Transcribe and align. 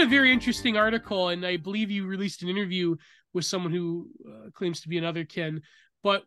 a 0.00 0.06
very 0.06 0.32
interesting 0.32 0.76
article, 0.76 1.28
and 1.28 1.44
I 1.44 1.56
believe 1.56 1.90
you 1.90 2.06
released 2.06 2.42
an 2.42 2.48
interview 2.48 2.96
with 3.32 3.44
someone 3.44 3.72
who 3.72 4.08
uh, 4.28 4.50
claims 4.50 4.80
to 4.80 4.88
be 4.88 4.98
another 4.98 5.24
kin. 5.24 5.62
But 6.02 6.24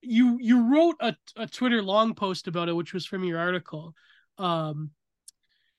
you 0.00 0.38
you 0.40 0.72
wrote 0.72 0.96
a, 1.00 1.16
a 1.36 1.46
Twitter 1.46 1.82
long 1.82 2.14
post 2.14 2.48
about 2.48 2.68
it, 2.68 2.76
which 2.76 2.94
was 2.94 3.06
from 3.06 3.24
your 3.24 3.38
article. 3.38 3.94
Um, 4.38 4.90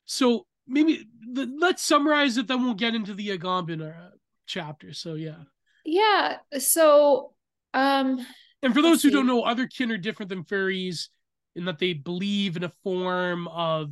so 0.06 0.46
maybe 0.68 1.08
the, 1.34 1.50
let's 1.60 1.84
summarize 1.84 2.38
it, 2.38 2.48
then 2.48 2.64
we'll 2.64 2.74
get 2.74 2.96
into 2.96 3.14
the 3.14 3.38
Agamben 3.38 3.82
uh, 3.82 4.12
chapter. 4.46 4.94
So 4.94 5.14
yeah, 5.14 5.44
yeah. 5.86 6.38
So 6.58 7.34
um, 7.74 8.26
and 8.64 8.74
for 8.74 8.82
those 8.82 9.04
who 9.04 9.12
don't 9.12 9.28
know, 9.28 9.44
other 9.44 9.68
kin 9.68 9.92
are 9.92 9.98
different 9.98 10.30
than 10.30 10.44
furries 10.44 11.10
in 11.56 11.66
that 11.66 11.80
they 11.80 11.94
believe 11.94 12.58
in 12.58 12.64
a 12.64 12.74
form 12.84 13.48
of 13.48 13.92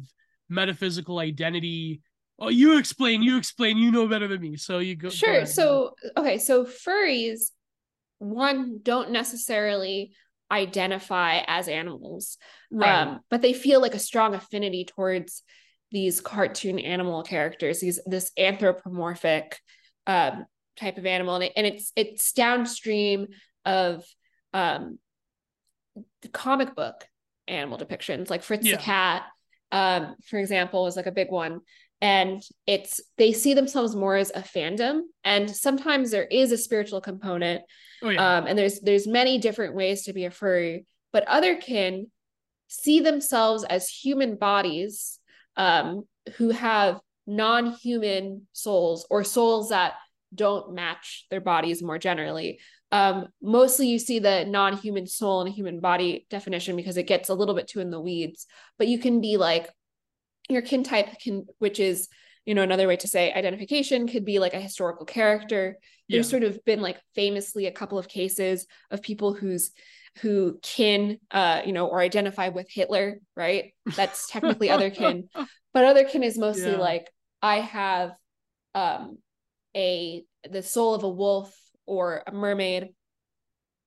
metaphysical 0.49 1.19
identity. 1.19 2.01
Oh, 2.37 2.49
you 2.49 2.77
explain, 2.77 3.23
you 3.23 3.37
explain, 3.37 3.77
you 3.77 3.91
know 3.91 4.07
better 4.07 4.27
than 4.27 4.41
me. 4.41 4.57
So 4.57 4.79
you 4.79 4.95
go. 4.95 5.09
Sure. 5.09 5.39
Go 5.39 5.45
so, 5.45 5.95
okay. 6.17 6.37
So 6.37 6.65
furries, 6.65 7.51
one, 8.19 8.79
don't 8.83 9.11
necessarily 9.11 10.13
identify 10.51 11.39
as 11.47 11.67
animals, 11.67 12.37
right. 12.71 13.07
um, 13.07 13.19
but 13.29 13.41
they 13.41 13.53
feel 13.53 13.81
like 13.81 13.95
a 13.95 13.99
strong 13.99 14.35
affinity 14.35 14.85
towards 14.85 15.43
these 15.91 16.21
cartoon 16.21 16.77
animal 16.77 17.23
characters, 17.23 17.79
these, 17.79 17.99
this 18.05 18.31
anthropomorphic 18.37 19.57
um, 20.05 20.45
type 20.77 20.97
of 20.97 21.05
animal. 21.05 21.35
And, 21.35 21.45
it, 21.45 21.53
and 21.55 21.65
it's, 21.65 21.91
it's 21.95 22.33
downstream 22.33 23.27
of 23.63 24.03
um, 24.53 24.99
the 26.21 26.27
comic 26.29 26.75
book 26.75 27.07
animal 27.47 27.77
depictions, 27.77 28.29
like 28.29 28.43
Fritz 28.43 28.65
yeah. 28.65 28.75
the 28.75 28.81
cat, 28.81 29.23
um, 29.71 30.15
for 30.25 30.37
example, 30.37 30.83
was 30.83 30.95
like 30.95 31.07
a 31.07 31.11
big 31.11 31.31
one. 31.31 31.61
And 32.05 32.43
it's 32.67 33.01
they 33.17 33.33
see 33.33 33.55
themselves 33.55 33.95
more 33.95 34.15
as 34.15 34.31
a 34.35 34.41
fandom, 34.41 35.01
and 35.23 35.49
sometimes 35.49 36.11
there 36.11 36.25
is 36.25 36.51
a 36.51 36.57
spiritual 36.57 37.01
component. 37.01 37.63
Oh, 38.03 38.09
yeah. 38.09 38.37
um, 38.37 38.45
and 38.45 38.55
there's 38.55 38.79
there's 38.81 39.07
many 39.07 39.39
different 39.39 39.73
ways 39.73 40.03
to 40.03 40.13
be 40.13 40.25
a 40.25 40.29
furry, 40.31 40.85
but 41.11 41.27
other 41.27 41.55
kin 41.55 42.11
see 42.67 42.99
themselves 42.99 43.63
as 43.63 43.89
human 43.89 44.35
bodies 44.35 45.19
um, 45.57 46.03
who 46.35 46.49
have 46.49 46.99
non-human 47.25 48.45
souls 48.53 49.07
or 49.09 49.23
souls 49.23 49.69
that 49.69 49.93
don't 50.33 50.75
match 50.75 51.25
their 51.31 51.41
bodies 51.41 51.81
more 51.81 51.97
generally 51.97 52.59
um, 52.91 53.27
mostly 53.41 53.87
you 53.87 53.99
see 53.99 54.19
the 54.19 54.45
non-human 54.45 55.07
soul 55.07 55.41
and 55.41 55.53
human 55.53 55.79
body 55.79 56.25
definition 56.29 56.75
because 56.75 56.97
it 56.97 57.07
gets 57.07 57.29
a 57.29 57.33
little 57.33 57.55
bit 57.55 57.67
too 57.67 57.79
in 57.79 57.89
the 57.89 57.99
weeds. 57.99 58.45
But 58.77 58.87
you 58.87 58.99
can 58.99 59.21
be 59.21 59.37
like 59.37 59.69
your 60.49 60.61
kin 60.61 60.83
type 60.83 61.19
can, 61.19 61.45
which 61.59 61.79
is 61.79 62.07
you 62.45 62.53
know 62.53 62.61
another 62.61 62.87
way 62.87 62.95
to 62.97 63.07
say 63.07 63.33
identification 63.33 64.07
could 64.07 64.25
be 64.25 64.39
like 64.39 64.53
a 64.53 64.59
historical 64.59 65.05
character. 65.05 65.77
Yeah. 66.07 66.17
There's 66.17 66.29
sort 66.29 66.43
of 66.43 66.63
been 66.65 66.81
like 66.81 66.99
famously 67.15 67.65
a 67.65 67.71
couple 67.71 67.97
of 67.97 68.07
cases 68.07 68.67
of 68.91 69.01
people 69.01 69.33
whose 69.33 69.71
who 70.21 70.59
kin 70.61 71.19
uh 71.31 71.61
you 71.65 71.73
know 71.73 71.87
or 71.87 71.99
identify 71.99 72.49
with 72.49 72.67
Hitler, 72.69 73.19
right? 73.35 73.73
That's 73.95 74.29
technically 74.29 74.69
other 74.69 74.89
kin. 74.89 75.29
But 75.73 75.83
other 75.83 76.05
kin 76.05 76.23
is 76.23 76.37
mostly 76.37 76.71
yeah. 76.71 76.77
like 76.77 77.11
I 77.41 77.59
have 77.59 78.13
um 78.73 79.17
a 79.75 80.23
the 80.49 80.63
soul 80.63 80.95
of 80.95 81.03
a 81.03 81.09
wolf 81.09 81.53
or 81.85 82.23
a 82.25 82.31
mermaid 82.31 82.89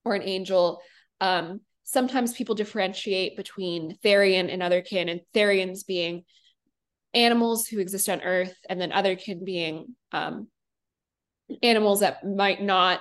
or 0.05 0.15
an 0.15 0.23
angel. 0.23 0.83
Um, 1.21 1.61
sometimes 1.85 2.35
people 2.35 2.55
differentiate 2.55 3.37
between 3.37 3.97
Therian 4.05 4.53
and 4.53 4.63
other 4.63 4.83
kin, 4.83 5.09
and 5.09 5.21
Therians 5.35 5.87
being 5.87 6.25
animals 7.15 7.67
who 7.67 7.79
exist 7.79 8.09
on 8.09 8.23
Earth, 8.23 8.55
and 8.69 8.81
then 8.81 8.93
other 8.93 9.17
kin 9.17 9.45
being 9.45 9.95
um, 10.13 10.49
animals 11.63 12.01
that 12.01 12.25
might 12.27 12.63
not 12.63 13.01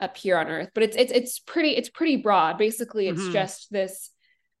appear 0.00 0.38
on 0.38 0.48
Earth. 0.48 0.70
But 0.74 0.84
it's 0.84 0.96
it's 0.96 1.12
it's 1.12 1.38
pretty 1.38 1.70
it's 1.70 1.90
pretty 1.90 2.16
broad. 2.16 2.58
Basically, 2.58 3.08
it's 3.08 3.20
mm-hmm. 3.20 3.32
just 3.32 3.72
this. 3.72 4.10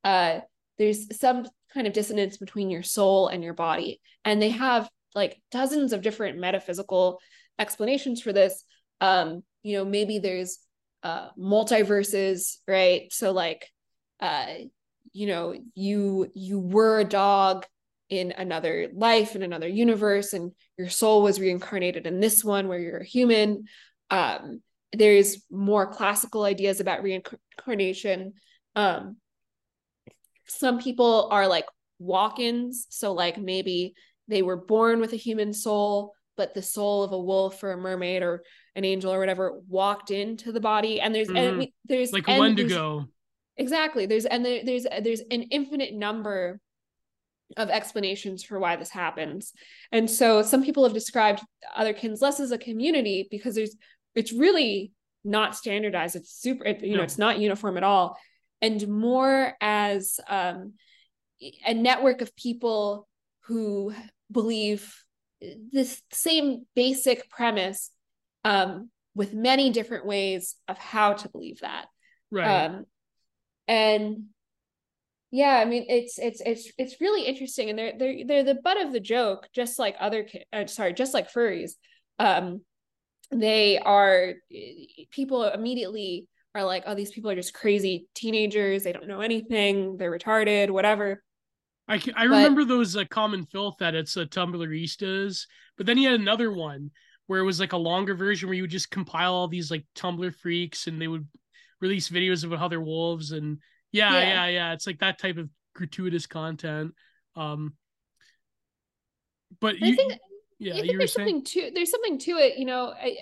Uh, 0.04 0.40
there's 0.78 1.18
some 1.18 1.46
kind 1.74 1.86
of 1.86 1.92
dissonance 1.92 2.36
between 2.36 2.70
your 2.70 2.82
soul 2.82 3.28
and 3.28 3.42
your 3.44 3.54
body, 3.54 4.00
and 4.24 4.40
they 4.40 4.50
have 4.50 4.88
like 5.14 5.40
dozens 5.50 5.92
of 5.92 6.02
different 6.02 6.38
metaphysical 6.38 7.20
explanations 7.58 8.20
for 8.22 8.32
this. 8.32 8.64
Um, 9.00 9.42
you 9.62 9.76
know 9.76 9.84
maybe 9.84 10.18
there's 10.18 10.58
uh 11.02 11.28
multiverses 11.38 12.56
right 12.66 13.12
so 13.12 13.32
like 13.32 13.68
uh 14.20 14.46
you 15.12 15.26
know 15.26 15.54
you 15.74 16.30
you 16.34 16.58
were 16.58 17.00
a 17.00 17.04
dog 17.04 17.66
in 18.10 18.32
another 18.32 18.88
life 18.94 19.36
in 19.36 19.42
another 19.42 19.68
universe 19.68 20.32
and 20.32 20.52
your 20.78 20.88
soul 20.88 21.22
was 21.22 21.40
reincarnated 21.40 22.06
in 22.06 22.20
this 22.20 22.42
one 22.44 22.68
where 22.68 22.78
you're 22.78 22.98
a 22.98 23.04
human. 23.04 23.64
Um 24.10 24.60
there's 24.92 25.42
more 25.50 25.86
classical 25.86 26.44
ideas 26.44 26.80
about 26.80 27.02
reincarnation. 27.02 28.34
Um 28.74 29.16
some 30.46 30.78
people 30.78 31.28
are 31.30 31.46
like 31.46 31.66
walk-ins 31.98 32.86
so 32.90 33.12
like 33.12 33.38
maybe 33.38 33.92
they 34.28 34.40
were 34.40 34.56
born 34.56 35.00
with 35.00 35.12
a 35.12 35.16
human 35.16 35.52
soul 35.52 36.14
but 36.36 36.54
the 36.54 36.62
soul 36.62 37.02
of 37.02 37.12
a 37.12 37.18
wolf 37.18 37.62
or 37.62 37.72
a 37.72 37.76
mermaid 37.76 38.22
or 38.22 38.44
an 38.76 38.84
angel 38.84 39.12
or 39.12 39.18
whatever 39.18 39.60
walked 39.68 40.10
into 40.10 40.52
the 40.52 40.60
body 40.60 41.00
and 41.00 41.14
there's 41.14 41.28
mm-hmm. 41.28 41.60
and 41.60 41.68
there's 41.84 42.12
like 42.12 42.28
a 42.28 42.38
wendigo. 42.38 43.06
Exactly. 43.58 44.06
There's 44.06 44.24
and 44.24 44.44
there, 44.44 44.64
there's 44.64 44.86
there's 45.02 45.20
an 45.20 45.42
infinite 45.42 45.92
number 45.92 46.60
of 47.56 47.70
explanations 47.70 48.44
for 48.44 48.58
why 48.58 48.76
this 48.76 48.90
happens 48.90 49.52
and 49.90 50.10
so 50.10 50.42
some 50.42 50.62
people 50.62 50.84
have 50.84 50.92
described 50.92 51.40
other 51.74 51.94
kins 51.94 52.20
less 52.20 52.40
as 52.40 52.52
a 52.52 52.58
community 52.58 53.26
because 53.30 53.54
there's 53.54 53.76
it's 54.14 54.32
really 54.32 54.92
not 55.24 55.56
standardized 55.56 56.14
it's 56.14 56.34
super 56.34 56.64
it, 56.64 56.82
you 56.82 56.92
no. 56.92 56.98
know 56.98 57.02
it's 57.02 57.18
not 57.18 57.38
uniform 57.38 57.76
at 57.76 57.82
all 57.82 58.18
and 58.60 58.86
more 58.88 59.54
as 59.60 60.18
um, 60.28 60.74
a 61.66 61.74
network 61.74 62.20
of 62.20 62.34
people 62.36 63.08
who 63.42 63.92
believe 64.30 64.94
this 65.40 66.02
same 66.12 66.66
basic 66.74 67.28
premise 67.30 67.90
um, 68.44 68.90
with 69.14 69.34
many 69.34 69.70
different 69.70 70.06
ways 70.06 70.56
of 70.66 70.78
how 70.78 71.12
to 71.12 71.28
believe 71.28 71.60
that. 71.60 71.86
Right. 72.30 72.66
Um, 72.66 72.84
and 73.66 74.24
yeah, 75.30 75.58
I 75.58 75.64
mean 75.64 75.84
it's 75.88 76.18
it's 76.18 76.40
it's 76.44 76.70
it's 76.78 77.00
really 77.00 77.24
interesting, 77.24 77.70
and 77.70 77.78
they're 77.78 77.92
they're 77.98 78.26
they're 78.26 78.44
the 78.44 78.60
butt 78.62 78.80
of 78.80 78.92
the 78.92 79.00
joke, 79.00 79.48
just 79.54 79.78
like 79.78 79.96
other 80.00 80.26
uh, 80.52 80.66
sorry, 80.66 80.94
just 80.94 81.14
like 81.14 81.30
furries. 81.32 81.72
Um, 82.18 82.62
they 83.30 83.78
are 83.78 84.34
people 85.10 85.44
immediately 85.44 86.26
are 86.54 86.64
like, 86.64 86.84
oh, 86.86 86.94
these 86.94 87.10
people 87.10 87.30
are 87.30 87.36
just 87.36 87.52
crazy 87.52 88.06
teenagers. 88.14 88.82
They 88.82 88.92
don't 88.92 89.06
know 89.06 89.20
anything. 89.20 89.96
They're 89.98 90.10
retarded, 90.10 90.70
whatever. 90.70 91.22
I 91.88 91.94
I 91.94 91.98
but, 91.98 92.22
remember 92.28 92.64
those 92.64 92.96
uh, 92.96 93.04
common 93.10 93.44
filth 93.44 93.82
edits 93.82 94.16
uh, 94.16 94.24
Tumblr 94.24 94.56
Eastas, 94.56 95.46
but 95.76 95.86
then 95.86 95.98
he 95.98 96.04
had 96.04 96.20
another 96.20 96.50
one 96.50 96.90
where 97.26 97.40
it 97.40 97.44
was 97.44 97.60
like 97.60 97.74
a 97.74 97.78
longer 97.78 98.14
version 98.14 98.48
where 98.48 98.56
you 98.56 98.62
would 98.62 98.70
just 98.70 98.90
compile 98.90 99.34
all 99.34 99.48
these 99.48 99.70
like 99.70 99.84
Tumblr 99.94 100.34
freaks 100.36 100.86
and 100.86 101.00
they 101.00 101.08
would 101.08 101.26
release 101.80 102.08
videos 102.08 102.44
about 102.44 102.58
how 102.58 102.68
they're 102.68 102.80
wolves 102.80 103.32
and 103.32 103.58
yeah, 103.92 104.12
yeah, 104.12 104.20
yeah, 104.20 104.46
yeah. 104.46 104.72
It's 104.72 104.86
like 104.86 105.00
that 105.00 105.18
type 105.18 105.36
of 105.36 105.48
gratuitous 105.74 106.26
content. 106.26 106.94
Um 107.36 107.74
but 109.60 109.78
you, 109.78 109.92
I 109.92 109.96
think 109.96 110.12
yeah, 110.58 110.74
I 110.74 110.80
think 110.80 110.98
there's 110.98 111.14
saying? 111.14 111.28
something 111.28 111.44
to 111.44 111.70
there's 111.74 111.90
something 111.90 112.18
to 112.18 112.32
it, 112.32 112.58
you 112.58 112.64
know. 112.64 112.92
I 113.00 113.16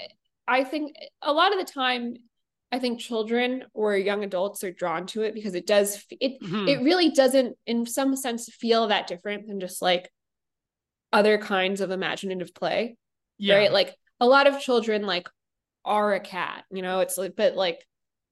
I 0.49 0.65
think 0.65 0.97
a 1.23 1.33
lot 1.33 1.53
of 1.53 1.59
the 1.65 1.71
time 1.71 2.17
I 2.73 2.79
think 2.79 3.01
children 3.01 3.65
or 3.75 3.97
young 3.97 4.25
adults 4.25 4.65
are 4.65 4.73
drawn 4.73 5.07
to 5.09 5.23
it 5.23 5.35
because 5.35 5.55
it 5.55 5.67
does 5.67 6.05
it 6.11 6.41
mm-hmm. 6.43 6.69
it 6.69 6.83
really 6.83 7.11
doesn't 7.11 7.57
in 7.67 7.87
some 7.87 8.17
sense 8.17 8.49
feel 8.53 8.89
that 8.89 9.07
different 9.07 9.47
than 9.47 9.61
just 9.61 9.81
like 9.81 10.11
other 11.12 11.39
kinds 11.39 11.81
of 11.81 11.91
imaginative 11.91 12.55
play 12.55 12.97
yeah. 13.39 13.57
right 13.57 13.73
like 13.73 13.95
a 14.19 14.27
lot 14.27 14.47
of 14.47 14.61
children 14.61 15.07
like 15.07 15.29
are 15.85 16.15
a 16.15 16.21
cat 16.21 16.65
you 16.73 16.83
know 16.83 17.01
it's 17.01 17.17
like 17.17 17.35
but 17.37 17.55
like 17.55 17.87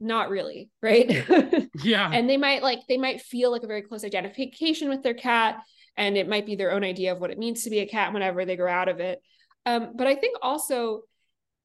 not 0.05 0.31
really 0.31 0.71
right? 0.83 1.25
Yeah. 1.83 2.09
And 2.13 2.31
they 2.31 2.37
might 2.37 2.63
like 2.63 2.81
they 2.89 2.99
might 2.99 3.21
feel 3.21 3.51
like 3.51 3.63
a 3.63 3.67
very 3.67 3.83
close 3.83 4.05
identification 4.05 4.89
with 4.89 5.03
their 5.03 5.15
cat 5.15 5.63
and 5.97 6.17
it 6.17 6.29
might 6.29 6.47
be 6.47 6.57
their 6.57 6.73
own 6.73 6.85
idea 6.85 7.13
of 7.13 7.21
what 7.21 7.31
it 7.31 7.39
means 7.39 7.65
to 7.65 7.71
be 7.71 7.81
a 7.81 7.87
cat 7.87 8.13
whenever 8.13 8.45
they 8.45 8.57
grow 8.57 8.71
out 8.71 8.89
of 8.89 9.01
it. 9.01 9.21
Um, 9.67 9.93
but 9.97 10.07
i 10.07 10.15
think 10.15 10.37
also 10.43 11.03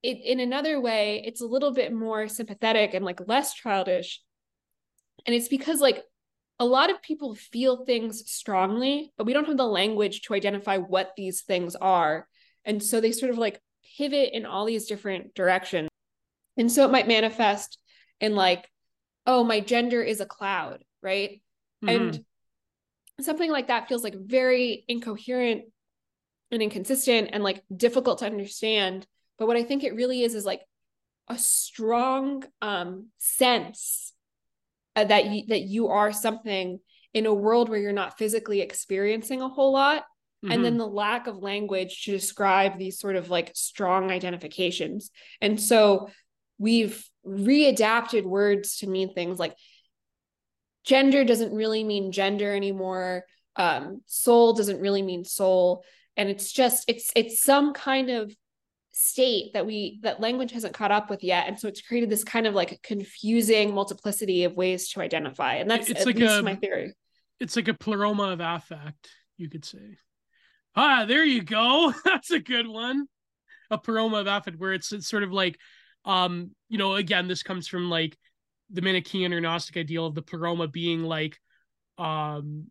it 0.02 0.18
in 0.24 0.40
another 0.40 0.80
way 0.80 1.22
it's 1.26 1.42
a 1.42 1.46
little 1.46 1.74
bit 1.74 1.94
more 1.94 2.28
sympathetic 2.28 2.94
and 2.94 3.06
like 3.06 3.28
less 3.28 3.54
childish. 3.54 4.22
And 5.26 5.36
it's 5.36 5.50
because 5.50 5.80
like 5.80 6.04
a 6.60 6.66
lot 6.66 6.90
of 6.90 7.02
people 7.02 7.36
feel 7.36 7.86
things 7.86 8.30
strongly 8.30 9.14
but 9.18 9.26
we 9.26 9.34
don't 9.34 9.48
have 9.48 9.58
the 9.58 9.66
language 9.66 10.22
to 10.24 10.34
identify 10.34 10.78
what 10.78 11.12
these 11.16 11.42
things 11.42 11.76
are. 11.76 12.28
And 12.66 12.82
so 12.82 13.00
they 13.00 13.12
sort 13.12 13.32
of 13.32 13.38
like 13.38 13.62
pivot 13.98 14.32
in 14.34 14.46
all 14.46 14.66
these 14.66 14.86
different 14.86 15.34
directions. 15.36 15.90
And 16.58 16.72
so 16.72 16.86
it 16.86 16.92
might 16.92 17.08
manifest 17.08 17.78
in 18.20 18.36
like, 18.36 18.70
oh, 19.26 19.44
my 19.44 19.60
gender 19.60 20.02
is 20.02 20.20
a 20.20 20.26
cloud, 20.26 20.84
right? 21.02 21.42
Mm-hmm. 21.84 21.90
And 21.90 22.26
something 23.22 23.52
like 23.52 23.68
that 23.68 23.88
feels 23.88 24.04
like 24.04 24.16
very 24.16 24.84
incoherent 24.88 25.64
and 26.52 26.62
inconsistent 26.62 27.30
and 27.34 27.44
like 27.44 27.64
difficult 27.76 28.20
to 28.20 28.26
understand. 28.26 29.06
But 29.38 29.48
what 29.48 29.58
I 29.58 29.64
think 29.64 29.84
it 29.84 29.96
really 29.96 30.24
is 30.24 30.36
is 30.36 30.46
like 30.46 30.62
a 31.28 31.38
strong 31.38 32.44
um, 32.62 33.08
sense 33.20 34.14
uh, 34.96 35.06
that 35.06 35.28
you, 35.28 35.46
that 35.48 35.62
you 35.62 35.90
are 35.90 36.12
something 36.12 36.80
in 37.14 37.26
a 37.26 37.34
world 37.34 37.70
where 37.70 37.80
you're 37.80 37.92
not 37.92 38.18
physically 38.18 38.62
experiencing 38.62 39.42
a 39.42 39.50
whole 39.50 39.74
lot. 39.74 40.04
Mm-hmm. 40.44 40.52
And 40.52 40.66
then 40.66 40.74
mm-hmm. 40.74 40.80
the 40.80 40.88
lack 40.88 41.28
of 41.28 41.38
language 41.38 42.04
to 42.06 42.12
describe 42.12 42.78
these 42.78 43.00
sort 43.00 43.16
of 43.16 43.30
like 43.30 43.52
strong 43.56 44.10
identifications. 44.10 45.12
And 45.42 45.60
so 45.60 46.10
we've 46.60 47.04
readapted 47.26 48.24
words 48.24 48.78
to 48.78 48.88
mean 48.88 49.14
things 49.14 49.40
like 49.40 49.56
gender 50.84 51.24
doesn't 51.24 51.54
really 51.54 51.84
mean 51.84 52.12
gender 52.12 52.54
anymore. 52.54 53.24
Um, 53.56 54.02
soul 54.06 54.54
doesn't 54.54 54.80
really 54.80 55.02
mean 55.02 55.26
soul. 55.26 55.84
And 56.18 56.30
it's 56.30 56.52
just 56.52 56.86
it's 56.88 57.12
it's 57.16 57.42
some 57.42 57.74
kind 57.74 58.10
of 58.10 58.36
state 58.92 59.54
that 59.54 59.66
we 59.66 60.00
that 60.02 60.20
language 60.20 60.52
hasn't 60.52 60.74
caught 60.74 60.92
up 60.92 61.10
with 61.10 61.24
yet. 61.24 61.48
And 61.48 61.60
so 61.60 61.68
it's 61.68 61.82
created 61.82 62.10
this 62.10 62.24
kind 62.24 62.46
of 62.46 62.54
like 62.54 62.82
confusing 62.84 63.74
multiplicity 63.74 64.44
of 64.44 64.56
ways 64.56 64.90
to 64.90 65.02
identify. 65.02 65.56
And 65.56 65.70
that's 65.70 65.90
it's 65.90 66.02
at 66.02 66.08
like 66.08 66.18
least 66.18 66.40
a, 66.40 66.44
my 66.44 66.56
theory. 66.56 66.94
it's 67.40 67.56
like 67.56 67.68
a 67.68 67.74
pleroma 67.74 68.32
of 68.32 68.42
affect 68.42 69.10
you 69.38 69.50
could 69.50 69.64
say. 69.64 69.98
Ah 70.76 71.06
there 71.08 71.24
you 71.24 71.42
go. 71.42 71.94
That's 72.06 72.32
a 72.32 72.40
good 72.40 72.68
one. 72.68 73.08
A 73.72 73.78
pleroma 73.78 74.18
of 74.18 74.28
affect 74.28 74.60
where 74.60 74.74
it's, 74.74 74.92
it's 74.92 75.08
sort 75.08 75.24
of 75.24 75.32
like 75.32 75.58
um 76.06 76.52
you 76.70 76.78
know 76.78 76.96
again 76.96 77.28
this 77.28 77.44
comes 77.44 77.68
from 77.68 77.90
like 77.90 78.18
the 78.72 78.82
manichaean 78.82 79.34
or 79.34 79.42
gnostic 79.42 79.78
ideal 79.78 80.06
of 80.06 80.16
the 80.16 80.22
pleroma 80.22 80.68
being 80.68 81.04
like 81.04 81.40
um 81.98 82.68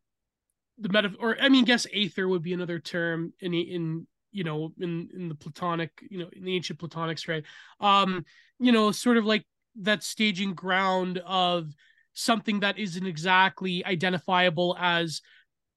the 0.78 0.88
meta 0.88 1.10
or 1.18 1.36
I 1.40 1.48
mean, 1.48 1.64
guess 1.64 1.86
aether 1.92 2.28
would 2.28 2.42
be 2.42 2.52
another 2.52 2.78
term 2.78 3.32
in 3.40 3.52
in 3.54 4.06
you 4.30 4.44
know 4.44 4.72
in 4.78 5.08
in 5.14 5.28
the 5.28 5.34
Platonic 5.34 5.90
you 6.08 6.18
know 6.18 6.30
in 6.32 6.44
the 6.44 6.54
ancient 6.54 6.78
Platonics, 6.78 7.28
right? 7.28 7.44
Um, 7.80 8.24
you 8.58 8.72
know, 8.72 8.92
sort 8.92 9.16
of 9.16 9.24
like 9.24 9.44
that 9.82 10.02
staging 10.02 10.54
ground 10.54 11.20
of 11.26 11.72
something 12.12 12.60
that 12.60 12.78
isn't 12.78 13.06
exactly 13.06 13.84
identifiable 13.84 14.76
as 14.80 15.20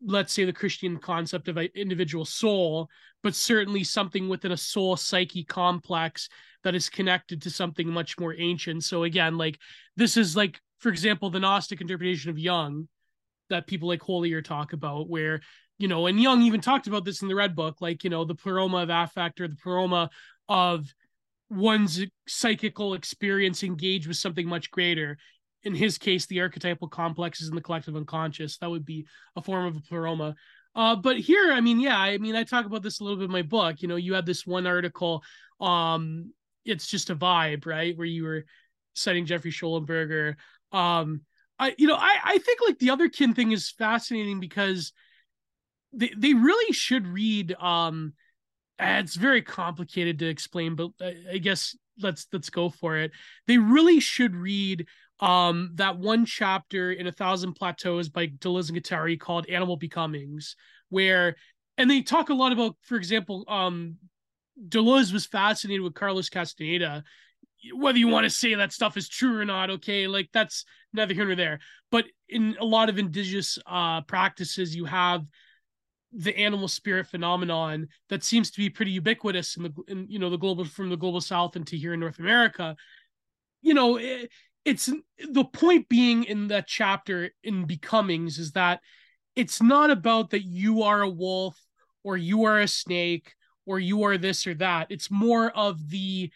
let's 0.04 0.34
say 0.34 0.44
the 0.44 0.52
christian 0.54 0.98
concept 0.98 1.48
of 1.48 1.58
an 1.58 1.70
individual 1.76 2.26
soul 2.26 2.90
but 3.22 3.36
certainly 3.36 3.84
something 3.84 4.28
within 4.28 4.52
a 4.52 4.58
soul 4.58 4.96
psyche 4.96 5.44
complex 5.44 6.28
that 6.64 6.76
is 6.76 6.90
connected 6.90 7.42
to 7.42 7.50
something 7.50 7.90
much 7.90 8.20
more 8.20 8.36
ancient 8.38 8.84
so 8.84 9.04
again 9.04 9.38
like 9.38 9.58
this 9.96 10.18
is 10.18 10.36
like 10.36 10.60
for 10.80 10.90
example 10.90 11.30
the 11.30 11.40
gnostic 11.40 11.82
interpretation 11.82 12.30
of 12.30 12.40
jung 12.40 12.88
that 13.52 13.68
people 13.68 13.88
like 13.88 14.02
Hoeller 14.02 14.42
talk 14.42 14.74
about, 14.74 15.08
where 15.08 15.42
you 15.78 15.88
know, 15.88 16.08
and 16.08 16.20
Jung 16.20 16.42
even 16.42 16.62
talked 16.62 16.88
about 16.88 17.06
this 17.06 17.22
in 17.22 17.28
the 17.28 17.36
Red 17.36 17.56
Book, 17.56 17.78
like 17.82 18.04
you 18.04 18.10
know, 18.10 18.26
the 18.26 18.36
pleroma 18.36 18.78
of 18.78 18.90
affect 18.90 19.40
or 19.40 19.48
the 19.48 19.56
pleroma 19.56 20.10
of 20.50 20.92
one's 21.50 22.04
psychical 22.28 22.96
experience 22.96 23.64
engaged 23.64 24.08
with 24.08 24.18
something 24.18 24.48
much 24.48 24.72
greater. 24.72 25.18
In 25.64 25.76
his 25.76 26.00
case, 26.00 26.26
the 26.26 26.42
archetypal 26.42 26.88
complexes 26.88 27.50
in 27.50 27.56
the 27.56 27.62
collective 27.62 27.96
unconscious. 27.96 28.58
That 28.58 28.72
would 28.72 28.86
be 28.86 29.06
a 29.36 29.42
form 29.42 29.66
of 29.66 29.78
a 29.78 29.82
pleroma. 29.82 30.36
Uh, 30.74 30.96
but 30.96 31.20
here, 31.20 31.52
I 31.52 31.62
mean, 31.62 31.80
yeah, 31.80 31.98
I 31.98 32.18
mean, 32.18 32.36
I 32.36 32.44
talk 32.44 32.66
about 32.66 32.82
this 32.82 33.00
a 33.00 33.04
little 33.04 33.18
bit 33.18 33.26
in 33.26 33.32
my 33.32 33.42
book. 33.42 33.82
You 33.82 33.88
know, 33.88 33.98
you 33.98 34.14
had 34.14 34.26
this 34.26 34.48
one 34.48 34.66
article, 34.66 35.24
um, 35.60 36.32
it's 36.66 36.88
just 36.88 37.10
a 37.10 37.16
vibe, 37.16 37.66
right? 37.66 37.98
Where 37.98 38.08
you 38.08 38.24
were 38.24 38.46
citing 38.94 39.26
Jeffrey 39.26 39.52
Schollenberger. 39.52 40.36
Um, 40.72 41.22
I 41.62 41.76
you 41.78 41.88
know 41.88 41.96
I 41.96 42.18
I 42.24 42.38
think 42.40 42.60
like 42.66 42.80
the 42.80 42.90
other 42.90 43.08
kin 43.08 43.34
thing 43.34 43.52
is 43.52 43.70
fascinating 43.70 44.40
because 44.40 44.92
they 45.94 46.12
they 46.18 46.34
really 46.34 46.74
should 46.74 47.08
read 47.08 47.54
um 47.60 48.14
it's 48.80 49.16
very 49.16 49.44
complicated 49.44 50.18
to 50.20 50.28
explain 50.28 50.76
but 50.76 50.90
I, 51.00 51.16
I 51.34 51.38
guess 51.38 51.78
let's 52.02 52.26
let's 52.34 52.50
go 52.50 52.70
for 52.70 52.98
it. 52.98 53.12
They 53.48 53.60
really 53.60 54.00
should 54.00 54.36
read 54.36 54.88
um 55.20 55.72
that 55.76 56.00
one 56.00 56.26
chapter 56.26 56.92
in 56.92 57.06
a 57.06 57.12
thousand 57.12 57.54
plateaus 57.54 58.10
by 58.10 58.28
Deleuze 58.28 58.70
and 58.70 58.84
Guattari 58.84 59.20
called 59.20 59.48
Animal 59.48 59.78
Becomings 59.78 60.56
where 60.90 61.36
and 61.78 61.90
they 61.90 62.02
talk 62.02 62.30
a 62.30 62.34
lot 62.34 62.52
about 62.52 62.76
for 62.82 62.96
example 62.96 63.46
um 63.48 63.98
Deleuze 64.68 65.14
was 65.14 65.26
fascinated 65.26 65.82
with 65.82 65.94
Carlos 65.94 66.30
Castaneda 66.30 67.04
whether 67.74 67.98
you 67.98 68.08
want 68.08 68.24
to 68.24 68.30
say 68.30 68.56
that 68.56 68.74
stuff 68.74 68.98
is 68.98 69.08
true 69.08 69.40
or 69.40 69.46
not, 69.46 69.70
okay, 69.70 70.08
like 70.08 70.30
that's 70.34 70.66
neither 70.94 71.14
here 71.14 71.26
nor 71.26 71.36
there. 71.36 71.60
But 71.92 72.06
in 72.28 72.58
a 72.60 72.66
lot 72.66 72.90
of 72.90 72.98
indigenous 72.98 73.60
uh, 73.66 74.02
practices, 74.02 74.76
you 74.76 74.86
have 74.86 75.26
the 76.14 76.38
animal 76.38 76.68
spirit 76.68 77.08
phenomenon 77.08 77.88
that 78.10 78.24
seems 78.24 78.52
to 78.52 78.58
be 78.58 78.70
pretty 78.70 78.92
ubiquitous 78.92 79.56
in 79.56 79.64
the 79.64 79.74
in 79.88 80.08
you 80.10 80.20
know 80.20 80.30
the 80.30 80.38
global 80.38 80.66
from 80.66 80.90
the 80.90 80.98
global 80.98 81.22
south 81.22 81.56
into 81.56 81.76
here 81.76 81.94
in 81.94 82.00
North 82.00 82.20
America. 82.20 82.76
You 83.62 83.74
know, 83.74 83.98
it, 83.98 84.30
it's 84.66 84.90
the 85.32 85.46
point 85.46 85.88
being 85.88 86.24
in 86.24 86.48
that 86.48 86.68
chapter 86.68 87.32
in 87.44 87.66
Becomings 87.66 88.40
is 88.40 88.54
that 88.54 88.82
it's 89.36 89.62
not 89.62 89.92
about 89.92 90.32
that 90.32 90.44
you 90.44 90.84
are 90.84 91.02
a 91.02 91.10
wolf 91.10 91.58
or 92.04 92.18
you 92.18 92.46
are 92.46 92.60
a 92.60 92.68
snake 92.68 93.36
or 93.66 93.80
you 93.80 94.04
are 94.04 94.18
this 94.18 94.48
or 94.48 94.54
that. 94.56 94.88
It's 94.90 95.12
more 95.12 95.52
of 95.52 95.90
the 95.90 96.32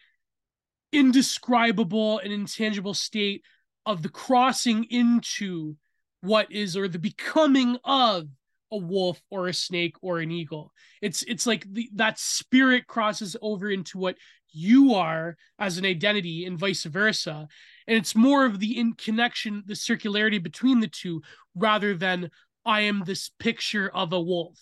indescribable 0.92 2.19
and 2.19 2.31
intangible 2.31 2.94
state 2.94 3.44
of 3.86 4.01
the 4.01 4.10
crossing 4.10 4.86
into 4.86 5.75
what 6.22 6.51
is 6.51 6.75
or 6.75 6.88
the 6.88 7.00
becoming 7.00 7.77
of 7.83 8.27
a 8.72 8.77
wolf 8.77 9.22
or 9.30 9.48
a 9.48 9.54
snake 9.54 9.95
or 10.01 10.19
an 10.19 10.31
eagle. 10.31 10.72
It's 11.01 11.24
it's 11.24 11.45
like 11.45 11.66
the, 11.72 11.89
that 11.95 12.18
spirit 12.18 12.88
crosses 12.88 13.36
over 13.42 13.69
into 13.69 13.98
what 13.98 14.16
you 14.51 14.94
are 14.94 15.36
as 15.60 15.78
an 15.78 15.86
identity 15.86 16.45
and 16.45 16.57
vice 16.57 16.83
versa. 16.86 17.48
And 17.88 17.98
it's 17.98 18.16
more 18.16 18.45
of 18.45 18.60
the 18.60 18.78
in 18.78 18.94
connection 18.94 19.63
the 19.66 19.74
circularity 19.74 20.42
between 20.42 20.80
the 20.80 20.88
two 20.88 21.21
rather 21.54 21.94
than 21.95 22.31
i 22.66 22.81
am 22.81 23.04
this 23.06 23.30
picture 23.38 23.89
of 23.94 24.13
a 24.13 24.21
wolf. 24.21 24.60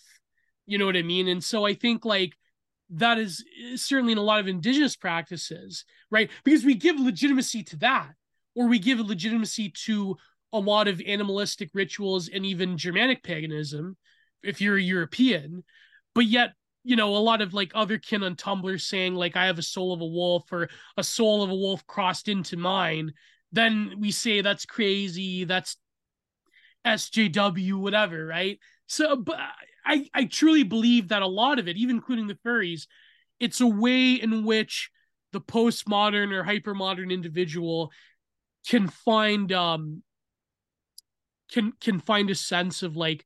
You 0.66 0.78
know 0.78 0.86
what 0.86 0.96
i 0.96 1.02
mean? 1.02 1.28
And 1.28 1.42
so 1.42 1.64
i 1.64 1.74
think 1.74 2.04
like 2.04 2.34
that 2.90 3.18
is 3.18 3.44
eh, 3.62 3.76
certainly 3.76 4.12
in 4.12 4.18
a 4.18 4.22
lot 4.22 4.40
of 4.40 4.48
indigenous 4.48 4.96
practices, 4.96 5.84
right? 6.10 6.30
Because 6.44 6.64
we 6.64 6.74
give 6.74 6.98
legitimacy 6.98 7.62
to 7.64 7.76
that, 7.78 8.10
or 8.54 8.66
we 8.66 8.78
give 8.78 9.00
legitimacy 9.00 9.70
to 9.84 10.16
a 10.52 10.58
lot 10.58 10.86
of 10.88 11.02
animalistic 11.06 11.70
rituals 11.74 12.28
and 12.28 12.46
even 12.46 12.78
Germanic 12.78 13.22
paganism, 13.22 13.96
if 14.42 14.60
you're 14.60 14.76
a 14.76 14.82
European, 14.82 15.64
but 16.14 16.26
yet, 16.26 16.52
you 16.84 16.96
know, 16.96 17.16
a 17.16 17.18
lot 17.18 17.40
of 17.40 17.54
like 17.54 17.72
other 17.74 17.98
kin 17.98 18.22
on 18.22 18.36
Tumblr 18.36 18.80
saying, 18.80 19.14
like, 19.14 19.36
I 19.36 19.46
have 19.46 19.58
a 19.58 19.62
soul 19.62 19.92
of 19.92 20.00
a 20.00 20.06
wolf 20.06 20.52
or 20.52 20.68
a 20.96 21.02
soul 21.02 21.42
of 21.42 21.50
a 21.50 21.54
wolf 21.54 21.84
crossed 21.86 22.28
into 22.28 22.56
mine, 22.56 23.12
then 23.52 23.94
we 23.98 24.10
say 24.10 24.40
that's 24.40 24.66
crazy, 24.66 25.44
that's 25.44 25.76
SJW, 26.86 27.74
whatever, 27.74 28.26
right? 28.26 28.58
So, 28.86 29.16
but 29.16 29.38
I, 29.84 30.08
I 30.14 30.24
truly 30.24 30.62
believe 30.62 31.08
that 31.08 31.22
a 31.22 31.26
lot 31.26 31.58
of 31.58 31.68
it, 31.68 31.76
even 31.76 31.96
including 31.96 32.26
the 32.26 32.38
furries, 32.46 32.86
it's 33.40 33.60
a 33.60 33.66
way 33.66 34.12
in 34.14 34.44
which 34.44 34.90
the 35.32 35.40
postmodern 35.40 36.32
or 36.32 36.44
hypermodern 36.44 37.12
individual 37.12 37.90
can 38.68 38.88
find 38.88 39.52
um 39.52 40.02
can 41.52 41.72
can 41.80 42.00
find 42.00 42.30
a 42.30 42.34
sense 42.34 42.82
of 42.82 42.96
like 42.96 43.24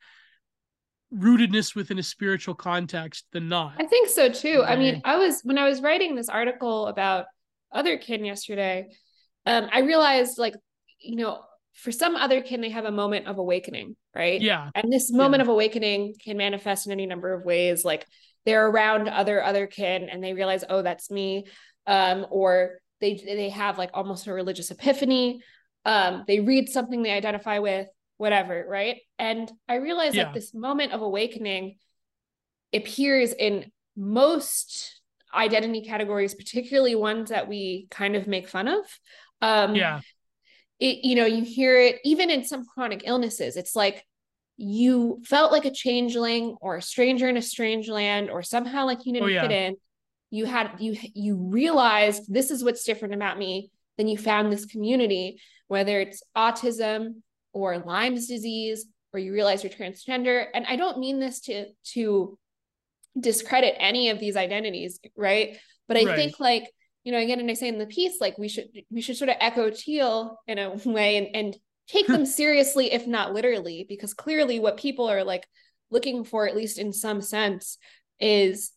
rootedness 1.15 1.75
within 1.75 1.99
a 1.99 2.03
spiritual 2.03 2.55
context 2.55 3.25
than 3.33 3.49
not. 3.49 3.75
I 3.79 3.87
think 3.87 4.09
so 4.09 4.29
too. 4.29 4.63
I 4.67 4.77
mean, 4.77 5.01
I 5.05 5.17
was 5.17 5.41
when 5.43 5.59
I 5.59 5.69
was 5.69 5.81
writing 5.81 6.15
this 6.15 6.29
article 6.29 6.87
about 6.87 7.27
other 7.73 7.99
kin 7.99 8.25
yesterday, 8.25 8.89
um, 9.47 9.69
I 9.73 9.81
realized 9.81 10.39
like, 10.39 10.55
you 11.01 11.17
know, 11.17 11.43
for 11.79 11.93
some 11.93 12.17
other 12.17 12.43
kin, 12.43 12.61
they 12.61 12.71
have 12.71 12.87
a 12.87 12.91
moment 12.91 13.29
of 13.29 13.39
awakening, 13.39 13.95
right? 14.15 14.41
Yeah. 14.41 14.71
And 14.75 14.93
this 14.93 15.13
moment 15.13 15.39
yeah. 15.39 15.43
of 15.43 15.49
awakening 15.49 16.15
can 16.23 16.37
manifest 16.37 16.87
in 16.87 16.93
any 16.93 17.07
number 17.07 17.33
of 17.33 17.45
ways. 17.45 17.85
Like 17.85 18.05
they're 18.45 18.67
around 18.67 19.09
other 19.09 19.43
other 19.43 19.69
kin 19.69 20.09
and 20.09 20.23
they 20.23 20.35
realize, 20.35 20.65
oh, 20.69 20.83
that's 20.83 21.09
me. 21.09 21.47
Um, 21.87 22.27
or 22.31 22.81
they 23.01 23.15
they 23.15 23.51
have 23.51 23.79
like 23.79 23.91
almost 23.95 24.27
a 24.27 24.33
religious 24.33 24.73
epiphany. 24.73 25.41
Um, 25.85 26.25
they 26.27 26.41
read 26.41 26.69
something 26.69 27.03
they 27.03 27.13
identify 27.13 27.61
with, 27.61 27.87
whatever, 28.17 28.67
right? 28.69 28.97
And 29.17 29.51
I 29.69 29.77
realize 29.77 30.17
yeah. 30.17 30.25
that 30.25 30.35
this 30.35 30.53
moment 30.53 30.93
of 30.93 31.01
awakening 31.01 31.77
appears 32.75 33.33
in 33.33 33.71
most 33.97 35.01
identity 35.33 35.83
categories, 35.83 36.35
particularly 36.35 36.97
ones 36.97 37.31
that 37.31 37.47
we 37.47 37.87
kind 37.89 38.17
of 38.17 38.27
make 38.27 38.49
fun 38.49 38.67
of. 38.67 38.81
Um, 39.41 39.77
yeah 39.77 40.01
it, 40.81 41.05
you 41.05 41.15
know, 41.15 41.27
you 41.27 41.45
hear 41.45 41.81
it 41.81 42.01
even 42.05 42.31
in 42.31 42.45
some 42.45 42.65
chronic 42.65 43.03
illnesses. 43.05 43.57
It's 43.57 43.75
like 43.75 44.05
you 44.57 45.21
felt 45.25 45.53
like 45.53 45.65
a 45.65 45.71
changeling 45.71 46.57
or 46.61 46.77
a 46.77 46.83
stranger 46.83 47.29
in 47.29 47.37
a 47.37 47.43
strange 47.43 47.89
land, 47.89 48.31
or 48.31 48.43
somehow 48.43 48.87
like 48.87 49.07
you 49.07 49.13
didn't 49.13 49.29
oh, 49.29 49.33
yeah. 49.33 49.43
fit 49.43 49.53
in. 49.53 49.77
You 50.31 50.47
had 50.47 50.73
you 50.79 50.97
you 51.15 51.37
realized 51.37 52.33
this 52.33 52.51
is 52.51 52.63
what's 52.63 52.85
different 52.85 53.15
about 53.15 53.39
me. 53.39 53.71
Then 53.97 54.09
you 54.09 54.19
found 54.19 54.53
this 54.53 54.67
community, 54.67 55.41
whether 55.69 56.01
it's 56.01 56.23
autism 56.37 57.23
or 57.53 57.79
Lyme's 57.79 58.27
disease, 58.27 58.87
or 59.13 59.21
you 59.21 59.33
realize 59.33 59.65
you're 59.65 59.73
transgender. 59.73 60.47
And 60.53 60.67
I 60.67 60.77
don't 60.77 60.99
mean 60.99 61.19
this 61.19 61.41
to 61.43 61.67
to 61.95 62.39
discredit 63.19 63.75
any 63.79 64.11
of 64.11 64.21
these 64.21 64.37
identities, 64.37 65.01
right? 65.17 65.57
But 65.89 65.97
I 65.97 66.05
right. 66.05 66.17
think 66.17 66.39
like, 66.39 66.71
you 67.09 67.13
know, 67.13 67.21
again, 67.21 67.41
and 67.41 67.51
I 67.51 67.55
say 67.55 67.69
in 67.69 67.79
the 67.79 67.87
piece, 67.87 68.21
like 68.21 68.37
we 68.37 68.49
should 68.49 68.69
we 68.91 69.01
should 69.01 69.17
sort 69.17 69.31
of 69.31 69.37
echo 69.41 69.71
Teal 69.71 70.39
in 70.47 70.59
a 70.59 70.75
way 70.85 71.17
and, 71.17 71.29
and 71.35 71.57
take 71.87 72.07
them 72.07 72.27
seriously, 72.41 72.93
if 72.93 73.07
not 73.07 73.33
literally, 73.33 73.87
because 73.89 74.13
clearly 74.13 74.61
what 74.61 74.77
people 74.77 75.09
are 75.09 75.25
like 75.25 75.47
looking 75.91 76.23
for, 76.23 76.47
at 76.47 76.55
least 76.55 76.79
in 76.79 76.93
some 76.93 77.23
sense, 77.23 77.79
is 78.21 78.73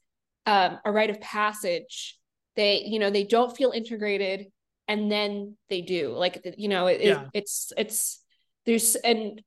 um, 0.45 0.79
a 0.85 0.93
rite 0.93 1.09
of 1.09 1.19
passage. 1.19 2.17
They, 2.55 2.83
you 2.85 2.99
know, 2.99 3.09
they 3.09 3.25
don't 3.25 3.53
feel 3.53 3.71
integrated 3.71 4.47
and 4.87 5.11
then 5.11 5.57
they 5.69 5.81
do 5.81 6.13
like 6.15 6.55
you 6.57 6.69
know 6.69 6.87
it, 6.87 7.01
yeah. 7.01 7.23
it, 7.23 7.29
it's 7.33 7.73
it's 7.77 8.23
there's 8.65 8.95
and 8.95 9.41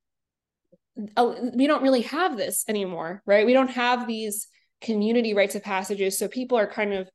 uh, 1.16 1.34
we 1.54 1.66
don't 1.66 1.82
really 1.82 2.02
have 2.02 2.36
this 2.36 2.64
anymore 2.68 3.22
right 3.26 3.46
we 3.46 3.54
don't 3.54 3.70
have 3.70 4.06
these 4.06 4.48
community 4.80 5.34
rites 5.34 5.54
of 5.54 5.62
passages 5.62 6.18
so 6.18 6.28
people 6.28 6.58
are 6.58 6.66
kind 6.66 6.92
of 6.92 7.08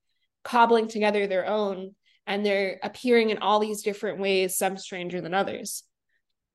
cobbling 0.43 0.87
together 0.87 1.27
their 1.27 1.45
own 1.45 1.95
and 2.27 2.45
they're 2.45 2.79
appearing 2.83 3.29
in 3.29 3.39
all 3.39 3.59
these 3.59 3.81
different 3.81 4.19
ways 4.19 4.57
some 4.57 4.77
stranger 4.77 5.21
than 5.21 5.33
others 5.33 5.83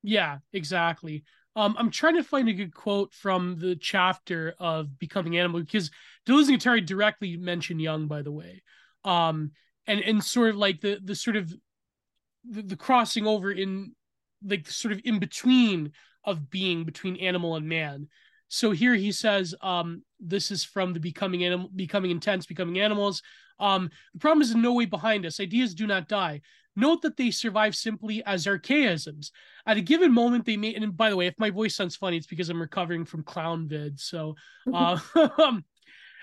yeah 0.03 0.37
exactly 0.53 1.23
um, 1.57 1.75
I'm 1.77 1.89
trying 1.89 2.15
to 2.15 2.23
find 2.23 2.49
a 2.49 2.53
good 2.53 2.73
quote 2.73 3.13
from 3.13 3.57
the 3.57 3.77
chapter 3.77 4.55
of 4.59 4.99
Becoming 4.99 5.37
Animal 5.37 5.61
because 5.61 5.89
Deleuze 6.27 6.49
and 6.49 6.59
Guattari 6.59 6.85
directly 6.85 7.37
mention 7.37 7.79
Jung, 7.79 8.07
by 8.07 8.21
the 8.21 8.31
way. 8.31 8.61
Um, 9.05 9.51
and 9.87 10.01
and 10.01 10.23
sort 10.23 10.49
of 10.49 10.57
like 10.57 10.81
the 10.81 10.99
the 11.01 11.15
sort 11.15 11.37
of 11.37 11.53
the, 12.49 12.61
the 12.61 12.75
crossing 12.75 13.25
over 13.25 13.51
in 13.51 13.93
like 14.43 14.67
sort 14.69 14.91
of 14.91 15.01
in 15.05 15.19
between 15.19 15.91
of 16.25 16.49
being 16.49 16.83
between 16.83 17.15
animal 17.17 17.55
and 17.55 17.69
man. 17.69 18.07
So 18.47 18.71
here 18.71 18.93
he 18.93 19.11
says, 19.11 19.55
um, 19.61 20.03
this 20.19 20.51
is 20.51 20.63
from 20.63 20.93
the 20.93 20.99
becoming 20.99 21.45
animal, 21.45 21.69
becoming 21.73 22.11
intense, 22.11 22.45
becoming 22.45 22.79
animals. 22.79 23.21
Um, 23.59 23.89
the 24.13 24.19
problem 24.19 24.41
is 24.41 24.51
in 24.51 24.61
no 24.61 24.73
way 24.73 24.85
behind 24.85 25.25
us. 25.25 25.39
Ideas 25.39 25.73
do 25.73 25.87
not 25.87 26.07
die. 26.07 26.41
Note 26.75 27.01
that 27.03 27.15
they 27.15 27.31
survive 27.31 27.75
simply 27.75 28.23
as 28.25 28.47
archaisms. 28.47 29.31
At 29.65 29.77
a 29.77 29.81
given 29.81 30.13
moment, 30.13 30.45
they 30.45 30.57
may. 30.57 30.75
And 30.75 30.95
by 30.95 31.09
the 31.09 31.15
way, 31.15 31.27
if 31.27 31.35
my 31.37 31.49
voice 31.49 31.75
sounds 31.75 31.95
funny, 31.95 32.17
it's 32.17 32.27
because 32.27 32.49
I'm 32.49 32.59
recovering 32.59 33.05
from 33.05 33.23
clown 33.23 33.67
vid. 33.67 33.99
So, 33.99 34.35
uh, 34.73 34.99
um, 35.41 35.63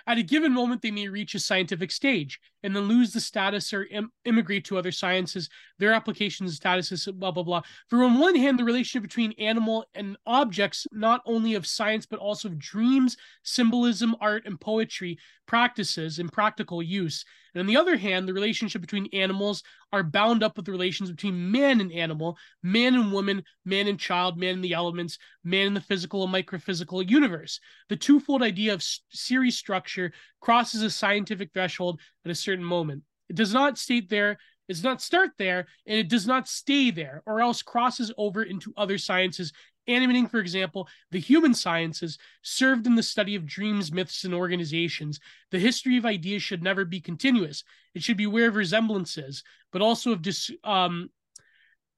at 0.06 0.18
a 0.18 0.22
given 0.22 0.52
moment, 0.52 0.82
they 0.82 0.90
may 0.90 1.08
reach 1.08 1.34
a 1.34 1.38
scientific 1.38 1.90
stage 1.90 2.40
and 2.62 2.74
then 2.74 2.84
lose 2.84 3.12
the 3.12 3.20
status 3.20 3.72
or 3.72 3.84
Im- 3.84 4.12
immigrate 4.24 4.64
to 4.66 4.78
other 4.78 4.92
sciences. 4.92 5.48
Their 5.78 5.92
applications 5.92 6.58
statuses, 6.58 7.12
blah, 7.14 7.30
blah, 7.30 7.42
blah. 7.42 7.62
For 7.88 8.02
on 8.02 8.18
one 8.18 8.34
hand, 8.34 8.58
the 8.58 8.64
relationship 8.64 9.02
between 9.02 9.32
animal 9.38 9.84
and 9.94 10.16
objects, 10.26 10.86
not 10.92 11.22
only 11.26 11.54
of 11.54 11.66
science, 11.66 12.06
but 12.06 12.18
also 12.18 12.48
of 12.48 12.58
dreams, 12.58 13.16
symbolism, 13.42 14.16
art, 14.20 14.46
and 14.46 14.60
poetry 14.60 15.18
practices 15.46 16.18
and 16.18 16.32
practical 16.32 16.82
use 16.82 17.24
and 17.54 17.60
on 17.60 17.66
the 17.66 17.76
other 17.76 17.96
hand, 17.96 18.26
the 18.26 18.34
relationship 18.34 18.80
between 18.80 19.08
animals 19.12 19.62
are 19.92 20.02
bound 20.02 20.42
up 20.42 20.56
with 20.56 20.66
the 20.66 20.72
relations 20.72 21.10
between 21.10 21.50
man 21.50 21.80
and 21.80 21.92
animal, 21.92 22.36
man 22.62 22.94
and 22.94 23.12
woman, 23.12 23.44
man 23.64 23.88
and 23.88 23.98
child, 23.98 24.38
man 24.38 24.54
and 24.54 24.64
the 24.64 24.72
elements, 24.72 25.18
man 25.44 25.68
and 25.68 25.76
the 25.76 25.80
physical 25.80 26.24
and 26.24 26.32
microphysical 26.32 27.08
universe. 27.08 27.60
The 27.88 27.96
twofold 27.96 28.42
idea 28.42 28.72
of 28.72 28.84
series 29.10 29.58
structure 29.58 30.12
crosses 30.40 30.82
a 30.82 30.90
scientific 30.90 31.52
threshold 31.52 32.00
at 32.24 32.30
a 32.30 32.34
certain 32.34 32.64
moment. 32.64 33.02
It 33.28 33.36
does 33.36 33.52
not 33.52 33.78
state 33.78 34.08
there 34.08 34.38
it 34.68 34.74
does 34.74 34.84
not 34.84 35.02
start 35.02 35.30
there 35.38 35.66
and 35.86 35.98
it 35.98 36.08
does 36.08 36.26
not 36.26 36.48
stay 36.48 36.90
there 36.90 37.22
or 37.26 37.40
else 37.40 37.62
crosses 37.62 38.12
over 38.16 38.42
into 38.42 38.72
other 38.76 38.96
sciences 38.96 39.52
animating, 39.88 40.26
for 40.26 40.38
example, 40.38 40.88
the 41.10 41.18
human 41.20 41.54
sciences 41.54 42.18
served 42.42 42.86
in 42.86 42.94
the 42.94 43.02
study 43.02 43.34
of 43.34 43.46
dreams, 43.46 43.92
myths, 43.92 44.24
and 44.24 44.34
organizations. 44.34 45.20
The 45.50 45.58
history 45.58 45.96
of 45.96 46.06
ideas 46.06 46.42
should 46.42 46.62
never 46.62 46.84
be 46.84 47.00
continuous. 47.00 47.64
It 47.94 48.02
should 48.02 48.16
be 48.16 48.24
aware 48.24 48.48
of 48.48 48.56
resemblances, 48.56 49.42
but 49.72 49.82
also 49.82 50.12
of 50.12 50.22
dis, 50.22 50.50
um, 50.64 51.10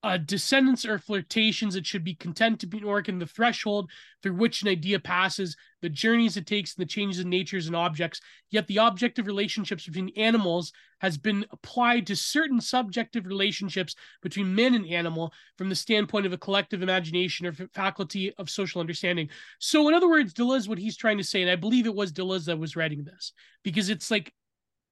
uh, 0.04 0.18
descendants 0.18 0.84
or 0.84 0.98
flirtations, 0.98 1.76
it 1.76 1.86
should 1.86 2.04
be 2.04 2.14
content 2.14 2.60
to 2.60 2.66
be 2.66 2.84
work 2.84 3.08
in 3.08 3.18
the 3.18 3.26
threshold 3.26 3.90
through 4.22 4.34
which 4.34 4.60
an 4.60 4.68
idea 4.68 5.00
passes, 5.00 5.56
the 5.80 5.88
journeys 5.88 6.36
it 6.36 6.46
takes, 6.46 6.76
and 6.76 6.82
the 6.84 6.88
changes 6.88 7.20
in 7.20 7.30
natures 7.30 7.68
and 7.68 7.74
objects. 7.74 8.20
Yet 8.50 8.66
the 8.66 8.76
objective 8.76 9.26
relationships 9.26 9.86
between 9.86 10.10
animals 10.14 10.72
has 10.98 11.16
been 11.16 11.46
applied 11.52 12.06
to 12.06 12.16
certain 12.16 12.60
subjective 12.60 13.24
relationships 13.24 13.94
between 14.20 14.54
man 14.54 14.74
and 14.74 14.86
animal 14.86 15.32
from 15.56 15.70
the 15.70 15.74
standpoint 15.74 16.26
of 16.26 16.34
a 16.34 16.38
collective 16.38 16.82
imagination 16.82 17.46
or 17.46 17.52
faculty 17.72 18.30
of 18.36 18.50
social 18.50 18.82
understanding. 18.82 19.30
So, 19.58 19.88
in 19.88 19.94
other 19.94 20.08
words, 20.08 20.34
Deleuze, 20.34 20.68
what 20.68 20.78
he's 20.78 20.98
trying 20.98 21.16
to 21.16 21.24
say, 21.24 21.40
and 21.40 21.50
I 21.50 21.56
believe 21.56 21.86
it 21.86 21.94
was 21.94 22.12
Deleuze 22.12 22.44
that 22.44 22.58
was 22.58 22.76
writing 22.76 23.04
this, 23.04 23.32
because 23.62 23.88
it's 23.88 24.10
like, 24.10 24.34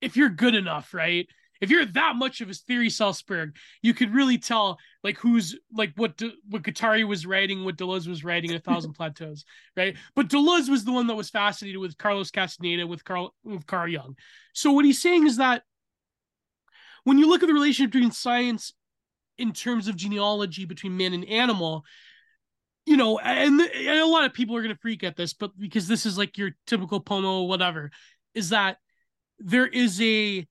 if 0.01 0.17
you're 0.17 0.31
good 0.31 0.55
enough, 0.55 0.95
right? 0.95 1.29
If 1.63 1.71
you're 1.71 1.87
that 1.87 2.17
much 2.17 2.41
of 2.41 2.51
a 2.51 2.55
theory 2.55 2.91
Salzburg, 2.91 3.57
you 3.83 3.95
could 3.95 4.13
really 4.13 4.37
tell 4.37 4.79
like 5.05 5.17
who's 5.17 5.57
like 5.73 5.93
what 5.97 6.17
De, 6.17 6.33
what 6.51 6.63
Guattari 6.63 7.07
was 7.07 7.25
writing, 7.25 7.65
what 7.65 7.77
Deleuze 7.79 8.09
was 8.09 8.25
writing 8.25 8.51
in 8.51 8.57
A 8.57 8.61
Thousand 8.61 8.93
Plateaus, 8.99 9.45
right? 9.77 9.97
But 10.17 10.29
Deleuze 10.29 10.69
was 10.69 10.85
the 10.85 10.93
one 10.93 11.07
that 11.07 11.15
was 11.15 11.31
fascinated 11.31 11.81
with 11.81 11.97
Carlos 11.97 12.33
Castaneda, 12.33 12.87
with 12.87 13.05
Carl 13.05 13.33
with 13.45 13.65
Carl 13.67 13.89
Jung. 13.89 14.17
So 14.53 14.73
what 14.73 14.85
he's 14.85 15.01
saying 15.01 15.27
is 15.27 15.37
that 15.37 15.63
when 17.05 17.17
you 17.17 17.29
look 17.29 17.45
at 17.45 17.47
the 17.47 17.55
relationship 17.55 17.93
between 17.93 18.11
science 18.11 18.73
in 19.39 19.53
terms 19.53 19.87
of 19.87 19.97
genealogy 19.97 20.65
between 20.65 20.97
man 20.97 21.13
and 21.13 21.25
animal, 21.27 21.85
you 22.87 22.97
know, 22.97 23.21
and, 23.21 23.61
and 23.61 23.99
a 24.01 24.07
lot 24.07 24.25
of 24.25 24.35
people 24.35 24.57
are 24.57 24.63
going 24.63 24.75
to 24.75 24.81
freak 24.81 25.05
at 25.05 25.17
this, 25.17 25.33
but 25.33 25.57
because 25.57 25.87
this 25.87 26.07
is 26.07 26.19
like 26.19 26.37
your 26.37 26.51
typical 26.67 26.99
pomo, 26.99 27.43
whatever, 27.43 27.93
is 28.35 28.49
that 28.49 28.79
there 29.39 29.67
is 29.67 30.01
a 30.01 30.47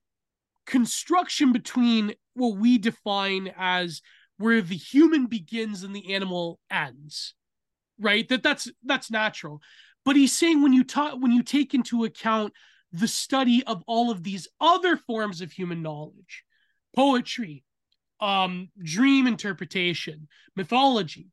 construction 0.66 1.52
between 1.52 2.14
what 2.34 2.56
we 2.56 2.78
define 2.78 3.52
as 3.58 4.00
where 4.38 4.62
the 4.62 4.76
human 4.76 5.26
begins 5.26 5.82
and 5.82 5.94
the 5.94 6.14
animal 6.14 6.58
ends 6.70 7.34
right? 8.02 8.28
That 8.28 8.42
that's 8.42 8.70
that's 8.84 9.10
natural. 9.10 9.60
But 10.04 10.16
he's 10.16 10.36
saying 10.36 10.62
when 10.62 10.72
you 10.72 10.84
talk 10.84 11.14
when 11.18 11.32
you 11.32 11.42
take 11.42 11.72
into 11.72 12.04
account 12.04 12.52
the 12.92 13.08
study 13.08 13.62
of 13.66 13.82
all 13.86 14.10
of 14.10 14.22
these 14.22 14.48
other 14.60 14.96
forms 14.96 15.40
of 15.40 15.50
human 15.50 15.80
knowledge 15.80 16.44
poetry 16.94 17.64
um 18.20 18.68
dream 18.84 19.26
interpretation 19.26 20.28
mythology 20.54 21.28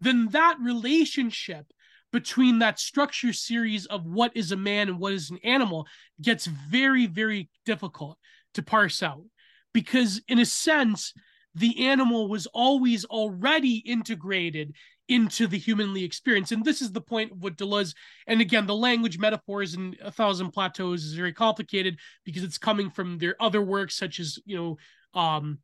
then 0.00 0.28
that 0.30 0.56
relationship 0.62 1.66
between 2.10 2.60
that 2.60 2.78
structure 2.78 3.34
series 3.34 3.84
of 3.84 4.06
what 4.06 4.34
is 4.34 4.50
a 4.50 4.56
man 4.56 4.88
and 4.88 4.98
what 4.98 5.12
is 5.12 5.28
an 5.28 5.38
animal 5.44 5.86
gets 6.22 6.46
very 6.46 7.04
very 7.04 7.50
difficult 7.66 8.16
to 8.54 8.62
parse 8.62 9.02
out. 9.02 9.24
Because 9.72 10.20
in 10.28 10.38
a 10.38 10.46
sense 10.46 11.12
the 11.54 11.86
animal 11.86 12.28
was 12.28 12.46
always 12.46 13.04
already 13.04 13.76
integrated 13.76 14.74
into 15.08 15.46
the 15.46 15.58
humanly 15.58 16.02
experience 16.02 16.50
and 16.50 16.64
this 16.64 16.80
is 16.80 16.90
the 16.90 17.00
point 17.00 17.30
of 17.30 17.42
what 17.42 17.56
deleuze 17.56 17.94
and 18.26 18.40
again 18.40 18.66
the 18.66 18.74
language 18.74 19.18
metaphors 19.18 19.74
in 19.74 19.94
a 20.00 20.10
thousand 20.10 20.50
plateaus 20.50 21.04
is 21.04 21.12
very 21.12 21.32
complicated 21.32 21.98
because 22.24 22.42
it's 22.42 22.56
coming 22.56 22.88
from 22.88 23.18
their 23.18 23.36
other 23.38 23.60
works 23.60 23.94
such 23.96 24.18
as 24.18 24.38
you 24.46 24.56
know 24.56 25.20
um 25.20 25.58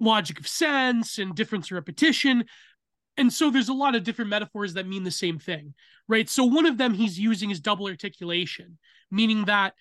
logic 0.00 0.40
of 0.40 0.48
sense 0.48 1.18
and 1.18 1.34
difference 1.34 1.70
of 1.70 1.76
repetition. 1.76 2.44
And 3.16 3.32
so 3.32 3.48
there's 3.50 3.68
a 3.68 3.74
lot 3.74 3.94
of 3.94 4.02
different 4.02 4.30
metaphors 4.30 4.74
that 4.74 4.88
mean 4.88 5.04
the 5.04 5.10
same 5.10 5.38
thing 5.38 5.74
right? 6.08 6.28
So 6.28 6.44
one 6.44 6.66
of 6.66 6.76
them 6.78 6.94
he's 6.94 7.18
using 7.18 7.50
is 7.50 7.60
double 7.60 7.86
articulation 7.86 8.78
meaning 9.10 9.44
that 9.44 9.74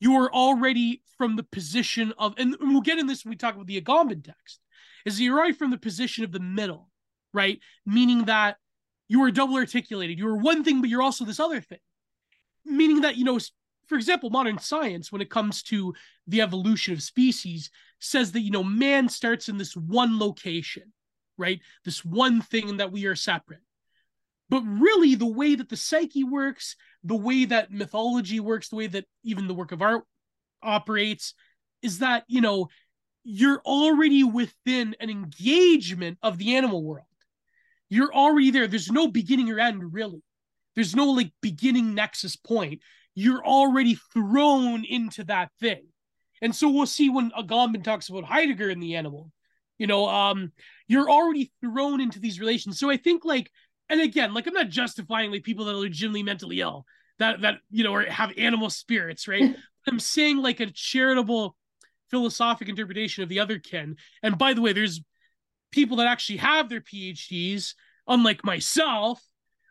you 0.00 0.14
are 0.14 0.32
already 0.32 1.02
from 1.16 1.36
the 1.36 1.42
position 1.42 2.12
of, 2.18 2.34
and 2.38 2.56
we'll 2.60 2.80
get 2.80 2.98
in 2.98 3.06
this 3.06 3.24
when 3.24 3.30
we 3.30 3.36
talk 3.36 3.54
about 3.54 3.66
the 3.66 3.80
Agamben 3.80 4.24
text, 4.24 4.60
is 5.04 5.20
you're 5.20 5.38
already 5.38 5.54
from 5.54 5.70
the 5.70 5.78
position 5.78 6.24
of 6.24 6.32
the 6.32 6.40
middle, 6.40 6.90
right? 7.32 7.60
Meaning 7.84 8.24
that 8.24 8.56
you 9.08 9.22
are 9.22 9.30
double 9.30 9.56
articulated. 9.56 10.18
You're 10.18 10.36
one 10.36 10.64
thing, 10.64 10.80
but 10.80 10.90
you're 10.90 11.02
also 11.02 11.24
this 11.24 11.40
other 11.40 11.60
thing. 11.60 11.78
Meaning 12.64 13.02
that, 13.02 13.16
you 13.16 13.24
know, 13.24 13.38
for 13.86 13.94
example, 13.94 14.30
modern 14.30 14.58
science, 14.58 15.12
when 15.12 15.22
it 15.22 15.30
comes 15.30 15.62
to 15.64 15.94
the 16.26 16.40
evolution 16.40 16.92
of 16.92 17.02
species, 17.02 17.70
says 18.00 18.32
that, 18.32 18.40
you 18.40 18.50
know, 18.50 18.64
man 18.64 19.08
starts 19.08 19.48
in 19.48 19.58
this 19.58 19.76
one 19.76 20.18
location, 20.18 20.92
right? 21.38 21.60
This 21.84 22.04
one 22.04 22.42
thing 22.42 22.78
that 22.78 22.90
we 22.90 23.06
are 23.06 23.14
separate. 23.14 23.60
But 24.48 24.62
really, 24.62 25.14
the 25.14 25.26
way 25.26 25.54
that 25.56 25.68
the 25.68 25.76
psyche 25.76 26.24
works, 26.24 26.76
the 27.02 27.16
way 27.16 27.44
that 27.46 27.72
mythology 27.72 28.40
works, 28.40 28.68
the 28.68 28.76
way 28.76 28.86
that 28.86 29.04
even 29.24 29.48
the 29.48 29.54
work 29.54 29.72
of 29.72 29.82
art 29.82 30.04
operates, 30.62 31.34
is 31.82 31.98
that, 31.98 32.24
you 32.28 32.40
know, 32.40 32.68
you're 33.24 33.60
already 33.66 34.22
within 34.22 34.94
an 35.00 35.10
engagement 35.10 36.18
of 36.22 36.38
the 36.38 36.56
animal 36.56 36.84
world. 36.84 37.06
You're 37.88 38.14
already 38.14 38.50
there. 38.50 38.68
There's 38.68 38.90
no 38.90 39.08
beginning 39.08 39.50
or 39.50 39.58
end, 39.58 39.92
really. 39.92 40.22
There's 40.76 40.94
no 40.94 41.10
like 41.10 41.32
beginning 41.40 41.94
nexus 41.94 42.36
point. 42.36 42.80
You're 43.14 43.44
already 43.44 43.98
thrown 44.12 44.84
into 44.84 45.24
that 45.24 45.50
thing. 45.58 45.86
And 46.42 46.54
so 46.54 46.68
we'll 46.68 46.86
see 46.86 47.08
when 47.08 47.30
Agamben 47.30 47.82
talks 47.82 48.08
about 48.08 48.24
Heidegger 48.24 48.68
and 48.68 48.82
the 48.82 48.96
animal. 48.96 49.32
You 49.78 49.86
know, 49.86 50.08
um, 50.08 50.52
you're 50.86 51.10
already 51.10 51.50
thrown 51.60 52.00
into 52.00 52.20
these 52.20 52.40
relations. 52.40 52.78
So 52.78 52.90
I 52.90 52.96
think 52.96 53.24
like 53.24 53.50
and 53.88 54.00
again, 54.00 54.34
like 54.34 54.46
I'm 54.46 54.54
not 54.54 54.68
justifying 54.68 55.30
like 55.30 55.42
people 55.44 55.64
that 55.66 55.72
are 55.72 55.78
legitimately 55.78 56.22
mentally 56.22 56.60
ill. 56.60 56.84
that 57.18 57.40
that 57.42 57.58
you 57.70 57.84
know 57.84 57.92
or 57.94 58.02
have 58.04 58.32
animal 58.36 58.70
spirits 58.70 59.26
right 59.28 59.56
i'm 59.86 59.98
saying 60.00 60.38
like 60.38 60.60
a 60.60 60.70
charitable 60.70 61.56
philosophic 62.10 62.68
interpretation 62.68 63.22
of 63.22 63.28
the 63.28 63.40
other 63.40 63.58
kin 63.58 63.96
and 64.22 64.38
by 64.38 64.52
the 64.52 64.60
way 64.60 64.72
there's 64.72 65.00
people 65.72 65.96
that 65.96 66.06
actually 66.06 66.36
have 66.36 66.68
their 66.68 66.80
phds 66.80 67.74
unlike 68.06 68.44
myself 68.44 69.22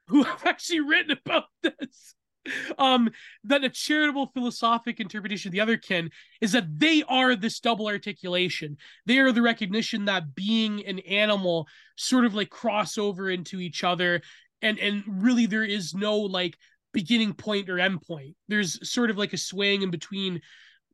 who 0.07 0.23
have 0.29 0.45
actually 0.45 0.81
written 0.81 1.17
about 1.25 1.45
this 1.61 2.15
um 2.77 3.09
that 3.43 3.63
a 3.63 3.69
charitable 3.69 4.27
philosophic 4.33 4.99
interpretation 4.99 5.49
of 5.49 5.53
the 5.53 5.61
other 5.61 5.77
kin 5.77 6.09
is 6.41 6.51
that 6.51 6.79
they 6.79 7.03
are 7.07 7.35
this 7.35 7.59
double 7.59 7.87
articulation. 7.87 8.77
They 9.05 9.19
are 9.19 9.31
the 9.31 9.41
recognition 9.41 10.05
that 10.05 10.35
being 10.35 10.85
an 10.85 10.99
animal 10.99 11.67
sort 11.95 12.25
of 12.25 12.33
like 12.33 12.49
cross 12.49 12.97
over 12.97 13.29
into 13.29 13.59
each 13.59 13.83
other 13.83 14.21
and 14.61 14.79
and 14.79 15.03
really 15.07 15.45
there 15.45 15.63
is 15.63 15.93
no 15.93 16.17
like 16.17 16.57
beginning 16.93 17.33
point 17.33 17.69
or 17.69 17.79
end 17.79 18.01
point. 18.01 18.35
There's 18.47 18.89
sort 18.89 19.09
of 19.09 19.17
like 19.17 19.33
a 19.33 19.37
swaying 19.37 19.81
in 19.81 19.91
between 19.91 20.41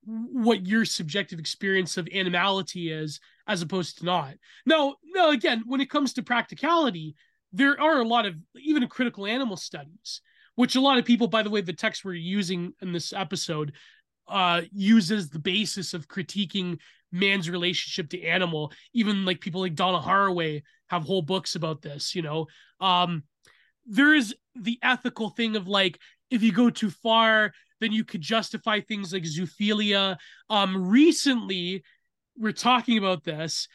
what 0.04 0.66
your 0.66 0.84
subjective 0.84 1.38
experience 1.38 1.96
of 1.98 2.08
animality 2.12 2.92
is 2.92 3.20
as 3.48 3.62
opposed 3.62 4.00
to 4.00 4.06
not. 4.06 4.34
Now 4.66 4.96
no 5.04 5.32
again 5.32 5.64
when 5.66 5.82
it 5.82 5.90
comes 5.90 6.14
to 6.14 6.24
practicality 6.24 7.16
there 7.54 7.80
are 7.82 8.00
a 8.00 8.08
lot 8.08 8.26
of 8.26 8.36
even 8.56 8.88
critical 8.88 9.28
animal 9.28 9.58
studies 9.58 10.22
which 10.56 10.76
a 10.76 10.82
lot 10.82 10.98
of 10.98 11.06
people, 11.06 11.28
by 11.28 11.44
the 11.44 11.50
way, 11.50 11.62
the 11.62 11.74
text 11.74 12.04
we're 12.04 12.14
using 12.14 12.74
in 12.82 12.92
this 12.92 13.14
episode 13.14 13.74
uh 14.28 14.62
uses 14.72 15.30
the 15.30 15.40
basis 15.40 15.94
of 15.94 16.08
critiquing 16.08 16.78
man's 17.12 17.50
relationship 17.50 18.10
to 18.10 18.22
animal. 18.24 18.72
Even 18.94 19.26
like 19.26 19.42
people 19.42 19.62
like 19.62 19.76
Donna 19.76 20.00
Haraway 20.00 20.62
have 20.90 21.04
whole 21.04 21.22
books 21.22 21.56
about 21.56 21.82
this, 21.82 22.16
you 22.16 22.22
know. 22.22 22.48
Um 22.80 23.24
there 23.86 24.14
is 24.14 24.36
the 24.56 24.78
ethical 24.84 25.30
thing 25.30 25.56
of 25.56 25.68
like 25.68 26.00
if 26.30 26.44
you 26.44 26.52
go 26.52 26.70
too 26.70 26.92
far, 26.92 27.52
then 27.82 27.92
you 27.92 28.06
could 28.06 28.22
justify 28.22 28.80
things 28.80 29.12
like 29.12 29.24
zoophilia. 29.24 30.18
Um 30.50 30.90
recently 30.90 31.84
we're 32.38 32.52
talking 32.54 32.98
about 32.98 33.24
this 33.24 33.68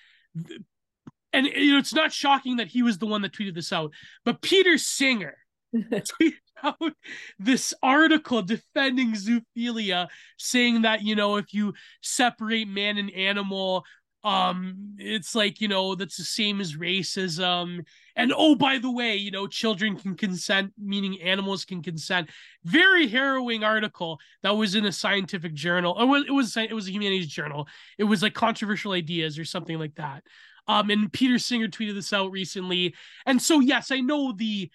and 1.33 1.47
you 1.47 1.73
know 1.73 1.79
it's 1.79 1.95
not 1.95 2.13
shocking 2.13 2.57
that 2.57 2.69
he 2.69 2.83
was 2.83 2.99
the 2.99 3.07
one 3.07 3.23
that 3.23 3.33
tweeted 3.33 3.55
this 3.55 3.73
out, 3.73 3.93
but 4.25 4.43
Peter 4.43 4.79
Singer 4.79 5.37
tweeted 5.91 6.35
out 6.63 6.93
this 7.39 7.75
article 7.83 8.43
defending 8.43 9.13
zoophilia, 9.13 10.09
saying 10.39 10.83
that 10.83 11.03
you 11.03 11.15
know 11.15 11.37
if 11.37 11.53
you 11.53 11.75
separate 12.03 12.69
man 12.69 12.99
and 12.99 13.11
animal, 13.13 13.85
um, 14.25 14.97
it's 14.99 15.35
like 15.35 15.61
you 15.61 15.69
know 15.69 15.95
that's 15.95 16.17
the 16.17 16.25
same 16.25 16.61
as 16.61 16.77
racism. 16.77 17.85
And 18.17 18.33
oh, 18.35 18.55
by 18.55 18.79
the 18.79 18.91
way, 18.91 19.17
you 19.17 19.31
know 19.31 19.47
children 19.47 19.97
can 19.97 20.17
consent, 20.17 20.73
meaning 20.79 21.21
animals 21.21 21.65
can 21.65 21.83
consent. 21.83 22.31
Very 22.65 23.07
harrowing 23.07 23.63
article 23.63 24.19
that 24.43 24.57
was 24.57 24.75
in 24.75 24.87
a 24.87 24.93
scientific 24.93 25.55
journal. 25.55 26.01
It 26.01 26.07
was 26.07 26.25
it 26.27 26.33
was 26.33 26.57
it 26.57 26.75
was 26.75 26.89
a 26.89 26.93
humanities 26.93 27.29
journal. 27.29 27.69
It 27.99 28.05
was 28.05 28.23
like 28.23 28.35
controversial 28.35 28.93
ideas 28.93 29.39
or 29.39 29.45
something 29.45 29.79
like 29.79 29.95
that. 29.97 30.23
Um, 30.69 30.91
and 30.91 31.13
Peter 31.13 31.39
Singer 31.39 31.69
tweeted 31.69 31.95
this 31.95 32.13
out 32.13 32.31
recently. 32.31 32.95
And 33.25 33.41
so, 33.41 33.61
yes, 33.61 33.91
I 33.91 34.01
know 34.01 34.33
the 34.33 34.71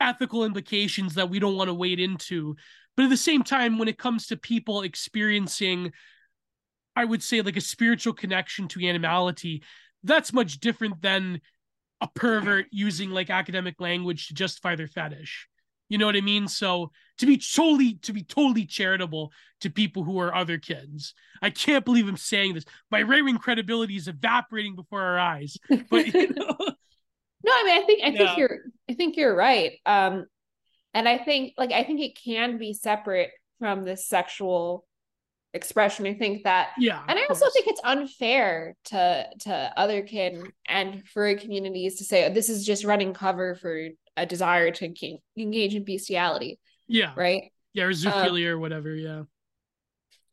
ethical 0.00 0.44
implications 0.44 1.14
that 1.14 1.30
we 1.30 1.38
don't 1.38 1.56
want 1.56 1.68
to 1.68 1.74
wade 1.74 2.00
into. 2.00 2.56
But 2.96 3.04
at 3.04 3.10
the 3.10 3.16
same 3.16 3.42
time, 3.42 3.78
when 3.78 3.88
it 3.88 3.98
comes 3.98 4.26
to 4.26 4.36
people 4.36 4.82
experiencing, 4.82 5.92
I 6.96 7.04
would 7.04 7.22
say, 7.22 7.42
like 7.42 7.56
a 7.56 7.60
spiritual 7.60 8.12
connection 8.12 8.68
to 8.68 8.86
animality, 8.86 9.62
that's 10.02 10.32
much 10.32 10.60
different 10.60 11.00
than 11.00 11.40
a 12.00 12.08
pervert 12.08 12.66
using 12.70 13.10
like 13.10 13.30
academic 13.30 13.80
language 13.80 14.28
to 14.28 14.34
justify 14.34 14.76
their 14.76 14.88
fetish. 14.88 15.48
You 15.88 15.98
know 15.98 16.06
what 16.06 16.16
I 16.16 16.20
mean? 16.20 16.48
So 16.48 16.92
to 17.18 17.26
be 17.26 17.38
totally 17.38 17.94
to 18.02 18.12
be 18.12 18.22
totally 18.22 18.66
charitable 18.66 19.32
to 19.60 19.70
people 19.70 20.04
who 20.04 20.20
are 20.20 20.34
other 20.34 20.58
kids. 20.58 21.14
I 21.40 21.50
can't 21.50 21.84
believe 21.84 22.08
I'm 22.08 22.16
saying 22.16 22.54
this. 22.54 22.64
My 22.90 23.02
right 23.02 23.24
wing 23.24 23.38
credibility 23.38 23.96
is 23.96 24.08
evaporating 24.08 24.76
before 24.76 25.02
our 25.02 25.18
eyes. 25.18 25.56
But 25.90 26.12
you 26.12 26.34
know, 26.34 26.56
no, 27.48 27.54
I 27.54 27.64
mean, 27.64 27.82
I 27.82 27.86
think 27.86 28.02
I 28.02 28.10
think 28.10 28.20
yeah. 28.20 28.36
you're 28.36 28.58
I 28.90 28.94
think 28.94 29.16
you're 29.16 29.34
right. 29.34 29.72
Um, 29.86 30.26
and 30.94 31.08
I 31.08 31.18
think 31.18 31.54
like 31.56 31.72
I 31.72 31.84
think 31.84 32.00
it 32.00 32.18
can 32.22 32.58
be 32.58 32.74
separate 32.74 33.30
from 33.58 33.84
the 33.84 33.96
sexual 33.96 34.84
expression. 35.54 36.06
I 36.06 36.14
think 36.14 36.44
that 36.44 36.70
yeah, 36.78 37.02
and 37.08 37.18
I 37.18 37.22
also 37.28 37.40
course. 37.40 37.52
think 37.54 37.66
it's 37.68 37.80
unfair 37.84 38.76
to 38.86 39.26
to 39.40 39.72
other 39.76 40.02
kin 40.02 40.52
and 40.68 41.06
furry 41.08 41.36
communities 41.36 41.98
to 41.98 42.04
say 42.04 42.26
oh, 42.26 42.34
this 42.34 42.48
is 42.48 42.64
just 42.64 42.84
running 42.84 43.14
cover 43.14 43.54
for 43.54 43.88
a 44.16 44.26
desire 44.26 44.70
to 44.70 45.16
engage 45.36 45.74
in 45.74 45.84
bestiality. 45.84 46.58
Yeah. 46.86 47.12
Right. 47.16 47.52
Yeah, 47.72 47.84
or 47.84 47.92
zoophilia 47.92 48.48
um, 48.48 48.52
or 48.54 48.58
whatever. 48.58 48.94
Yeah. 48.94 49.22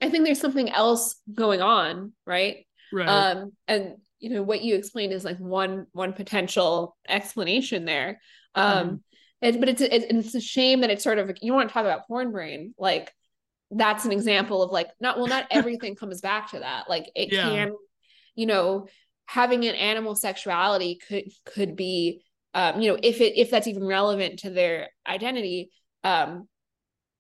I 0.01 0.10
think 0.10 0.25
there's 0.25 0.41
something 0.41 0.69
else 0.69 1.15
going 1.34 1.62
on, 1.62 2.13
right? 2.25 2.65
Right. 2.91 3.08
Um, 3.08 3.51
and 3.67 3.95
you 4.26 4.32
know 4.32 4.42
what 4.42 4.64
you 4.64 4.74
explained 4.74 5.14
is 5.14 5.24
like 5.24 5.38
one 5.38 5.86
one 5.92 6.12
potential 6.12 6.98
explanation 7.08 7.86
there 7.86 8.20
um 8.56 8.90
mm. 8.90 9.00
it, 9.42 9.60
but 9.60 9.70
it's 9.70 9.82
it's 9.82 10.34
a 10.34 10.42
shame 10.42 10.82
that 10.82 10.90
it's 10.90 11.04
sort 11.04 11.20
of 11.20 11.30
you 11.42 11.54
want 11.54 11.70
to 11.70 11.74
talk 11.74 11.84
about 11.84 12.08
porn 12.08 12.32
brain 12.32 12.74
like 12.80 13.14
that's 13.70 14.04
an 14.04 14.12
example 14.12 14.64
of 14.64 14.72
like 14.72 14.88
not 15.00 15.18
well 15.18 15.28
not 15.28 15.46
everything 15.52 15.96
comes 15.96 16.22
back 16.22 16.50
to 16.50 16.60
that 16.60 16.90
like 16.90 17.06
it 17.16 17.32
yeah. 17.32 17.44
can 17.44 17.76
you 18.34 18.48
know 18.48 18.88
having 19.28 19.64
an 19.66 19.76
animal 19.76 20.16
sexuality 20.16 21.00
could 21.08 21.26
could 21.46 21.76
be 21.76 22.24
um 22.56 22.82
you 22.82 22.92
know 22.92 22.98
if 23.04 23.22
it 23.22 23.38
if 23.38 23.52
that's 23.52 23.68
even 23.68 23.86
relevant 23.86 24.40
to 24.40 24.50
their 24.50 24.90
identity 25.08 25.70
um 26.04 26.48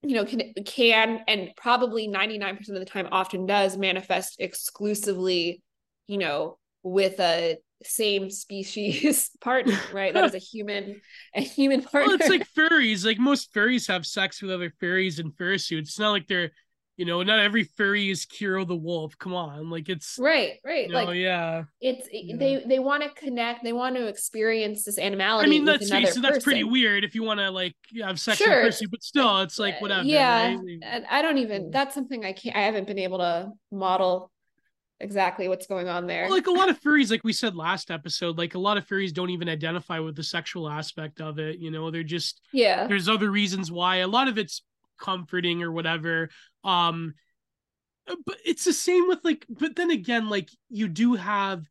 you 0.01 0.15
know 0.15 0.25
can 0.25 0.41
can 0.65 1.19
and 1.27 1.49
probably 1.55 2.07
99% 2.07 2.67
of 2.69 2.75
the 2.75 2.85
time 2.85 3.07
often 3.11 3.45
does 3.45 3.77
manifest 3.77 4.37
exclusively 4.39 5.61
you 6.07 6.17
know 6.17 6.57
with 6.85 7.19
a 7.19 7.57
same 7.83 8.29
species 8.29 9.31
partner, 9.41 9.77
right? 9.93 10.13
That 10.13 10.25
is 10.25 10.35
a 10.35 10.37
human, 10.37 11.01
a 11.33 11.41
human 11.41 11.81
partner. 11.81 12.15
Well, 12.15 12.17
it's 12.21 12.29
like 12.29 12.47
furries. 12.53 13.05
Like 13.05 13.19
most 13.19 13.53
furries 13.53 13.87
have 13.87 14.05
sex 14.05 14.41
with 14.41 14.51
other 14.51 14.71
furries 14.81 15.19
in 15.19 15.31
fursuits. 15.31 15.79
It's 15.79 15.99
not 15.99 16.11
like 16.11 16.27
they're, 16.27 16.51
you 16.95 17.05
know, 17.05 17.23
not 17.23 17.39
every 17.39 17.63
furry 17.63 18.09
is 18.09 18.25
Kero 18.25 18.65
the 18.65 18.75
wolf. 18.75 19.17
Come 19.17 19.33
on, 19.33 19.69
like 19.69 19.89
it's 19.89 20.17
right, 20.17 20.59
right. 20.63 20.87
You 20.87 20.93
know, 20.93 21.03
like 21.03 21.17
yeah, 21.17 21.63
it's 21.81 22.07
yeah. 22.09 22.37
they 22.37 22.63
they 22.65 22.79
want 22.79 23.03
to 23.03 23.09
connect. 23.09 23.65
They 23.65 23.73
want 23.73 23.97
to 23.97 24.05
experience 24.05 24.85
this 24.85 24.97
animality. 24.97 25.47
I 25.47 25.49
mean, 25.49 25.65
that's 25.65 25.89
so 25.89 25.99
that's 25.99 26.19
person. 26.21 26.41
pretty 26.41 26.63
weird 26.63 27.03
if 27.03 27.13
you 27.13 27.23
want 27.23 27.41
to 27.41 27.49
like 27.49 27.75
have 28.01 28.17
sex 28.17 28.37
sure. 28.37 28.63
with 28.63 28.75
a 28.79 28.83
fursuit, 28.85 28.91
but 28.91 29.03
still, 29.03 29.41
it's 29.41 29.59
like 29.59 29.73
uh, 29.73 29.79
whatever. 29.79 30.03
Yeah, 30.03 30.55
right? 30.55 31.03
I 31.09 31.21
don't 31.21 31.39
even. 31.39 31.71
That's 31.71 31.93
something 31.93 32.23
I 32.23 32.31
can't. 32.31 32.55
I 32.55 32.61
haven't 32.61 32.87
been 32.87 32.99
able 32.99 33.17
to 33.17 33.51
model 33.71 34.31
exactly 34.99 35.47
what's 35.47 35.67
going 35.67 35.87
on 35.87 36.07
there. 36.07 36.29
Like 36.29 36.47
a 36.47 36.51
lot 36.51 36.69
of 36.69 36.79
furries, 36.81 37.11
like 37.11 37.23
we 37.23 37.33
said 37.33 37.55
last 37.55 37.91
episode, 37.91 38.37
like 38.37 38.55
a 38.55 38.59
lot 38.59 38.77
of 38.77 38.87
furries 38.87 39.13
don't 39.13 39.29
even 39.29 39.49
identify 39.49 39.99
with 39.99 40.15
the 40.15 40.23
sexual 40.23 40.69
aspect 40.69 41.21
of 41.21 41.39
it. 41.39 41.59
You 41.59 41.71
know, 41.71 41.91
they're 41.91 42.03
just 42.03 42.41
yeah. 42.53 42.87
There's 42.87 43.09
other 43.09 43.29
reasons 43.29 43.71
why. 43.71 43.97
A 43.97 44.07
lot 44.07 44.27
of 44.27 44.37
it's 44.37 44.63
comforting 44.99 45.63
or 45.63 45.71
whatever. 45.71 46.29
Um, 46.63 47.13
but 48.25 48.37
it's 48.45 48.63
the 48.63 48.73
same 48.73 49.07
with 49.07 49.19
like. 49.23 49.45
But 49.49 49.75
then 49.75 49.91
again, 49.91 50.29
like 50.29 50.49
you 50.69 50.87
do 50.87 51.15
have. 51.15 51.65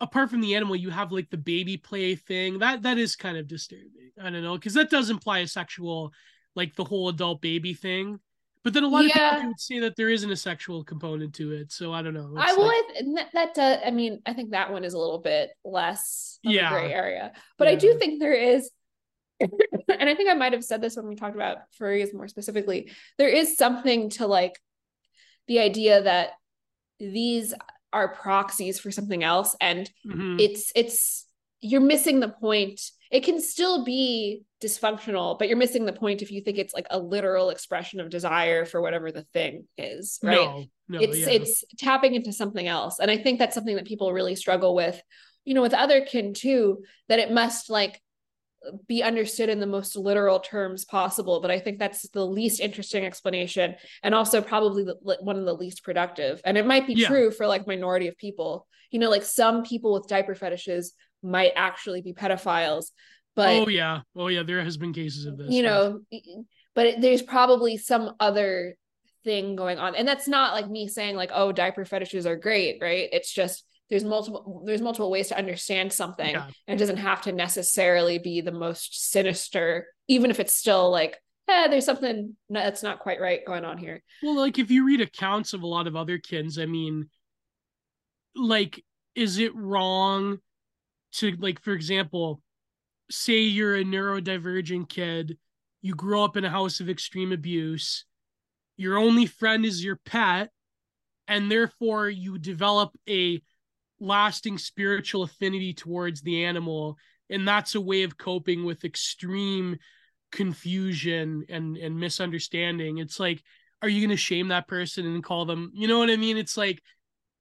Apart 0.00 0.30
from 0.30 0.40
the 0.40 0.54
animal, 0.54 0.76
you 0.76 0.90
have 0.90 1.10
like 1.10 1.28
the 1.28 1.36
baby 1.36 1.76
play 1.76 2.14
thing. 2.14 2.60
That 2.60 2.82
that 2.82 2.98
is 2.98 3.16
kind 3.16 3.36
of 3.36 3.48
disturbing. 3.48 4.12
I 4.22 4.30
don't 4.30 4.44
know 4.44 4.54
because 4.54 4.74
that 4.74 4.90
does 4.90 5.10
imply 5.10 5.40
a 5.40 5.48
sexual, 5.48 6.12
like 6.54 6.76
the 6.76 6.84
whole 6.84 7.08
adult 7.08 7.40
baby 7.40 7.74
thing. 7.74 8.20
But 8.68 8.74
then 8.74 8.84
a 8.84 8.88
lot 8.88 9.04
yeah. 9.04 9.28
of 9.28 9.34
people 9.36 9.48
would 9.48 9.60
say 9.60 9.78
that 9.78 9.96
there 9.96 10.10
isn't 10.10 10.30
a 10.30 10.36
sexual 10.36 10.84
component 10.84 11.32
to 11.36 11.52
it. 11.52 11.72
So 11.72 11.90
I 11.90 12.02
don't 12.02 12.12
know. 12.12 12.34
It's 12.36 12.52
I 12.52 12.54
will. 12.54 12.66
Like... 12.66 13.32
that, 13.32 13.54
does. 13.54 13.78
I 13.82 13.90
mean, 13.90 14.20
I 14.26 14.34
think 14.34 14.50
that 14.50 14.70
one 14.70 14.84
is 14.84 14.92
a 14.92 14.98
little 14.98 15.20
bit 15.20 15.52
less 15.64 16.38
yeah. 16.42 16.68
gray 16.68 16.92
area. 16.92 17.32
But 17.56 17.68
yeah. 17.68 17.70
I 17.72 17.74
do 17.76 17.98
think 17.98 18.20
there 18.20 18.34
is, 18.34 18.70
and 19.40 19.50
I 19.88 20.14
think 20.14 20.28
I 20.28 20.34
might 20.34 20.52
have 20.52 20.64
said 20.64 20.82
this 20.82 20.96
when 20.96 21.08
we 21.08 21.14
talked 21.14 21.34
about 21.34 21.60
furries 21.80 22.12
more 22.12 22.28
specifically. 22.28 22.92
There 23.16 23.30
is 23.30 23.56
something 23.56 24.10
to 24.10 24.26
like 24.26 24.60
the 25.46 25.60
idea 25.60 26.02
that 26.02 26.32
these 27.00 27.54
are 27.90 28.08
proxies 28.08 28.78
for 28.78 28.90
something 28.90 29.24
else, 29.24 29.56
and 29.62 29.90
mm-hmm. 30.06 30.36
it's 30.40 30.72
it's 30.74 31.24
you're 31.60 31.80
missing 31.80 32.20
the 32.20 32.28
point. 32.28 32.80
It 33.10 33.24
can 33.24 33.40
still 33.40 33.84
be 33.84 34.42
dysfunctional, 34.62 35.38
but 35.38 35.48
you're 35.48 35.56
missing 35.56 35.84
the 35.84 35.92
point 35.92 36.22
if 36.22 36.30
you 36.30 36.40
think 36.40 36.58
it's 36.58 36.74
like 36.74 36.86
a 36.90 36.98
literal 36.98 37.50
expression 37.50 38.00
of 38.00 38.10
desire 38.10 38.64
for 38.64 38.80
whatever 38.80 39.10
the 39.10 39.22
thing 39.32 39.66
is, 39.76 40.18
right? 40.22 40.34
No, 40.34 40.64
no, 40.88 41.00
it's 41.00 41.18
yeah. 41.18 41.30
it's 41.30 41.64
tapping 41.78 42.14
into 42.14 42.32
something 42.32 42.66
else. 42.66 42.98
And 43.00 43.10
I 43.10 43.16
think 43.16 43.38
that's 43.38 43.54
something 43.54 43.76
that 43.76 43.86
people 43.86 44.12
really 44.12 44.36
struggle 44.36 44.74
with, 44.74 45.00
you 45.44 45.54
know, 45.54 45.62
with 45.62 45.74
other 45.74 46.04
kin 46.04 46.34
too, 46.34 46.82
that 47.08 47.18
it 47.18 47.32
must 47.32 47.70
like 47.70 48.00
be 48.86 49.02
understood 49.02 49.48
in 49.48 49.60
the 49.60 49.66
most 49.66 49.96
literal 49.96 50.40
terms 50.40 50.84
possible 50.84 51.40
but 51.40 51.50
i 51.50 51.60
think 51.60 51.78
that's 51.78 52.08
the 52.10 52.26
least 52.26 52.60
interesting 52.60 53.04
explanation 53.04 53.74
and 54.02 54.14
also 54.14 54.42
probably 54.42 54.84
the, 54.84 54.96
one 55.20 55.38
of 55.38 55.44
the 55.44 55.54
least 55.54 55.84
productive 55.84 56.40
and 56.44 56.58
it 56.58 56.66
might 56.66 56.86
be 56.86 56.94
yeah. 56.94 57.06
true 57.06 57.30
for 57.30 57.46
like 57.46 57.68
minority 57.68 58.08
of 58.08 58.18
people 58.18 58.66
you 58.90 58.98
know 58.98 59.10
like 59.10 59.22
some 59.22 59.62
people 59.62 59.92
with 59.92 60.08
diaper 60.08 60.34
fetishes 60.34 60.94
might 61.22 61.52
actually 61.56 62.02
be 62.02 62.12
pedophiles 62.12 62.86
but 63.38 63.50
oh 63.50 63.68
yeah, 63.68 64.00
oh 64.16 64.26
yeah, 64.26 64.42
there 64.42 64.64
has 64.64 64.76
been 64.76 64.92
cases 64.92 65.24
of 65.24 65.38
this. 65.38 65.48
You 65.48 65.62
know, 65.62 66.00
but 66.74 67.00
there's 67.00 67.22
probably 67.22 67.76
some 67.76 68.16
other 68.18 68.74
thing 69.22 69.54
going 69.54 69.78
on. 69.78 69.94
And 69.94 70.08
that's 70.08 70.26
not 70.26 70.54
like 70.54 70.68
me 70.68 70.88
saying 70.88 71.14
like 71.14 71.30
oh 71.32 71.52
diaper 71.52 71.84
fetishes 71.84 72.26
are 72.26 72.34
great 72.34 72.78
right? 72.82 73.08
It's 73.12 73.32
just 73.32 73.64
there's 73.90 74.02
multiple 74.02 74.64
there's 74.66 74.82
multiple 74.82 75.08
ways 75.08 75.28
to 75.28 75.38
understand 75.38 75.92
something 75.92 76.30
yeah. 76.30 76.48
and 76.66 76.76
it 76.76 76.78
doesn't 76.80 76.96
have 76.96 77.22
to 77.22 77.32
necessarily 77.32 78.18
be 78.18 78.40
the 78.40 78.50
most 78.50 79.08
sinister 79.08 79.86
even 80.08 80.32
if 80.32 80.40
it's 80.40 80.56
still 80.56 80.90
like 80.90 81.16
eh, 81.48 81.68
there's 81.68 81.86
something 81.86 82.36
that's 82.50 82.82
not 82.82 82.98
quite 82.98 83.20
right 83.20 83.46
going 83.46 83.64
on 83.64 83.78
here. 83.78 84.02
Well 84.20 84.36
like 84.36 84.58
if 84.58 84.68
you 84.68 84.84
read 84.84 85.00
accounts 85.00 85.52
of 85.52 85.62
a 85.62 85.66
lot 85.66 85.86
of 85.86 85.94
other 85.94 86.18
kids 86.18 86.58
i 86.58 86.66
mean 86.66 87.08
like 88.34 88.84
is 89.14 89.38
it 89.38 89.54
wrong 89.54 90.40
to 91.12 91.32
like 91.38 91.60
for 91.60 91.72
example 91.72 92.40
say 93.10 93.38
you're 93.38 93.76
a 93.76 93.84
neurodivergent 93.84 94.88
kid 94.88 95.38
you 95.80 95.94
grow 95.94 96.24
up 96.24 96.36
in 96.36 96.44
a 96.44 96.50
house 96.50 96.80
of 96.80 96.88
extreme 96.88 97.32
abuse 97.32 98.04
your 98.76 98.98
only 98.98 99.26
friend 99.26 99.64
is 99.64 99.84
your 99.84 100.00
pet 100.04 100.50
and 101.26 101.50
therefore 101.50 102.08
you 102.08 102.38
develop 102.38 102.96
a 103.08 103.40
lasting 104.00 104.58
spiritual 104.58 105.22
affinity 105.22 105.72
towards 105.72 106.20
the 106.22 106.44
animal 106.44 106.96
and 107.30 107.46
that's 107.46 107.74
a 107.74 107.80
way 107.80 108.02
of 108.02 108.16
coping 108.16 108.64
with 108.64 108.84
extreme 108.84 109.76
confusion 110.30 111.44
and 111.48 111.76
and 111.76 111.98
misunderstanding. 111.98 112.98
It's 112.98 113.18
like 113.20 113.42
are 113.80 113.88
you 113.88 114.00
going 114.00 114.10
to 114.10 114.16
shame 114.16 114.48
that 114.48 114.66
person 114.66 115.06
and 115.06 115.22
call 115.22 115.44
them 115.44 115.70
you 115.74 115.88
know 115.88 115.98
what 115.98 116.10
i 116.10 116.16
mean? 116.16 116.36
It's 116.36 116.56
like 116.56 116.82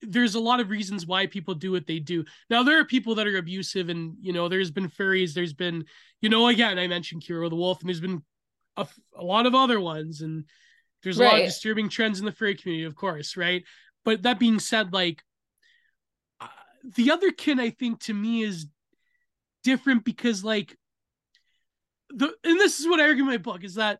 there's 0.01 0.35
a 0.35 0.39
lot 0.39 0.59
of 0.59 0.69
reasons 0.69 1.05
why 1.05 1.25
people 1.25 1.53
do 1.53 1.71
what 1.71 1.87
they 1.87 1.99
do 1.99 2.23
now 2.49 2.63
there 2.63 2.79
are 2.79 2.85
people 2.85 3.15
that 3.15 3.27
are 3.27 3.37
abusive 3.37 3.89
and 3.89 4.15
you 4.21 4.31
know 4.31 4.47
there's 4.47 4.71
been 4.71 4.89
furries 4.89 5.33
there's 5.33 5.53
been 5.53 5.83
you 6.21 6.29
know 6.29 6.47
again 6.47 6.77
i 6.77 6.87
mentioned 6.87 7.21
kira 7.21 7.49
the 7.49 7.55
wolf 7.55 7.79
and 7.79 7.89
there's 7.89 8.01
been 8.01 8.21
a, 8.77 8.87
a 9.15 9.23
lot 9.23 9.45
of 9.45 9.55
other 9.55 9.79
ones 9.79 10.21
and 10.21 10.45
there's 11.03 11.19
a 11.19 11.23
right. 11.23 11.31
lot 11.31 11.39
of 11.39 11.45
disturbing 11.45 11.89
trends 11.89 12.19
in 12.19 12.25
the 12.25 12.31
furry 12.31 12.55
community 12.55 12.85
of 12.85 12.95
course 12.95 13.35
right 13.35 13.63
but 14.05 14.21
that 14.23 14.39
being 14.39 14.59
said 14.59 14.93
like 14.93 15.23
uh, 16.39 16.47
the 16.95 17.11
other 17.11 17.31
kin 17.31 17.59
i 17.59 17.69
think 17.69 17.99
to 17.99 18.13
me 18.13 18.43
is 18.43 18.67
different 19.63 20.05
because 20.05 20.43
like 20.43 20.77
the 22.09 22.31
and 22.43 22.59
this 22.59 22.79
is 22.79 22.87
what 22.87 22.99
i 22.99 23.03
argue 23.03 23.23
in 23.23 23.29
my 23.29 23.37
book 23.37 23.63
is 23.63 23.75
that 23.75 23.99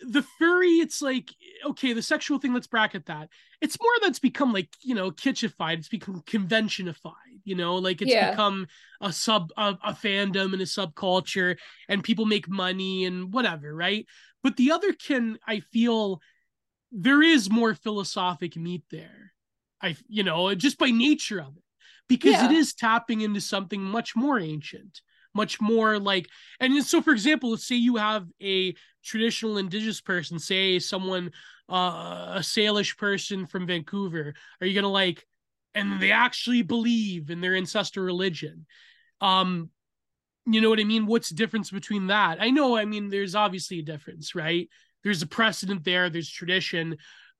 the 0.00 0.22
furry 0.38 0.78
it's 0.78 1.02
like 1.02 1.34
okay 1.64 1.92
the 1.92 2.02
sexual 2.02 2.38
thing 2.38 2.54
let's 2.54 2.66
bracket 2.66 3.06
that. 3.06 3.28
It's 3.60 3.78
more 3.80 3.92
that's 4.02 4.18
become 4.20 4.52
like 4.52 4.68
you 4.82 4.94
know 4.94 5.10
kitschified 5.10 5.78
it's 5.78 5.88
become 5.88 6.22
conventionified 6.22 7.12
you 7.44 7.54
know? 7.54 7.76
Like 7.76 8.02
it's 8.02 8.10
yeah. 8.10 8.30
become 8.30 8.66
a 9.00 9.12
sub 9.12 9.50
a, 9.56 9.76
a 9.82 9.92
fandom 9.92 10.52
and 10.52 10.62
a 10.62 10.66
subculture 10.66 11.56
and 11.88 12.04
people 12.04 12.26
make 12.26 12.48
money 12.48 13.06
and 13.06 13.32
whatever 13.32 13.74
right? 13.74 14.06
But 14.42 14.56
the 14.56 14.70
other 14.72 14.92
kin 14.92 15.38
i 15.46 15.60
feel 15.60 16.20
there 16.92 17.22
is 17.22 17.50
more 17.50 17.74
philosophic 17.74 18.56
meat 18.56 18.82
there 18.90 19.32
i 19.82 19.96
you 20.08 20.22
know 20.22 20.54
just 20.54 20.78
by 20.78 20.90
nature 20.90 21.40
of 21.40 21.56
it. 21.56 21.62
Because 22.08 22.32
yeah. 22.32 22.46
it 22.46 22.52
is 22.52 22.72
tapping 22.72 23.20
into 23.20 23.40
something 23.40 23.82
much 23.82 24.16
more 24.16 24.38
ancient 24.38 25.02
much 25.34 25.60
more 25.60 25.98
like 25.98 26.26
and 26.60 26.84
so 26.84 27.02
for 27.02 27.12
example 27.12 27.50
let's 27.50 27.66
say 27.66 27.76
you 27.76 27.96
have 27.96 28.26
a 28.42 28.74
traditional 29.08 29.58
indigenous 29.58 30.00
person 30.00 30.38
say 30.38 30.78
someone 30.78 31.32
uh, 31.70 32.34
a 32.36 32.40
salish 32.40 32.96
person 32.96 33.46
from 33.46 33.66
vancouver 33.66 34.34
are 34.60 34.66
you 34.66 34.74
gonna 34.74 34.92
like 34.92 35.26
and 35.74 36.00
they 36.00 36.12
actually 36.12 36.62
believe 36.62 37.30
in 37.30 37.40
their 37.40 37.54
ancestral 37.54 38.04
religion. 38.04 38.66
Um 39.20 39.70
you 40.50 40.62
know 40.62 40.70
what 40.70 40.80
i 40.80 40.84
mean? 40.84 41.06
What's 41.06 41.28
the 41.28 41.34
difference 41.34 41.70
between 41.70 42.06
that? 42.08 42.38
I 42.40 42.50
know 42.50 42.76
i 42.76 42.84
mean 42.84 43.08
there's 43.08 43.34
obviously 43.34 43.80
a 43.80 43.82
difference 43.82 44.34
right? 44.34 44.68
There's 45.04 45.22
a 45.22 45.26
precedent 45.26 45.84
there 45.84 46.10
there's 46.10 46.30
tradition 46.30 46.96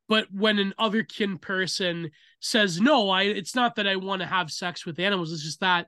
but 0.08 0.26
when 0.32 0.58
an 0.58 0.72
other 0.78 1.02
kin 1.02 1.38
person 1.38 2.10
says 2.40 2.80
no 2.80 3.10
i 3.10 3.22
it's 3.22 3.54
not 3.54 3.76
that 3.76 3.86
i 3.86 3.96
want 3.96 4.22
to 4.22 4.26
have 4.26 4.50
sex 4.50 4.86
with 4.86 4.98
animals 4.98 5.32
it's 5.32 5.42
just 5.42 5.60
that 5.60 5.86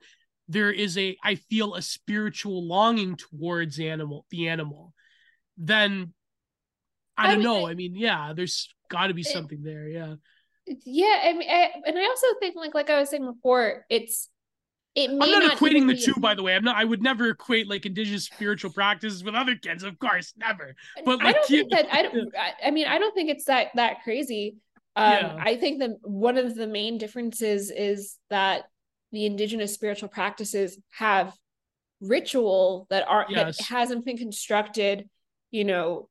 there 0.48 0.70
is 0.70 0.98
a 0.98 1.16
i 1.24 1.34
feel 1.36 1.74
a 1.74 1.82
spiritual 1.82 2.66
longing 2.66 3.16
towards 3.16 3.78
animal 3.78 4.26
the 4.30 4.48
animal 4.48 4.92
then 5.56 6.12
i, 7.16 7.34
don't 7.34 7.42
know 7.42 7.66
i 7.66 7.74
mean 7.74 7.94
yeah 7.94 8.32
there's 8.34 8.72
got 8.88 9.08
to 9.08 9.14
be 9.14 9.22
something 9.22 9.62
there 9.62 9.88
yeah 9.88 10.14
yeah 10.84 11.20
I 11.24 11.32
mean, 11.32 11.48
I, 11.50 11.70
and 11.86 11.98
i 11.98 12.04
also 12.04 12.26
think 12.40 12.56
like 12.56 12.74
like 12.74 12.90
i 12.90 12.98
was 12.98 13.10
saying 13.10 13.24
before 13.24 13.84
it's 13.90 14.28
it 14.94 15.10
I'm 15.10 15.18
not, 15.18 15.28
not 15.28 15.56
equating 15.56 15.86
the 15.86 15.96
two, 15.96 16.14
by 16.18 16.34
the 16.34 16.42
way. 16.42 16.56
I'm 16.56 16.64
not. 16.64 16.76
I 16.76 16.84
would 16.84 17.00
never 17.00 17.28
equate 17.28 17.68
like 17.68 17.86
indigenous 17.86 18.24
spiritual 18.24 18.72
practices 18.72 19.22
with 19.22 19.36
other 19.36 19.54
kids, 19.54 19.84
of 19.84 19.96
course, 20.00 20.34
never. 20.36 20.74
But 21.04 21.18
like, 21.18 21.26
I 21.26 21.32
don't 21.32 21.46
think 21.46 21.70
that. 21.70 21.86
I 21.92 22.02
don't. 22.02 22.34
I 22.64 22.70
mean, 22.72 22.88
I 22.88 22.98
don't 22.98 23.14
think 23.14 23.30
it's 23.30 23.44
that 23.44 23.68
that 23.76 24.02
crazy. 24.02 24.56
Um, 24.96 25.12
yeah. 25.12 25.36
I 25.38 25.56
think 25.56 25.78
that 25.78 25.90
one 26.02 26.36
of 26.36 26.56
the 26.56 26.66
main 26.66 26.98
differences 26.98 27.70
is 27.70 28.16
that 28.30 28.64
the 29.12 29.26
indigenous 29.26 29.72
spiritual 29.72 30.08
practices 30.08 30.76
have 30.90 31.32
ritual 32.00 32.88
that 32.90 33.06
are 33.06 33.26
yes. 33.28 33.58
that 33.58 33.66
hasn't 33.66 34.04
been 34.04 34.16
constructed, 34.16 35.08
you 35.50 35.64
know, 35.64 36.08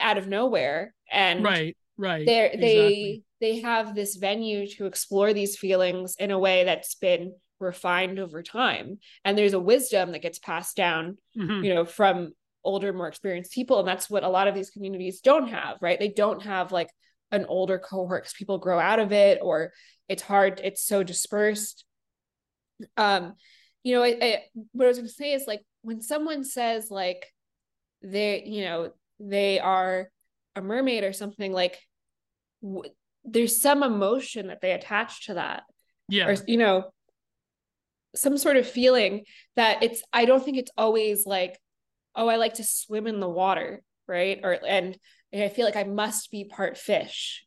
out 0.00 0.18
of 0.18 0.28
nowhere, 0.28 0.94
and 1.10 1.44
right, 1.44 1.76
right, 1.96 2.26
they 2.26 2.46
exactly. 2.46 3.24
they 3.40 3.54
they 3.54 3.60
have 3.60 3.94
this 3.94 4.16
venue 4.16 4.66
to 4.68 4.86
explore 4.86 5.32
these 5.32 5.56
feelings 5.56 6.14
in 6.18 6.30
a 6.30 6.38
way 6.38 6.64
that's 6.64 6.94
been 6.94 7.34
refined 7.58 8.18
over 8.18 8.42
time. 8.42 8.98
And 9.24 9.38
there's 9.38 9.52
a 9.52 9.60
wisdom 9.60 10.12
that 10.12 10.22
gets 10.22 10.38
passed 10.38 10.76
down 10.76 11.16
mm-hmm. 11.36 11.64
you 11.64 11.74
know 11.74 11.84
from 11.84 12.32
older 12.64 12.92
more 12.92 13.08
experienced 13.08 13.52
people. 13.52 13.78
And 13.78 13.88
that's 13.88 14.10
what 14.10 14.24
a 14.24 14.28
lot 14.28 14.48
of 14.48 14.54
these 14.54 14.70
communities 14.70 15.20
don't 15.20 15.48
have 15.48 15.78
right? 15.80 15.98
They 15.98 16.08
don't 16.08 16.42
have 16.42 16.72
like 16.72 16.90
an 17.30 17.46
older 17.46 17.78
cohort 17.78 18.24
because 18.24 18.34
people 18.34 18.58
grow 18.58 18.78
out 18.78 18.98
of 18.98 19.12
it 19.12 19.38
or 19.40 19.72
it's 20.08 20.22
hard 20.22 20.60
it's 20.62 20.82
so 20.82 21.02
dispersed. 21.02 21.84
Um 22.96 23.34
you 23.82 23.94
know 23.94 24.02
I, 24.02 24.16
I, 24.20 24.42
what 24.72 24.84
i 24.84 24.88
was 24.88 24.98
going 24.98 25.08
to 25.08 25.12
say 25.12 25.32
is 25.32 25.44
like 25.46 25.62
when 25.82 26.00
someone 26.00 26.44
says 26.44 26.88
like 26.90 27.26
they 28.02 28.42
you 28.44 28.64
know 28.64 28.92
they 29.20 29.60
are 29.60 30.10
a 30.56 30.62
mermaid 30.62 31.04
or 31.04 31.12
something 31.12 31.52
like 31.52 31.78
w- 32.62 32.90
there's 33.24 33.60
some 33.60 33.82
emotion 33.82 34.48
that 34.48 34.60
they 34.60 34.72
attach 34.72 35.26
to 35.26 35.34
that. 35.34 35.62
Yeah. 36.08 36.28
Or 36.28 36.36
you 36.46 36.56
know 36.56 36.90
some 38.14 38.36
sort 38.36 38.56
of 38.56 38.68
feeling 38.68 39.24
that 39.56 39.82
it's 39.82 40.02
i 40.12 40.26
don't 40.26 40.44
think 40.44 40.58
it's 40.58 40.70
always 40.76 41.24
like 41.24 41.58
oh 42.14 42.28
i 42.28 42.36
like 42.36 42.54
to 42.54 42.64
swim 42.64 43.06
in 43.06 43.20
the 43.20 43.28
water 43.28 43.82
right? 44.06 44.40
Or 44.42 44.52
and, 44.52 44.98
and 45.32 45.42
i 45.42 45.48
feel 45.48 45.64
like 45.64 45.76
i 45.76 45.84
must 45.84 46.30
be 46.30 46.44
part 46.44 46.76
fish. 46.76 47.44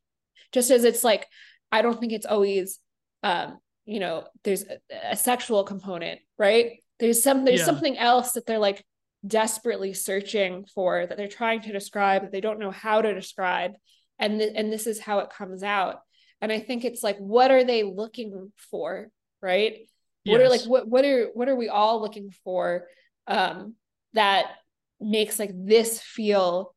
Just 0.52 0.72
as 0.72 0.84
it's 0.84 1.04
like 1.04 1.28
i 1.72 1.82
don't 1.82 2.00
think 2.00 2.14
it's 2.14 2.26
always 2.26 2.80
um 3.22 3.60
you 3.86 4.00
know 4.00 4.26
there's 4.44 4.64
a, 4.64 4.80
a 5.12 5.16
sexual 5.16 5.64
component 5.64 6.20
right? 6.38 6.80
There's 7.00 7.22
some 7.22 7.46
there's 7.46 7.60
yeah. 7.60 7.66
something 7.66 7.98
else 7.98 8.32
that 8.34 8.46
they're 8.46 8.58
like 8.58 8.84
desperately 9.26 9.94
searching 9.94 10.66
for 10.66 11.06
that 11.06 11.18
they're 11.18 11.28
trying 11.28 11.62
to 11.62 11.72
describe 11.72 12.22
that 12.22 12.32
they 12.32 12.42
don't 12.42 12.60
know 12.60 12.72
how 12.72 13.02
to 13.02 13.14
describe. 13.14 13.72
And 14.20 14.40
th- 14.40 14.54
and 14.56 14.72
this 14.72 14.88
is 14.88 15.00
how 15.00 15.20
it 15.20 15.30
comes 15.30 15.64
out. 15.64 16.02
And 16.42 16.52
i 16.52 16.60
think 16.60 16.86
it's 16.86 17.02
like 17.02 17.18
what 17.18 17.50
are 17.50 17.64
they 17.64 17.84
looking 17.84 18.52
for 18.56 19.10
right? 19.46 19.88
What 20.26 20.42
are 20.42 20.50
like 20.50 20.64
what 20.64 20.88
what 20.88 21.06
are 21.06 21.28
what 21.36 21.48
are 21.48 21.56
we 21.56 21.70
all 21.70 22.02
looking 22.02 22.32
for 22.44 22.88
um 23.28 23.76
that 24.14 24.48
makes 25.00 25.38
like 25.38 25.52
this 25.54 26.02
feel 26.02 26.74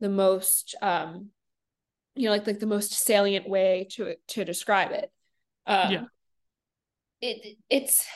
the 0.00 0.08
most 0.08 0.76
um 0.80 1.30
you 2.14 2.26
know 2.26 2.30
like 2.30 2.46
like 2.46 2.60
the 2.60 2.66
most 2.66 2.92
salient 2.92 3.48
way 3.48 3.88
to 3.92 4.14
to 4.28 4.44
describe 4.44 4.92
it? 4.92 5.10
Um 5.66 5.90
yeah. 5.90 6.04
it 7.20 7.56
it's 7.68 8.06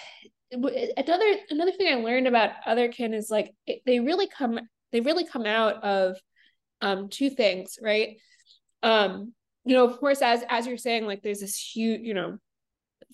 another 0.50 1.36
another 1.50 1.72
thing 1.72 1.92
i 1.92 1.96
learned 1.96 2.26
about 2.26 2.50
otherkin 2.66 3.14
is 3.14 3.28
like 3.30 3.54
it, 3.66 3.80
they 3.84 4.00
really 4.00 4.26
come 4.26 4.58
they 4.92 5.00
really 5.00 5.26
come 5.26 5.44
out 5.44 5.82
of 5.84 6.16
um 6.80 7.08
two 7.10 7.28
things 7.28 7.78
right 7.82 8.16
um 8.82 9.32
you 9.64 9.74
know 9.74 9.84
of 9.84 9.98
course 9.98 10.22
as 10.22 10.42
as 10.48 10.66
you're 10.66 10.78
saying 10.78 11.04
like 11.04 11.22
there's 11.22 11.40
this 11.40 11.56
huge 11.56 12.00
you 12.00 12.14
know 12.14 12.38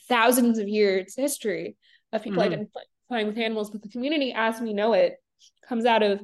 thousands 0.08 0.58
of 0.58 0.68
years 0.68 1.14
history 1.16 1.76
of 2.12 2.22
people 2.22 2.42
mm-hmm. 2.42 2.52
identifying 2.52 3.26
with 3.26 3.38
animals, 3.38 3.70
but 3.70 3.82
the 3.82 3.88
community 3.88 4.32
as 4.34 4.60
we 4.60 4.72
know 4.72 4.92
it 4.92 5.16
comes 5.68 5.84
out 5.84 6.02
of 6.02 6.20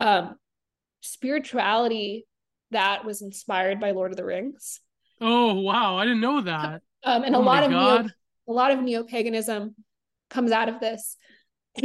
um, 0.00 0.36
spirituality 1.00 2.26
that 2.70 3.04
was 3.04 3.22
inspired 3.22 3.80
by 3.80 3.92
Lord 3.92 4.10
of 4.10 4.16
the 4.16 4.24
Rings. 4.24 4.80
Oh 5.20 5.54
wow, 5.54 5.96
I 5.96 6.04
didn't 6.04 6.20
know 6.20 6.42
that. 6.42 6.82
Um, 7.04 7.22
and 7.24 7.34
oh 7.34 7.40
a 7.40 7.42
lot 7.42 7.64
of 7.64 7.70
neo, 7.70 8.08
a 8.48 8.52
lot 8.52 8.70
of 8.70 8.82
neo 8.82 9.04
paganism 9.04 9.74
comes 10.30 10.52
out 10.52 10.68
of 10.68 10.80
this, 10.80 11.16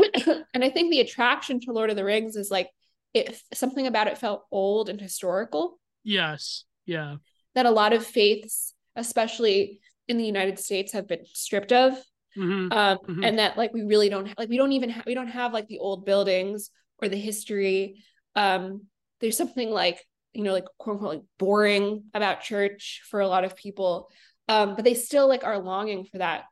and 0.53 0.63
I 0.63 0.69
think 0.69 0.91
the 0.91 1.01
attraction 1.01 1.59
to 1.61 1.71
Lord 1.71 1.89
of 1.89 1.95
the 1.95 2.05
Rings 2.05 2.35
is 2.35 2.49
like 2.49 2.69
it 3.13 3.39
something 3.53 3.87
about 3.87 4.07
it 4.07 4.17
felt 4.17 4.45
old 4.51 4.89
and 4.89 4.99
historical. 4.99 5.79
Yes, 6.03 6.65
yeah. 6.85 7.17
That 7.55 7.65
a 7.65 7.71
lot 7.71 7.93
of 7.93 8.05
faiths, 8.05 8.73
especially 8.95 9.79
in 10.07 10.17
the 10.17 10.25
United 10.25 10.59
States 10.59 10.93
have 10.93 11.07
been 11.07 11.25
stripped 11.33 11.71
of. 11.71 11.93
Mm-hmm. 12.37 12.73
Um, 12.73 12.97
mm-hmm. 12.97 13.23
and 13.23 13.37
that 13.37 13.57
like 13.57 13.73
we 13.73 13.83
really 13.83 14.09
don't 14.09 14.25
have, 14.25 14.37
like 14.39 14.49
we 14.49 14.57
don't 14.57 14.71
even 14.71 14.89
have 14.89 15.05
we 15.05 15.13
don't 15.13 15.27
have 15.27 15.53
like 15.53 15.67
the 15.67 15.77
old 15.77 16.05
buildings 16.05 16.71
or 16.99 17.07
the 17.07 17.17
history. 17.17 18.03
Um, 18.35 18.87
there's 19.21 19.37
something 19.37 19.69
like 19.69 20.03
you 20.33 20.43
know, 20.43 20.51
like 20.51 20.65
quote 20.79 20.95
unquote 20.95 21.13
like 21.13 21.23
boring 21.37 22.05
about 22.13 22.41
church 22.41 23.01
for 23.09 23.19
a 23.19 23.27
lot 23.27 23.43
of 23.43 23.55
people. 23.55 24.09
Um, 24.49 24.75
but 24.75 24.83
they 24.83 24.95
still 24.95 25.27
like 25.27 25.43
are 25.43 25.59
longing 25.59 26.05
for 26.05 26.17
that 26.17 26.45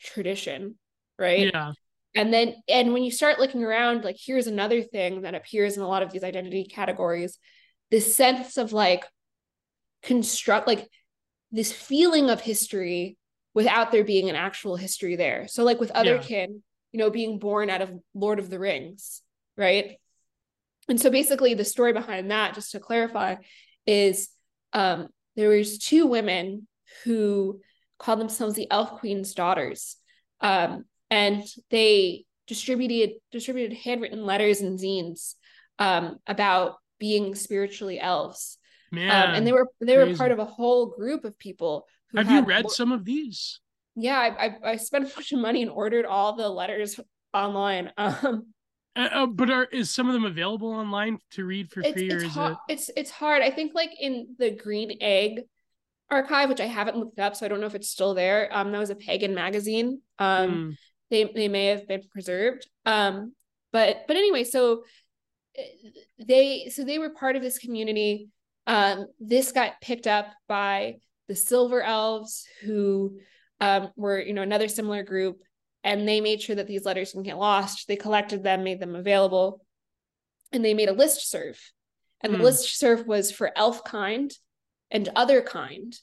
tradition, 0.00 0.76
right? 1.18 1.52
Yeah. 1.52 1.72
And 2.14 2.32
then 2.32 2.54
and 2.68 2.92
when 2.92 3.04
you 3.04 3.10
start 3.10 3.38
looking 3.38 3.62
around, 3.62 4.04
like 4.04 4.16
here's 4.18 4.46
another 4.46 4.82
thing 4.82 5.22
that 5.22 5.34
appears 5.34 5.76
in 5.76 5.82
a 5.82 5.88
lot 5.88 6.02
of 6.02 6.10
these 6.10 6.24
identity 6.24 6.64
categories, 6.64 7.38
this 7.90 8.16
sense 8.16 8.56
of 8.56 8.72
like 8.72 9.04
construct 10.02 10.66
like 10.66 10.88
this 11.52 11.72
feeling 11.72 12.30
of 12.30 12.40
history 12.40 13.16
without 13.54 13.92
there 13.92 14.04
being 14.04 14.28
an 14.28 14.36
actual 14.36 14.76
history 14.76 15.16
there. 15.16 15.46
So 15.48 15.64
like 15.64 15.80
with 15.80 15.92
otherkin, 15.92 16.30
yeah. 16.30 16.46
you 16.92 16.98
know, 16.98 17.10
being 17.10 17.38
born 17.38 17.70
out 17.70 17.82
of 17.82 17.92
Lord 18.14 18.38
of 18.38 18.50
the 18.50 18.58
Rings, 18.58 19.22
right? 19.56 19.96
And 20.88 21.00
so 21.00 21.10
basically 21.10 21.54
the 21.54 21.64
story 21.64 21.92
behind 21.92 22.30
that, 22.30 22.54
just 22.54 22.72
to 22.72 22.80
clarify, 22.80 23.36
is 23.86 24.28
um, 24.72 25.08
there 25.36 25.48
was 25.48 25.78
two 25.78 26.06
women 26.06 26.66
who 27.04 27.60
called 27.98 28.20
themselves 28.20 28.54
the 28.54 28.70
Elf 28.70 28.98
Queen's 29.00 29.34
daughters. 29.34 29.96
Um, 30.40 30.84
and 31.10 31.44
they 31.70 32.24
distributed 32.46 33.16
distributed 33.32 33.76
handwritten 33.76 34.24
letters 34.24 34.60
and 34.60 34.78
zines 34.78 35.34
um, 35.78 36.16
about 36.26 36.76
being 36.98 37.34
spiritually 37.34 38.00
elves. 38.00 38.58
Man, 38.92 39.10
um, 39.10 39.34
and 39.34 39.46
they 39.46 39.52
were 39.52 39.68
they 39.80 39.94
crazy. 39.94 40.12
were 40.12 40.16
part 40.16 40.32
of 40.32 40.38
a 40.38 40.44
whole 40.44 40.86
group 40.86 41.24
of 41.24 41.38
people. 41.38 41.86
Have 42.14 42.30
you 42.30 42.42
read 42.42 42.70
some 42.70 42.92
of 42.92 43.04
these? 43.04 43.60
Yeah, 43.94 44.18
I, 44.18 44.46
I, 44.46 44.56
I 44.72 44.76
spent 44.76 45.10
a 45.10 45.14
bunch 45.14 45.32
of 45.32 45.40
money 45.40 45.62
and 45.62 45.70
ordered 45.70 46.04
all 46.04 46.36
the 46.36 46.48
letters 46.48 46.98
online. 47.32 47.92
Um, 47.98 48.46
uh, 48.94 49.08
uh, 49.12 49.26
but 49.26 49.50
are 49.50 49.64
is 49.64 49.90
some 49.90 50.06
of 50.06 50.14
them 50.14 50.24
available 50.24 50.70
online 50.70 51.18
to 51.32 51.44
read 51.44 51.70
for 51.70 51.82
free, 51.82 52.06
it's, 52.06 52.14
or 52.14 52.24
is 52.24 52.32
ha- 52.32 52.58
it? 52.66 52.72
It's 52.72 52.90
it's 52.96 53.10
hard. 53.10 53.42
I 53.42 53.50
think 53.50 53.72
like 53.74 53.90
in 54.00 54.34
the 54.38 54.52
Green 54.52 54.96
Egg 55.02 55.42
archive, 56.10 56.48
which 56.48 56.60
I 56.60 56.66
haven't 56.66 56.96
looked 56.96 57.18
up, 57.18 57.36
so 57.36 57.44
I 57.44 57.50
don't 57.50 57.60
know 57.60 57.66
if 57.66 57.74
it's 57.74 57.90
still 57.90 58.14
there. 58.14 58.48
Um, 58.50 58.72
that 58.72 58.78
was 58.78 58.88
a 58.88 58.94
pagan 58.94 59.34
magazine. 59.34 60.00
Um, 60.18 60.50
mm. 60.50 60.76
They 61.10 61.24
they 61.24 61.48
may 61.48 61.66
have 61.66 61.86
been 61.86 62.02
preserved. 62.10 62.66
Um, 62.84 63.32
but 63.72 64.04
but 64.06 64.16
anyway, 64.16 64.44
so 64.44 64.84
eh, 65.56 65.62
they 66.18 66.70
so 66.74 66.84
they 66.84 66.98
were 66.98 67.10
part 67.10 67.36
of 67.36 67.42
this 67.42 67.58
community. 67.58 68.28
Um, 68.66 69.06
this 69.20 69.52
got 69.52 69.80
picked 69.80 70.06
up 70.06 70.26
by 70.48 70.96
the 71.28 71.36
Silver 71.36 71.82
Elves, 71.82 72.46
who 72.62 73.18
um, 73.60 73.90
were 73.96 74.20
you 74.20 74.32
know 74.32 74.42
another 74.42 74.68
similar 74.68 75.02
group 75.02 75.42
and 75.86 76.06
they 76.06 76.20
made 76.20 76.42
sure 76.42 76.56
that 76.56 76.66
these 76.66 76.84
letters 76.84 77.12
didn't 77.12 77.26
get 77.26 77.38
lost. 77.38 77.86
They 77.86 77.94
collected 77.94 78.42
them, 78.42 78.64
made 78.64 78.80
them 78.80 78.96
available, 78.96 79.64
and 80.50 80.64
they 80.64 80.74
made 80.74 80.88
a 80.88 80.92
list 80.92 81.30
serve. 81.30 81.60
And 82.20 82.30
mm. 82.30 82.34
the 82.34 82.38
hmm. 82.38 82.44
list 82.44 82.76
serve 82.76 83.06
was 83.06 83.30
for 83.30 83.56
elf 83.56 83.84
kind 83.84 84.32
and 84.90 85.08
other 85.14 85.42
kind. 85.42 85.94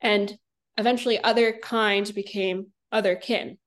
And 0.00 0.36
eventually 0.76 1.22
other 1.22 1.52
kind 1.52 2.12
became 2.12 2.72
other 2.90 3.14
kin. 3.14 3.58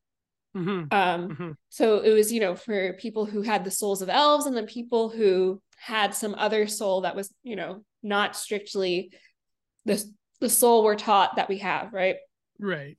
Mm-hmm. 0.55 0.85
Um, 0.91 1.29
mm-hmm. 1.29 1.51
So 1.69 1.99
it 1.99 2.11
was, 2.11 2.31
you 2.31 2.39
know, 2.39 2.55
for 2.55 2.93
people 2.93 3.25
who 3.25 3.41
had 3.41 3.63
the 3.63 3.71
souls 3.71 4.01
of 4.01 4.09
elves 4.09 4.45
and 4.45 4.55
then 4.55 4.65
people 4.65 5.09
who 5.09 5.61
had 5.77 6.15
some 6.15 6.35
other 6.37 6.67
soul 6.67 7.01
that 7.01 7.15
was, 7.15 7.33
you 7.43 7.55
know, 7.55 7.83
not 8.01 8.35
strictly 8.35 9.11
the, 9.83 10.03
the 10.39 10.49
soul 10.49 10.83
we're 10.83 10.95
taught 10.95 11.35
that 11.35 11.49
we 11.49 11.57
have, 11.59 11.93
right? 11.93 12.15
Right. 12.59 12.97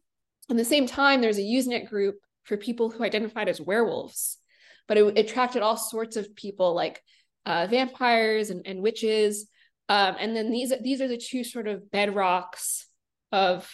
At 0.50 0.56
the 0.56 0.64
same 0.64 0.86
time, 0.86 1.20
there's 1.20 1.38
a 1.38 1.42
Usenet 1.42 1.88
group 1.88 2.16
for 2.44 2.56
people 2.56 2.90
who 2.90 3.02
identified 3.02 3.48
as 3.48 3.60
werewolves, 3.60 4.38
but 4.86 4.98
it, 4.98 5.04
it 5.16 5.18
attracted 5.18 5.62
all 5.62 5.76
sorts 5.76 6.16
of 6.16 6.36
people 6.36 6.74
like 6.74 7.02
uh, 7.46 7.66
vampires 7.68 8.50
and, 8.50 8.66
and 8.66 8.82
witches. 8.82 9.48
Um, 9.88 10.16
and 10.18 10.36
then 10.36 10.50
these 10.50 10.72
these 10.82 11.00
are 11.00 11.08
the 11.08 11.16
two 11.16 11.44
sort 11.44 11.68
of 11.68 11.84
bedrocks 11.92 12.84
of 13.32 13.68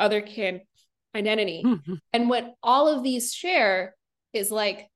otherkin 0.00 0.60
identity. 1.14 1.62
Mm-hmm. 1.64 1.94
And 2.12 2.28
what 2.28 2.54
all 2.62 2.88
of 2.88 3.02
these 3.02 3.32
share 3.32 3.94
is 4.32 4.50
like, 4.50 4.88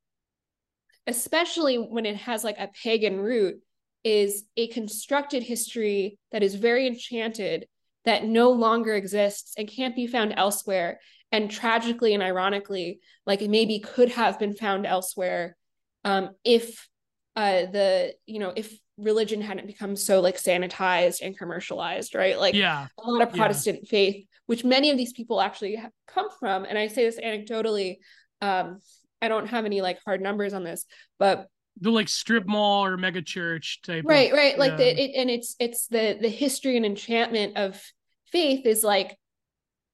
especially 1.06 1.76
when 1.76 2.06
it 2.06 2.16
has 2.16 2.44
like 2.44 2.58
a 2.58 2.70
pagan 2.82 3.18
root, 3.18 3.56
is 4.04 4.44
a 4.56 4.66
constructed 4.68 5.42
history 5.42 6.18
that 6.32 6.42
is 6.42 6.54
very 6.54 6.86
enchanted 6.86 7.66
that 8.04 8.24
no 8.24 8.50
longer 8.50 8.94
exists 8.94 9.54
and 9.56 9.68
can't 9.68 9.94
be 9.94 10.06
found 10.06 10.34
elsewhere 10.36 10.98
and 11.30 11.50
tragically 11.50 12.14
and 12.14 12.22
ironically 12.22 13.00
like 13.26 13.42
it 13.42 13.50
maybe 13.50 13.78
could 13.78 14.10
have 14.10 14.38
been 14.38 14.54
found 14.54 14.86
elsewhere 14.86 15.56
um, 16.04 16.30
if 16.44 16.88
uh, 17.36 17.66
the 17.66 18.12
you 18.26 18.38
know 18.38 18.52
if 18.54 18.76
religion 18.98 19.40
hadn't 19.40 19.66
become 19.66 19.96
so 19.96 20.20
like 20.20 20.36
sanitized 20.36 21.22
and 21.22 21.38
commercialized 21.38 22.14
right 22.14 22.38
like 22.38 22.54
yeah 22.54 22.88
a 22.98 23.10
lot 23.10 23.22
of 23.22 23.32
protestant 23.32 23.80
yeah. 23.82 23.88
faith 23.88 24.26
which 24.46 24.64
many 24.64 24.90
of 24.90 24.96
these 24.96 25.12
people 25.12 25.40
actually 25.40 25.76
have 25.76 25.92
come 26.06 26.28
from 26.38 26.64
and 26.64 26.78
i 26.78 26.86
say 26.86 27.04
this 27.04 27.18
anecdotally 27.20 27.96
um 28.40 28.78
i 29.20 29.28
don't 29.28 29.48
have 29.48 29.64
any 29.64 29.80
like 29.80 29.98
hard 30.04 30.20
numbers 30.20 30.52
on 30.52 30.64
this 30.64 30.84
but 31.18 31.46
the 31.80 31.90
like 31.90 32.08
strip 32.08 32.46
mall 32.46 32.84
or 32.84 32.96
mega 32.96 33.22
church 33.22 33.80
type 33.82 34.04
right 34.06 34.30
of, 34.30 34.36
right 34.36 34.58
like 34.58 34.76
the 34.76 35.02
it, 35.02 35.12
and 35.16 35.30
it's 35.30 35.56
it's 35.58 35.86
the 35.86 36.18
the 36.20 36.28
history 36.28 36.76
and 36.76 36.84
enchantment 36.84 37.56
of 37.56 37.82
faith 38.30 38.66
is 38.66 38.84
like 38.84 39.16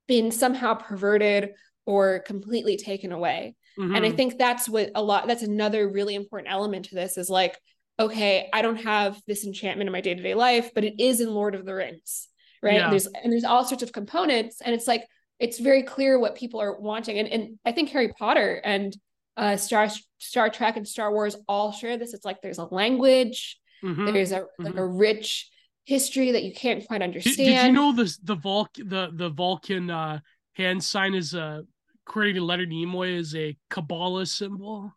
been 0.08 0.30
somehow 0.30 0.74
perverted 0.74 1.50
or 1.87 2.20
completely 2.20 2.76
taken 2.76 3.12
away. 3.12 3.54
Mm-hmm. 3.78 3.94
And 3.94 4.04
I 4.04 4.08
mm-hmm. 4.08 4.16
think 4.16 4.38
that's 4.38 4.68
what 4.68 4.90
a 4.94 5.02
lot 5.02 5.28
that's 5.28 5.42
another 5.42 5.88
really 5.88 6.14
important 6.14 6.52
element 6.52 6.87
to 6.87 6.94
this 6.94 7.16
is 7.16 7.30
like, 7.30 7.56
okay, 8.00 8.48
I 8.52 8.62
don't 8.62 8.82
have 8.82 9.20
this 9.26 9.44
enchantment 9.44 9.87
in 9.87 9.92
my 9.92 10.00
day-to-day 10.00 10.34
life, 10.34 10.70
but 10.74 10.84
it 10.84 10.94
is 10.98 11.20
in 11.20 11.32
Lord 11.32 11.54
of 11.54 11.64
the 11.64 11.74
Rings. 11.74 12.28
Right. 12.62 12.74
Yeah. 12.74 12.84
And 12.84 12.92
there's 12.92 13.06
and 13.06 13.32
there's 13.32 13.44
all 13.44 13.64
sorts 13.64 13.82
of 13.82 13.92
components. 13.92 14.60
And 14.60 14.74
it's 14.74 14.86
like 14.86 15.06
it's 15.38 15.58
very 15.58 15.82
clear 15.82 16.18
what 16.18 16.34
people 16.34 16.60
are 16.60 16.78
wanting. 16.78 17.18
And 17.18 17.28
and 17.28 17.58
I 17.64 17.72
think 17.72 17.90
Harry 17.90 18.08
Potter 18.08 18.60
and 18.64 18.96
uh 19.36 19.56
Star 19.56 19.88
Star 20.18 20.50
Trek 20.50 20.76
and 20.76 20.86
Star 20.86 21.12
Wars 21.12 21.36
all 21.48 21.72
share 21.72 21.96
this. 21.96 22.14
It's 22.14 22.24
like 22.24 22.42
there's 22.42 22.58
a 22.58 22.64
language, 22.64 23.58
mm-hmm. 23.84 24.06
there's 24.06 24.32
a 24.32 24.46
like 24.58 24.72
mm-hmm. 24.72 24.78
a 24.78 24.86
rich 24.86 25.50
history 25.84 26.32
that 26.32 26.42
you 26.42 26.52
can't 26.52 26.86
quite 26.86 27.00
understand. 27.00 27.36
Did, 27.36 27.44
did 27.44 27.66
you 27.66 27.72
know 27.72 27.92
the 27.94 28.16
the 28.22 28.36
Vulc 28.36 28.68
the 28.76 29.10
the 29.12 29.30
Vulcan 29.30 29.90
uh, 29.90 30.20
hand 30.54 30.82
sign 30.82 31.14
is 31.14 31.34
a 31.34 31.62
according 32.06 32.34
to 32.34 32.44
Leonard 32.44 32.70
Nimoy 32.70 33.16
is 33.16 33.34
a 33.34 33.56
Kabbalah 33.70 34.26
symbol? 34.26 34.92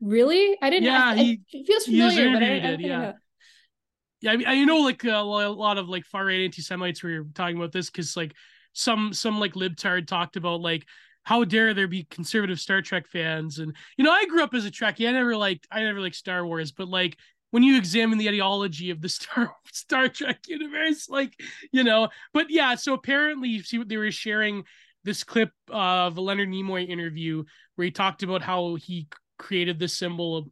Really? 0.00 0.58
I 0.60 0.70
didn't. 0.70 0.84
Yeah, 0.84 1.04
I, 1.04 1.16
he 1.16 1.40
it 1.52 1.66
feels 1.66 1.84
familiar, 1.84 2.32
but 2.32 2.42
I, 2.42 2.58
did, 2.58 2.80
I, 2.80 2.82
yeah. 2.82 3.12
Yeah, 4.22 4.32
I 4.32 4.44
I 4.46 4.64
know 4.64 4.78
like 4.78 5.04
a 5.04 5.10
lot 5.18 5.78
of 5.78 5.88
like 5.88 6.04
far 6.06 6.24
right 6.26 6.40
anti-Semites 6.40 7.02
were 7.02 7.24
talking 7.34 7.56
about 7.56 7.72
this 7.72 7.90
because 7.90 8.16
like 8.16 8.34
some 8.72 9.12
some 9.12 9.38
like 9.38 9.52
libtard 9.54 10.06
talked 10.06 10.36
about 10.36 10.60
like 10.60 10.86
how 11.24 11.44
dare 11.44 11.74
there 11.74 11.88
be 11.88 12.04
conservative 12.04 12.58
Star 12.60 12.80
Trek 12.82 13.06
fans 13.08 13.58
and 13.58 13.76
you 13.98 14.04
know 14.04 14.12
I 14.12 14.24
grew 14.26 14.42
up 14.42 14.54
as 14.54 14.64
a 14.64 14.70
Trekkie 14.70 15.08
I 15.08 15.12
never 15.12 15.36
like 15.36 15.66
I 15.70 15.82
never 15.82 16.00
like 16.00 16.14
Star 16.14 16.46
Wars 16.46 16.72
but 16.72 16.88
like 16.88 17.18
when 17.50 17.62
you 17.62 17.76
examine 17.76 18.16
the 18.18 18.28
ideology 18.28 18.90
of 18.90 19.00
the 19.02 19.08
Star 19.10 19.54
Star 19.72 20.08
Trek 20.08 20.40
universe, 20.48 21.08
like 21.08 21.38
you 21.70 21.84
know. 21.84 22.08
But 22.32 22.46
yeah, 22.50 22.74
so 22.76 22.94
apparently, 22.94 23.50
you 23.50 23.62
see 23.62 23.78
what 23.78 23.88
they 23.88 23.98
were 23.98 24.10
sharing 24.10 24.64
this 25.04 25.22
clip 25.22 25.50
of 25.70 26.16
a 26.16 26.20
Leonard 26.20 26.48
Nimoy 26.48 26.88
interview 26.88 27.44
where 27.76 27.84
he 27.84 27.90
talked 27.90 28.22
about 28.22 28.42
how 28.42 28.76
he 28.76 29.06
created 29.38 29.78
this 29.78 29.96
symbol 29.98 30.50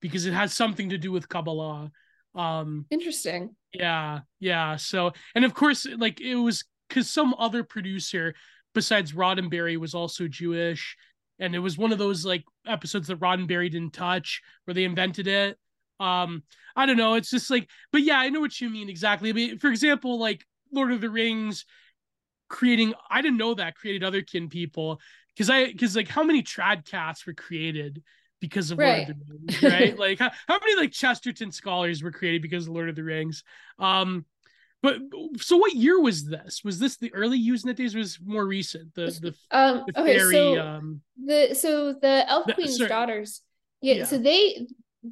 because 0.00 0.26
it 0.26 0.34
has 0.34 0.52
something 0.52 0.90
to 0.90 0.98
do 0.98 1.10
with 1.12 1.28
Kabbalah. 1.28 1.90
Um, 2.34 2.86
Interesting. 2.90 3.54
Yeah, 3.72 4.20
yeah. 4.40 4.76
So, 4.76 5.12
and 5.34 5.44
of 5.44 5.54
course, 5.54 5.86
like 5.96 6.20
it 6.20 6.36
was 6.36 6.64
because 6.88 7.08
some 7.10 7.34
other 7.38 7.64
producer 7.64 8.34
besides 8.74 9.12
Roddenberry 9.12 9.76
was 9.76 9.94
also 9.94 10.28
Jewish, 10.28 10.96
and 11.38 11.54
it 11.54 11.58
was 11.58 11.76
one 11.76 11.92
of 11.92 11.98
those 11.98 12.24
like 12.24 12.44
episodes 12.66 13.08
that 13.08 13.20
Roddenberry 13.20 13.70
didn't 13.70 13.92
touch 13.92 14.40
where 14.64 14.74
they 14.74 14.84
invented 14.84 15.26
it 15.26 15.58
um, 16.02 16.42
I 16.74 16.86
don't 16.86 16.96
know. 16.96 17.14
It's 17.14 17.30
just 17.30 17.50
like, 17.50 17.68
but 17.92 18.02
yeah, 18.02 18.18
I 18.18 18.28
know 18.28 18.40
what 18.40 18.60
you 18.60 18.68
mean 18.68 18.88
exactly. 18.88 19.30
I 19.30 19.32
mean, 19.32 19.58
for 19.58 19.68
example, 19.68 20.18
like 20.18 20.44
Lord 20.72 20.92
of 20.92 21.00
the 21.00 21.10
Rings 21.10 21.64
creating, 22.48 22.94
I 23.08 23.22
didn't 23.22 23.38
know 23.38 23.54
that 23.54 23.76
created 23.76 24.02
other 24.02 24.22
kin 24.22 24.48
people 24.48 25.00
because 25.28 25.48
I 25.48 25.66
because 25.66 25.94
like 25.94 26.08
how 26.08 26.24
many 26.24 26.42
trad 26.42 26.84
casts 26.84 27.26
were 27.26 27.34
created 27.34 28.02
because 28.42 28.72
of 28.72 28.78
right. 28.78 29.08
Lord 29.08 29.10
of 29.10 29.26
the 29.26 29.34
Rings, 29.38 29.62
right? 29.62 29.98
like 29.98 30.18
how, 30.18 30.30
how 30.48 30.58
many 30.58 30.76
like 30.76 30.90
Chesterton 30.90 31.52
scholars 31.52 32.02
were 32.02 32.10
created 32.10 32.42
because 32.42 32.66
of 32.66 32.74
Lord 32.74 32.90
of 32.90 32.96
the 32.96 33.04
Rings? 33.04 33.44
Um, 33.78 34.26
but 34.82 34.98
so 35.38 35.56
what 35.56 35.74
year 35.74 35.98
was 36.00 36.26
this? 36.26 36.62
Was 36.64 36.80
this 36.80 36.96
the 36.96 37.14
early 37.14 37.40
Usenet 37.40 37.76
days? 37.76 37.94
Was 37.94 38.18
more 38.22 38.44
recent? 38.44 38.92
The 38.94 39.06
the, 39.06 39.56
um, 39.56 39.84
the 39.86 40.00
okay, 40.00 40.18
fairy, 40.18 40.34
so 40.34 40.60
um, 40.60 41.00
the 41.24 41.54
so 41.54 41.92
the 41.92 42.28
Elf 42.28 42.52
Queen's 42.54 42.78
the, 42.78 42.88
daughters. 42.88 43.42
Yeah, 43.80 43.94
yeah, 43.94 44.04
so 44.04 44.18
they 44.18 44.66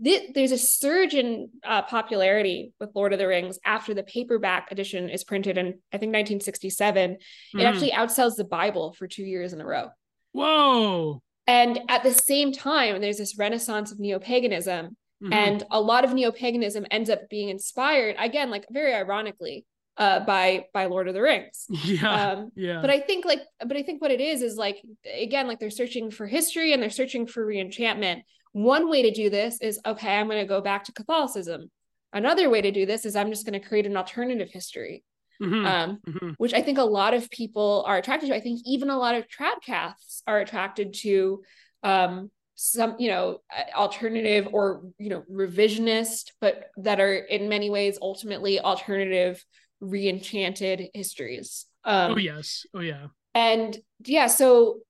th- 0.04 0.32
there's 0.34 0.50
a 0.50 0.58
surge 0.58 1.14
in 1.14 1.50
uh, 1.64 1.82
popularity 1.82 2.72
with 2.80 2.90
Lord 2.96 3.12
of 3.12 3.20
the 3.20 3.28
Rings 3.28 3.60
after 3.64 3.94
the 3.94 4.02
paperback 4.02 4.72
edition 4.72 5.08
is 5.08 5.22
printed 5.22 5.56
in 5.56 5.66
I 5.92 5.98
think 5.98 6.12
1967. 6.12 7.18
Mm. 7.54 7.60
It 7.60 7.64
actually 7.64 7.92
outsells 7.92 8.34
the 8.34 8.44
Bible 8.44 8.92
for 8.94 9.06
two 9.06 9.24
years 9.24 9.52
in 9.52 9.60
a 9.60 9.66
row. 9.66 9.90
Whoa! 10.32 11.22
And 11.50 11.80
at 11.88 12.02
the 12.02 12.14
same 12.14 12.52
time, 12.52 13.00
there's 13.00 13.18
this 13.18 13.36
renaissance 13.38 13.92
of 13.92 13.98
neo 13.98 14.18
paganism, 14.18 14.96
Mm-hmm. 15.22 15.32
And 15.32 15.64
a 15.70 15.80
lot 15.80 16.04
of 16.04 16.14
neo-paganism 16.14 16.86
ends 16.90 17.10
up 17.10 17.28
being 17.28 17.50
inspired, 17.50 18.16
again, 18.18 18.50
like 18.50 18.66
very 18.70 18.94
ironically, 18.94 19.66
uh, 19.98 20.20
by 20.20 20.66
by 20.72 20.86
Lord 20.86 21.08
of 21.08 21.14
the 21.14 21.20
Rings. 21.20 21.66
Yeah. 21.84 22.10
Um, 22.10 22.50
yeah. 22.56 22.80
But 22.80 22.90
I 22.90 23.00
think 23.00 23.26
like, 23.26 23.42
but 23.66 23.76
I 23.76 23.82
think 23.82 24.00
what 24.00 24.10
it 24.10 24.20
is 24.20 24.40
is 24.40 24.56
like 24.56 24.82
again, 25.04 25.46
like 25.46 25.58
they're 25.58 25.70
searching 25.70 26.10
for 26.10 26.26
history 26.26 26.72
and 26.72 26.82
they're 26.82 26.90
searching 26.90 27.26
for 27.26 27.44
reenchantment. 27.44 28.22
One 28.52 28.88
way 28.88 29.02
to 29.02 29.10
do 29.10 29.28
this 29.28 29.60
is 29.60 29.78
okay, 29.84 30.16
I'm 30.16 30.26
going 30.26 30.40
to 30.40 30.48
go 30.48 30.62
back 30.62 30.84
to 30.84 30.92
Catholicism. 30.92 31.70
Another 32.12 32.48
way 32.48 32.62
to 32.62 32.72
do 32.72 32.86
this 32.86 33.04
is 33.04 33.14
I'm 33.14 33.30
just 33.30 33.46
going 33.46 33.60
to 33.60 33.68
create 33.68 33.86
an 33.86 33.96
alternative 33.96 34.48
history. 34.50 35.04
Mm-hmm. 35.40 35.66
Um, 35.66 35.98
mm-hmm. 36.06 36.30
which 36.36 36.52
I 36.52 36.60
think 36.60 36.76
a 36.76 36.82
lot 36.82 37.14
of 37.14 37.30
people 37.30 37.82
are 37.86 37.96
attracted 37.96 38.28
to. 38.28 38.36
I 38.36 38.40
think 38.40 38.60
even 38.66 38.90
a 38.90 38.98
lot 38.98 39.14
of 39.14 39.24
tradcaths 39.26 40.22
are 40.26 40.38
attracted 40.38 40.92
to 41.00 41.42
um, 41.82 42.30
some, 42.56 42.96
you 42.98 43.08
know, 43.08 43.38
alternative 43.74 44.48
or 44.52 44.82
you 44.98 45.08
know 45.08 45.24
revisionist, 45.32 46.32
but 46.42 46.64
that 46.76 47.00
are 47.00 47.14
in 47.14 47.48
many 47.48 47.70
ways 47.70 47.98
ultimately 48.02 48.60
alternative, 48.60 49.42
reenchanted 49.82 50.90
histories. 50.92 51.64
Um, 51.84 52.12
oh 52.12 52.18
yes, 52.18 52.66
oh 52.74 52.80
yeah, 52.80 53.06
and 53.34 53.78
yeah. 54.04 54.26
So, 54.26 54.80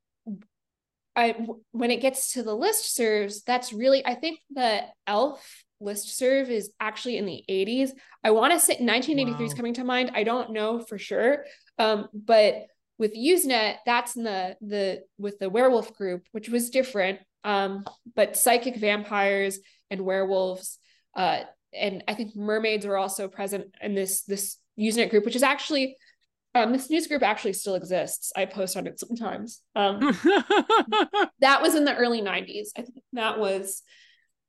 I 1.15 1.47
when 1.71 1.93
it 1.93 2.01
gets 2.01 2.33
to 2.33 2.43
the 2.43 2.57
list 2.57 2.97
serves, 2.97 3.45
that's 3.45 3.73
really 3.73 4.05
I 4.05 4.17
think 4.17 4.41
the 4.51 4.83
elf 5.07 5.65
list 5.81 6.17
serve 6.17 6.51
is 6.51 6.71
actually 6.81 7.17
in 7.17 7.27
the 7.27 7.43
80s. 7.49 7.91
I 8.23 8.31
want 8.31 8.53
to 8.53 8.61
say 8.61 8.75
1983 8.75 9.33
wow. 9.33 9.47
is 9.47 9.55
coming 9.55 9.75
to 9.75 9.85
mind. 9.85 10.13
I 10.15 10.25
don't 10.25 10.53
know 10.53 10.81
for 10.81 10.99
sure. 10.99 11.45
Um, 11.79 12.09
but 12.13 12.67
with 12.99 13.17
Usenet, 13.17 13.77
that's 13.87 14.17
in 14.17 14.25
the 14.25 14.57
the 14.61 15.03
with 15.19 15.39
the 15.39 15.49
werewolf 15.49 15.95
group, 15.95 16.27
which 16.33 16.49
was 16.49 16.71
different. 16.71 17.21
Um, 17.45 17.85
but 18.15 18.37
psychic 18.37 18.77
vampires 18.77 19.59
and 19.91 20.03
werewolves, 20.03 20.79
uh, 21.17 21.41
and 21.73 22.05
I 22.07 22.15
think 22.15 22.37
mermaids 22.37 22.85
were 22.87 22.99
also 22.99 23.27
present 23.27 23.75
in 23.81 23.95
this 23.95 24.23
this 24.25 24.59
Usenet 24.79 25.11
group, 25.11 25.25
which 25.25 25.37
is 25.37 25.43
actually 25.43 25.97
um, 26.55 26.73
this 26.73 26.91
news 26.91 27.07
group 27.07 27.23
actually 27.23 27.53
still 27.53 27.75
exists. 27.75 28.33
I 28.37 28.45
post 28.45 28.77
on 28.77 28.87
it 28.87 28.99
sometimes. 28.99 29.63
Um, 29.77 30.01
that 31.41 31.63
was 31.63 31.75
in 31.75 31.85
the 31.85 31.97
early 31.97 32.23
90s. 32.23 32.69
I 32.77 32.83
think 32.83 33.03
that 33.13 33.39
was 33.39 33.83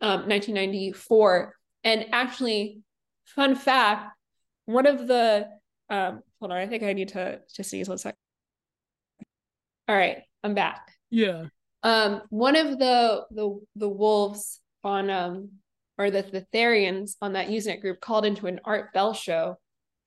um, 0.01 0.27
1994. 0.27 1.55
And 1.83 2.05
actually, 2.11 2.81
fun 3.25 3.55
fact, 3.55 4.15
one 4.65 4.85
of 4.85 5.07
the 5.07 5.47
um, 5.89 6.21
hold 6.39 6.51
on, 6.51 6.57
I 6.57 6.67
think 6.67 6.83
I 6.83 6.93
need 6.93 7.09
to 7.09 7.39
to 7.55 7.63
sneeze 7.63 7.89
one 7.89 7.97
sec. 7.97 8.15
All 9.87 9.95
right, 9.95 10.19
I'm 10.43 10.53
back. 10.53 10.91
Yeah. 11.09 11.45
Um, 11.83 12.21
one 12.29 12.55
of 12.55 12.79
the 12.79 13.25
the 13.31 13.59
the 13.75 13.89
wolves 13.89 14.59
on 14.83 15.09
um 15.09 15.49
or 15.97 16.09
the 16.09 16.21
the 16.21 16.45
Therians 16.53 17.15
on 17.21 17.33
that 17.33 17.49
Usenet 17.49 17.81
group 17.81 17.99
called 17.99 18.25
into 18.25 18.47
an 18.47 18.59
Art 18.63 18.93
Bell 18.93 19.13
show. 19.13 19.57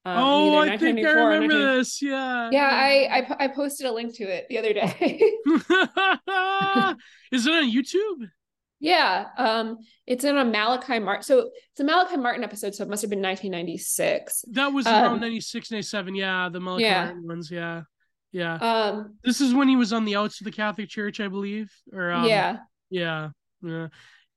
Um, 0.07 0.19
oh, 0.19 0.59
I 0.59 0.77
think 0.77 0.99
I 0.99 1.11
remember 1.11 1.55
19... 1.55 1.77
this. 1.79 2.03
Yeah. 2.03 2.51
Yeah, 2.53 2.69
I, 2.71 3.27
I 3.41 3.45
I 3.45 3.49
posted 3.49 3.87
a 3.87 3.93
link 3.93 4.15
to 4.17 4.25
it 4.25 4.47
the 4.49 4.59
other 4.59 4.73
day. 4.73 4.83
Is 7.33 7.47
it 7.47 7.53
on 7.53 7.71
YouTube? 7.71 8.29
Yeah, 8.81 9.27
um, 9.39 9.79
it's 10.07 10.25
in 10.25 10.37
a 10.37 10.45
Malachi 10.45 10.99
Martin. 10.99 11.23
So 11.23 11.51
it's 11.71 11.81
a 11.81 11.85
Malachi 11.85 12.17
Martin 12.17 12.45
episode, 12.45 12.75
so 12.75 12.85
it 12.85 12.91
must 12.91 13.03
have 13.03 13.11
been 13.11 13.23
1996. 13.23 14.45
That 14.53 14.73
was 14.73 14.87
around 14.87 15.15
um, 15.15 15.21
96, 15.21 15.71
97. 15.71 16.15
Yeah, 16.15 16.49
the 16.53 16.61
Malachi 16.61 16.85
yeah. 16.85 17.05
Martin 17.05 17.27
ones. 17.27 17.51
Yeah, 17.51 17.83
yeah. 18.33 18.55
Um, 18.57 19.17
this 19.25 19.41
is 19.41 19.55
when 19.55 19.69
he 19.69 19.77
was 19.77 19.93
on 19.93 20.05
the 20.05 20.17
outs 20.17 20.41
of 20.41 20.45
the 20.45 20.53
Catholic 20.53 20.89
Church, 20.89 21.21
I 21.21 21.29
believe. 21.29 21.71
Or 21.93 22.11
um, 22.11 22.27
yeah, 22.27 22.59
yeah, 22.91 23.31
yeah. 23.63 23.89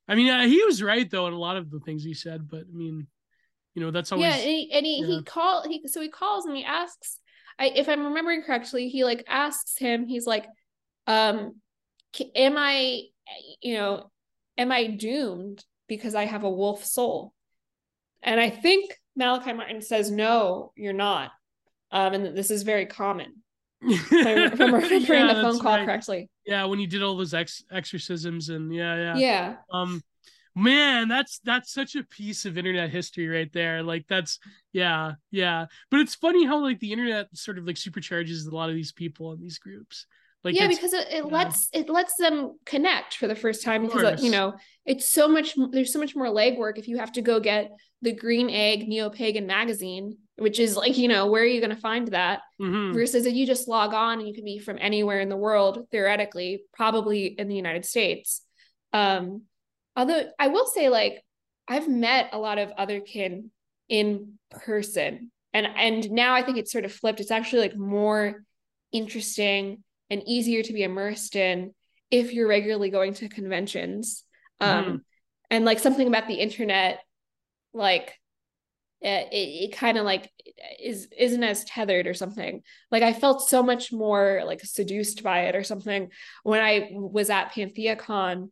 I 0.08 0.15
mean, 0.15 0.30
uh, 0.30 0.45
he 0.45 0.63
was 0.63 0.82
right 0.82 1.10
though 1.10 1.28
in 1.28 1.34
a 1.34 1.39
lot 1.39 1.58
of 1.58 1.69
the 1.69 1.80
things 1.80 2.04
he 2.04 2.13
said, 2.13 2.47
but 2.50 2.62
I 2.62 2.73
mean, 2.73 3.08
you 3.73 3.82
know, 3.82 3.91
that's 3.91 4.12
always 4.12 4.28
yeah. 4.28 4.36
And 4.36 4.43
he, 4.43 4.71
and 4.71 4.86
he, 4.86 5.02
yeah. 5.02 5.08
he 5.08 5.23
call 5.23 5.67
he 5.67 5.82
so 5.88 6.00
he 6.00 6.10
calls 6.10 6.45
and 6.45 6.56
he 6.56 6.63
asks. 6.63 7.19
I 7.60 7.71
if 7.76 7.89
I'm 7.89 8.06
remembering 8.06 8.43
correctly, 8.43 8.88
he 8.88 9.04
like 9.04 9.26
asks 9.28 9.78
him. 9.78 10.08
He's 10.08 10.28
like, 10.28 10.45
um, 11.08 11.56
am 12.36 12.56
I, 12.56 13.02
you 13.62 13.73
know 13.73 14.12
am 14.58 14.72
I 14.72 14.88
doomed 14.88 15.63
because 15.88 16.15
I 16.15 16.26
have 16.26 16.43
a 16.43 16.50
wolf 16.50 16.84
soul? 16.84 17.34
And 18.22 18.39
I 18.39 18.50
think 18.50 18.93
Malachi 19.15 19.54
Martin 19.54 19.82
says, 19.82 20.12
no, 20.12 20.72
you're 20.76 20.93
not. 20.93 21.32
Um, 21.91 22.13
and 22.13 22.38
this 22.38 22.52
is 22.52 22.63
very 22.63 22.86
common. 22.86 23.43
if 23.82 24.12
I'm 24.62 24.74
remembering 24.74 25.28
yeah, 25.28 25.34
the 25.34 25.41
phone 25.41 25.60
call 25.60 25.78
right. 25.78 25.86
correctly. 25.86 26.30
Yeah, 26.46 26.65
when 26.65 26.80
you 26.80 26.88
did 26.88 27.04
all 27.04 27.15
those 27.15 27.34
ex- 27.34 27.63
exorcisms 27.72 28.50
and 28.50 28.74
yeah, 28.74 28.96
yeah. 28.96 29.15
Yeah. 29.17 29.56
Um 29.72 30.02
man, 30.56 31.08
that's 31.08 31.39
that's 31.43 31.72
such 31.72 31.96
a 31.96 32.04
piece 32.04 32.46
of 32.46 32.58
internet 32.58 32.89
history 32.89 33.28
right 33.28 33.52
there. 33.54 33.84
Like 33.84 34.06
that's 34.08 34.39
yeah, 34.74 35.13
yeah. 35.30 35.67
But 35.91 36.00
it's 36.00 36.15
funny 36.15 36.46
how 36.46 36.60
like 36.60 36.80
the 36.80 36.91
internet 36.91 37.28
sort 37.38 37.60
of 37.60 37.67
like 37.67 37.76
supercharges 37.76 38.48
a 38.48 38.56
lot 38.56 38.70
of 38.70 38.76
these 38.76 38.91
people 38.91 39.32
in 39.34 39.39
these 39.39 39.60
groups. 39.60 40.08
Like 40.43 40.56
yeah, 40.56 40.67
because 40.67 40.93
it, 40.93 41.08
it 41.12 41.26
lets 41.26 41.69
it 41.73 41.89
lets 41.89 42.15
them 42.15 42.58
connect 42.65 43.17
for 43.17 43.28
the 43.28 43.36
first 43.36 43.63
time 43.63 43.84
because 43.84 44.04
uh, 44.04 44.17
you 44.19 44.32
know 44.32 44.54
it's 44.86 45.12
so 45.12 45.28
much 45.28 45.56
there's 45.71 45.91
so 45.91 46.00
much 46.00 46.15
more 46.15 46.28
legwork 46.28 46.78
if 46.78 46.88
you 46.88 46.97
have 46.97 47.12
to 47.13 47.21
go 47.21 47.39
get 47.39 47.71
the 48.02 48.13
Green 48.13 48.50
Egg 48.50 48.88
Neo 48.88 49.10
Pagan 49.10 49.47
magazine, 49.47 50.17
which 50.36 50.60
is 50.60 50.78
like 50.78 50.97
you 50.97 51.08
know 51.08 51.28
where 51.28 51.43
are 51.43 51.47
you 51.47 51.60
going 51.60 51.76
to 51.76 51.82
find 51.82 52.08
that 52.10 52.41
mm-hmm. 52.62 52.93
versus 52.93 53.26
if 53.26 53.34
you 53.34 53.45
just 53.45 53.67
log 53.67 53.93
on 53.93 54.19
and 54.19 54.28
you 54.28 54.34
can 54.34 54.45
be 54.45 54.60
from 54.60 54.78
anywhere 54.80 55.19
in 55.19 55.30
the 55.30 55.36
world 55.36 55.88
theoretically, 55.91 56.63
probably 56.73 57.26
in 57.26 57.47
the 57.47 57.56
United 57.56 57.86
States. 57.86 58.41
Um, 58.93 59.43
although 59.95 60.30
I 60.39 60.47
will 60.47 60.67
say 60.67 60.89
like 60.89 61.23
I've 61.67 61.89
met 61.89 62.30
a 62.32 62.38
lot 62.38 62.58
of 62.58 62.71
other 62.78 63.02
kin 63.02 63.52
in 63.89 64.34
person 64.52 65.32
and 65.54 65.67
and 65.76 66.12
now 66.12 66.36
I 66.36 66.43
think 66.43 66.58
it's 66.58 66.71
sort 66.71 66.86
of 66.86 66.93
flipped. 66.93 67.19
It's 67.19 67.32
actually 67.32 67.62
like 67.62 67.76
more 67.76 68.43
interesting 68.91 69.84
and 70.10 70.24
easier 70.26 70.63
to 70.63 70.74
be 70.74 70.84
immersed 70.84 71.36
in 71.36 71.74
if 72.12 72.34
you're 72.34 72.48
regularly 72.48 72.89
going 72.89 73.13
to 73.15 73.30
conventions. 73.30 74.24
Um, 74.60 74.86
mm-hmm. 74.86 74.96
And 75.50 75.65
like 75.65 75.80
something 75.80 76.08
about 76.08 76.28
the 76.28 76.36
internet, 76.36 77.00
like 77.74 78.13
it, 79.02 79.30
it, 79.32 79.72
kind 79.74 79.98
of 79.98 80.06
like 80.06 80.32
is 80.82 81.08
isn't 81.17 81.43
as 81.43 81.63
tethered 81.65 82.08
or 82.08 82.13
something. 82.13 82.62
Like 82.91 83.04
I 83.04 83.13
felt 83.13 83.48
so 83.48 83.62
much 83.62 83.91
more 83.91 84.41
like 84.46 84.62
seduced 84.63 85.24
by 85.24 85.41
it 85.41 85.56
or 85.56 85.63
something 85.63 86.10
when 86.43 86.62
I 86.62 86.89
was 86.93 87.30
at 87.30 87.52
PantheaCon. 87.52 88.50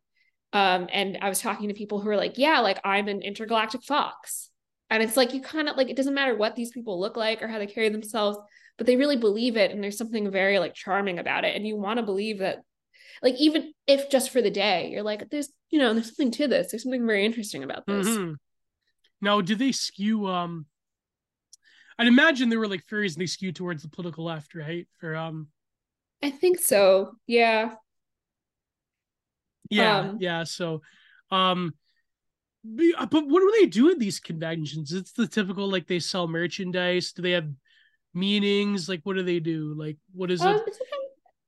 Um, 0.52 0.88
and 0.92 1.18
I 1.20 1.28
was 1.28 1.40
talking 1.40 1.68
to 1.68 1.74
people 1.74 2.00
who 2.00 2.08
were 2.08 2.16
like, 2.16 2.38
yeah, 2.38 2.60
like 2.60 2.80
I'm 2.84 3.08
an 3.08 3.22
intergalactic 3.22 3.82
fox. 3.82 4.50
And 4.88 5.02
it's 5.02 5.16
like 5.16 5.34
you 5.34 5.42
kind 5.42 5.68
of 5.68 5.76
like 5.76 5.90
it 5.90 5.96
doesn't 5.96 6.14
matter 6.14 6.36
what 6.36 6.54
these 6.54 6.70
people 6.70 7.00
look 7.00 7.16
like 7.16 7.42
or 7.42 7.48
how 7.48 7.58
they 7.58 7.66
carry 7.66 7.88
themselves 7.88 8.38
but 8.78 8.86
they 8.86 8.96
really 8.96 9.16
believe 9.16 9.56
it 9.56 9.70
and 9.70 9.82
there's 9.82 9.98
something 9.98 10.30
very 10.30 10.58
like 10.58 10.74
charming 10.74 11.18
about 11.18 11.44
it 11.44 11.56
and 11.56 11.66
you 11.66 11.76
want 11.76 11.98
to 11.98 12.02
believe 12.04 12.38
that 12.38 12.58
like 13.22 13.34
even 13.38 13.72
if 13.86 14.10
just 14.10 14.30
for 14.30 14.42
the 14.42 14.50
day 14.50 14.90
you're 14.90 15.02
like 15.02 15.28
there's 15.30 15.48
you 15.70 15.78
know 15.78 15.94
there's 15.94 16.08
something 16.08 16.30
to 16.30 16.46
this 16.46 16.70
there's 16.70 16.82
something 16.82 17.06
very 17.06 17.24
interesting 17.24 17.64
about 17.64 17.86
this. 17.86 18.06
Mm-hmm. 18.06 18.32
now 19.20 19.40
do 19.40 19.54
they 19.54 19.72
skew 19.72 20.26
um 20.26 20.66
i'd 21.98 22.06
imagine 22.06 22.48
they 22.48 22.56
were 22.56 22.68
like 22.68 22.84
fairies 22.86 23.14
and 23.14 23.22
they 23.22 23.26
skew 23.26 23.52
towards 23.52 23.82
the 23.82 23.88
political 23.88 24.24
left 24.24 24.54
right? 24.54 24.86
For 25.00 25.16
um 25.16 25.48
i 26.22 26.30
think 26.30 26.58
so 26.58 27.12
yeah. 27.26 27.74
Yeah 29.70 29.98
um, 29.98 30.18
yeah 30.20 30.44
so 30.44 30.82
um 31.30 31.74
but 32.68 33.26
what 33.28 33.40
do 33.40 33.52
they 33.60 33.66
do 33.66 33.90
at 33.90 33.98
these 33.98 34.18
conventions? 34.18 34.92
It's 34.92 35.12
the 35.12 35.26
typical 35.26 35.70
like 35.70 35.86
they 35.86 36.00
sell 36.00 36.26
merchandise 36.26 37.12
do 37.12 37.22
they 37.22 37.32
have 37.32 37.48
meanings? 38.16 38.88
Like, 38.88 39.00
what 39.04 39.16
do 39.16 39.22
they 39.22 39.40
do? 39.40 39.74
Like, 39.76 39.98
what 40.12 40.30
is 40.30 40.40
um, 40.40 40.56
it? 40.56 40.76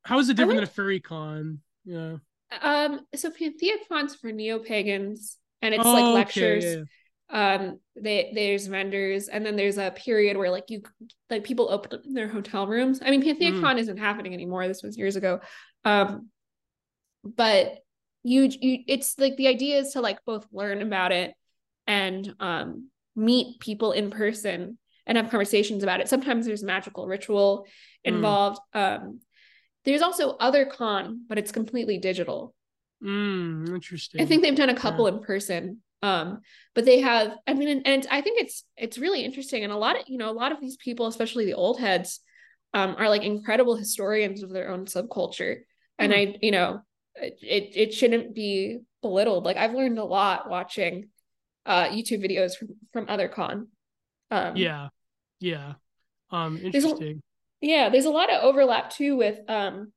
How 0.03 0.19
is 0.19 0.29
it 0.29 0.35
different 0.35 0.59
went, 0.59 0.67
than 0.67 0.71
a 0.71 0.73
furry 0.73 1.01
con? 1.01 1.61
Yeah. 1.85 2.17
Um. 2.63 3.01
So 3.15 3.31
PantheaCon's 3.31 4.15
for 4.15 4.31
neo 4.31 4.59
pagans, 4.59 5.39
and 5.63 5.75
it's 5.75 5.85
oh, 5.85 5.93
like 5.93 6.15
lectures. 6.15 6.65
Okay, 6.65 6.85
yeah. 7.33 7.55
Um. 7.55 7.81
They 7.97 8.31
there's 8.35 8.67
vendors, 8.67 9.29
and 9.29 9.45
then 9.45 9.57
there's 9.57 9.79
a 9.79 9.91
period 9.91 10.37
where 10.37 10.51
like 10.51 10.71
you 10.71 10.83
like 11.31 11.45
people 11.45 11.71
open 11.71 11.95
up 11.95 12.05
their 12.05 12.29
hotel 12.29 12.67
rooms. 12.67 13.01
I 13.05 13.11
mean, 13.11 13.23
PantheaCon 13.23 13.63
mm. 13.63 13.79
isn't 13.79 13.99
happening 13.99 14.35
anymore. 14.35 14.69
This 14.69 14.83
was 14.83 14.97
years 14.97 15.17
ago. 15.17 15.41
Um. 15.85 16.29
But 17.25 17.79
you 18.23 18.43
you 18.61 18.85
it's 18.87 19.19
like 19.19 19.37
the 19.37 19.49
idea 19.49 19.79
is 19.79 19.93
to 19.93 20.01
like 20.01 20.25
both 20.25 20.47
learn 20.53 20.83
about 20.83 21.13
it 21.13 21.35
and 21.87 22.35
um 22.41 22.89
meet 23.17 23.59
people 23.59 23.93
in 23.93 24.11
person 24.11 24.79
and 25.09 25.17
have 25.17 25.31
conversations 25.31 25.83
about 25.83 26.01
it. 26.01 26.09
Sometimes 26.09 26.47
there's 26.47 26.63
magical 26.63 27.09
ritual 27.09 27.67
hmm. 28.05 28.15
involved. 28.15 28.61
Mm. 28.75 28.97
Um, 28.97 29.21
there's 29.85 30.03
also 30.03 30.37
other 30.37 30.67
con, 30.67 31.25
but 31.29 31.39
it's 31.39 31.51
completely 31.51 31.99
digital. 31.99 32.55
Mm, 33.03 33.71
interesting. 33.71 34.21
I 34.21 34.27
think 34.27 34.43
they've 34.43 34.55
done 34.55 34.69
a 34.69 34.75
couple 34.75 35.09
yeah. 35.09 35.17
in 35.17 35.23
person. 35.23 35.79
Um, 36.03 36.43
but 36.75 36.85
they 36.85 37.01
have, 37.01 37.33
I 37.47 37.55
mean, 37.55 37.69
and, 37.69 37.87
and, 37.87 38.07
I 38.09 38.21
think 38.21 38.41
it's 38.41 38.65
it's 38.77 38.99
really 38.99 39.25
interesting. 39.25 39.65
And 39.65 39.73
a 39.73 39.77
lot 39.77 39.99
of, 39.99 40.05
you 40.07 40.19
know, 40.19 40.31
a 40.31 40.33
lot 40.33 40.53
of 40.53 40.61
these 40.61 40.77
people, 40.77 41.07
especially 41.07 41.45
the 41.45 41.55
old 41.55 41.81
heads, 41.81 42.21
um, 42.73 42.95
are 42.99 43.09
like 43.09 43.25
incredible 43.25 43.75
historians 43.75 44.45
of 44.45 44.51
their 44.51 44.71
own 44.71 44.87
subculture. 44.87 45.61
And 45.99 46.13
hmm. 46.13 46.19
I, 46.19 46.37
you 46.41 46.53
know, 46.53 46.83
it 47.17 47.73
it 47.75 47.95
shouldn't 47.95 48.35
be 48.35 48.79
belittled. 49.03 49.45
Like 49.45 49.57
I've 49.57 49.75
learned 49.75 49.99
a 49.99 50.05
lot 50.05 50.49
watching 50.49 51.09
uh 51.69 51.89
youtube 51.89 52.25
videos 52.25 52.57
from 52.57 52.69
from 52.93 53.07
othercon 53.07 53.67
um 54.31 54.57
yeah 54.57 54.89
yeah 55.41 55.75
um 56.31 56.59
interesting 56.59 57.23
a, 57.63 57.67
yeah 57.67 57.89
there's 57.89 58.05
a 58.05 58.11
lot 58.11 58.33
of 58.33 58.43
overlap 58.43 58.91
too 58.91 59.17
with 59.17 59.39
um 59.49 59.93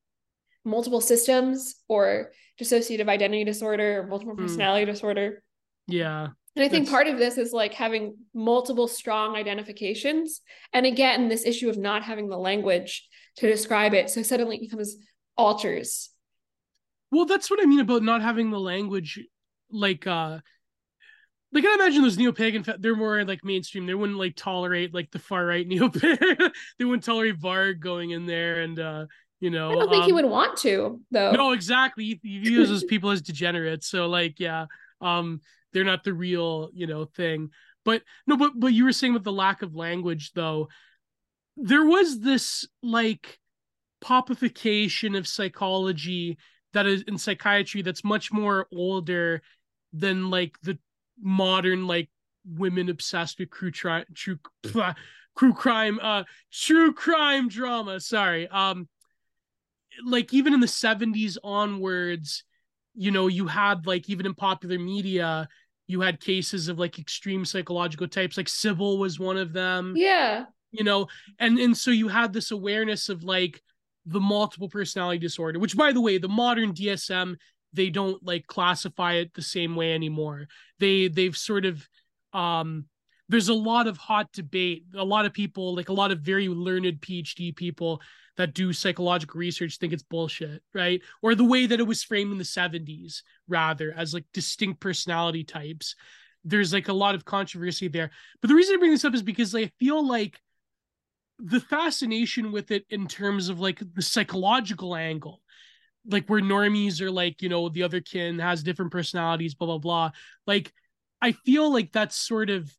multiple 0.63 1.01
systems 1.01 1.75
or 1.87 2.31
dissociative 2.59 3.09
identity 3.09 3.43
disorder 3.43 4.01
or 4.01 4.07
multiple 4.07 4.35
hmm. 4.35 4.43
personality 4.43 4.85
mm. 4.85 4.93
disorder 4.93 5.43
yeah 5.87 6.27
and 6.55 6.65
I 6.65 6.67
think 6.67 6.89
part 6.89 7.07
of 7.07 7.17
this 7.17 7.37
is 7.37 7.53
like 7.53 7.73
having 7.73 8.17
multiple 8.33 8.87
strong 8.87 9.35
identifications. 9.35 10.41
And 10.73 10.85
again, 10.85 11.29
this 11.29 11.45
issue 11.45 11.69
of 11.69 11.77
not 11.77 12.03
having 12.03 12.27
the 12.27 12.37
language 12.37 13.07
to 13.37 13.47
describe 13.47 13.93
it. 13.93 14.09
So 14.09 14.21
suddenly 14.21 14.57
it 14.57 14.61
becomes 14.61 14.97
alters. 15.37 16.09
Well, 17.09 17.25
that's 17.25 17.49
what 17.49 17.61
I 17.61 17.65
mean 17.65 17.79
about 17.79 18.03
not 18.03 18.21
having 18.21 18.51
the 18.51 18.59
language. 18.59 19.19
Like, 19.69 20.05
uh, 20.05 20.39
like 21.53 21.65
I 21.65 21.73
imagine 21.75 22.01
those 22.01 22.17
neo-pagan, 22.17 22.65
they're 22.79 22.95
more 22.95 23.23
like 23.25 23.43
mainstream. 23.43 23.85
They 23.85 23.93
wouldn't 23.93 24.17
like 24.17 24.35
tolerate 24.35 24.93
like 24.93 25.11
the 25.11 25.19
far 25.19 25.45
right 25.45 25.67
neo-pagan. 25.67 26.51
they 26.79 26.85
wouldn't 26.85 27.03
tolerate 27.03 27.39
Varg 27.39 27.79
going 27.79 28.11
in 28.11 28.25
there 28.25 28.61
and, 28.61 28.79
uh, 28.79 29.05
you 29.39 29.49
know, 29.49 29.71
I 29.71 29.75
don't 29.75 29.89
think 29.89 30.03
um, 30.03 30.07
he 30.07 30.13
would 30.13 30.25
want 30.25 30.57
to 30.59 31.01
though. 31.09 31.31
No, 31.31 31.51
exactly. 31.51 32.03
He, 32.05 32.19
he 32.21 32.39
views 32.39 32.69
those 32.69 32.83
people 32.89 33.09
as 33.09 33.21
degenerates. 33.21 33.87
So 33.87 34.07
like, 34.07 34.39
yeah. 34.39 34.67
Um, 35.01 35.41
they're 35.73 35.83
not 35.83 36.03
the 36.03 36.13
real 36.13 36.69
you 36.73 36.87
know 36.87 37.05
thing 37.05 37.49
but 37.83 38.01
no 38.27 38.37
but 38.37 38.53
but 38.55 38.73
you 38.73 38.83
were 38.83 38.91
saying 38.91 39.13
with 39.13 39.23
the 39.23 39.31
lack 39.31 39.61
of 39.61 39.75
language 39.75 40.31
though 40.33 40.67
there 41.57 41.85
was 41.85 42.19
this 42.19 42.67
like 42.81 43.39
popification 44.03 45.17
of 45.17 45.27
psychology 45.27 46.37
that 46.73 46.85
is 46.85 47.03
in 47.03 47.17
psychiatry 47.17 47.81
that's 47.81 48.03
much 48.03 48.31
more 48.31 48.67
older 48.73 49.41
than 49.93 50.29
like 50.29 50.55
the 50.63 50.77
modern 51.19 51.87
like 51.87 52.09
women 52.45 52.89
obsessed 52.89 53.39
with 53.39 53.51
true 53.51 53.71
tri- 53.71 54.05
true 54.13 54.39
true 54.63 55.53
crime 55.53 55.99
uh 56.01 56.23
true 56.51 56.93
crime 56.93 57.47
drama 57.47 57.99
sorry 57.99 58.47
um 58.49 58.87
like 60.05 60.33
even 60.33 60.53
in 60.53 60.59
the 60.59 60.67
70s 60.67 61.37
onwards 61.43 62.43
you 62.95 63.11
know 63.11 63.27
you 63.27 63.47
had 63.47 63.85
like 63.85 64.09
even 64.09 64.25
in 64.25 64.33
popular 64.33 64.77
media 64.79 65.47
you 65.87 66.01
had 66.01 66.19
cases 66.19 66.69
of 66.69 66.79
like 66.79 66.99
extreme 66.99 67.43
psychological 67.43 68.07
types 68.07 68.37
like 68.37 68.47
Sybil 68.47 68.97
was 68.97 69.19
one 69.19 69.37
of 69.37 69.51
them. 69.51 69.93
Yeah. 69.97 70.45
You 70.71 70.85
know 70.85 71.07
and 71.37 71.59
and 71.59 71.75
so 71.75 71.91
you 71.91 72.07
had 72.07 72.31
this 72.31 72.51
awareness 72.51 73.09
of 73.09 73.23
like 73.23 73.61
the 74.05 74.19
multiple 74.19 74.69
personality 74.69 75.19
disorder 75.19 75.59
which 75.59 75.77
by 75.77 75.91
the 75.91 76.01
way 76.01 76.17
the 76.17 76.27
modern 76.27 76.73
dsm 76.73 77.35
they 77.73 77.89
don't 77.89 78.25
like 78.25 78.47
classify 78.47 79.13
it 79.13 79.33
the 79.33 79.41
same 79.41 79.75
way 79.75 79.93
anymore 79.93 80.47
they 80.79 81.07
they've 81.07 81.37
sort 81.37 81.65
of 81.65 81.87
um 82.33 82.85
there's 83.29 83.49
a 83.49 83.53
lot 83.53 83.87
of 83.87 83.97
hot 83.97 84.31
debate 84.33 84.83
a 84.95 85.03
lot 85.03 85.25
of 85.25 85.33
people 85.33 85.75
like 85.75 85.89
a 85.89 85.93
lot 85.93 86.11
of 86.11 86.19
very 86.19 86.47
learned 86.47 86.99
phd 87.01 87.55
people 87.55 88.01
that 88.37 88.53
do 88.53 88.73
psychological 88.73 89.39
research 89.39 89.77
think 89.77 89.93
it's 89.93 90.03
bullshit, 90.03 90.63
right? 90.73 91.01
Or 91.21 91.35
the 91.35 91.45
way 91.45 91.65
that 91.65 91.79
it 91.79 91.87
was 91.87 92.03
framed 92.03 92.31
in 92.31 92.37
the 92.37 92.43
70s, 92.43 93.21
rather, 93.47 93.93
as 93.95 94.13
like 94.13 94.25
distinct 94.33 94.79
personality 94.79 95.43
types. 95.43 95.95
There's 96.43 96.73
like 96.73 96.87
a 96.87 96.93
lot 96.93 97.15
of 97.15 97.25
controversy 97.25 97.87
there. 97.87 98.09
But 98.41 98.47
the 98.47 98.55
reason 98.55 98.75
I 98.75 98.79
bring 98.79 98.91
this 98.91 99.05
up 99.05 99.13
is 99.13 99.21
because 99.21 99.53
I 99.53 99.67
feel 99.79 100.05
like 100.05 100.39
the 101.37 101.59
fascination 101.59 102.51
with 102.51 102.71
it 102.71 102.85
in 102.89 103.07
terms 103.07 103.49
of 103.49 103.59
like 103.59 103.81
the 103.93 104.01
psychological 104.01 104.95
angle, 104.95 105.40
like 106.05 106.27
where 106.27 106.41
normies 106.41 107.01
are 107.01 107.11
like, 107.11 107.41
you 107.41 107.49
know, 107.49 107.69
the 107.69 107.83
other 107.83 108.01
kin 108.01 108.39
has 108.39 108.63
different 108.63 108.91
personalities, 108.91 109.53
blah, 109.53 109.67
blah, 109.67 109.77
blah. 109.77 110.11
Like, 110.47 110.73
I 111.21 111.33
feel 111.33 111.71
like 111.71 111.91
that's 111.91 112.15
sort 112.15 112.49
of 112.49 112.75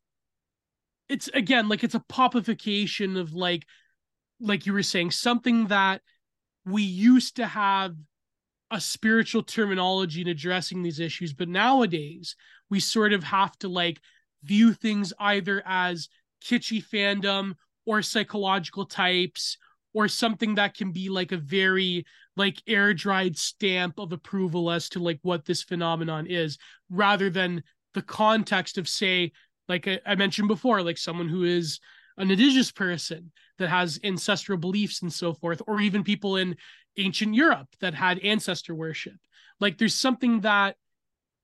it's 1.09 1.27
again 1.29 1.69
like 1.69 1.83
it's 1.83 1.95
a 1.95 2.03
popification 2.09 3.19
of 3.19 3.33
like 3.33 3.65
like 4.39 4.65
you 4.65 4.73
were 4.73 4.83
saying, 4.83 5.11
something 5.11 5.67
that 5.67 6.01
we 6.65 6.83
used 6.83 7.37
to 7.37 7.47
have 7.47 7.95
a 8.71 8.81
spiritual 8.81 9.43
terminology 9.43 10.21
in 10.21 10.27
addressing 10.27 10.81
these 10.81 10.99
issues, 10.99 11.33
but 11.33 11.47
nowadays 11.47 12.35
we 12.69 12.79
sort 12.79 13.13
of 13.13 13.23
have 13.23 13.57
to 13.59 13.67
like 13.67 14.01
view 14.43 14.73
things 14.73 15.13
either 15.19 15.63
as 15.65 16.09
kitschy 16.43 16.83
fandom 16.83 17.53
or 17.85 18.01
psychological 18.01 18.85
types 18.85 19.57
or 19.93 20.07
something 20.07 20.55
that 20.55 20.75
can 20.75 20.91
be 20.91 21.07
like 21.09 21.31
a 21.31 21.37
very 21.37 22.05
like 22.35 22.61
air 22.67 22.93
dried 22.93 23.37
stamp 23.37 23.99
of 23.99 24.11
approval 24.11 24.71
as 24.71 24.89
to 24.89 24.99
like 24.99 25.19
what 25.21 25.45
this 25.45 25.63
phenomenon 25.63 26.25
is 26.27 26.57
rather 26.89 27.29
than 27.29 27.63
the 27.93 28.01
context 28.01 28.77
of 28.77 28.87
say 28.89 29.31
like 29.69 29.87
I, 29.87 29.99
I 30.05 30.15
mentioned 30.15 30.47
before 30.47 30.81
like 30.81 30.97
someone 30.97 31.29
who 31.29 31.43
is 31.43 31.79
an 32.17 32.29
indigenous 32.29 32.71
person 32.71 33.31
that 33.57 33.69
has 33.69 33.99
ancestral 34.03 34.57
beliefs 34.57 35.01
and 35.01 35.11
so 35.11 35.33
forth, 35.33 35.61
or 35.67 35.79
even 35.79 36.03
people 36.03 36.37
in 36.37 36.55
ancient 36.97 37.33
Europe 37.33 37.67
that 37.79 37.93
had 37.93 38.19
ancestor 38.19 38.75
worship. 38.75 39.15
Like 39.59 39.77
there's 39.77 39.95
something 39.95 40.41
that, 40.41 40.75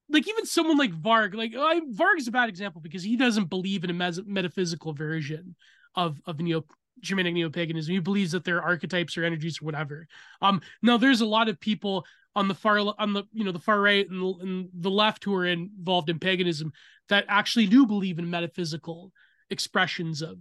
like 0.10 0.28
even 0.28 0.46
someone 0.46 0.78
like 0.78 0.92
Varg, 0.92 1.36
like 1.36 1.54
Varg 1.54 2.18
is 2.18 2.28
a 2.28 2.32
bad 2.32 2.50
example 2.50 2.82
because 2.82 3.04
he 3.04 3.16
doesn't 3.16 3.50
believe 3.50 3.84
in 3.84 3.90
a 3.90 3.94
mes- 3.94 4.22
metaphysical 4.26 4.94
version 4.94 5.56
of 5.96 6.20
of 6.26 6.40
neo 6.40 6.64
Germanic 7.02 7.34
neo-paganism. 7.34 7.94
He 7.94 8.00
believes 8.00 8.32
that 8.32 8.44
there 8.44 8.58
are 8.58 8.64
archetypes 8.64 9.18
or 9.18 9.24
energies 9.24 9.62
or 9.62 9.66
whatever. 9.66 10.08
Um, 10.42 10.62
now 10.82 10.98
there's 10.98 11.22
a 11.22 11.26
lot 11.26 11.50
of 11.50 11.60
people 11.60 12.06
on 12.36 12.48
the 12.48 12.56
far 12.56 12.80
on 12.98 13.14
the 13.14 13.24
you 13.34 13.44
know 13.44 13.52
the 13.52 13.60
far 13.60 13.82
right 13.82 14.08
and 14.10 14.22
the, 14.22 14.34
and 14.42 14.70
the 14.74 14.92
left 14.92 15.24
who 15.24 15.36
are 15.36 15.46
involved 15.46 16.10
in 16.10 16.20
paganism 16.20 16.72
that 17.10 17.26
actually 17.28 17.66
do 17.66 17.86
believe 17.86 18.20
in 18.20 18.30
metaphysical 18.30 19.12
expressions 19.50 20.22
of 20.22 20.38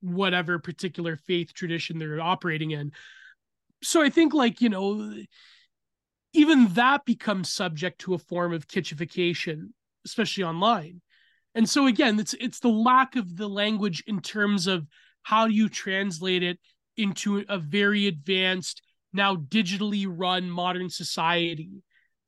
whatever 0.00 0.58
particular 0.58 1.16
faith 1.16 1.52
tradition 1.52 1.98
they're 1.98 2.20
operating 2.20 2.72
in. 2.72 2.92
So 3.82 4.02
I 4.02 4.10
think 4.10 4.34
like, 4.34 4.60
you 4.60 4.68
know, 4.68 5.14
even 6.32 6.68
that 6.74 7.04
becomes 7.04 7.52
subject 7.52 8.00
to 8.02 8.14
a 8.14 8.18
form 8.18 8.52
of 8.52 8.66
kitschification, 8.66 9.70
especially 10.04 10.44
online. 10.44 11.00
And 11.54 11.68
so 11.68 11.86
again, 11.86 12.18
it's 12.18 12.34
it's 12.34 12.60
the 12.60 12.68
lack 12.68 13.16
of 13.16 13.36
the 13.36 13.48
language 13.48 14.02
in 14.06 14.20
terms 14.20 14.66
of 14.66 14.86
how 15.22 15.46
do 15.46 15.54
you 15.54 15.68
translate 15.68 16.42
it 16.42 16.58
into 16.96 17.44
a 17.48 17.58
very 17.58 18.06
advanced, 18.06 18.82
now 19.12 19.36
digitally 19.36 20.06
run 20.08 20.50
modern 20.50 20.90
society. 20.90 21.82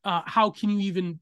Uh, 0.04 0.22
how 0.26 0.50
can 0.50 0.70
you 0.70 0.80
even 0.80 1.20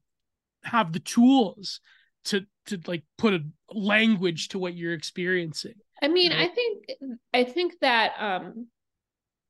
have 0.63 0.93
the 0.93 0.99
tools 0.99 1.79
to 2.25 2.45
to 2.65 2.79
like 2.87 3.03
put 3.17 3.33
a 3.33 3.43
language 3.69 4.49
to 4.49 4.59
what 4.59 4.75
you're 4.75 4.93
experiencing? 4.93 5.75
I 6.01 6.07
mean, 6.07 6.31
right? 6.31 6.49
I 6.49 6.53
think 6.53 6.85
I 7.33 7.43
think 7.43 7.73
that 7.81 8.13
um 8.19 8.67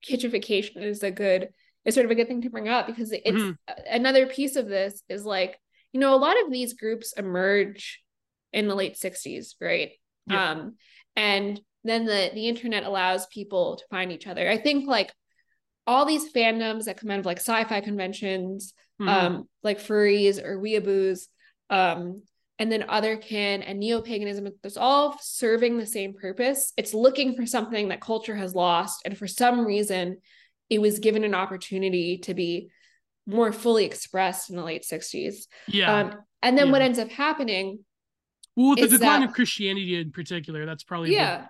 kitschification 0.07 0.83
is 0.83 1.03
a 1.03 1.11
good 1.11 1.49
is 1.85 1.95
sort 1.95 2.05
of 2.05 2.11
a 2.11 2.15
good 2.15 2.27
thing 2.27 2.41
to 2.41 2.49
bring 2.49 2.69
up 2.69 2.87
because 2.87 3.11
it's 3.11 3.27
mm-hmm. 3.27 3.73
another 3.89 4.27
piece 4.27 4.55
of 4.55 4.67
this 4.67 5.03
is 5.09 5.25
like, 5.25 5.59
you 5.91 5.99
know, 5.99 6.15
a 6.15 6.17
lot 6.17 6.41
of 6.43 6.51
these 6.51 6.73
groups 6.73 7.13
emerge 7.17 8.01
in 8.51 8.67
the 8.67 8.75
late 8.75 8.95
60s, 8.95 9.55
right? 9.59 9.91
Yeah. 10.27 10.51
Um 10.51 10.75
and 11.15 11.59
then 11.83 12.05
the 12.05 12.31
the 12.33 12.47
internet 12.47 12.83
allows 12.83 13.25
people 13.27 13.77
to 13.77 13.83
find 13.89 14.11
each 14.11 14.27
other. 14.27 14.49
I 14.49 14.57
think 14.57 14.87
like 14.87 15.13
all 15.85 16.05
these 16.05 16.31
fandoms 16.31 16.85
that 16.85 16.97
come 16.97 17.11
out 17.11 17.19
of 17.19 17.25
like 17.25 17.37
sci-fi 17.37 17.81
conventions, 17.81 18.73
mm-hmm. 19.01 19.09
um, 19.09 19.49
like 19.63 19.79
furries 19.79 20.41
or 20.41 20.57
weeaboos, 20.57 21.27
um, 21.69 22.21
and 22.59 22.71
then 22.71 22.83
otherkin 22.83 23.63
and 23.65 23.79
neo-paganism 23.79 24.47
it's 24.63 24.77
all 24.77 25.17
serving 25.21 25.77
the 25.77 25.85
same 25.85 26.13
purpose 26.13 26.71
it's 26.77 26.93
looking 26.93 27.35
for 27.35 27.45
something 27.45 27.89
that 27.89 27.99
culture 27.99 28.35
has 28.35 28.53
lost 28.53 29.01
and 29.05 29.17
for 29.17 29.27
some 29.27 29.65
reason 29.65 30.17
it 30.69 30.79
was 30.79 30.99
given 30.99 31.23
an 31.23 31.35
opportunity 31.35 32.19
to 32.19 32.33
be 32.33 32.69
more 33.25 33.51
fully 33.51 33.85
expressed 33.85 34.49
in 34.49 34.55
the 34.55 34.63
late 34.63 34.83
60s 34.83 35.47
yeah 35.67 35.93
um, 35.93 36.13
and 36.41 36.57
then 36.57 36.67
yeah. 36.67 36.71
what 36.71 36.81
ends 36.81 36.99
up 36.99 37.09
happening 37.09 37.79
well 38.55 38.75
the 38.75 38.87
decline 38.87 39.21
that, 39.21 39.29
of 39.29 39.35
christianity 39.35 39.99
in 39.99 40.11
particular 40.11 40.65
that's 40.65 40.83
probably 40.83 41.13
yeah 41.13 41.47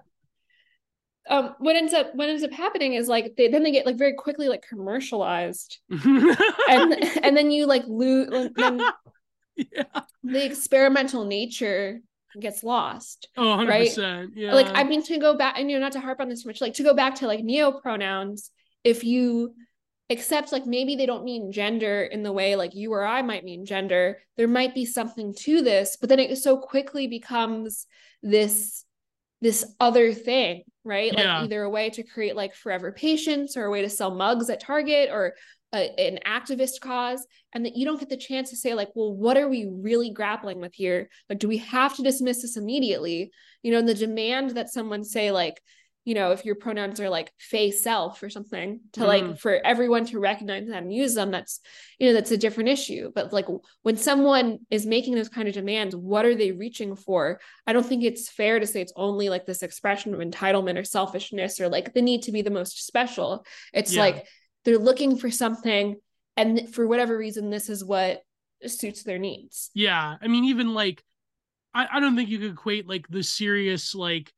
um 1.29 1.55
what 1.59 1.75
ends 1.75 1.93
up 1.93 2.13
what 2.15 2.27
ends 2.27 2.43
up 2.43 2.51
happening 2.51 2.93
is 2.93 3.07
like 3.07 3.35
they 3.37 3.47
then 3.47 3.63
they 3.63 3.71
get 3.71 3.85
like 3.85 3.97
very 3.97 4.13
quickly 4.13 4.49
like 4.49 4.65
commercialized 4.67 5.79
and 5.89 6.93
and 7.23 7.37
then 7.37 7.49
you 7.49 7.65
like 7.65 7.83
lose 7.87 8.49
yeah. 9.55 9.83
the 10.23 10.45
experimental 10.45 11.25
nature 11.25 12.01
gets 12.39 12.63
lost. 12.63 13.27
Oh, 13.37 13.57
100%. 13.57 13.67
Right? 13.67 14.29
Yeah. 14.35 14.53
Like, 14.53 14.67
I 14.73 14.83
mean, 14.83 15.03
to 15.03 15.17
go 15.19 15.37
back, 15.37 15.55
and 15.57 15.69
you 15.69 15.77
know, 15.77 15.83
not 15.83 15.91
to 15.93 15.99
harp 15.99 16.19
on 16.19 16.29
this 16.29 16.43
too 16.43 16.49
much, 16.49 16.61
like 16.61 16.73
to 16.75 16.83
go 16.83 16.93
back 16.93 17.15
to 17.15 17.27
like 17.27 17.43
neo 17.43 17.71
pronouns, 17.71 18.51
if 18.83 19.03
you 19.03 19.53
accept 20.09 20.51
like 20.51 20.65
maybe 20.65 20.95
they 20.95 21.05
don't 21.05 21.23
mean 21.23 21.51
gender 21.51 22.03
in 22.03 22.23
the 22.23 22.31
way 22.31 22.55
like 22.55 22.75
you 22.75 22.93
or 22.93 23.05
I 23.05 23.21
might 23.21 23.43
mean 23.43 23.65
gender, 23.65 24.19
there 24.37 24.47
might 24.47 24.75
be 24.75 24.85
something 24.85 25.33
to 25.39 25.61
this, 25.61 25.97
but 25.99 26.09
then 26.09 26.19
it 26.19 26.37
so 26.37 26.57
quickly 26.57 27.07
becomes 27.07 27.87
this 28.21 28.85
this 29.43 29.65
other 29.79 30.13
thing, 30.13 30.63
right? 30.83 31.11
Yeah. 31.13 31.35
Like 31.35 31.43
either 31.45 31.63
a 31.63 31.69
way 31.69 31.89
to 31.91 32.03
create 32.03 32.35
like 32.35 32.55
forever 32.55 32.91
patients 32.91 33.57
or 33.57 33.65
a 33.65 33.71
way 33.71 33.81
to 33.81 33.89
sell 33.89 34.15
mugs 34.15 34.49
at 34.49 34.61
Target 34.61 35.09
or 35.11 35.35
a, 35.73 35.91
an 35.99 36.19
activist 36.25 36.79
cause 36.81 37.27
and 37.53 37.65
that 37.65 37.75
you 37.75 37.85
don't 37.85 37.99
get 37.99 38.09
the 38.09 38.17
chance 38.17 38.51
to 38.51 38.55
say 38.55 38.73
like 38.73 38.89
well 38.95 39.11
what 39.11 39.37
are 39.37 39.49
we 39.49 39.67
really 39.69 40.11
grappling 40.11 40.59
with 40.59 40.73
here 40.73 41.09
like 41.29 41.39
do 41.39 41.47
we 41.47 41.57
have 41.57 41.95
to 41.95 42.03
dismiss 42.03 42.43
this 42.43 42.57
immediately 42.57 43.31
you 43.63 43.71
know 43.71 43.79
and 43.79 43.89
the 43.89 43.95
demand 43.95 44.51
that 44.51 44.69
someone 44.69 45.03
say 45.03 45.31
like 45.31 45.59
you 46.05 46.13
know 46.13 46.31
if 46.31 46.45
your 46.45 46.55
pronouns 46.55 46.99
are 46.99 47.09
like 47.09 47.31
fey 47.39 47.71
self 47.71 48.21
or 48.21 48.29
something 48.29 48.81
to 48.93 49.01
mm. 49.01 49.07
like 49.07 49.39
for 49.39 49.59
everyone 49.65 50.05
to 50.05 50.19
recognize 50.19 50.67
that 50.67 50.83
and 50.83 50.93
use 50.93 51.13
them 51.13 51.31
that's 51.31 51.59
you 51.99 52.07
know 52.07 52.13
that's 52.13 52.31
a 52.31 52.37
different 52.37 52.69
issue 52.69 53.11
but 53.13 53.31
like 53.31 53.45
when 53.83 53.97
someone 53.97 54.59
is 54.69 54.85
making 54.85 55.15
those 55.15 55.29
kind 55.29 55.47
of 55.47 55.53
demands 55.53 55.95
what 55.95 56.25
are 56.25 56.35
they 56.35 56.51
reaching 56.51 56.95
for 56.95 57.39
i 57.67 57.73
don't 57.73 57.85
think 57.85 58.03
it's 58.03 58.29
fair 58.29 58.59
to 58.59 58.67
say 58.67 58.81
it's 58.81 58.93
only 58.95 59.29
like 59.29 59.45
this 59.45 59.63
expression 59.63 60.13
of 60.13 60.19
entitlement 60.19 60.77
or 60.77 60.83
selfishness 60.83 61.59
or 61.59 61.69
like 61.69 61.93
the 61.93 62.01
need 62.01 62.23
to 62.23 62.31
be 62.31 62.41
the 62.41 62.49
most 62.49 62.85
special 62.85 63.45
it's 63.73 63.93
yeah. 63.93 64.01
like 64.01 64.27
they're 64.65 64.77
looking 64.77 65.17
for 65.17 65.31
something 65.31 65.95
and 66.35 66.73
for 66.73 66.87
whatever 66.87 67.17
reason 67.17 67.49
this 67.49 67.69
is 67.69 67.83
what 67.83 68.21
suits 68.65 69.03
their 69.03 69.19
needs 69.19 69.69
yeah 69.73 70.15
i 70.21 70.27
mean 70.27 70.45
even 70.45 70.73
like 70.73 71.03
i, 71.73 71.87
I 71.93 71.99
don't 71.99 72.15
think 72.15 72.29
you 72.29 72.39
could 72.39 72.51
equate 72.51 72.87
like 72.87 73.07
the 73.09 73.23
serious 73.23 73.93
like 73.93 74.31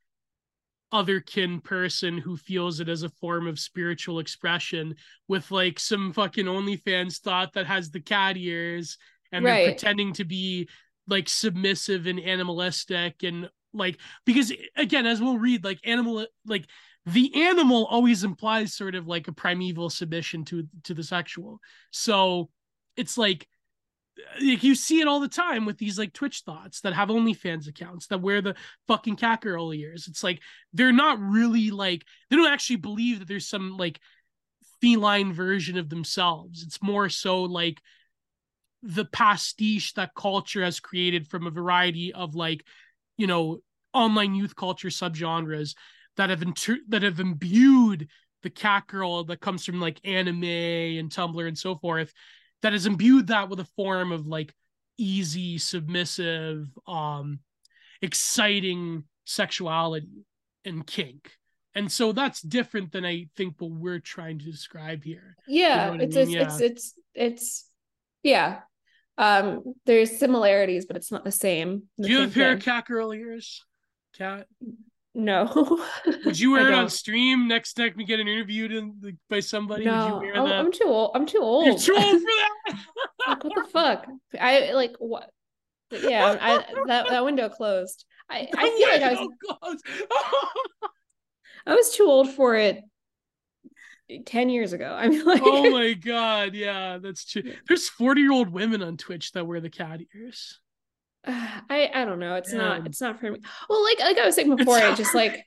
other 0.91 1.19
kin 1.19 1.59
person 1.59 2.17
who 2.17 2.37
feels 2.37 2.79
it 2.79 2.87
as 2.87 3.03
a 3.03 3.09
form 3.09 3.47
of 3.47 3.59
spiritual 3.59 4.19
expression 4.19 4.95
with 5.27 5.49
like 5.51 5.79
some 5.79 6.13
fucking 6.13 6.45
OnlyFans 6.45 7.19
thought 7.19 7.53
that 7.53 7.65
has 7.65 7.91
the 7.91 7.99
cat 7.99 8.37
ears 8.37 8.97
and 9.31 9.43
right. 9.43 9.53
they're 9.53 9.71
pretending 9.71 10.13
to 10.13 10.23
be 10.23 10.69
like 11.07 11.27
submissive 11.27 12.07
and 12.07 12.19
animalistic 12.19 13.23
and 13.23 13.49
like 13.73 13.97
because 14.25 14.53
again 14.75 15.05
as 15.05 15.21
we'll 15.21 15.37
read 15.37 15.63
like 15.63 15.79
animal 15.83 16.25
like 16.45 16.65
the 17.05 17.43
animal 17.43 17.85
always 17.85 18.23
implies 18.23 18.73
sort 18.73 18.95
of 18.95 19.07
like 19.07 19.27
a 19.27 19.33
primeval 19.33 19.89
submission 19.89 20.45
to 20.45 20.63
to 20.83 20.93
the 20.93 21.03
sexual 21.03 21.59
so 21.91 22.49
it's 22.95 23.17
like 23.17 23.47
like 24.41 24.63
you 24.63 24.75
see 24.75 25.01
it 25.01 25.07
all 25.07 25.19
the 25.19 25.27
time 25.27 25.65
with 25.65 25.77
these 25.77 25.99
like 25.99 26.13
Twitch 26.13 26.41
thoughts 26.45 26.81
that 26.81 26.93
have 26.93 27.09
OnlyFans 27.09 27.67
accounts 27.67 28.07
that 28.07 28.21
wear 28.21 28.41
the 28.41 28.55
fucking 28.87 29.17
cat 29.17 29.41
girl 29.41 29.73
ears. 29.73 30.07
It's 30.07 30.23
like 30.23 30.41
they're 30.73 30.91
not 30.91 31.19
really 31.19 31.71
like 31.71 32.05
they 32.29 32.35
don't 32.35 32.51
actually 32.51 32.77
believe 32.77 33.19
that 33.19 33.27
there's 33.27 33.47
some 33.47 33.77
like 33.77 33.99
feline 34.81 35.33
version 35.33 35.77
of 35.77 35.89
themselves. 35.89 36.63
It's 36.63 36.81
more 36.81 37.09
so 37.09 37.43
like 37.43 37.81
the 38.81 39.05
pastiche 39.05 39.93
that 39.93 40.15
culture 40.15 40.63
has 40.63 40.79
created 40.79 41.27
from 41.27 41.47
a 41.47 41.51
variety 41.51 42.13
of 42.13 42.35
like 42.35 42.63
you 43.17 43.27
know 43.27 43.59
online 43.93 44.35
youth 44.35 44.55
culture 44.55 44.89
subgenres 44.89 45.75
that 46.17 46.29
have 46.29 46.41
inter- 46.41 46.79
that 46.89 47.03
have 47.03 47.19
imbued 47.19 48.07
the 48.43 48.49
cat 48.49 48.85
girl 48.87 49.23
that 49.23 49.41
comes 49.41 49.65
from 49.65 49.81
like 49.81 49.99
anime 50.03 50.43
and 50.43 51.09
Tumblr 51.09 51.47
and 51.47 51.57
so 51.57 51.75
forth 51.75 52.13
that 52.65 52.73
has 52.73 52.87
imbued 52.87 53.27
that 53.27 53.47
with 53.47 53.59
a 53.59 53.67
form 53.75 54.11
of 54.11 54.25
like 54.25 54.51
easy 54.97 55.59
submissive 55.59 56.65
um 56.87 57.37
exciting 58.01 59.03
sexuality 59.23 60.25
and 60.65 60.87
kink. 60.87 61.29
And 61.75 61.91
so 61.91 62.11
that's 62.11 62.41
different 62.41 62.91
than 62.91 63.05
i 63.05 63.27
think 63.37 63.53
what 63.59 63.69
we're 63.69 63.99
trying 63.99 64.39
to 64.39 64.45
describe 64.45 65.03
here. 65.03 65.35
Yeah 65.47 65.91
you 65.91 65.97
know 65.99 66.03
it's, 66.05 66.17
I 66.17 66.19
mean? 66.21 66.29
yeah. 66.31 66.41
it's 66.41 66.59
it's 66.59 66.93
it's 67.13 67.69
yeah. 68.23 68.61
Um 69.19 69.75
there's 69.85 70.17
similarities 70.17 70.87
but 70.87 70.97
it's 70.97 71.11
not 71.11 71.23
the 71.23 71.31
same. 71.31 71.83
Do 72.01 72.09
you 72.09 72.21
have 72.21 72.31
a 72.31 72.33
pair 72.33 72.53
of 72.53 72.61
cat 72.61 72.87
girl 72.87 73.13
ears 73.13 73.63
cat 74.17 74.47
no. 75.15 75.79
Would 76.25 76.39
you 76.39 76.51
wear 76.51 76.67
it 76.67 76.73
on 76.73 76.89
stream 76.89 77.47
next 77.47 77.73
time 77.73 77.93
we 77.95 78.03
get 78.03 78.19
an 78.19 78.27
interviewed 78.27 78.71
in, 78.71 79.17
by 79.29 79.39
somebody? 79.39 79.85
No, 79.85 80.19
wear 80.19 80.37
oh, 80.37 80.45
I'm, 80.45 80.65
I'm 80.67 80.71
too 80.71 80.85
old. 80.85 81.11
I'm 81.15 81.25
too 81.25 81.39
old. 81.41 81.65
You're 81.65 81.77
too 81.77 81.95
old 81.95 82.21
for 82.21 82.27
that. 82.27 82.77
like, 83.27 83.43
what 83.43 83.53
the 83.55 83.69
fuck? 83.71 84.07
I 84.39 84.73
like 84.73 84.95
what? 84.99 85.29
Yeah, 85.91 86.37
I 86.39 86.83
that 86.87 87.07
that 87.09 87.23
window 87.23 87.47
closed. 87.47 88.05
I 88.29 88.49
I 88.55 88.69
feel 88.69 88.89
like 88.89 89.01
I 89.01 89.67
was. 89.69 89.81
I 91.67 91.73
was 91.73 91.95
too 91.95 92.05
old 92.05 92.29
for 92.29 92.55
it 92.55 92.83
10 94.25 94.49
years 94.49 94.73
ago. 94.73 94.93
I 94.93 95.07
mean, 95.07 95.25
like, 95.25 95.41
oh 95.43 95.71
my 95.71 95.93
god, 95.93 96.53
yeah, 96.53 96.99
that's 97.01 97.25
true. 97.25 97.53
There's 97.67 97.89
40 97.89 98.21
year 98.21 98.31
old 98.31 98.49
women 98.49 98.83
on 98.83 98.97
Twitch 98.97 99.31
that 99.31 99.47
wear 99.47 99.61
the 99.61 99.69
cat 99.69 100.01
ears. 100.15 100.59
I 101.69 101.89
I 101.93 102.05
don't 102.05 102.19
know. 102.19 102.35
It's 102.35 102.51
yeah. 102.51 102.59
not 102.59 102.85
it's 102.85 103.01
not 103.01 103.19
for 103.19 103.31
me. 103.31 103.39
Well, 103.69 103.83
like 103.83 103.99
like 103.99 104.17
I 104.17 104.25
was 104.25 104.35
saying 104.35 104.55
before, 104.55 104.77
I 104.77 104.93
just 104.95 105.15
like 105.15 105.45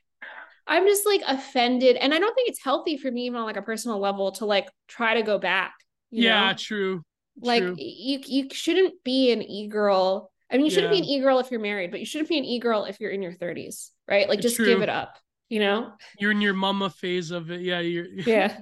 I'm 0.67 0.85
just 0.85 1.05
like 1.05 1.21
offended, 1.27 1.95
and 1.95 2.13
I 2.13 2.19
don't 2.19 2.33
think 2.35 2.49
it's 2.49 2.63
healthy 2.63 2.97
for 2.97 3.09
me 3.11 3.25
even 3.25 3.39
on 3.39 3.45
like 3.45 3.57
a 3.57 3.61
personal 3.61 3.99
level 3.99 4.31
to 4.33 4.45
like 4.45 4.69
try 4.87 5.15
to 5.15 5.23
go 5.23 5.39
back. 5.39 5.73
yeah, 6.11 6.49
know? 6.49 6.53
true. 6.57 7.03
Like 7.41 7.63
true. 7.63 7.75
you 7.77 8.19
you 8.25 8.47
shouldn't 8.51 9.03
be 9.03 9.31
an 9.31 9.41
e 9.41 9.67
girl. 9.67 10.31
I 10.51 10.57
mean, 10.57 10.65
you 10.65 10.71
shouldn't 10.71 10.93
yeah. 10.93 11.01
be 11.01 11.07
an 11.07 11.19
e 11.19 11.21
girl 11.21 11.39
if 11.39 11.51
you're 11.51 11.59
married, 11.59 11.91
but 11.91 11.99
you 11.99 12.05
shouldn't 12.05 12.29
be 12.29 12.37
an 12.37 12.45
e 12.45 12.59
girl 12.59 12.85
if 12.85 12.99
you're 12.99 13.11
in 13.11 13.21
your 13.21 13.33
30s, 13.33 13.89
right? 14.07 14.27
Like, 14.27 14.41
just 14.41 14.55
true. 14.55 14.65
give 14.65 14.81
it 14.81 14.89
up. 14.89 15.15
You 15.47 15.59
know, 15.59 15.93
you're 16.19 16.31
in 16.31 16.41
your 16.41 16.53
mama 16.53 16.89
phase 16.89 17.31
of 17.31 17.49
it. 17.51 17.61
Yeah, 17.61 17.79
you're. 17.79 18.05
Yeah. 18.05 18.57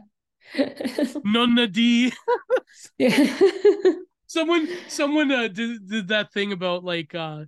Nonna 1.26 1.68
D. 1.68 2.14
yeah 2.98 3.38
someone 4.28 4.68
someone 4.88 5.32
uh, 5.32 5.48
did 5.48 5.88
did 5.90 6.08
that 6.10 6.32
thing 6.32 6.52
about 6.52 6.84
like 6.84 7.16
uh 7.16 7.46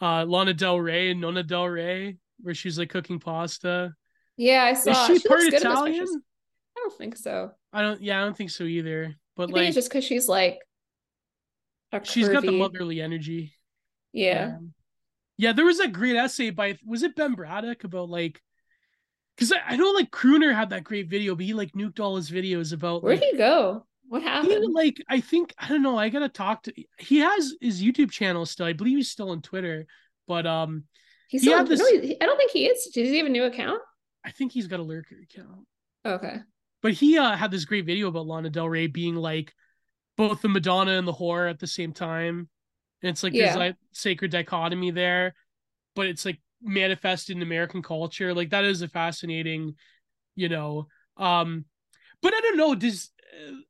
uh 0.00 0.24
Lana 0.24 0.54
Del 0.54 0.78
Rey 0.78 1.10
and 1.10 1.20
Nonna 1.20 1.42
Del 1.42 1.66
Rey 1.66 2.16
where 2.40 2.54
she's 2.54 2.78
like 2.78 2.90
cooking 2.90 3.18
pasta. 3.18 3.94
Yeah, 4.36 4.64
I 4.64 4.74
saw. 4.74 4.90
Is 4.90 5.06
she, 5.06 5.18
she 5.18 5.28
part 5.28 5.42
Italian? 5.44 6.06
I 6.06 6.80
don't 6.80 6.98
think 6.98 7.16
so. 7.16 7.52
I 7.72 7.82
don't. 7.82 8.00
Yeah, 8.00 8.20
I 8.20 8.24
don't 8.24 8.36
think 8.36 8.50
so 8.50 8.64
either. 8.64 9.14
But 9.36 9.50
I 9.50 9.52
like, 9.52 9.74
just 9.74 9.88
because 9.88 10.04
she's 10.04 10.28
like, 10.28 10.60
she's 12.04 12.28
got 12.28 12.42
the 12.44 12.52
motherly 12.52 13.00
energy. 13.00 13.52
Yeah. 14.12 14.56
Um, 14.58 14.74
yeah, 15.36 15.52
there 15.52 15.64
was 15.64 15.80
a 15.80 15.88
great 15.88 16.16
essay 16.16 16.50
by 16.50 16.78
was 16.86 17.02
it 17.02 17.16
Ben 17.16 17.34
Braddock 17.34 17.84
about 17.84 18.08
like, 18.08 18.40
because 19.36 19.52
I, 19.52 19.72
I 19.72 19.76
know 19.76 19.90
like 19.90 20.10
Crooner 20.10 20.54
had 20.54 20.70
that 20.70 20.84
great 20.84 21.08
video, 21.08 21.34
but 21.34 21.44
he 21.44 21.54
like 21.54 21.72
nuked 21.72 21.98
all 21.98 22.16
his 22.16 22.30
videos 22.30 22.72
about. 22.72 23.02
Where'd 23.02 23.20
like, 23.20 23.30
he 23.30 23.38
go? 23.38 23.86
What 24.08 24.22
happened? 24.22 24.52
He, 24.52 24.68
like 24.72 25.02
I 25.08 25.20
think 25.20 25.54
I 25.58 25.68
don't 25.68 25.82
know. 25.82 25.98
I 25.98 26.08
gotta 26.08 26.28
talk 26.28 26.64
to. 26.64 26.72
He 26.98 27.18
has 27.18 27.54
his 27.60 27.82
YouTube 27.82 28.10
channel 28.10 28.46
still. 28.46 28.66
I 28.66 28.72
believe 28.72 28.96
he's 28.96 29.10
still 29.10 29.30
on 29.30 29.42
Twitter, 29.42 29.86
but 30.28 30.46
um, 30.46 30.84
he's 31.28 31.42
he 31.42 31.48
still. 31.48 31.64
This, 31.64 31.80
no, 31.80 31.86
he, 31.86 32.20
I 32.20 32.26
don't 32.26 32.36
think 32.36 32.50
he 32.50 32.66
is. 32.66 32.84
Does 32.86 33.08
he 33.08 33.18
have 33.18 33.26
a 33.26 33.30
new 33.30 33.44
account? 33.44 33.80
I 34.24 34.30
think 34.30 34.52
he's 34.52 34.66
got 34.66 34.80
a 34.80 34.82
lurker 34.82 35.16
account. 35.22 35.66
Okay. 36.04 36.36
But 36.82 36.92
he 36.92 37.16
uh, 37.18 37.34
had 37.36 37.50
this 37.50 37.64
great 37.64 37.86
video 37.86 38.08
about 38.08 38.26
Lana 38.26 38.50
Del 38.50 38.68
Rey 38.68 38.86
being 38.86 39.16
like 39.16 39.54
both 40.16 40.42
the 40.42 40.48
Madonna 40.48 40.92
and 40.92 41.08
the 41.08 41.12
whore 41.12 41.48
at 41.48 41.58
the 41.58 41.66
same 41.66 41.92
time. 41.92 42.48
And 43.02 43.10
it's 43.10 43.22
like 43.22 43.32
yeah. 43.32 43.46
there's 43.46 43.56
like 43.56 43.76
sacred 43.92 44.30
dichotomy 44.30 44.90
there, 44.90 45.34
but 45.94 46.06
it's 46.06 46.24
like 46.24 46.40
manifested 46.62 47.36
in 47.36 47.42
American 47.42 47.82
culture. 47.82 48.34
Like 48.34 48.50
that 48.50 48.64
is 48.64 48.82
a 48.82 48.88
fascinating, 48.88 49.74
you 50.36 50.48
know. 50.48 50.88
Um, 51.16 51.64
but 52.22 52.34
I 52.34 52.40
don't 52.40 52.56
know. 52.56 52.74
Does 52.74 53.10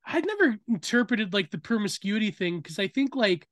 I'd 0.06 0.26
never 0.26 0.56
interpreted 0.68 1.32
like 1.32 1.50
the 1.50 1.58
promiscuity 1.58 2.30
thing 2.30 2.58
because 2.60 2.78
I 2.78 2.88
think 2.88 3.16
like 3.16 3.48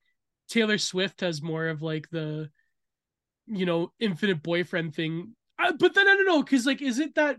Taylor 0.48 0.78
Swift 0.78 1.20
has 1.20 1.42
more 1.42 1.68
of 1.68 1.82
like 1.82 2.08
the 2.10 2.50
you 3.46 3.66
know 3.66 3.92
infinite 3.98 4.42
boyfriend 4.42 4.94
thing. 4.94 5.34
Uh, 5.58 5.72
but 5.78 5.94
then 5.94 6.08
I 6.08 6.14
don't 6.14 6.26
know 6.26 6.42
because 6.42 6.66
like 6.66 6.82
is 6.82 6.98
it 6.98 7.14
that 7.14 7.36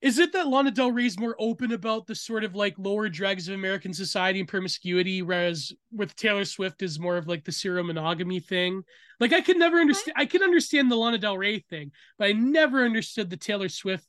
is 0.00 0.18
it 0.18 0.32
that 0.32 0.46
Lana 0.46 0.70
Del 0.70 0.92
Rey's 0.92 1.18
more 1.18 1.34
open 1.40 1.72
about 1.72 2.06
the 2.06 2.14
sort 2.14 2.44
of 2.44 2.54
like 2.54 2.74
lower 2.78 3.08
dregs 3.08 3.48
of 3.48 3.54
American 3.54 3.92
society 3.92 4.38
and 4.38 4.48
promiscuity, 4.48 5.22
whereas 5.22 5.72
with 5.92 6.14
Taylor 6.14 6.44
Swift 6.44 6.82
is 6.82 7.00
more 7.00 7.16
of 7.16 7.26
like 7.26 7.44
the 7.44 7.50
serial 7.50 7.84
monogamy 7.84 8.38
thing? 8.38 8.82
Like 9.18 9.32
I 9.32 9.40
could 9.40 9.56
never 9.56 9.78
understand. 9.78 10.14
I 10.16 10.26
can 10.26 10.42
understand 10.42 10.90
the 10.90 10.96
Lana 10.96 11.18
Del 11.18 11.36
Rey 11.36 11.58
thing, 11.58 11.90
but 12.16 12.28
I 12.28 12.32
never 12.32 12.84
understood 12.84 13.28
the 13.28 13.36
Taylor 13.36 13.68
Swift 13.68 14.06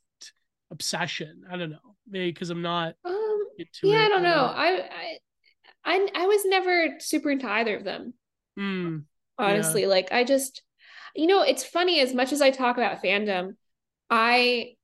obsession. 0.71 1.43
I 1.49 1.57
don't 1.57 1.71
know, 1.71 1.95
maybe 2.07 2.31
because 2.31 2.49
I'm 2.49 2.61
not. 2.61 2.95
Um, 3.05 3.45
yeah, 3.83 4.05
I 4.05 4.09
don't 4.09 4.23
know. 4.23 4.51
I, 4.55 4.89
I, 4.91 5.17
I, 5.85 6.07
I 6.15 6.27
was 6.27 6.45
never 6.45 6.95
super 6.99 7.31
into 7.31 7.49
either 7.49 7.77
of 7.77 7.83
them. 7.83 8.13
Mm, 8.57 9.03
honestly, 9.37 9.81
yeah. 9.81 9.87
like 9.87 10.11
I 10.11 10.23
just, 10.23 10.61
you 11.15 11.27
know, 11.27 11.41
it's 11.41 11.63
funny 11.63 11.99
as 11.99 12.13
much 12.13 12.31
as 12.31 12.41
I 12.41 12.51
talk 12.51 12.77
about 12.77 13.03
fandom, 13.03 13.55
I 14.09 14.75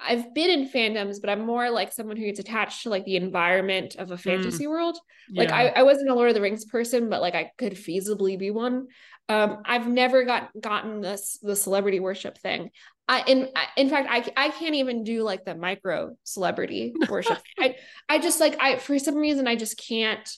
I've 0.00 0.32
been 0.32 0.50
in 0.50 0.68
fandoms, 0.68 1.20
but 1.20 1.28
I'm 1.28 1.44
more 1.44 1.70
like 1.70 1.92
someone 1.92 2.16
who 2.16 2.24
gets 2.24 2.38
attached 2.38 2.84
to 2.84 2.90
like 2.90 3.04
the 3.04 3.16
environment 3.16 3.96
of 3.96 4.10
a 4.10 4.14
mm. 4.14 4.20
fantasy 4.20 4.66
mm. 4.66 4.70
world. 4.70 4.96
Like 5.30 5.48
yeah. 5.48 5.56
I, 5.56 5.66
I 5.80 5.82
wasn't 5.82 6.10
a 6.10 6.14
Lord 6.14 6.28
of 6.28 6.34
the 6.34 6.40
Rings 6.40 6.64
person, 6.64 7.10
but 7.10 7.20
like 7.20 7.34
I 7.34 7.50
could 7.58 7.74
feasibly 7.74 8.38
be 8.38 8.50
one. 8.50 8.86
Um, 9.28 9.62
I've 9.64 9.88
never 9.88 10.24
got 10.24 10.50
gotten 10.58 11.00
this 11.00 11.38
the 11.42 11.56
celebrity 11.56 12.00
worship 12.00 12.38
thing. 12.38 12.70
I 13.08 13.22
in 13.26 13.48
in 13.76 13.88
fact 13.88 14.06
I 14.10 14.24
I 14.36 14.50
can't 14.50 14.74
even 14.74 15.02
do 15.02 15.22
like 15.22 15.44
the 15.44 15.54
micro 15.54 16.14
celebrity 16.24 16.94
worship. 17.08 17.38
I 17.58 17.76
I 18.08 18.18
just 18.18 18.38
like 18.38 18.56
I 18.60 18.76
for 18.76 18.98
some 18.98 19.16
reason 19.16 19.48
I 19.48 19.56
just 19.56 19.78
can't 19.78 20.28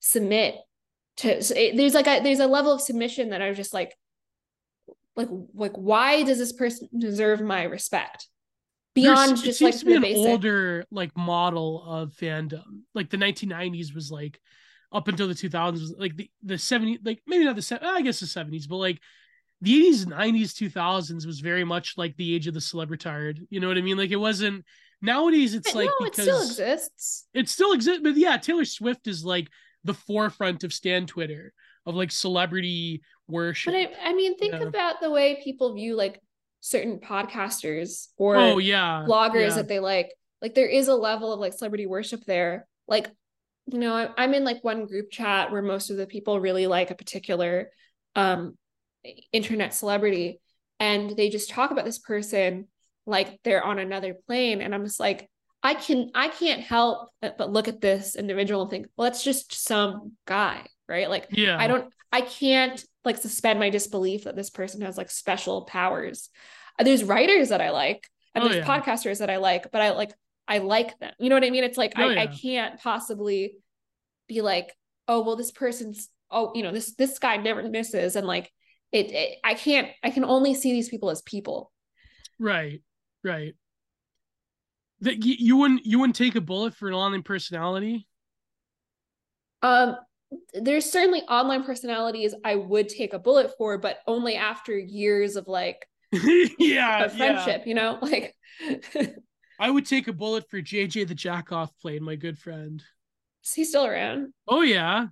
submit 0.00 0.56
to 1.18 1.42
so 1.42 1.54
it, 1.56 1.76
there's 1.76 1.94
like 1.94 2.06
a 2.06 2.20
there's 2.22 2.40
a 2.40 2.46
level 2.46 2.72
of 2.72 2.80
submission 2.80 3.30
that 3.30 3.40
I'm 3.40 3.54
just 3.54 3.72
like 3.72 3.96
like 5.16 5.28
like 5.54 5.72
why 5.76 6.22
does 6.22 6.38
this 6.38 6.52
person 6.52 6.88
deserve 6.96 7.40
my 7.40 7.62
respect 7.62 8.26
beyond 8.94 9.30
There's, 9.30 9.42
just 9.42 9.62
it 9.62 9.64
like 9.64 9.78
to 9.78 9.84
be 9.86 9.94
an 9.94 10.02
basic. 10.02 10.26
older 10.26 10.84
like 10.90 11.16
model 11.16 11.82
of 11.84 12.12
fandom 12.12 12.82
like 12.94 13.08
the 13.10 13.16
1990s 13.16 13.94
was 13.94 14.10
like 14.10 14.40
up 14.92 15.08
until 15.08 15.28
the 15.28 15.34
2000s 15.34 15.90
like 15.98 16.16
the 16.16 16.30
the 16.42 16.54
70s 16.54 16.98
like 17.04 17.22
maybe 17.26 17.44
not 17.44 17.56
the 17.56 17.78
i 17.82 18.02
guess 18.02 18.20
the 18.20 18.26
70s 18.26 18.68
but 18.68 18.76
like 18.76 19.00
the 19.60 19.90
80s 19.90 20.06
90s 20.06 20.72
2000s 20.72 21.26
was 21.26 21.40
very 21.40 21.64
much 21.64 21.94
like 21.96 22.16
the 22.16 22.34
age 22.34 22.46
of 22.46 22.54
the 22.54 22.60
celebritard 22.60 23.38
you 23.50 23.60
know 23.60 23.68
what 23.68 23.78
i 23.78 23.82
mean? 23.82 23.96
Like 23.98 24.10
it 24.10 24.16
wasn't 24.16 24.64
nowadays 25.02 25.54
it's 25.54 25.74
like 25.74 25.88
no, 26.00 26.06
because 26.06 26.26
it 26.26 26.30
still 26.30 26.42
exists. 26.42 27.26
It 27.34 27.48
still 27.48 27.72
exists 27.72 28.00
but 28.02 28.16
yeah 28.16 28.36
taylor 28.36 28.64
swift 28.64 29.06
is 29.06 29.24
like 29.24 29.48
the 29.84 29.94
forefront 29.94 30.64
of 30.64 30.72
stan 30.72 31.06
twitter 31.06 31.52
of 31.86 31.94
like 31.94 32.10
celebrity 32.10 33.02
worship 33.28 33.72
but 33.72 33.78
i, 33.78 34.10
I 34.10 34.12
mean 34.14 34.36
think 34.36 34.54
Yeah. 34.54 34.62
about 34.62 35.00
the 35.00 35.10
way 35.10 35.40
people 35.42 35.74
view 35.74 35.96
like 35.96 36.20
certain 36.60 36.98
podcasters 36.98 38.08
or 38.18 38.36
oh 38.36 38.58
yeah. 38.58 39.04
bloggers 39.08 39.50
yeah. 39.50 39.54
that 39.56 39.68
they 39.68 39.80
like. 39.80 40.12
Like 40.42 40.54
there 40.54 40.68
is 40.68 40.88
a 40.88 40.94
level 40.94 41.32
of 41.32 41.40
like 41.40 41.52
celebrity 41.52 41.86
worship 41.86 42.24
there. 42.26 42.66
Like 42.88 43.10
you 43.72 43.78
know 43.78 44.12
i'm 44.16 44.34
in 44.34 44.44
like 44.44 44.62
one 44.64 44.86
group 44.86 45.10
chat 45.10 45.52
where 45.52 45.62
most 45.62 45.90
of 45.90 45.96
the 45.96 46.06
people 46.06 46.40
really 46.40 46.66
like 46.66 46.90
a 46.90 46.94
particular 46.94 47.70
um 48.16 48.56
internet 49.32 49.74
celebrity 49.74 50.40
and 50.78 51.16
they 51.16 51.28
just 51.30 51.50
talk 51.50 51.70
about 51.70 51.84
this 51.84 51.98
person 51.98 52.68
like 53.06 53.40
they're 53.44 53.64
on 53.64 53.78
another 53.78 54.14
plane 54.26 54.60
and 54.60 54.74
i'm 54.74 54.84
just 54.84 55.00
like 55.00 55.28
i 55.62 55.74
can 55.74 56.10
i 56.14 56.28
can't 56.28 56.60
help 56.60 57.08
but 57.20 57.50
look 57.50 57.68
at 57.68 57.80
this 57.80 58.14
individual 58.14 58.62
and 58.62 58.70
think 58.70 58.86
well 58.96 59.06
that's 59.08 59.24
just 59.24 59.54
some 59.54 60.12
guy 60.26 60.66
right 60.88 61.08
like 61.08 61.26
yeah 61.30 61.56
I 61.58 61.66
don't 61.66 61.92
I 62.12 62.22
can't 62.22 62.84
like 63.04 63.18
suspend 63.18 63.60
my 63.60 63.70
disbelief 63.70 64.24
that 64.24 64.36
this 64.36 64.50
person 64.50 64.80
has 64.82 64.98
like 64.98 65.10
special 65.10 65.62
powers. 65.62 66.28
There's 66.78 67.04
writers 67.04 67.50
that 67.50 67.60
I 67.60 67.70
like 67.70 68.08
and 68.34 68.42
Oh, 68.42 68.48
there's 68.48 68.66
yeah. 68.66 68.80
podcasters 68.80 69.18
that 69.18 69.30
I 69.30 69.36
like, 69.36 69.70
but 69.70 69.80
I 69.80 69.90
like 69.90 70.12
I 70.48 70.58
like 70.58 70.98
them. 70.98 71.12
You 71.18 71.28
know 71.28 71.36
what 71.36 71.44
I 71.44 71.50
mean? 71.50 71.64
It's 71.64 71.78
like 71.78 71.92
Oh, 71.96 72.08
I, 72.08 72.22
I 72.22 72.26
can't 72.26 72.80
possibly 72.80 73.56
be 74.28 74.40
like, 74.40 74.74
oh 75.06 75.22
well, 75.22 75.36
this 75.36 75.52
person's 75.52 76.08
oh, 76.30 76.52
you 76.54 76.62
know, 76.62 76.72
this 76.72 76.94
this 76.96 77.18
guy 77.18 77.36
never 77.36 77.62
misses. 77.68 78.16
And 78.16 78.26
like 78.26 78.50
it, 78.92 79.10
it 79.12 79.38
I 79.44 79.54
can't 79.54 79.88
I 80.02 80.10
can 80.10 80.24
only 80.24 80.54
see 80.54 80.72
these 80.72 80.88
people 80.88 81.10
as 81.10 81.22
people. 81.22 81.72
Right, 82.38 82.82
right. 83.24 83.54
That 85.00 85.24
you, 85.24 85.34
you 85.38 85.56
wouldn't 85.56 85.86
you 85.86 85.98
wouldn't 85.98 86.16
take 86.16 86.34
a 86.34 86.40
bullet 86.40 86.74
for 86.74 86.88
an 86.88 86.94
online 86.94 87.22
personality. 87.22 88.06
Um 89.62 89.96
there's 90.54 90.90
certainly 90.90 91.22
online 91.22 91.64
personalities 91.64 92.34
I 92.44 92.54
would 92.54 92.88
take 92.88 93.14
a 93.14 93.18
bullet 93.18 93.52
for, 93.58 93.78
but 93.78 93.98
only 94.06 94.36
after 94.36 94.78
years 94.78 95.36
of 95.36 95.48
like 95.48 95.86
yeah, 96.12 97.04
of 97.04 97.16
yeah. 97.16 97.16
friendship, 97.16 97.66
you 97.66 97.74
know? 97.74 97.98
Like 98.02 98.34
I 99.58 99.70
would 99.70 99.86
take 99.86 100.08
a 100.08 100.12
bullet 100.12 100.48
for 100.50 100.60
JJ 100.60 101.06
the 101.08 101.14
Jackoff 101.14 101.70
played 101.80 102.02
my 102.02 102.16
good 102.16 102.38
friend. 102.38 102.82
is 103.44 103.54
he 103.54 103.64
still 103.64 103.86
around? 103.86 104.32
Oh 104.48 104.62
yeah, 104.62 105.08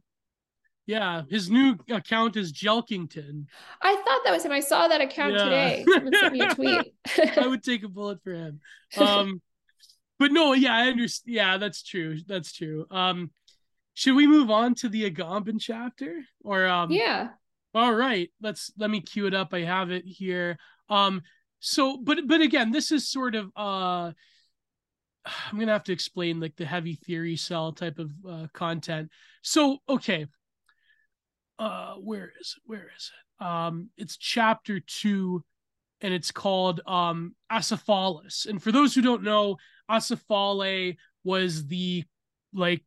yeah. 0.89 1.23
His 1.31 1.49
new 1.51 1.77
account 1.91 2.37
is 2.37 2.53
Jelkington. 2.53 3.45
I 3.81 3.95
thought 3.95 4.21
that 4.25 4.33
was 4.33 4.45
him. 4.45 4.51
I 4.53 4.61
saw 4.61 4.89
that 4.89 5.01
account 5.01 5.35
Yeah. 5.35 5.45
today. 5.45 5.85
Someone 5.87 6.15
sent 6.15 6.33
me 6.33 6.41
a 6.41 6.49
tweet. 6.55 6.95
I 7.37 7.47
would 7.47 7.63
take 7.63 7.85
a 7.85 7.89
bullet 7.89 8.21
for 8.25 8.33
him. 8.33 8.61
Um, 8.97 9.41
but 10.19 10.33
no, 10.33 10.55
yeah, 10.55 10.75
I 10.75 10.89
understand. 10.89 11.35
Yeah, 11.37 11.59
that's 11.59 11.83
true. 11.83 12.19
That's 12.27 12.53
true. 12.53 12.87
Um, 12.91 13.31
should 13.95 14.17
we 14.17 14.27
move 14.27 14.51
on 14.51 14.75
to 14.77 14.89
the 14.89 15.09
Agamben 15.09 15.61
chapter 15.61 16.23
or 16.43 16.67
um? 16.67 16.91
yeah. 16.91 17.29
All 17.75 17.95
right, 17.95 18.31
let's 18.41 18.73
let 18.79 18.89
me 18.89 19.03
cue 19.03 19.27
it 19.27 19.35
up. 19.35 19.53
I 19.53 19.61
have 19.61 19.91
it 19.91 20.05
here. 20.07 20.57
Um, 20.89 21.21
so 21.61 21.99
but 21.99 22.27
but 22.27 22.41
again, 22.41 22.71
this 22.73 22.91
is 22.91 23.11
sort 23.11 23.35
of 23.35 23.51
uh 23.55 24.13
I'm 25.53 25.59
gonna 25.59 25.73
have 25.73 25.85
to 25.85 25.93
explain 25.93 26.41
like 26.41 26.57
the 26.57 26.65
heavy 26.65 26.95
theory 26.95 27.37
cell 27.37 27.73
type 27.73 27.99
of 27.99 28.11
uh 28.29 28.47
content. 28.55 29.11
So 29.43 29.79
okay. 29.89 30.27
Uh 31.59 31.95
where 31.95 32.33
is 32.41 32.55
it? 32.57 32.63
Where 32.67 32.91
is 32.97 33.11
it? 33.13 33.45
Um 33.45 33.91
it's 33.97 34.17
chapter 34.17 34.81
two 34.81 35.45
and 36.01 36.15
it's 36.15 36.31
called 36.31 36.81
um 36.87 37.35
Acephalous. 37.51 38.47
And 38.47 38.63
for 38.63 38.73
those 38.73 38.95
who 38.95 39.03
don't 39.03 39.23
know, 39.23 39.57
Acephale 39.91 40.97
was 41.25 41.67
the 41.67 42.05
like 42.53 42.85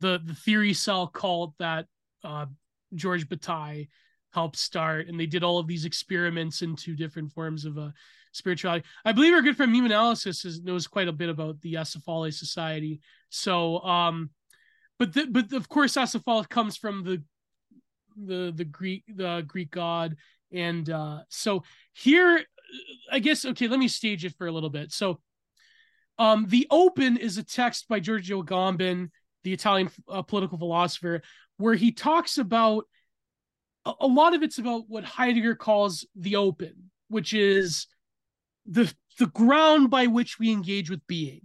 the 0.00 0.20
the 0.24 0.34
theory 0.34 0.74
cell 0.74 1.06
cult 1.06 1.54
that 1.58 1.86
uh 2.24 2.46
George 2.94 3.28
Bataille 3.28 3.86
helped 4.32 4.56
start, 4.56 5.08
and 5.08 5.18
they 5.18 5.26
did 5.26 5.44
all 5.44 5.58
of 5.58 5.66
these 5.66 5.84
experiments 5.84 6.62
into 6.62 6.96
different 6.96 7.32
forms 7.32 7.64
of 7.64 7.78
uh, 7.78 7.90
spirituality. 8.32 8.84
I 9.04 9.12
believe 9.12 9.34
our 9.34 9.42
good 9.42 9.56
friend 9.56 9.72
Meme 9.72 9.86
Analysis 9.86 10.44
is, 10.44 10.62
knows 10.62 10.86
quite 10.86 11.08
a 11.08 11.12
bit 11.12 11.28
about 11.28 11.60
the 11.60 11.74
Acephale 11.74 12.32
Society. 12.32 13.00
So, 13.28 13.80
um, 13.80 14.30
but 14.98 15.12
the, 15.12 15.26
but 15.26 15.52
of 15.52 15.68
course, 15.68 15.96
Acephale 15.96 16.48
comes 16.48 16.76
from 16.76 17.04
the 17.04 17.22
the 18.16 18.52
the 18.54 18.64
Greek 18.64 19.04
the 19.08 19.44
Greek 19.46 19.70
god, 19.70 20.16
and 20.52 20.88
uh, 20.88 21.20
so 21.28 21.62
here, 21.92 22.42
I 23.10 23.18
guess 23.18 23.44
okay. 23.44 23.68
Let 23.68 23.78
me 23.78 23.88
stage 23.88 24.24
it 24.24 24.34
for 24.36 24.46
a 24.46 24.52
little 24.52 24.70
bit. 24.70 24.92
So, 24.92 25.20
um, 26.18 26.46
the 26.48 26.66
Open 26.70 27.16
is 27.16 27.38
a 27.38 27.42
text 27.42 27.88
by 27.88 28.00
Giorgio 28.00 28.42
Agamben, 28.42 29.10
the 29.44 29.52
Italian 29.52 29.90
uh, 30.08 30.22
political 30.22 30.58
philosopher, 30.58 31.22
where 31.56 31.74
he 31.74 31.92
talks 31.92 32.38
about 32.38 32.84
a, 33.84 33.92
a 34.00 34.06
lot 34.06 34.34
of 34.34 34.42
it's 34.42 34.58
about 34.58 34.84
what 34.88 35.04
Heidegger 35.04 35.54
calls 35.54 36.06
the 36.14 36.36
open, 36.36 36.90
which 37.08 37.32
is 37.32 37.86
the 38.66 38.92
the 39.18 39.26
ground 39.26 39.90
by 39.90 40.06
which 40.06 40.38
we 40.38 40.50
engage 40.50 40.90
with 40.90 41.06
being, 41.06 41.40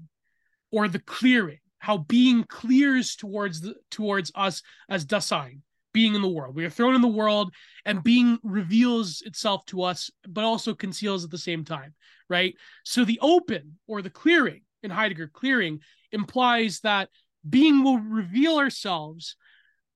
or 0.72 0.88
the 0.88 1.00
clearing, 1.00 1.60
how 1.80 1.98
being 1.98 2.44
clears 2.44 3.16
towards 3.16 3.62
the 3.62 3.76
towards 3.92 4.32
us 4.36 4.62
as 4.90 5.06
Dasein, 5.06 5.62
being 5.98 6.14
in 6.14 6.22
the 6.22 6.28
world. 6.28 6.56
We 6.56 6.64
are 6.64 6.70
thrown 6.70 6.94
in 6.94 7.02
the 7.02 7.08
world, 7.08 7.52
and 7.84 8.04
being 8.04 8.38
reveals 8.44 9.24
itself 9.26 9.66
to 9.66 9.82
us, 9.82 10.12
but 10.28 10.44
also 10.44 10.76
conceals 10.76 11.24
at 11.24 11.32
the 11.32 11.40
same 11.40 11.66
time, 11.66 11.96
right? 12.30 12.54
So 12.86 13.04
the 13.04 13.18
open 13.20 13.80
or 13.88 14.04
the 14.04 14.12
clearing 14.12 14.62
in 14.84 14.92
Heidegger, 14.92 15.28
clearing 15.28 15.80
implies 16.12 16.82
that 16.82 17.10
being 17.50 17.84
will 17.84 17.98
reveal 17.98 18.60
ourselves, 18.60 19.38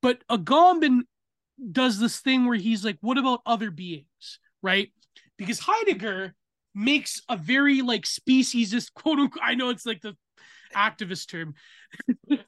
but 0.01 0.23
Agamben 0.27 1.01
does 1.71 1.99
this 1.99 2.19
thing 2.19 2.47
where 2.47 2.57
he's 2.57 2.83
like, 2.83 2.97
what 3.01 3.19
about 3.19 3.41
other 3.45 3.69
beings, 3.69 4.39
right? 4.63 4.91
Because 5.37 5.59
Heidegger 5.59 6.33
makes 6.73 7.21
a 7.29 7.37
very 7.37 7.83
like 7.83 8.05
speciesist 8.05 8.95
quote 8.95 9.19
unquote. 9.19 9.43
I 9.43 9.53
know 9.53 9.69
it's 9.69 9.85
like 9.85 10.01
the 10.01 10.17
activist 10.75 11.27
term. 11.27 11.53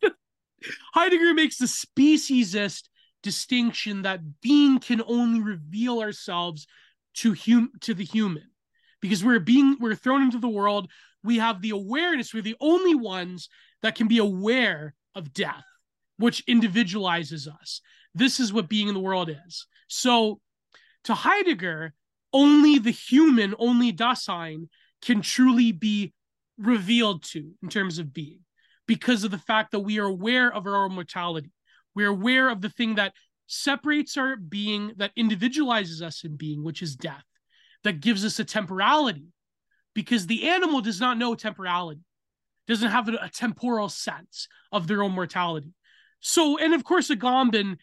Heidegger 0.95 1.35
makes 1.35 1.59
the 1.59 1.65
speciesist 1.67 2.87
distinction 3.23 4.03
that 4.03 4.41
being 4.41 4.79
can 4.79 5.01
only 5.07 5.41
reveal 5.41 6.01
ourselves 6.01 6.67
to 7.15 7.33
hum 7.33 7.71
to 7.81 7.93
the 7.93 8.05
human. 8.05 8.49
Because 9.01 9.23
we're 9.23 9.39
being 9.39 9.77
we're 9.79 9.95
thrown 9.95 10.21
into 10.21 10.39
the 10.39 10.47
world 10.49 10.89
we 11.23 11.37
have 11.37 11.61
the 11.61 11.71
awareness 11.71 12.33
we're 12.33 12.43
the 12.43 12.55
only 12.59 12.95
ones 12.95 13.49
that 13.81 13.95
can 13.95 14.07
be 14.07 14.17
aware 14.17 14.93
of 15.15 15.33
death 15.33 15.63
which 16.17 16.43
individualizes 16.47 17.47
us. 17.47 17.81
This 18.13 18.39
is 18.39 18.53
what 18.53 18.69
being 18.69 18.87
in 18.87 18.93
the 18.93 18.99
world 18.99 19.29
is. 19.47 19.67
So 19.87 20.39
to 21.05 21.13
heidegger 21.13 21.93
only 22.31 22.79
the 22.79 22.91
human 22.91 23.55
only 23.57 23.91
dasein 23.91 24.69
can 25.01 25.21
truly 25.21 25.71
be 25.71 26.13
revealed 26.57 27.23
to 27.23 27.51
in 27.61 27.69
terms 27.69 27.99
of 27.99 28.13
being 28.13 28.39
because 28.87 29.23
of 29.23 29.31
the 29.31 29.37
fact 29.37 29.71
that 29.71 29.79
we 29.79 29.99
are 29.99 30.05
aware 30.05 30.53
of 30.53 30.65
our 30.67 30.85
own 30.85 30.93
mortality 30.93 31.51
we're 31.95 32.09
aware 32.09 32.49
of 32.49 32.61
the 32.61 32.69
thing 32.69 32.95
that 32.95 33.13
separates 33.47 34.17
our 34.17 34.35
being 34.35 34.93
that 34.97 35.11
individualizes 35.15 36.01
us 36.01 36.23
in 36.23 36.35
being 36.35 36.63
which 36.63 36.81
is 36.81 36.95
death 36.95 37.25
that 37.83 37.99
gives 37.99 38.23
us 38.23 38.39
a 38.39 38.45
temporality 38.45 39.27
because 39.93 40.25
the 40.27 40.49
animal 40.49 40.81
does 40.81 40.99
not 40.99 41.17
know 41.17 41.35
temporality 41.35 42.01
doesn't 42.67 42.91
have 42.91 43.09
a, 43.09 43.29
temporal 43.33 43.89
sense 43.89 44.47
of 44.71 44.87
their 44.87 45.03
own 45.03 45.11
mortality 45.11 45.73
so 46.19 46.57
and 46.57 46.73
of 46.73 46.83
course 46.83 47.09
agamben 47.09 47.77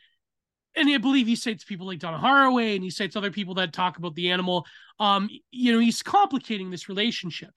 and 0.77 0.89
I 0.89 0.99
believe 0.99 1.27
he 1.27 1.37
cites 1.37 1.65
people 1.65 1.87
like 1.87 1.99
Donna 1.99 2.19
Haraway 2.19 2.75
and 2.75 2.85
he 2.85 2.91
cites 2.91 3.17
other 3.17 3.31
people 3.31 3.55
that 3.55 3.73
talk 3.73 3.99
about 3.99 4.15
the 4.15 4.31
animal. 4.31 4.67
Um, 4.99 5.29
you 5.51 5.73
know, 5.73 5.79
he's 5.79 6.03
complicating 6.03 6.71
this 6.71 6.89
relationship 6.89 7.51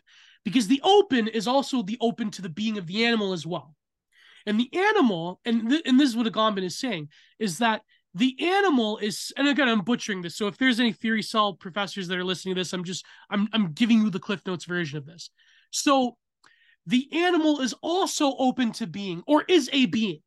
because 0.44 0.68
the 0.68 0.82
open 0.84 1.28
is 1.28 1.48
also 1.48 1.84
the 1.84 1.98
open 2.02 2.32
to 2.32 2.42
the 2.42 2.50
being 2.50 2.78
of 2.78 2.88
the 2.88 3.06
animal 3.06 3.34
as 3.34 3.46
well. 3.46 3.76
And 4.46 4.60
the 4.60 4.70
animal, 4.74 5.40
and, 5.46 5.70
th- 5.70 5.84
and 5.86 6.00
this 6.00 6.10
is 6.10 6.18
what 6.18 6.28
Agamben 6.28 6.64
is 6.64 6.78
saying, 6.78 7.10
is 7.40 7.60
that 7.60 7.82
the 8.16 8.36
animal 8.40 8.98
is, 9.00 9.34
and 9.38 9.48
again, 9.48 9.68
I'm 9.68 9.82
butchering 9.82 10.22
this. 10.22 10.36
So 10.36 10.48
if 10.48 10.58
there's 10.58 10.80
any 10.80 10.92
theory 10.92 11.24
cell 11.24 11.54
professors 11.54 12.08
that 12.08 12.18
are 12.18 12.24
listening 12.24 12.56
to 12.56 12.62
this, 12.62 12.74
I'm 12.74 12.84
just, 12.84 13.06
I'm, 13.30 13.48
I'm 13.54 13.72
giving 13.72 14.02
you 14.02 14.10
the 14.10 14.20
Cliff 14.20 14.42
Notes 14.46 14.66
version 14.66 14.98
of 14.98 15.06
this. 15.06 15.30
So 15.72 16.18
the 16.86 17.08
animal 17.12 17.62
is 17.62 17.74
also 17.82 18.36
open 18.38 18.72
to 18.74 18.88
being, 18.88 19.24
or 19.26 19.44
is 19.48 19.70
a 19.74 19.88
being 19.88 20.20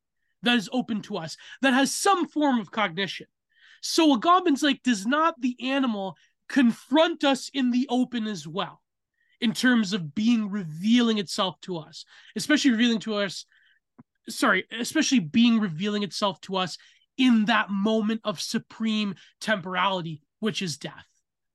that 0.43 0.57
is 0.57 0.69
open 0.73 1.03
to 1.03 1.17
us, 1.19 1.37
that 1.63 1.75
has 1.75 1.95
some 1.95 2.27
form 2.27 2.59
of 2.59 2.71
cognition. 2.71 3.27
So 3.83 4.17
Agamben's 4.17 4.63
like, 4.63 4.83
does 4.83 5.07
not 5.07 5.41
the 5.41 5.57
animal 5.61 6.17
confront 6.49 7.25
us 7.25 7.51
in 7.53 7.71
the 7.71 7.87
open 7.89 8.27
as 8.27 8.47
well 8.47 8.81
in 9.41 9.53
terms 9.53 9.93
of 9.93 10.15
being 10.15 10.51
revealing 10.51 11.19
itself 11.19 11.61
to 11.61 11.77
us 11.77 12.05
especially 12.37 12.71
revealing 12.71 13.01
to 13.01 13.15
us 13.15 13.45
sorry 14.29 14.65
especially 14.79 15.21
being 15.21 15.61
revealing 15.61 16.03
itself 16.03 16.41
to 16.41 16.57
us 16.57 16.79
in 17.17 17.47
that 17.47 17.71
moment 17.71 18.21
of 18.25 18.41
supreme 18.41 19.15
temporality 19.41 20.21
which 20.41 20.63
is 20.63 20.77
death 20.77 21.07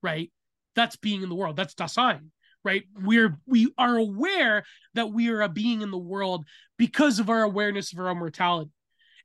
right? 0.01 0.31
That's 0.75 0.95
being 0.95 1.23
in 1.23 1.29
the 1.29 1.35
world. 1.35 1.55
That's 1.55 1.75
dasein 1.75 2.29
right? 2.63 2.83
We're 2.95 3.39
we 3.47 3.73
are 3.75 3.97
aware 3.97 4.63
that 4.93 5.11
we 5.11 5.29
are 5.29 5.41
a 5.41 5.49
being 5.49 5.81
in 5.81 5.89
the 5.89 5.97
world 5.97 6.45
because 6.77 7.17
of 7.17 7.27
our 7.27 7.41
awareness 7.41 7.91
of 7.91 7.97
our 7.97 8.13
mortality. 8.13 8.69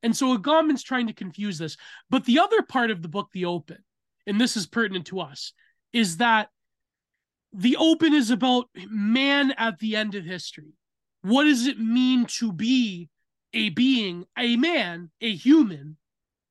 And 0.02 0.16
so 0.16 0.34
agamben's 0.34 0.82
trying 0.82 1.08
to 1.08 1.12
confuse 1.12 1.58
this. 1.58 1.76
But 2.08 2.24
the 2.24 2.38
other 2.38 2.62
part 2.62 2.90
of 2.90 3.02
the 3.02 3.08
book 3.08 3.28
the 3.34 3.44
open 3.44 3.84
and 4.26 4.40
this 4.40 4.56
is 4.56 4.66
pertinent 4.66 5.08
to 5.08 5.20
us 5.20 5.52
is 5.92 6.16
that 6.16 6.48
the 7.52 7.76
open 7.76 8.14
is 8.14 8.30
about 8.30 8.70
man 8.74 9.52
at 9.58 9.78
the 9.80 9.96
end 9.96 10.14
of 10.14 10.24
history. 10.24 10.72
What 11.20 11.44
does 11.44 11.66
it 11.66 11.78
mean 11.78 12.24
to 12.38 12.52
be 12.52 13.10
a 13.56 13.70
being 13.70 14.26
a 14.38 14.56
man 14.56 15.10
a 15.20 15.34
human 15.34 15.96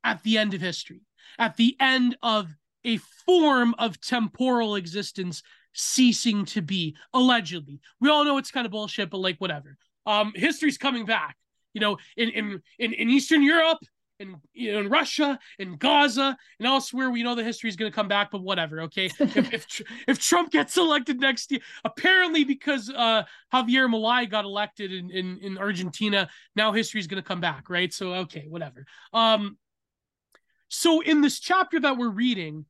at 0.04 0.24
the 0.24 0.38
end 0.38 0.54
of 0.54 0.62
history 0.62 1.02
at 1.38 1.56
the 1.56 1.78
end 1.80 2.18
of 2.24 2.56
a 2.84 2.98
form 3.26 3.76
of 3.78 4.02
temporal 4.02 4.76
existence 4.76 5.42
ceasing 5.74 6.46
to 6.46 6.62
be 6.62 6.96
allegedly. 7.14 7.80
We 8.00 8.10
all 8.10 8.24
know 8.24 8.38
it's 8.38 8.52
kind 8.52 8.66
of 8.66 8.72
bullshit 8.72 9.10
but 9.10 9.20
like 9.20 9.38
whatever. 9.38 9.78
Um 10.06 10.34
history's 10.36 10.78
coming 10.78 11.06
back. 11.06 11.38
You 11.74 11.82
know 11.82 11.98
in 12.18 12.30
in 12.30 12.62
in, 12.80 12.94
in 12.94 13.10
eastern 13.10 13.44
europe 13.44 13.80
in 14.20 14.36
you 14.54 14.72
know 14.72 14.80
in 14.80 14.90
russia 14.90 15.38
in 15.60 15.76
gaza 15.78 16.38
and 16.60 16.68
elsewhere 16.68 17.10
we 17.10 17.22
know 17.22 17.36
the 17.36 17.44
history 17.44 17.70
is 17.70 17.76
going 17.76 17.92
to 17.92 17.96
come 17.96 18.08
back 18.08 18.32
but 18.32 18.42
whatever 18.42 18.82
okay 18.82 19.06
if, 19.20 19.54
if 19.54 19.82
if 20.08 20.20
trump 20.20 20.52
gets 20.52 20.78
elected 20.78 21.20
next 21.20 21.52
year 21.52 21.60
apparently 21.84 22.44
because 22.44 22.90
uh 22.90 23.24
javier 23.54 23.90
milei 23.90 24.30
got 24.30 24.46
elected 24.46 24.92
in 24.92 25.12
in, 25.12 25.38
in 25.40 25.58
argentina 25.58 26.30
now 26.56 26.72
history 26.72 27.00
is 27.00 27.08
going 27.08 27.22
to 27.22 27.28
come 27.28 27.42
back 27.42 27.70
right 27.70 27.94
so 27.94 28.14
okay 28.14 28.46
whatever 28.48 28.86
um 29.14 29.58
so 30.70 31.02
in 31.02 31.22
this 31.22 31.40
chapter 31.40 31.80
that 31.80 31.98
we're 31.98 32.10
reading 32.10 32.66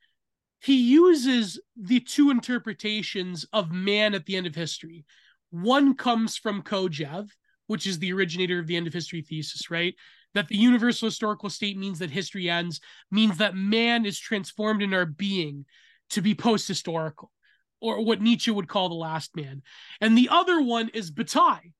he 0.65 0.93
uses 0.93 1.59
the 1.75 1.99
two 1.99 2.31
interpretations 2.31 3.45
of 3.53 3.71
man 3.71 4.15
at 4.15 4.25
the 4.25 4.35
end 4.35 4.47
of 4.47 4.55
history. 4.55 5.05
One 5.51 5.95
comes 5.95 6.37
from 6.37 6.63
Kojève, 6.63 7.29
which 7.67 7.85
is 7.85 7.99
the 7.99 8.11
originator 8.13 8.57
of 8.57 8.65
the 8.65 8.75
end 8.75 8.87
of 8.87 8.93
history 8.93 9.21
thesis, 9.21 9.69
right? 9.69 9.93
That 10.35 10.47
the 10.47 10.57
universal 10.57 11.07
historical 11.07 11.49
state 11.49 11.77
means 11.77 11.99
that 11.99 12.11
history 12.11 12.49
ends, 12.49 12.79
means 13.09 13.37
that 13.37 13.55
man 13.55 14.05
is 14.05 14.19
transformed 14.19 14.83
in 14.83 14.93
our 14.93 15.05
being 15.05 15.65
to 16.11 16.21
be 16.21 16.35
post 16.35 16.67
historical, 16.67 17.31
or 17.81 18.03
what 18.03 18.21
Nietzsche 18.21 18.51
would 18.51 18.67
call 18.67 18.89
the 18.89 18.95
last 18.95 19.35
man. 19.35 19.63
And 20.01 20.17
the 20.17 20.29
other 20.29 20.61
one 20.61 20.89
is 20.93 21.09
Bataille, 21.09 21.71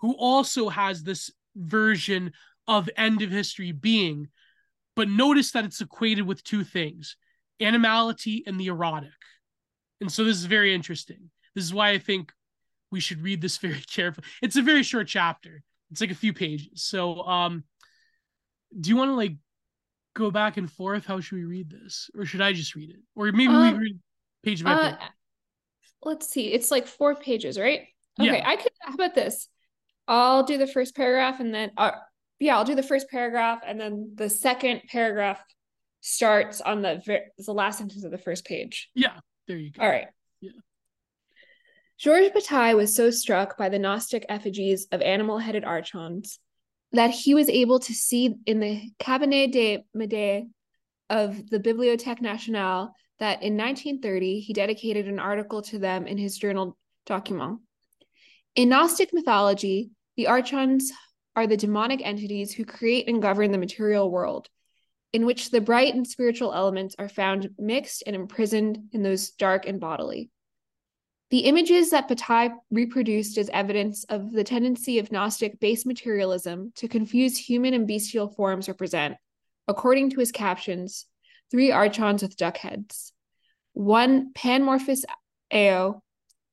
who 0.00 0.14
also 0.14 0.68
has 0.68 1.02
this 1.02 1.30
version 1.56 2.32
of 2.68 2.88
end 2.96 3.22
of 3.22 3.30
history 3.30 3.72
being. 3.72 4.28
But 4.94 5.08
notice 5.08 5.52
that 5.52 5.64
it's 5.64 5.80
equated 5.80 6.26
with 6.26 6.44
two 6.44 6.64
things 6.64 7.16
animality 7.60 8.42
and 8.46 8.58
the 8.58 8.66
erotic. 8.66 9.10
And 10.00 10.10
so 10.10 10.24
this 10.24 10.36
is 10.36 10.46
very 10.46 10.74
interesting. 10.74 11.30
This 11.54 11.64
is 11.64 11.72
why 11.72 11.90
I 11.90 11.98
think 11.98 12.32
we 12.90 13.00
should 13.00 13.22
read 13.22 13.40
this 13.40 13.56
very 13.58 13.80
carefully. 13.90 14.26
It's 14.42 14.56
a 14.56 14.62
very 14.62 14.82
short 14.82 15.06
chapter. 15.08 15.62
It's 15.90 16.00
like 16.00 16.10
a 16.10 16.16
few 16.16 16.32
pages. 16.32 16.82
So 16.82 17.22
um 17.22 17.64
do 18.78 18.90
you 18.90 18.96
want 18.96 19.10
to 19.10 19.14
like 19.14 19.36
go 20.14 20.30
back 20.30 20.56
and 20.56 20.70
forth? 20.70 21.06
How 21.06 21.20
should 21.20 21.36
we 21.36 21.44
read 21.44 21.70
this? 21.70 22.10
Or 22.16 22.24
should 22.24 22.40
I 22.40 22.52
just 22.52 22.74
read 22.74 22.90
it? 22.90 23.00
Or 23.14 23.30
maybe 23.32 23.52
um, 23.52 23.72
we 23.74 23.78
read 23.78 23.98
page 24.42 24.64
by 24.64 24.72
uh, 24.72 24.90
page. 24.96 25.08
Let's 26.02 26.28
see. 26.28 26.52
It's 26.52 26.70
like 26.70 26.86
four 26.86 27.14
pages, 27.14 27.58
right? 27.58 27.82
Okay, 28.20 28.38
yeah. 28.38 28.48
I 28.48 28.56
could 28.56 28.72
how 28.80 28.94
about 28.94 29.14
this? 29.14 29.48
I'll 30.08 30.42
do 30.42 30.58
the 30.58 30.66
first 30.66 30.94
paragraph 30.94 31.40
and 31.40 31.54
then 31.54 31.70
uh, 31.76 31.92
yeah, 32.38 32.56
I'll 32.56 32.64
do 32.64 32.74
the 32.74 32.82
first 32.82 33.08
paragraph 33.08 33.60
and 33.66 33.80
then 33.80 34.12
the 34.14 34.28
second 34.28 34.82
paragraph 34.88 35.40
starts 36.00 36.60
on 36.60 36.82
the 36.82 37.00
the 37.38 37.54
last 37.54 37.78
sentence 37.78 38.04
of 38.04 38.10
the 38.10 38.18
first 38.18 38.44
page. 38.44 38.90
Yeah, 38.94 39.18
there 39.46 39.56
you 39.56 39.70
go. 39.70 39.82
All 39.82 39.88
right. 39.88 40.08
Yeah. 40.40 40.50
Georges 41.98 42.32
Bataille 42.32 42.76
was 42.76 42.96
so 42.96 43.10
struck 43.10 43.56
by 43.56 43.68
the 43.68 43.78
Gnostic 43.78 44.26
effigies 44.28 44.88
of 44.90 45.00
animal-headed 45.00 45.64
archons 45.64 46.40
that 46.92 47.10
he 47.10 47.34
was 47.34 47.48
able 47.48 47.78
to 47.80 47.94
see 47.94 48.34
in 48.46 48.60
the 48.60 48.90
Cabinet 48.98 49.52
des 49.52 49.82
Médailles 49.96 50.48
of 51.08 51.48
the 51.50 51.58
Bibliothèque 51.58 52.20
Nationale 52.20 52.94
that 53.18 53.42
in 53.42 53.56
1930 53.56 54.40
he 54.40 54.52
dedicated 54.52 55.08
an 55.08 55.18
article 55.18 55.62
to 55.62 55.78
them 55.78 56.06
in 56.06 56.18
his 56.18 56.36
journal 56.36 56.76
Document. 57.04 57.58
In 58.54 58.68
Gnostic 58.68 59.12
mythology, 59.12 59.90
the 60.16 60.28
archons 60.28 60.92
are 61.34 61.46
the 61.46 61.56
demonic 61.56 62.04
entities 62.04 62.52
who 62.52 62.64
create 62.64 63.08
and 63.08 63.22
govern 63.22 63.50
the 63.50 63.58
material 63.58 64.10
world 64.10 64.48
in 65.12 65.26
which 65.26 65.50
the 65.50 65.60
bright 65.60 65.94
and 65.94 66.06
spiritual 66.06 66.54
elements 66.54 66.94
are 66.98 67.08
found 67.08 67.50
mixed 67.58 68.02
and 68.06 68.16
imprisoned 68.16 68.78
in 68.92 69.02
those 69.02 69.30
dark 69.30 69.66
and 69.66 69.80
bodily. 69.80 70.30
The 71.32 71.46
images 71.46 71.88
that 71.90 72.08
Bataille 72.08 72.62
reproduced 72.70 73.38
as 73.38 73.48
evidence 73.54 74.04
of 74.04 74.32
the 74.32 74.44
tendency 74.44 74.98
of 74.98 75.10
Gnostic 75.10 75.58
base 75.60 75.86
materialism 75.86 76.72
to 76.76 76.88
confuse 76.88 77.38
human 77.38 77.72
and 77.72 77.86
bestial 77.86 78.28
forms 78.28 78.68
represent, 78.68 79.16
according 79.66 80.10
to 80.10 80.20
his 80.20 80.30
captions, 80.30 81.06
three 81.50 81.72
archons 81.72 82.20
with 82.20 82.36
duck 82.36 82.58
heads. 82.58 83.14
One 83.72 84.34
Panmorphous 84.34 85.06
Ao, 85.50 86.02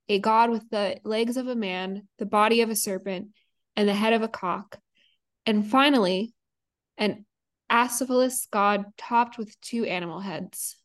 a 0.08 0.18
god 0.18 0.48
with 0.48 0.70
the 0.70 0.98
legs 1.04 1.36
of 1.36 1.46
a 1.46 1.54
man, 1.54 2.08
the 2.18 2.24
body 2.24 2.62
of 2.62 2.70
a 2.70 2.74
serpent, 2.74 3.28
and 3.76 3.86
the 3.86 3.92
head 3.92 4.14
of 4.14 4.22
a 4.22 4.28
cock. 4.28 4.78
And 5.44 5.70
finally, 5.70 6.32
an 6.96 7.26
acephalous 7.70 8.48
god 8.50 8.86
topped 8.96 9.36
with 9.36 9.60
two 9.60 9.84
animal 9.84 10.20
heads. 10.20 10.78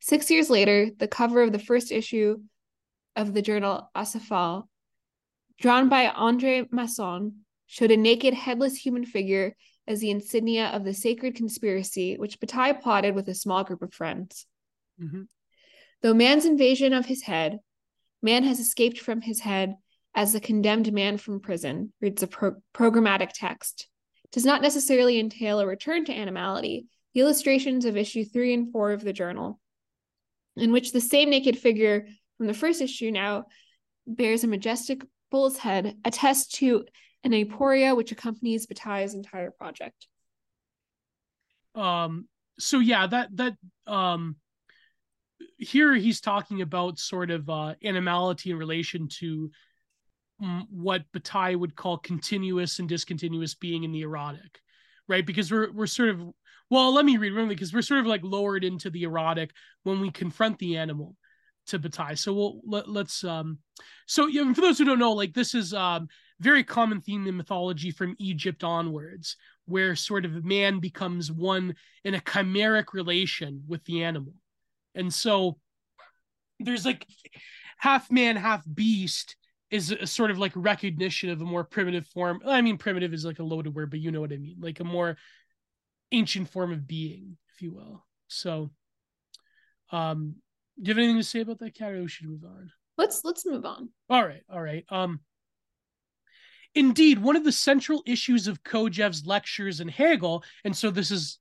Six 0.00 0.32
years 0.32 0.50
later, 0.50 0.90
the 0.98 1.06
cover 1.06 1.42
of 1.42 1.52
the 1.52 1.60
first 1.60 1.92
issue 1.92 2.38
of 3.20 3.34
the 3.34 3.42
journal 3.42 3.90
Acephale, 3.96 4.64
drawn 5.60 5.88
by 5.88 6.08
Andre 6.08 6.66
Masson, 6.70 7.44
showed 7.66 7.90
a 7.90 7.96
naked, 7.96 8.34
headless 8.34 8.76
human 8.76 9.04
figure 9.04 9.54
as 9.86 10.00
the 10.00 10.10
insignia 10.10 10.66
of 10.68 10.84
the 10.84 10.94
sacred 10.94 11.34
conspiracy 11.34 12.16
which 12.16 12.40
Bataille 12.40 12.74
plotted 12.74 13.14
with 13.14 13.28
a 13.28 13.34
small 13.34 13.64
group 13.64 13.82
of 13.82 13.94
friends. 13.94 14.46
Mm-hmm. 15.00 15.22
Though 16.02 16.14
man's 16.14 16.46
invasion 16.46 16.92
of 16.92 17.06
his 17.06 17.22
head, 17.22 17.58
man 18.22 18.44
has 18.44 18.58
escaped 18.58 18.98
from 18.98 19.20
his 19.20 19.40
head 19.40 19.76
as 20.14 20.32
the 20.32 20.40
condemned 20.40 20.92
man 20.92 21.18
from 21.18 21.40
prison, 21.40 21.92
reads 22.00 22.22
a 22.22 22.26
pro- 22.26 22.56
programmatic 22.74 23.30
text 23.32 23.88
does 24.32 24.44
not 24.44 24.62
necessarily 24.62 25.18
entail 25.18 25.58
a 25.60 25.66
return 25.66 26.04
to 26.04 26.14
animality, 26.14 26.86
the 27.14 27.20
illustrations 27.20 27.84
of 27.84 27.96
issue 27.96 28.24
three 28.24 28.54
and 28.54 28.70
four 28.70 28.92
of 28.92 29.02
the 29.02 29.12
journal, 29.12 29.60
in 30.56 30.72
which 30.72 30.92
the 30.92 31.00
same 31.00 31.30
naked 31.30 31.58
figure 31.58 32.06
from 32.40 32.46
the 32.46 32.54
first 32.54 32.80
issue 32.80 33.10
now 33.10 33.44
bears 34.06 34.44
a 34.44 34.46
majestic 34.46 35.02
bull's 35.30 35.58
head, 35.58 35.94
attest 36.06 36.54
to 36.54 36.86
an 37.22 37.32
aporia 37.32 37.94
which 37.94 38.12
accompanies 38.12 38.66
Bataille's 38.66 39.12
entire 39.12 39.50
project. 39.50 40.06
Um. 41.74 42.28
So 42.58 42.78
yeah, 42.78 43.06
that 43.08 43.36
that 43.36 43.56
um. 43.86 44.36
Here 45.58 45.94
he's 45.94 46.22
talking 46.22 46.62
about 46.62 46.98
sort 46.98 47.30
of 47.30 47.50
uh, 47.50 47.74
animality 47.84 48.52
in 48.52 48.56
relation 48.56 49.08
to 49.18 49.50
what 50.70 51.04
Bataille 51.12 51.58
would 51.58 51.76
call 51.76 51.98
continuous 51.98 52.78
and 52.78 52.88
discontinuous 52.88 53.54
being 53.54 53.84
in 53.84 53.92
the 53.92 54.00
erotic, 54.00 54.60
right? 55.08 55.26
Because 55.26 55.52
we're 55.52 55.70
we're 55.72 55.86
sort 55.86 56.08
of 56.08 56.22
well, 56.70 56.94
let 56.94 57.04
me 57.04 57.18
read 57.18 57.32
remember 57.32 57.52
because 57.52 57.74
we're 57.74 57.82
sort 57.82 58.00
of 58.00 58.06
like 58.06 58.22
lowered 58.24 58.64
into 58.64 58.88
the 58.88 59.02
erotic 59.02 59.50
when 59.82 60.00
we 60.00 60.10
confront 60.10 60.58
the 60.58 60.78
animal 60.78 61.16
to. 61.78 62.16
So 62.16 62.32
we'll 62.32 62.60
let, 62.64 62.88
let's 62.88 63.24
um 63.24 63.58
so 64.06 64.26
yeah, 64.26 64.52
for 64.52 64.60
those 64.60 64.78
who 64.78 64.84
don't 64.84 64.98
know, 64.98 65.12
like 65.12 65.34
this 65.34 65.54
is 65.54 65.72
um 65.74 66.08
very 66.40 66.64
common 66.64 67.00
theme 67.00 67.26
in 67.26 67.36
mythology 67.36 67.90
from 67.90 68.16
Egypt 68.18 68.64
onwards, 68.64 69.36
where 69.66 69.94
sort 69.94 70.24
of 70.24 70.44
man 70.44 70.80
becomes 70.80 71.30
one 71.30 71.74
in 72.04 72.14
a 72.14 72.20
chimeric 72.20 72.92
relation 72.92 73.62
with 73.68 73.84
the 73.84 74.02
animal. 74.02 74.34
And 74.94 75.12
so 75.12 75.58
there's 76.58 76.84
like 76.86 77.06
half 77.78 78.10
man, 78.10 78.36
half 78.36 78.64
beast 78.72 79.36
is 79.70 79.92
a 79.92 80.06
sort 80.06 80.30
of 80.30 80.38
like 80.38 80.52
recognition 80.56 81.30
of 81.30 81.40
a 81.40 81.44
more 81.44 81.64
primitive 81.64 82.06
form. 82.08 82.40
I 82.44 82.60
mean, 82.60 82.76
primitive 82.76 83.14
is 83.14 83.24
like 83.24 83.38
a 83.38 83.44
loaded 83.44 83.74
word, 83.74 83.90
but 83.90 84.00
you 84.00 84.10
know 84.10 84.20
what 84.20 84.32
I 84.32 84.36
mean, 84.36 84.56
like 84.60 84.80
a 84.80 84.84
more 84.84 85.16
ancient 86.12 86.48
form 86.48 86.72
of 86.72 86.86
being, 86.86 87.36
if 87.54 87.62
you 87.62 87.72
will. 87.72 88.04
So, 88.26 88.70
um, 89.92 90.36
do 90.80 90.88
you 90.88 90.94
have 90.94 90.98
anything 90.98 91.16
to 91.18 91.24
say 91.24 91.40
about 91.40 91.58
that, 91.58 91.80
or 91.80 92.00
we 92.00 92.08
should 92.08 92.28
move 92.28 92.44
on? 92.44 92.70
Let's 92.96 93.24
let's 93.24 93.46
move 93.46 93.64
on. 93.64 93.90
All 94.08 94.24
right, 94.24 94.42
all 94.52 94.60
right. 94.60 94.84
Um, 94.90 95.20
indeed, 96.74 97.18
one 97.18 97.36
of 97.36 97.44
the 97.44 97.52
central 97.52 98.02
issues 98.06 98.46
of 98.46 98.62
Kojève's 98.62 99.26
lectures 99.26 99.80
and 99.80 99.90
Hegel, 99.90 100.44
and 100.64 100.76
so 100.76 100.90
this 100.90 101.10
is 101.10 101.38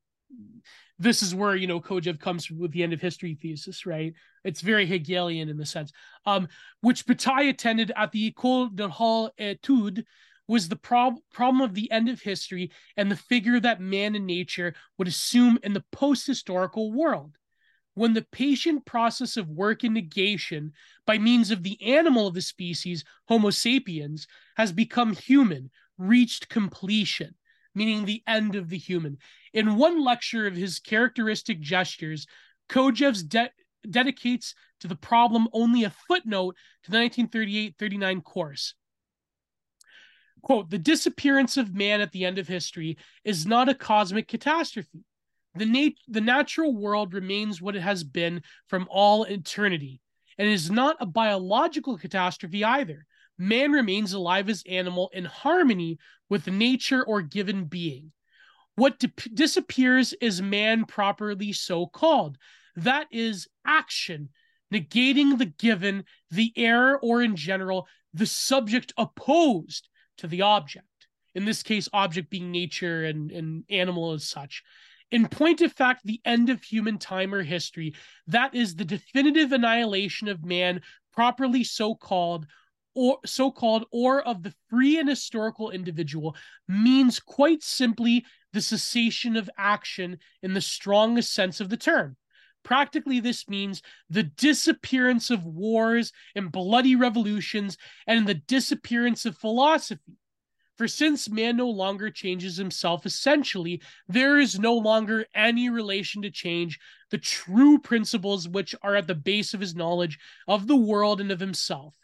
this 0.97 1.23
is 1.23 1.33
where 1.33 1.55
you 1.55 1.67
know 1.67 1.79
Kojève 1.79 2.19
comes 2.19 2.49
with 2.51 2.71
the 2.71 2.83
end 2.83 2.93
of 2.93 3.01
history 3.01 3.37
thesis, 3.41 3.85
right? 3.85 4.13
It's 4.43 4.61
very 4.61 4.85
Hegelian 4.85 5.49
in 5.49 5.57
the 5.57 5.65
sense, 5.65 5.91
um, 6.25 6.47
which 6.81 7.05
Bataille 7.05 7.49
attended 7.49 7.91
at 7.95 8.11
the 8.11 8.31
École 8.31 8.75
de 8.75 8.87
Haute 8.87 9.31
Étude, 9.39 10.03
was 10.49 10.67
the 10.67 10.75
prob- 10.75 11.19
problem 11.31 11.61
of 11.61 11.75
the 11.75 11.89
end 11.91 12.09
of 12.09 12.19
history 12.19 12.71
and 12.97 13.09
the 13.09 13.15
figure 13.15 13.59
that 13.59 13.79
man 13.79 14.15
and 14.15 14.25
nature 14.25 14.73
would 14.97 15.07
assume 15.07 15.59
in 15.61 15.73
the 15.73 15.83
post 15.91 16.25
historical 16.25 16.91
world. 16.91 17.37
When 17.99 18.13
the 18.13 18.21
patient 18.21 18.85
process 18.85 19.35
of 19.35 19.49
work 19.49 19.83
and 19.83 19.93
negation 19.93 20.71
by 21.05 21.17
means 21.17 21.51
of 21.51 21.63
the 21.63 21.83
animal 21.83 22.27
of 22.27 22.33
the 22.33 22.41
species, 22.41 23.03
Homo 23.25 23.49
sapiens, 23.49 24.25
has 24.55 24.71
become 24.71 25.11
human, 25.11 25.69
reached 25.97 26.47
completion, 26.47 27.35
meaning 27.75 28.05
the 28.05 28.23
end 28.25 28.55
of 28.55 28.69
the 28.69 28.77
human. 28.77 29.17
In 29.51 29.75
one 29.75 30.01
lecture 30.01 30.47
of 30.47 30.55
his 30.55 30.79
characteristic 30.79 31.59
gestures, 31.59 32.25
Kojève 32.69 33.27
de- 33.27 33.51
dedicates 33.89 34.55
to 34.79 34.87
the 34.87 34.95
problem 34.95 35.49
only 35.51 35.83
a 35.83 35.89
footnote 35.89 36.55
to 36.83 36.91
the 36.91 36.99
1938 36.99 37.75
39 37.77 38.21
course 38.21 38.75
quote, 40.41 40.69
the 40.69 40.77
disappearance 40.77 41.57
of 41.57 41.75
man 41.75 42.01
at 42.01 42.11
the 42.13 42.25
end 42.25 42.37
of 42.37 42.47
history 42.47 42.97
is 43.23 43.45
not 43.45 43.69
a 43.69 43.75
cosmic 43.75 44.27
catastrophe. 44.27 45.03
The, 45.55 45.65
nat- 45.65 45.97
the 46.07 46.21
natural 46.21 46.75
world 46.75 47.13
remains 47.13 47.61
what 47.61 47.75
it 47.75 47.81
has 47.81 48.03
been 48.03 48.43
from 48.67 48.87
all 48.89 49.23
eternity, 49.23 50.01
and 50.37 50.47
is 50.47 50.69
not 50.69 50.97
a 50.99 51.05
biological 51.05 51.97
catastrophe 51.97 52.63
either. 52.63 53.05
Man 53.37 53.71
remains 53.71 54.13
alive 54.13 54.49
as 54.49 54.63
animal 54.67 55.09
in 55.13 55.25
harmony 55.25 55.97
with 56.29 56.47
nature 56.47 57.03
or 57.03 57.21
given 57.21 57.65
being. 57.65 58.11
What 58.75 58.99
di- 58.99 59.11
disappears 59.33 60.13
is 60.21 60.41
man 60.41 60.85
properly 60.85 61.51
so 61.53 61.87
called. 61.87 62.37
That 62.75 63.07
is 63.11 63.47
action, 63.65 64.29
negating 64.73 65.37
the 65.37 65.45
given, 65.45 66.05
the 66.29 66.53
error, 66.55 66.97
or 67.01 67.21
in 67.21 67.35
general, 67.35 67.87
the 68.13 68.25
subject 68.25 68.93
opposed 68.97 69.89
to 70.17 70.27
the 70.27 70.43
object. 70.43 70.85
In 71.35 71.45
this 71.45 71.63
case, 71.63 71.89
object 71.93 72.29
being 72.29 72.51
nature 72.51 73.05
and, 73.05 73.31
and 73.31 73.63
animal 73.69 74.13
as 74.13 74.27
such. 74.27 74.63
In 75.11 75.27
point 75.27 75.61
of 75.61 75.73
fact, 75.73 76.01
the 76.05 76.21
end 76.23 76.49
of 76.49 76.63
human 76.63 76.97
time 76.99 77.33
or 77.33 77.41
history, 77.41 77.95
that 78.27 78.53
is 78.53 78.75
the 78.75 78.85
definitive 78.85 79.51
annihilation 79.51 80.27
of 80.27 80.45
man, 80.45 80.81
properly 81.13 81.63
so 81.63 81.95
called, 81.95 82.45
or 82.93 83.17
so 83.25 83.49
called, 83.49 83.85
or 83.91 84.21
of 84.21 84.43
the 84.43 84.53
free 84.69 84.99
and 84.99 85.09
historical 85.09 85.71
individual, 85.71 86.35
means 86.67 87.19
quite 87.19 87.63
simply 87.63 88.25
the 88.53 88.61
cessation 88.61 89.35
of 89.35 89.49
action 89.57 90.17
in 90.43 90.53
the 90.53 90.61
strongest 90.61 91.33
sense 91.33 91.59
of 91.59 91.69
the 91.69 91.77
term. 91.77 92.15
Practically, 92.63 93.19
this 93.19 93.47
means 93.47 93.81
the 94.09 94.23
disappearance 94.23 95.29
of 95.29 95.45
wars 95.45 96.11
and 96.35 96.51
bloody 96.51 96.95
revolutions 96.95 97.77
and 98.05 98.27
the 98.27 98.33
disappearance 98.33 99.25
of 99.25 99.37
philosophy. 99.37 100.18
For 100.79 100.87
since 100.87 101.29
man 101.29 101.57
no 101.57 101.69
longer 101.69 102.09
changes 102.09 102.55
himself 102.55 103.05
essentially, 103.05 103.81
there 104.07 104.39
is 104.39 104.57
no 104.57 104.75
longer 104.75 105.25
any 105.35 105.69
relation 105.69 106.21
to 106.21 106.31
change 106.31 106.79
the 107.09 107.17
true 107.17 107.79
principles 107.79 108.47
which 108.47 108.73
are 108.81 108.95
at 108.95 109.05
the 109.05 109.13
base 109.13 109.53
of 109.53 109.59
his 109.59 109.75
knowledge 109.75 110.17
of 110.47 110.67
the 110.67 110.77
world 110.77 111.19
and 111.19 111.31
of 111.31 111.41
himself. 111.41 111.95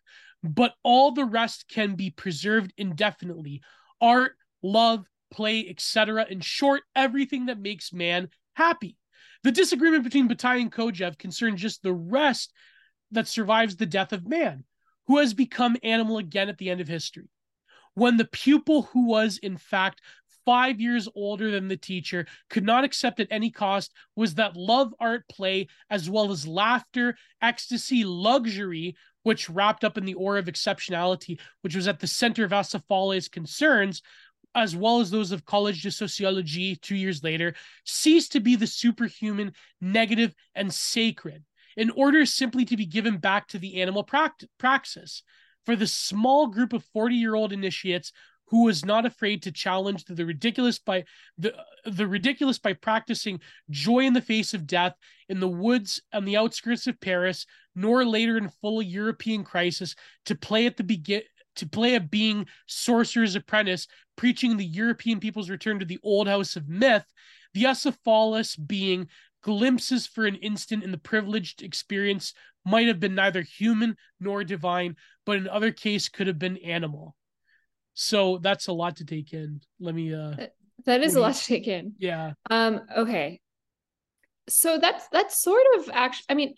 But 0.43 0.73
all 0.83 1.13
the 1.13 1.23
rest 1.23 1.69
can 1.69 1.95
be 1.95 2.09
preserved 2.09 2.73
indefinitely 2.75 3.61
art, 4.01 4.33
love, 4.61 5.05
play, 5.31 5.65
etc. 5.69 6.25
In 6.29 6.41
short, 6.41 6.81
everything 6.97 7.45
that 7.45 7.57
makes 7.57 7.93
man 7.93 8.27
happy. 8.55 8.97
The 9.43 9.53
disagreement 9.53 10.03
between 10.03 10.27
Bataille 10.27 10.59
and 10.59 10.69
Kojève 10.69 11.17
concerned 11.17 11.59
just 11.59 11.81
the 11.81 11.93
rest 11.93 12.51
that 13.11 13.29
survives 13.29 13.77
the 13.77 13.85
death 13.85 14.11
of 14.11 14.27
man, 14.27 14.65
who 15.07 15.19
has 15.19 15.33
become 15.33 15.77
animal 15.81 16.17
again 16.17 16.49
at 16.49 16.57
the 16.57 16.69
end 16.69 16.81
of 16.81 16.89
history. 16.89 17.29
When 17.95 18.17
the 18.17 18.25
pupil, 18.25 18.83
who 18.83 19.07
was 19.07 19.37
in 19.39 19.57
fact 19.57 20.01
five 20.45 20.79
years 20.79 21.09
older 21.15 21.49
than 21.49 21.67
the 21.67 21.77
teacher, 21.77 22.27
could 22.49 22.63
not 22.63 22.83
accept 22.83 23.19
at 23.19 23.27
any 23.31 23.49
cost 23.49 23.91
was 24.15 24.35
that 24.35 24.55
love, 24.55 24.93
art, 24.99 25.27
play, 25.27 25.67
as 25.89 26.09
well 26.09 26.31
as 26.31 26.47
laughter, 26.47 27.17
ecstasy, 27.41 28.03
luxury, 28.03 28.95
which 29.23 29.49
wrapped 29.49 29.83
up 29.83 29.97
in 29.97 30.05
the 30.05 30.13
aura 30.13 30.39
of 30.39 30.45
exceptionality, 30.45 31.39
which 31.61 31.75
was 31.75 31.87
at 31.87 31.99
the 31.99 32.07
center 32.07 32.45
of 32.45 32.51
Acéphale's 32.51 33.27
concerns, 33.27 34.03
as 34.53 34.75
well 34.75 34.99
as 34.99 35.09
those 35.09 35.31
of 35.31 35.45
College 35.45 35.81
de 35.81 35.89
Sociologie 35.89 36.79
two 36.79 36.95
years 36.95 37.23
later, 37.23 37.55
ceased 37.85 38.31
to 38.33 38.39
be 38.39 38.55
the 38.55 38.67
superhuman, 38.67 39.51
negative, 39.81 40.33
and 40.53 40.71
sacred 40.71 41.43
in 41.75 41.89
order 41.91 42.25
simply 42.25 42.65
to 42.65 42.77
be 42.77 42.85
given 42.85 43.17
back 43.17 43.47
to 43.47 43.59
the 43.59 43.81
animal 43.81 44.03
pract- 44.03 44.45
praxis. 44.57 45.23
For 45.65 45.75
the 45.75 45.87
small 45.87 46.47
group 46.47 46.73
of 46.73 46.83
40 46.93 47.15
year 47.15 47.35
old 47.35 47.51
initiates 47.51 48.11
who 48.47 48.65
was 48.65 48.85
not 48.85 49.05
afraid 49.05 49.41
to 49.43 49.51
challenge 49.51 50.05
the 50.05 50.25
ridiculous 50.25 50.77
by 50.77 51.05
the 51.37 51.53
the 51.85 52.07
ridiculous 52.07 52.59
by 52.59 52.73
practicing 52.73 53.39
joy 53.69 54.01
in 54.01 54.13
the 54.13 54.21
face 54.21 54.53
of 54.53 54.67
death 54.67 54.95
in 55.29 55.39
the 55.39 55.47
woods 55.47 56.01
on 56.13 56.25
the 56.25 56.37
outskirts 56.37 56.85
of 56.87 56.99
Paris, 57.01 57.45
nor 57.75 58.05
later 58.05 58.37
in 58.37 58.49
full 58.49 58.81
European 58.81 59.43
crisis 59.43 59.95
to 60.25 60.35
play 60.35 60.65
at 60.67 60.77
the 60.77 60.83
begin 60.83 61.21
to 61.55 61.67
play 61.67 61.95
a 61.95 62.01
being 62.01 62.45
sorcerer's 62.67 63.35
apprentice, 63.35 63.87
preaching 64.15 64.57
the 64.57 64.65
European 64.65 65.19
people's 65.19 65.49
return 65.49 65.79
to 65.79 65.85
the 65.85 65.99
old 66.03 66.27
house 66.27 66.55
of 66.55 66.67
myth, 66.67 67.05
the 67.53 67.63
Acéphales 67.63 68.57
being 68.67 69.07
glimpses 69.45 70.07
for 70.07 70.25
an 70.25 70.35
instant 70.35 70.83
in 70.83 70.91
the 70.91 70.97
privileged 70.97 71.61
experience 71.61 72.33
might 72.65 72.87
have 72.87 72.99
been 72.99 73.13
neither 73.13 73.43
human 73.43 73.95
nor 74.19 74.43
divine, 74.43 74.95
but 75.25 75.37
in 75.37 75.47
other 75.47 75.71
case 75.71 76.09
could 76.09 76.25
have 76.25 76.39
been 76.39 76.57
animal. 76.57 77.15
So 77.93 78.39
that's 78.39 78.67
a 78.67 78.73
lot 78.73 78.97
to 78.97 79.05
take 79.05 79.31
in. 79.33 79.61
Let 79.79 79.95
me 79.95 80.13
uh 80.13 80.47
that 80.85 81.03
is 81.03 81.15
a 81.15 81.21
lot 81.21 81.35
to 81.35 81.45
take 81.45 81.67
in. 81.67 81.93
Yeah. 81.97 82.33
Um, 82.49 82.81
okay. 82.97 83.39
So 84.49 84.77
that's 84.77 85.07
that's 85.09 85.41
sort 85.41 85.63
of 85.77 85.89
actually 85.93 86.25
I 86.29 86.33
mean, 86.33 86.55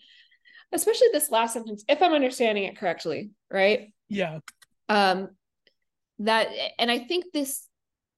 especially 0.72 1.08
this 1.12 1.30
last 1.30 1.52
sentence, 1.52 1.84
if 1.88 2.02
I'm 2.02 2.12
understanding 2.12 2.64
it 2.64 2.76
correctly, 2.76 3.30
right? 3.50 3.92
Yeah 4.08 4.40
um 4.88 5.28
that 6.18 6.48
and 6.78 6.90
i 6.90 6.98
think 6.98 7.26
this 7.32 7.66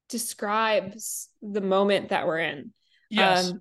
describes 0.08 1.28
the 1.42 1.60
moment 1.60 2.08
that 2.08 2.26
we're 2.26 2.38
in 2.38 2.72
yes 3.10 3.50
um, 3.50 3.60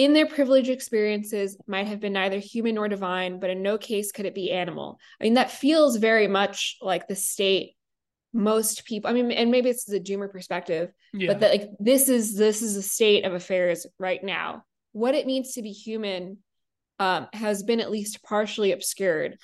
in 0.00 0.12
their 0.12 0.26
privileged 0.26 0.70
experiences 0.70 1.56
might 1.66 1.86
have 1.86 2.00
been 2.00 2.12
neither 2.12 2.38
human 2.38 2.74
nor 2.74 2.88
divine 2.88 3.38
but 3.38 3.50
in 3.50 3.62
no 3.62 3.76
case 3.76 4.12
could 4.12 4.26
it 4.26 4.34
be 4.34 4.50
animal 4.50 4.98
i 5.20 5.24
mean 5.24 5.34
that 5.34 5.50
feels 5.50 5.96
very 5.96 6.26
much 6.26 6.76
like 6.80 7.06
the 7.06 7.16
state 7.16 7.76
most 8.32 8.84
people 8.84 9.10
i 9.10 9.12
mean 9.12 9.30
and 9.30 9.50
maybe 9.50 9.68
it's 9.68 9.84
the 9.84 10.00
doomer 10.00 10.30
perspective 10.30 10.92
yeah. 11.12 11.28
but 11.28 11.40
that 11.40 11.50
like 11.50 11.70
this 11.78 12.08
is 12.08 12.36
this 12.36 12.62
is 12.62 12.74
the 12.74 12.82
state 12.82 13.24
of 13.24 13.34
affairs 13.34 13.86
right 13.98 14.22
now 14.22 14.62
what 14.92 15.14
it 15.14 15.26
means 15.26 15.52
to 15.54 15.62
be 15.62 15.70
human 15.70 16.38
um, 16.98 17.28
has 17.32 17.62
been 17.62 17.80
at 17.80 17.90
least 17.90 18.22
partially 18.22 18.72
obscured 18.72 19.38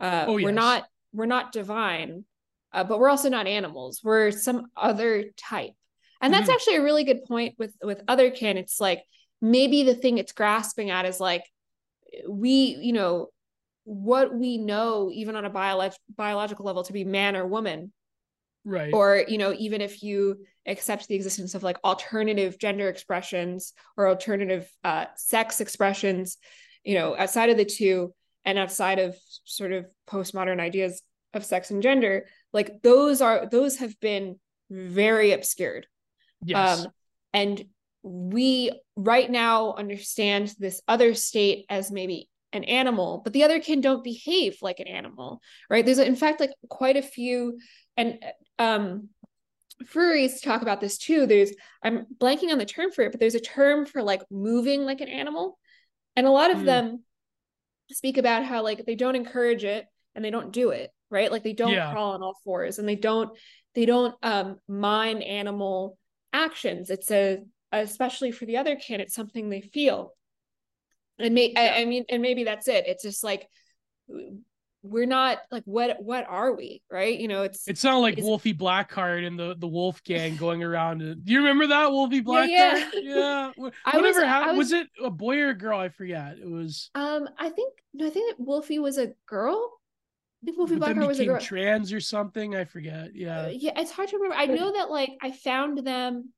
uh, 0.00 0.24
oh, 0.26 0.36
yes. 0.36 0.44
we're 0.44 0.52
not 0.52 0.84
we're 1.12 1.26
not 1.26 1.52
divine, 1.52 2.24
uh, 2.72 2.84
but 2.84 2.98
we're 2.98 3.10
also 3.10 3.28
not 3.28 3.46
animals. 3.46 4.00
We're 4.02 4.30
some 4.30 4.66
other 4.76 5.26
type. 5.36 5.72
And 6.20 6.32
that's 6.32 6.44
mm-hmm. 6.44 6.52
actually 6.52 6.76
a 6.76 6.82
really 6.82 7.04
good 7.04 7.24
point 7.24 7.54
with 7.58 7.74
with 7.82 8.04
otherkin. 8.06 8.56
It's 8.56 8.80
like 8.80 9.02
maybe 9.42 9.82
the 9.82 9.94
thing 9.94 10.16
it's 10.16 10.32
grasping 10.32 10.88
at 10.88 11.04
is 11.04 11.20
like 11.20 11.44
we, 12.26 12.78
you 12.80 12.94
know, 12.94 13.28
what 13.84 14.34
we 14.34 14.56
know 14.56 15.10
even 15.12 15.36
on 15.36 15.44
a 15.44 15.50
biolog- 15.50 15.96
biological 16.16 16.64
level 16.64 16.84
to 16.84 16.92
be 16.94 17.04
man 17.04 17.36
or 17.36 17.46
woman. 17.46 17.92
Right. 18.64 18.94
Or, 18.94 19.24
you 19.26 19.38
know, 19.38 19.52
even 19.58 19.80
if 19.80 20.02
you 20.02 20.46
accept 20.66 21.08
the 21.08 21.16
existence 21.16 21.54
of 21.54 21.64
like 21.64 21.78
alternative 21.82 22.58
gender 22.58 22.88
expressions 22.88 23.72
or 23.96 24.08
alternative 24.08 24.70
uh, 24.84 25.06
sex 25.16 25.60
expressions, 25.60 26.38
you 26.84 26.94
know, 26.94 27.16
outside 27.16 27.50
of 27.50 27.56
the 27.56 27.64
two, 27.64 28.14
and 28.44 28.58
outside 28.58 28.98
of 28.98 29.16
sort 29.44 29.72
of 29.72 29.86
postmodern 30.08 30.60
ideas 30.60 31.02
of 31.34 31.44
sex 31.44 31.70
and 31.70 31.82
gender 31.82 32.26
like 32.52 32.82
those 32.82 33.20
are 33.20 33.48
those 33.50 33.78
have 33.78 33.98
been 34.00 34.38
very 34.70 35.32
obscured 35.32 35.86
yes. 36.44 36.80
um 36.80 36.92
and 37.32 37.64
we 38.02 38.72
right 38.96 39.30
now 39.30 39.74
understand 39.74 40.52
this 40.58 40.82
other 40.88 41.14
state 41.14 41.66
as 41.68 41.90
maybe 41.90 42.28
an 42.52 42.64
animal 42.64 43.22
but 43.24 43.32
the 43.32 43.44
other 43.44 43.60
kin 43.60 43.80
don't 43.80 44.04
behave 44.04 44.56
like 44.60 44.80
an 44.80 44.88
animal 44.88 45.40
right? 45.70 45.84
There's 45.84 45.98
in 45.98 46.16
fact 46.16 46.40
like 46.40 46.52
quite 46.68 46.96
a 46.96 47.02
few 47.02 47.58
and 47.96 48.18
um 48.58 49.08
furries 49.84 50.42
talk 50.42 50.62
about 50.62 50.80
this 50.80 50.98
too. 50.98 51.26
There's 51.26 51.52
i'm 51.82 52.06
blanking 52.20 52.50
on 52.50 52.58
the 52.58 52.66
term 52.66 52.90
for 52.90 53.02
it 53.02 53.12
but 53.12 53.20
there's 53.20 53.34
a 53.34 53.40
term 53.40 53.86
for 53.86 54.02
like 54.02 54.22
moving 54.30 54.84
like 54.84 55.00
an 55.00 55.08
animal. 55.08 55.58
And 56.14 56.26
a 56.26 56.30
lot 56.30 56.50
of 56.50 56.58
mm. 56.58 56.66
them 56.66 57.04
speak 57.90 58.18
about 58.18 58.44
how 58.44 58.62
like 58.62 58.84
they 58.84 58.96
don't 58.96 59.16
encourage 59.16 59.64
it 59.64 59.86
and 60.14 60.24
they 60.24 60.30
don't 60.30 60.52
do 60.52 60.70
it 60.70 60.90
right? 61.12 61.30
Like 61.30 61.44
they 61.44 61.52
don't 61.52 61.72
yeah. 61.72 61.92
crawl 61.92 62.12
on 62.12 62.22
all 62.22 62.38
fours 62.42 62.78
and 62.78 62.88
they 62.88 62.96
don't 62.96 63.30
they 63.74 63.86
don't 63.86 64.14
um 64.22 64.58
mime 64.66 65.22
animal 65.22 65.98
actions. 66.32 66.90
It's 66.90 67.10
a 67.10 67.38
especially 67.72 68.30
for 68.30 68.46
the 68.46 68.56
other 68.56 68.76
kid 68.76 69.00
it's 69.00 69.14
something 69.14 69.48
they 69.48 69.60
feel 69.60 70.12
and 71.18 71.34
may 71.34 71.52
yeah. 71.52 71.74
I, 71.76 71.82
I 71.82 71.84
mean 71.84 72.04
and 72.08 72.22
maybe 72.22 72.44
that's 72.44 72.68
it 72.68 72.84
it's 72.86 73.02
just 73.02 73.24
like 73.24 73.48
we're 74.82 75.06
not 75.06 75.38
like 75.50 75.62
what 75.64 76.02
what 76.02 76.26
are 76.28 76.54
we 76.54 76.82
right 76.90 77.18
you 77.18 77.28
know 77.28 77.42
it's 77.42 77.68
it's 77.68 77.84
not 77.84 77.98
like 77.98 78.18
wolfie 78.18 78.54
blackheart 78.54 79.24
and 79.24 79.38
the 79.38 79.54
the 79.58 79.66
wolf 79.66 80.02
gang 80.02 80.36
going 80.36 80.62
around 80.62 81.02
and, 81.02 81.24
do 81.24 81.32
you 81.32 81.38
remember 81.38 81.68
that 81.68 81.90
wolfie 81.90 82.20
blackheart 82.20 82.48
yeah, 82.48 82.90
yeah. 82.94 83.52
yeah. 83.56 83.70
whatever 83.84 84.20
was, 84.20 84.24
happened 84.24 84.58
was, 84.58 84.72
was, 84.72 84.80
it 84.80 84.88
a 85.04 85.10
boy 85.10 85.38
or 85.38 85.50
a 85.50 85.54
girl 85.54 85.78
i 85.78 85.88
forget 85.88 86.36
it 86.38 86.48
was 86.48 86.90
um 86.96 87.28
i 87.38 87.48
think 87.48 87.72
no 87.94 88.06
i 88.06 88.10
think 88.10 88.36
that 88.36 88.44
wolfie 88.44 88.78
was 88.78 88.98
a 88.98 89.12
girl 89.26 89.72
I 90.42 90.46
think 90.46 90.58
Wolfie 90.58 90.74
Blackheart 90.74 91.06
was 91.06 91.20
a 91.20 91.26
girl. 91.26 91.40
trans 91.40 91.92
or 91.92 92.00
something. 92.00 92.56
I 92.56 92.64
forget. 92.64 93.14
Yeah. 93.14 93.42
Uh, 93.42 93.48
yeah, 93.52 93.78
it's 93.78 93.92
hard 93.92 94.08
to 94.08 94.16
remember. 94.16 94.34
I 94.34 94.46
know 94.46 94.72
that 94.72 94.90
like 94.90 95.10
I 95.22 95.30
found 95.30 95.78
them 95.86 96.30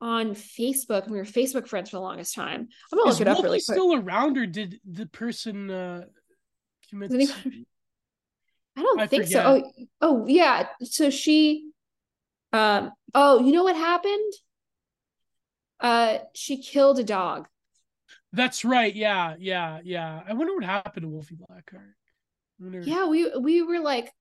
on 0.00 0.30
Facebook 0.30 1.04
and 1.04 1.12
we 1.12 1.18
were 1.18 1.24
Facebook 1.24 1.66
friends 1.66 1.90
for 1.90 1.96
the 1.96 2.02
longest 2.02 2.34
time. 2.34 2.68
I'm 2.92 2.98
gonna 2.98 3.10
Is 3.10 3.18
look 3.18 3.28
it 3.28 3.30
up 3.30 3.42
really 3.42 3.58
quick. 3.58 3.76
Still 3.76 3.94
around, 3.94 4.38
or 4.38 4.46
did 4.46 4.80
the 4.84 5.06
person 5.06 5.70
uh, 5.70 6.04
commit? 6.88 7.12
I 8.76 8.82
don't 8.82 9.00
I 9.00 9.06
think 9.06 9.24
forget. 9.24 9.42
so. 9.42 9.62
Oh, 9.64 9.86
oh 10.00 10.26
yeah. 10.28 10.68
So 10.82 11.10
she, 11.10 11.70
um, 12.52 12.92
oh, 13.12 13.40
you 13.44 13.52
know 13.52 13.64
what 13.64 13.76
happened? 13.76 14.32
Uh, 15.80 16.18
she 16.34 16.62
killed 16.62 16.98
a 17.00 17.04
dog. 17.04 17.48
That's 18.32 18.64
right. 18.64 18.94
Yeah, 18.94 19.34
yeah, 19.38 19.80
yeah. 19.82 20.20
I 20.28 20.34
wonder 20.34 20.54
what 20.54 20.64
happened 20.64 21.02
to 21.04 21.08
Wolfie 21.08 21.36
Blackheart. 21.36 21.94
Wonder... 22.60 22.80
Yeah, 22.80 23.06
we 23.06 23.30
we 23.36 23.62
were 23.62 23.80
like 23.80 24.12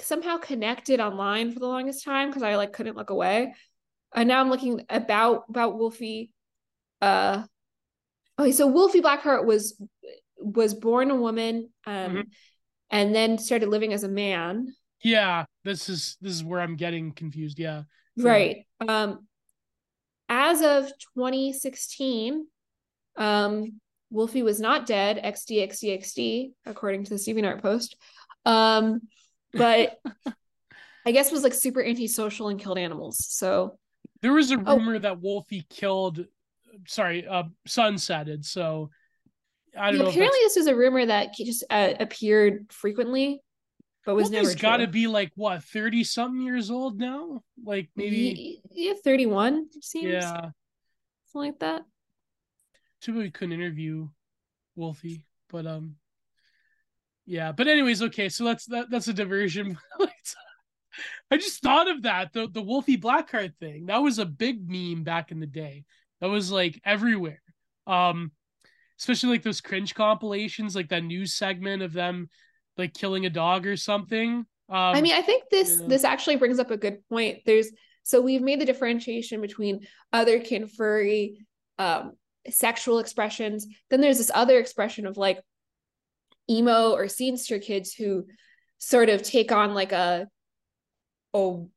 somehow 0.00 0.38
connected 0.38 1.00
online 1.00 1.52
for 1.52 1.60
the 1.60 1.66
longest 1.66 2.04
time 2.04 2.28
because 2.28 2.42
I 2.42 2.56
like 2.56 2.72
couldn't 2.72 2.96
look 2.96 3.10
away. 3.10 3.54
And 4.14 4.28
now 4.28 4.40
I'm 4.40 4.50
looking 4.50 4.84
about 4.88 5.44
about 5.48 5.78
Wolfie. 5.78 6.32
Uh, 7.00 7.44
okay, 8.38 8.52
so 8.52 8.66
Wolfie 8.66 9.00
Blackheart 9.00 9.44
was 9.44 9.80
was 10.38 10.74
born 10.74 11.10
a 11.10 11.16
woman. 11.16 11.70
Um, 11.86 12.10
mm-hmm 12.10 12.20
and 12.90 13.14
then 13.14 13.38
started 13.38 13.68
living 13.68 13.92
as 13.92 14.02
a 14.02 14.08
man. 14.08 14.74
Yeah, 15.02 15.44
this 15.64 15.88
is 15.88 16.16
this 16.20 16.32
is 16.32 16.44
where 16.44 16.60
I'm 16.60 16.76
getting 16.76 17.12
confused. 17.12 17.58
Yeah. 17.58 17.84
Right. 18.16 18.66
Um 18.86 19.26
as 20.28 20.60
of 20.60 20.92
2016, 21.16 22.46
um 23.16 23.80
Wolfie 24.10 24.42
was 24.42 24.60
not 24.60 24.86
dead, 24.86 25.20
XD 25.22 25.68
XD 25.68 26.00
XD, 26.00 26.52
according 26.66 27.04
to 27.04 27.10
the 27.10 27.16
DeviantArt 27.16 27.62
post. 27.62 27.96
Um, 28.44 29.02
but 29.52 30.00
I 31.06 31.12
guess 31.12 31.30
was 31.30 31.44
like 31.44 31.54
super 31.54 31.82
antisocial 31.82 32.48
and 32.48 32.60
killed 32.60 32.76
animals. 32.76 33.24
So 33.30 33.78
there 34.22 34.32
was 34.32 34.50
a 34.50 34.56
oh. 34.56 34.76
rumor 34.76 34.96
oh. 34.96 34.98
that 35.00 35.20
Wolfie 35.20 35.66
killed 35.68 36.26
sorry, 36.86 37.26
uh 37.26 37.44
sunsetted. 37.68 38.44
So 38.44 38.90
I 39.78 39.90
don't 39.90 39.98
yeah, 39.98 40.04
know. 40.04 40.10
Apparently, 40.10 40.38
this 40.42 40.56
was 40.56 40.66
a 40.66 40.74
rumor 40.74 41.06
that 41.06 41.34
just 41.34 41.64
uh, 41.70 41.94
appeared 42.00 42.66
frequently, 42.70 43.40
but 44.04 44.14
was 44.14 44.24
well, 44.24 44.32
never. 44.32 44.48
He's 44.48 44.60
got 44.60 44.78
to 44.78 44.86
be 44.86 45.06
like 45.06 45.30
what 45.36 45.62
thirty 45.64 46.04
something 46.04 46.42
years 46.42 46.70
old 46.70 46.98
now, 46.98 47.42
like 47.64 47.88
maybe 47.96 48.62
yeah, 48.72 48.94
thirty 49.04 49.26
one 49.26 49.66
seems. 49.80 50.12
Yeah, 50.12 50.50
something 51.26 51.50
like 51.50 51.58
that. 51.60 51.82
Too 53.00 53.12
bad 53.12 53.22
we 53.22 53.30
couldn't 53.30 53.54
interview 53.54 54.08
Wolfie, 54.76 55.24
but 55.48 55.66
um, 55.66 55.96
yeah. 57.26 57.52
But 57.52 57.68
anyways, 57.68 58.02
okay. 58.02 58.28
So 58.28 58.44
that's 58.44 58.66
that. 58.66 58.90
That's 58.90 59.08
a 59.08 59.14
diversion. 59.14 59.78
I 61.30 61.36
just 61.36 61.62
thought 61.62 61.90
of 61.90 62.02
that 62.02 62.32
the 62.32 62.48
the 62.48 62.62
Wolfie 62.62 62.98
Blackheart 62.98 63.56
thing. 63.56 63.86
That 63.86 64.02
was 64.02 64.18
a 64.18 64.26
big 64.26 64.68
meme 64.68 65.04
back 65.04 65.30
in 65.30 65.40
the 65.40 65.46
day. 65.46 65.84
That 66.20 66.28
was 66.28 66.50
like 66.50 66.80
everywhere. 66.84 67.42
Um, 67.86 68.32
especially 68.98 69.30
like 69.30 69.42
those 69.42 69.60
cringe 69.60 69.94
compilations, 69.94 70.76
like 70.76 70.90
that 70.90 71.04
news 71.04 71.32
segment 71.34 71.82
of 71.82 71.92
them 71.92 72.28
like 72.76 72.94
killing 72.94 73.26
a 73.26 73.30
dog 73.30 73.66
or 73.66 73.76
something. 73.76 74.44
Um, 74.68 74.76
I 74.96 75.00
mean, 75.00 75.14
I 75.14 75.22
think 75.22 75.44
this 75.50 75.80
this 75.86 76.04
actually 76.04 76.36
brings 76.36 76.58
up 76.58 76.70
a 76.70 76.76
good 76.76 77.06
point. 77.08 77.40
There's 77.46 77.70
so 78.02 78.20
we've 78.20 78.42
made 78.42 78.60
the 78.60 78.66
differentiation 78.66 79.40
between 79.40 79.86
otherkin 80.14 80.70
furry 80.70 81.46
um, 81.78 82.12
sexual 82.48 82.98
expressions. 82.98 83.66
Then 83.90 84.00
there's 84.00 84.18
this 84.18 84.30
other 84.34 84.58
expression 84.58 85.06
of 85.06 85.16
like 85.16 85.40
emo 86.48 86.92
or 86.92 87.04
scenester 87.04 87.62
kids 87.62 87.92
who 87.92 88.26
sort 88.78 89.08
of 89.08 89.22
take 89.22 89.52
on 89.52 89.74
like 89.74 89.92
a 89.92 90.26
oh 91.34 91.70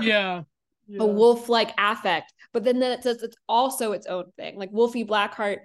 yeah, 0.00 0.42
yeah. 0.86 1.02
a 1.02 1.06
wolf 1.06 1.48
like 1.48 1.72
affect. 1.78 2.32
But 2.52 2.64
then 2.64 2.78
that's 2.78 3.06
it's 3.06 3.36
also 3.48 3.92
its 3.92 4.06
own 4.06 4.24
thing. 4.36 4.58
Like 4.58 4.72
Wolfie 4.72 5.04
Blackheart 5.04 5.58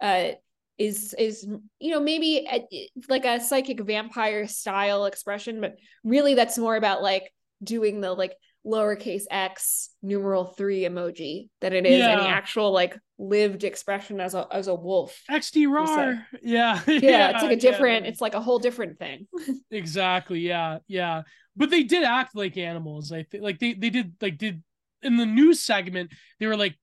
uh, 0.00 0.30
is 0.78 1.14
is 1.18 1.46
you 1.80 1.90
know 1.90 2.00
maybe 2.00 2.46
a, 2.50 2.88
like 3.08 3.24
a 3.24 3.40
psychic 3.40 3.80
vampire 3.80 4.46
style 4.46 5.06
expression, 5.06 5.60
but 5.60 5.76
really 6.04 6.34
that's 6.34 6.58
more 6.58 6.76
about 6.76 7.02
like 7.02 7.32
doing 7.62 8.00
the 8.00 8.12
like 8.12 8.34
lowercase 8.66 9.22
x 9.30 9.90
numeral 10.02 10.44
three 10.44 10.82
emoji 10.82 11.48
than 11.60 11.72
it 11.72 11.86
is 11.86 11.98
yeah. 11.98 12.20
any 12.20 12.26
actual 12.26 12.70
like 12.70 12.98
lived 13.18 13.64
expression 13.64 14.20
as 14.20 14.34
a 14.34 14.46
as 14.52 14.68
a 14.68 14.74
wolf. 14.74 15.20
XD 15.30 15.70
rar. 15.70 16.26
Yeah. 16.42 16.80
yeah. 16.86 16.92
yeah. 17.02 17.30
It's 17.30 17.42
like 17.42 17.52
a 17.52 17.60
different, 17.60 18.04
yeah. 18.04 18.10
it's 18.10 18.20
like 18.20 18.34
a 18.34 18.40
whole 18.40 18.58
different 18.58 18.98
thing. 18.98 19.26
exactly. 19.70 20.40
Yeah. 20.40 20.78
Yeah. 20.86 21.22
But 21.58 21.70
they 21.70 21.82
did 21.82 22.04
act 22.04 22.34
like 22.34 22.56
animals. 22.56 23.12
I 23.12 23.24
think 23.24 23.42
like 23.42 23.58
they 23.58 23.74
they 23.74 23.90
did 23.90 24.14
like 24.22 24.38
did 24.38 24.62
in 25.02 25.16
the 25.16 25.26
news 25.26 25.60
segment, 25.60 26.12
they 26.40 26.46
were 26.46 26.56
like 26.56 26.76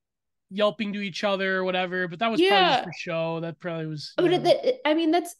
yelping 0.50 0.94
to 0.94 1.02
each 1.02 1.24
other 1.24 1.58
or 1.58 1.64
whatever. 1.64 2.08
But 2.08 2.20
that 2.20 2.30
was 2.30 2.40
yeah. 2.40 2.76
probably 2.76 2.92
for 2.92 2.98
show. 2.98 3.40
That 3.40 3.60
probably 3.60 3.88
was. 3.88 4.14
Oh, 4.18 4.28
that, 4.28 4.88
I 4.88 4.94
mean, 4.94 5.12
that's 5.12 5.36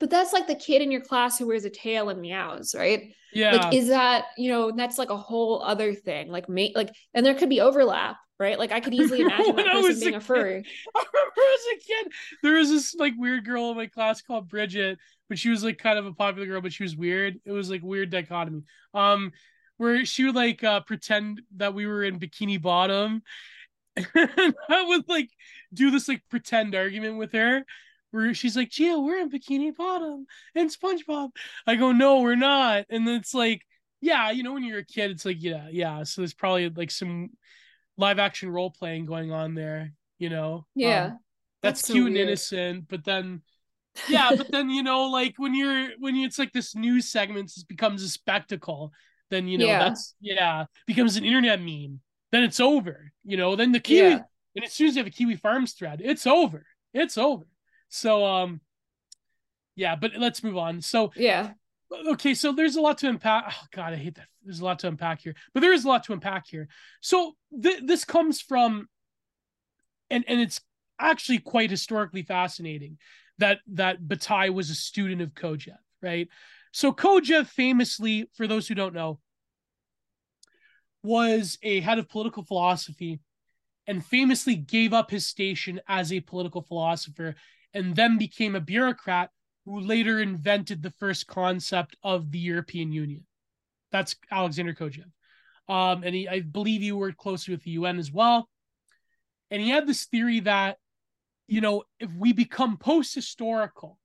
but 0.00 0.10
that's 0.10 0.32
like 0.32 0.46
the 0.46 0.54
kid 0.54 0.82
in 0.82 0.90
your 0.90 1.00
class 1.00 1.38
who 1.38 1.46
wears 1.46 1.64
a 1.64 1.70
tail 1.70 2.08
and 2.08 2.20
meows, 2.20 2.74
right? 2.74 3.12
Yeah. 3.32 3.56
Like, 3.56 3.74
is 3.74 3.88
that 3.88 4.26
you 4.36 4.50
know 4.50 4.70
that's 4.70 4.98
like 4.98 5.10
a 5.10 5.16
whole 5.16 5.62
other 5.62 5.94
thing? 5.94 6.30
Like, 6.30 6.48
mate, 6.48 6.74
like, 6.74 6.90
and 7.14 7.24
there 7.24 7.34
could 7.34 7.48
be 7.50 7.60
overlap, 7.60 8.16
right? 8.38 8.58
Like, 8.58 8.72
I 8.72 8.80
could 8.80 8.94
easily 8.94 9.20
imagine 9.20 9.56
that 9.56 9.66
person 9.66 10.00
being 10.00 10.14
a, 10.14 10.18
a 10.18 10.20
furry. 10.20 10.64
I 10.94 11.04
remember 11.12 11.40
as 11.54 11.76
a 11.76 11.86
kid, 11.86 12.12
there 12.42 12.54
was 12.54 12.70
this 12.70 12.94
like 12.94 13.14
weird 13.16 13.44
girl 13.44 13.70
in 13.70 13.76
my 13.76 13.86
class 13.86 14.22
called 14.22 14.48
Bridget, 14.48 14.98
but 15.28 15.38
she 15.38 15.50
was 15.50 15.64
like 15.64 15.78
kind 15.78 15.98
of 15.98 16.06
a 16.06 16.12
popular 16.12 16.46
girl, 16.46 16.60
but 16.60 16.72
she 16.72 16.82
was 16.82 16.96
weird. 16.96 17.40
It 17.44 17.52
was 17.52 17.70
like 17.70 17.82
weird 17.82 18.10
dichotomy. 18.10 18.62
Um, 18.94 19.32
where 19.76 20.04
she 20.04 20.24
would 20.24 20.34
like 20.34 20.64
uh 20.64 20.80
pretend 20.80 21.40
that 21.56 21.72
we 21.72 21.86
were 21.86 22.02
in 22.02 22.18
Bikini 22.18 22.60
Bottom 22.60 23.22
and 24.14 24.54
I 24.68 24.84
would 24.84 25.08
like 25.08 25.30
do 25.72 25.90
this 25.90 26.08
like 26.08 26.22
pretend 26.28 26.74
argument 26.74 27.16
with 27.16 27.32
her 27.32 27.64
where 28.10 28.32
she's 28.34 28.56
like, 28.56 28.70
Gio, 28.70 29.04
we're 29.04 29.18
in 29.18 29.30
Bikini 29.30 29.74
Bottom 29.74 30.26
and 30.54 30.70
SpongeBob. 30.70 31.30
I 31.66 31.76
go, 31.76 31.92
no, 31.92 32.20
we're 32.20 32.36
not. 32.36 32.86
And 32.88 33.06
it's 33.08 33.34
like, 33.34 33.62
yeah, 34.00 34.30
you 34.30 34.42
know, 34.42 34.54
when 34.54 34.64
you're 34.64 34.78
a 34.78 34.84
kid, 34.84 35.10
it's 35.10 35.24
like, 35.24 35.42
yeah, 35.42 35.68
yeah. 35.70 36.02
So 36.04 36.22
there's 36.22 36.34
probably 36.34 36.70
like 36.70 36.90
some 36.90 37.30
live 37.98 38.18
action 38.18 38.48
role 38.48 38.70
playing 38.70 39.04
going 39.04 39.30
on 39.32 39.54
there, 39.54 39.92
you 40.18 40.30
know? 40.30 40.64
Yeah. 40.74 41.04
Um, 41.04 41.18
that's, 41.60 41.82
that's, 41.82 41.92
cute 41.92 42.06
and 42.06 42.16
innocent, 42.16 42.86
but 42.88 43.04
then 43.04 43.42
yeah, 44.08 44.30
but 44.34 44.50
then 44.50 44.70
you 44.70 44.82
know, 44.82 45.10
like 45.10 45.34
when 45.38 45.54
you're 45.54 45.88
when 45.98 46.14
you, 46.14 46.24
it's 46.24 46.38
like 46.38 46.52
this 46.52 46.74
news 46.74 47.08
segment 47.08 47.52
becomes 47.68 48.02
a 48.02 48.08
spectacle, 48.08 48.92
then 49.28 49.48
you 49.48 49.58
know 49.58 49.66
yeah. 49.66 49.80
that's 49.80 50.14
yeah, 50.20 50.66
becomes 50.86 51.16
an 51.16 51.24
internet 51.24 51.60
meme 51.60 52.00
then 52.30 52.42
it's 52.42 52.60
over. 52.60 53.12
You 53.24 53.36
know, 53.36 53.56
then 53.56 53.72
the 53.72 53.80
Kiwi, 53.80 54.10
yeah. 54.10 54.20
and 54.56 54.64
as 54.64 54.72
soon 54.72 54.88
as 54.88 54.96
you 54.96 55.00
have 55.00 55.06
a 55.06 55.14
Kiwi 55.14 55.36
Farms 55.36 55.72
thread, 55.72 56.00
it's 56.02 56.26
over. 56.26 56.64
It's 56.92 57.18
over. 57.18 57.46
So, 57.88 58.24
um, 58.24 58.60
yeah, 59.76 59.96
but 59.96 60.12
let's 60.18 60.42
move 60.42 60.56
on. 60.56 60.80
So, 60.80 61.12
yeah. 61.16 61.52
Okay, 61.90 62.34
so 62.34 62.52
there's 62.52 62.76
a 62.76 62.80
lot 62.80 62.98
to 62.98 63.08
unpack. 63.08 63.44
Oh 63.48 63.66
God, 63.72 63.92
I 63.92 63.96
hate 63.96 64.16
that. 64.16 64.28
There's 64.44 64.60
a 64.60 64.64
lot 64.64 64.78
to 64.80 64.88
unpack 64.88 65.22
here, 65.22 65.34
but 65.54 65.60
there 65.60 65.72
is 65.72 65.84
a 65.84 65.88
lot 65.88 66.04
to 66.04 66.12
unpack 66.12 66.46
here. 66.46 66.68
So 67.00 67.34
th- 67.62 67.82
this 67.84 68.04
comes 68.04 68.40
from, 68.40 68.88
and 70.10 70.24
and 70.28 70.40
it's 70.40 70.60
actually 70.98 71.38
quite 71.38 71.70
historically 71.70 72.22
fascinating 72.22 72.98
that 73.38 73.60
that 73.68 74.06
Bataille 74.06 74.52
was 74.52 74.68
a 74.68 74.74
student 74.74 75.22
of 75.22 75.34
Kojève, 75.34 75.78
right? 76.02 76.28
So 76.72 76.92
Kojève 76.92 77.46
famously, 77.46 78.28
for 78.34 78.46
those 78.46 78.68
who 78.68 78.74
don't 78.74 78.94
know, 78.94 79.18
was 81.02 81.58
a 81.62 81.80
head 81.80 81.98
of 81.98 82.08
political 82.08 82.42
philosophy 82.42 83.20
and 83.86 84.04
famously 84.04 84.56
gave 84.56 84.92
up 84.92 85.10
his 85.10 85.24
station 85.24 85.80
as 85.88 86.12
a 86.12 86.20
political 86.20 86.60
philosopher 86.60 87.34
and 87.72 87.96
then 87.96 88.18
became 88.18 88.54
a 88.54 88.60
bureaucrat 88.60 89.30
who 89.68 89.80
later 89.80 90.18
invented 90.18 90.82
the 90.82 90.92
first 90.92 91.26
concept 91.26 91.94
of 92.02 92.30
the 92.30 92.38
European 92.38 92.90
Union. 92.90 93.26
That's 93.92 94.16
Alexander 94.30 94.72
Kojève. 94.72 95.12
Um, 95.68 96.02
and 96.04 96.14
he, 96.14 96.26
I 96.26 96.40
believe 96.40 96.80
he 96.80 96.92
worked 96.92 97.18
closely 97.18 97.52
with 97.52 97.62
the 97.64 97.72
UN 97.72 97.98
as 97.98 98.10
well. 98.10 98.48
And 99.50 99.60
he 99.60 99.68
had 99.68 99.86
this 99.86 100.06
theory 100.06 100.40
that, 100.40 100.78
you 101.46 101.60
know, 101.60 101.82
if 102.00 102.10
we 102.14 102.32
become 102.32 102.78
post 102.78 103.14
historical, 103.14 103.98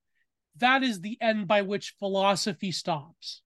that 0.58 0.82
is 0.82 1.00
the 1.00 1.16
end 1.20 1.48
by 1.48 1.62
which 1.62 1.94
philosophy 1.98 2.70
stops 2.70 3.40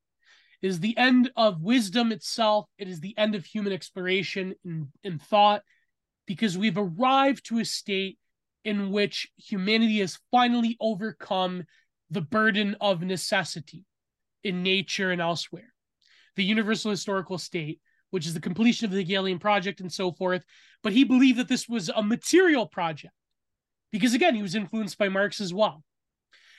is 0.61 0.81
the 0.81 0.99
end 0.99 1.31
of 1.37 1.63
wisdom 1.63 2.11
itself. 2.11 2.67
It 2.79 2.89
is 2.89 2.99
the 2.99 3.17
end 3.17 3.37
of 3.37 3.45
human 3.45 3.73
exploration 3.73 4.57
and, 4.65 4.89
and 5.05 5.23
thought 5.23 5.63
because 6.27 6.59
we've 6.59 6.77
arrived 6.77 7.47
to 7.47 7.61
a 7.61 7.65
state 7.65 8.19
in 8.65 8.91
which 8.91 9.29
humanity 9.37 10.01
has 10.01 10.19
finally 10.33 10.77
overcome 10.81 11.63
the 12.11 12.21
burden 12.21 12.77
of 12.81 13.03
necessity 13.03 13.85
in 14.45 14.63
nature 14.63 15.11
and 15.11 15.21
elsewhere. 15.21 15.73
The 16.37 16.45
universal 16.45 16.91
historical 16.91 17.39
state, 17.39 17.81
which 18.11 18.27
is 18.27 18.35
the 18.35 18.41
completion 18.41 18.87
of 18.87 18.93
the 18.93 18.99
Hegelian 18.99 19.39
project 19.39 19.81
and 19.81 19.93
so 19.93 20.13
forth. 20.13 20.45
But 20.83 20.93
he 20.93 21.05
believed 21.05 21.39
that 21.39 21.49
this 21.49 21.69
was 21.69 21.89
a 21.89 22.03
material 22.03 22.67
project 22.67 23.15
because, 23.91 24.15
again, 24.15 24.35
he 24.35 24.43
was 24.43 24.55
influenced 24.55 24.99
by 24.99 25.09
Marx 25.09 25.41
as 25.41 25.53
well. 25.53 25.85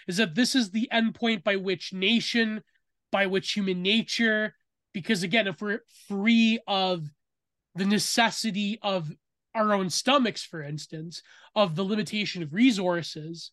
Is 0.07 0.17
that 0.17 0.35
this 0.35 0.55
is 0.55 0.71
the 0.71 0.89
endpoint 0.91 1.43
by 1.43 1.55
which 1.55 1.93
nation, 1.93 2.63
by 3.11 3.27
which 3.27 3.51
human 3.51 3.81
nature, 3.81 4.55
because 4.93 5.23
again, 5.23 5.47
if 5.47 5.61
we're 5.61 5.83
free 6.07 6.59
of 6.67 7.07
the 7.75 7.85
necessity 7.85 8.79
of 8.81 9.11
our 9.53 9.73
own 9.73 9.89
stomachs, 9.89 10.43
for 10.43 10.61
instance, 10.63 11.21
of 11.55 11.75
the 11.75 11.83
limitation 11.83 12.43
of 12.43 12.53
resources, 12.53 13.51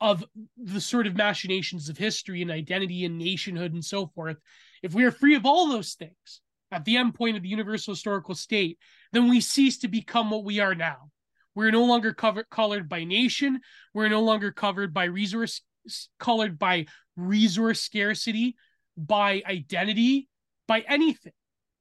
of 0.00 0.24
the 0.56 0.80
sort 0.80 1.06
of 1.06 1.16
machinations 1.16 1.88
of 1.88 1.96
history 1.96 2.42
and 2.42 2.50
identity 2.50 3.04
and 3.04 3.18
nationhood 3.18 3.72
and 3.72 3.84
so 3.84 4.06
forth, 4.08 4.36
if 4.82 4.94
we 4.94 5.04
are 5.04 5.10
free 5.10 5.34
of 5.34 5.46
all 5.46 5.68
those 5.68 5.94
things 5.94 6.40
at 6.70 6.84
the 6.84 6.96
end 6.96 7.14
point 7.14 7.36
of 7.36 7.42
the 7.42 7.48
universal 7.48 7.94
historical 7.94 8.34
state, 8.34 8.78
then 9.12 9.28
we 9.28 9.40
cease 9.40 9.78
to 9.78 9.88
become 9.88 10.30
what 10.30 10.44
we 10.44 10.60
are 10.60 10.74
now. 10.74 11.10
We're 11.54 11.70
no 11.70 11.84
longer 11.84 12.12
covered 12.12 12.50
colored 12.50 12.88
by 12.88 13.04
nation. 13.04 13.60
We're 13.92 14.08
no 14.08 14.22
longer 14.22 14.50
covered 14.50 14.92
by 14.92 15.04
resource 15.04 15.60
colored 16.18 16.58
by 16.58 16.86
resource 17.16 17.80
scarcity, 17.80 18.56
by 18.96 19.42
identity, 19.46 20.28
by 20.66 20.80
anything 20.80 21.32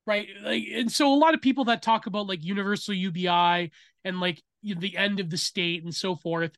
right 0.06 0.28
like 0.44 0.64
and 0.74 0.92
so 0.92 1.14
a 1.14 1.16
lot 1.16 1.34
of 1.34 1.42
people 1.42 1.66
that 1.66 1.82
talk 1.82 2.08
about 2.08 2.28
like 2.28 2.44
universal 2.44 2.94
ubi 2.94 3.28
and 3.28 4.20
like 4.20 4.42
the 4.64 4.98
end 4.98 5.20
of 5.20 5.30
the 5.30 5.38
state 5.38 5.84
and 5.84 5.94
so 5.94 6.16
forth 6.16 6.52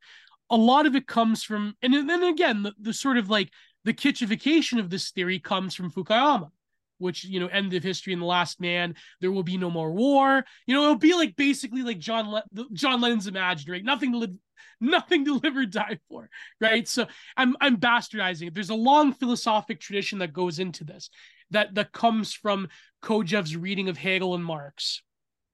a 0.49 0.57
lot 0.57 0.85
of 0.85 0.95
it 0.95 1.07
comes 1.07 1.43
from 1.43 1.75
and 1.81 1.93
then 1.93 2.23
again 2.23 2.63
the, 2.63 2.73
the 2.79 2.93
sort 2.93 3.17
of 3.17 3.29
like 3.29 3.51
the 3.83 3.93
kitschification 3.93 4.79
of 4.79 4.89
this 4.89 5.11
theory 5.11 5.39
comes 5.39 5.75
from 5.75 5.91
fukuyama 5.91 6.49
which 6.97 7.23
you 7.25 7.39
know 7.39 7.47
end 7.47 7.73
of 7.73 7.83
history 7.83 8.13
in 8.13 8.19
the 8.19 8.25
last 8.25 8.59
man 8.59 8.95
there 9.21 9.31
will 9.31 9.43
be 9.43 9.57
no 9.57 9.69
more 9.69 9.91
war. 9.91 10.43
You 10.65 10.75
know 10.75 10.83
it'll 10.83 10.95
be 10.95 11.13
like 11.13 11.35
basically 11.35 11.83
like 11.83 11.99
john 11.99 12.31
Le- 12.31 12.43
john 12.73 13.01
lennon's 13.01 13.27
imagined 13.27 13.69
right? 13.69 13.83
Nothing 13.83 14.11
to 14.13 14.17
live 14.19 14.35
nothing 14.79 15.25
to 15.25 15.39
live 15.43 15.57
or 15.57 15.65
die 15.65 15.99
for 16.09 16.29
right? 16.61 16.87
So 16.87 17.07
i'm 17.37 17.55
i'm 17.61 17.77
bastardizing 17.77 18.47
it. 18.47 18.53
There's 18.53 18.69
a 18.69 18.75
long 18.75 19.13
philosophic 19.13 19.79
tradition 19.79 20.19
that 20.19 20.33
goes 20.33 20.59
into 20.59 20.83
this 20.83 21.09
that 21.51 21.75
that 21.75 21.91
comes 21.91 22.33
from 22.33 22.69
Kojève's 23.03 23.55
reading 23.55 23.89
of 23.89 23.97
Hegel 23.97 24.33
and 24.35 24.43
Marx. 24.43 25.01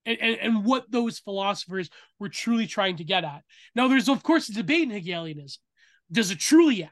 And, 0.05 0.19
and, 0.19 0.65
what 0.65 0.89
those 0.89 1.19
philosophers 1.19 1.89
were 2.19 2.29
truly 2.29 2.65
trying 2.65 2.97
to 2.97 3.03
get 3.03 3.23
at. 3.23 3.43
Now, 3.75 3.87
there's 3.87 4.09
of 4.09 4.23
course 4.23 4.49
a 4.49 4.53
debate 4.53 4.83
in 4.83 4.89
Hegelianism. 4.89 5.61
Does 6.11 6.31
it 6.31 6.39
truly 6.39 6.83
end? 6.83 6.91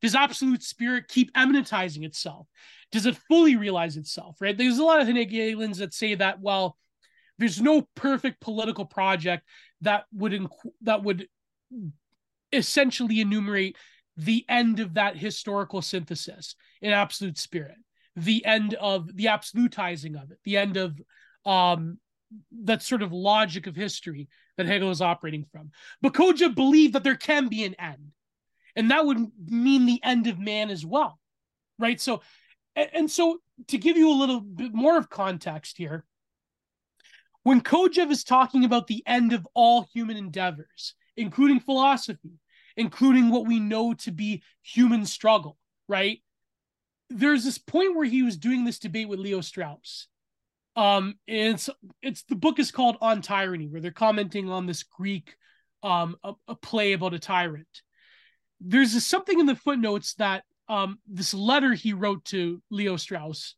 Does 0.00 0.14
absolute 0.14 0.62
spirit 0.62 1.08
keep 1.08 1.32
immanentizing 1.34 2.04
itself? 2.04 2.46
Does 2.92 3.04
it 3.04 3.18
fully 3.28 3.56
realize 3.56 3.96
itself? 3.96 4.36
Right? 4.40 4.56
There's 4.56 4.78
a 4.78 4.84
lot 4.84 5.00
of 5.00 5.06
Hegelians 5.06 5.78
that 5.78 5.92
say 5.92 6.14
that 6.14 6.40
well, 6.40 6.78
there's 7.38 7.60
no 7.60 7.86
perfect 7.94 8.40
political 8.40 8.86
project 8.86 9.44
that 9.82 10.04
would 10.12 10.32
inc- 10.32 10.72
that 10.82 11.02
would 11.02 11.28
essentially 12.52 13.20
enumerate 13.20 13.76
the 14.16 14.46
end 14.48 14.80
of 14.80 14.94
that 14.94 15.18
historical 15.18 15.82
synthesis 15.82 16.54
in 16.80 16.92
absolute 16.92 17.36
spirit 17.36 17.76
the 18.16 18.44
end 18.46 18.74
of 18.74 19.14
the 19.14 19.26
absolutizing 19.26 20.20
of 20.20 20.30
it, 20.30 20.38
the 20.44 20.56
end 20.56 20.76
of 20.76 20.98
um, 21.44 21.98
that 22.64 22.82
sort 22.82 23.02
of 23.02 23.12
logic 23.12 23.66
of 23.66 23.76
history 23.76 24.28
that 24.56 24.66
Hegel 24.66 24.90
is 24.90 25.02
operating 25.02 25.44
from. 25.50 25.70
But 26.00 26.14
Kojève 26.14 26.54
believed 26.54 26.94
that 26.94 27.04
there 27.04 27.16
can 27.16 27.48
be 27.48 27.64
an 27.64 27.74
end, 27.74 28.12
and 28.74 28.90
that 28.90 29.06
would 29.06 29.30
mean 29.46 29.86
the 29.86 30.00
end 30.02 30.26
of 30.26 30.38
man 30.38 30.70
as 30.70 30.84
well, 30.84 31.18
right? 31.78 32.00
So, 32.00 32.22
and, 32.74 33.10
so 33.10 33.38
to 33.68 33.78
give 33.78 33.96
you 33.96 34.10
a 34.10 34.20
little 34.20 34.40
bit 34.40 34.74
more 34.74 34.96
of 34.96 35.10
context 35.10 35.76
here, 35.78 36.04
when 37.42 37.60
Kojève 37.60 38.10
is 38.10 38.24
talking 38.24 38.64
about 38.64 38.86
the 38.86 39.02
end 39.06 39.32
of 39.32 39.46
all 39.54 39.86
human 39.92 40.16
endeavors, 40.16 40.94
including 41.16 41.60
philosophy, 41.60 42.38
including 42.76 43.30
what 43.30 43.46
we 43.46 43.60
know 43.60 43.94
to 43.94 44.10
be 44.10 44.42
human 44.62 45.06
struggle, 45.06 45.56
right? 45.88 46.20
there's 47.08 47.44
this 47.44 47.58
point 47.58 47.94
where 47.94 48.04
he 48.04 48.22
was 48.22 48.36
doing 48.36 48.64
this 48.64 48.78
debate 48.78 49.08
with 49.08 49.20
Leo 49.20 49.40
Strauss. 49.40 50.08
Um, 50.76 51.14
it's 51.26 51.70
it's 52.02 52.22
the 52.24 52.36
book 52.36 52.58
is 52.58 52.70
called 52.70 52.98
On 53.00 53.22
Tyranny, 53.22 53.66
where 53.66 53.80
they're 53.80 53.90
commenting 53.90 54.50
on 54.50 54.66
this 54.66 54.82
Greek 54.82 55.34
um 55.82 56.16
a, 56.22 56.32
a 56.48 56.54
play 56.54 56.92
about 56.92 57.14
a 57.14 57.18
tyrant. 57.18 57.82
There's 58.60 59.04
something 59.04 59.40
in 59.40 59.46
the 59.46 59.56
footnotes 59.56 60.14
that 60.14 60.44
um 60.68 60.98
this 61.06 61.32
letter 61.32 61.72
he 61.72 61.92
wrote 61.92 62.24
to 62.26 62.62
Leo 62.70 62.96
Strauss, 62.96 63.54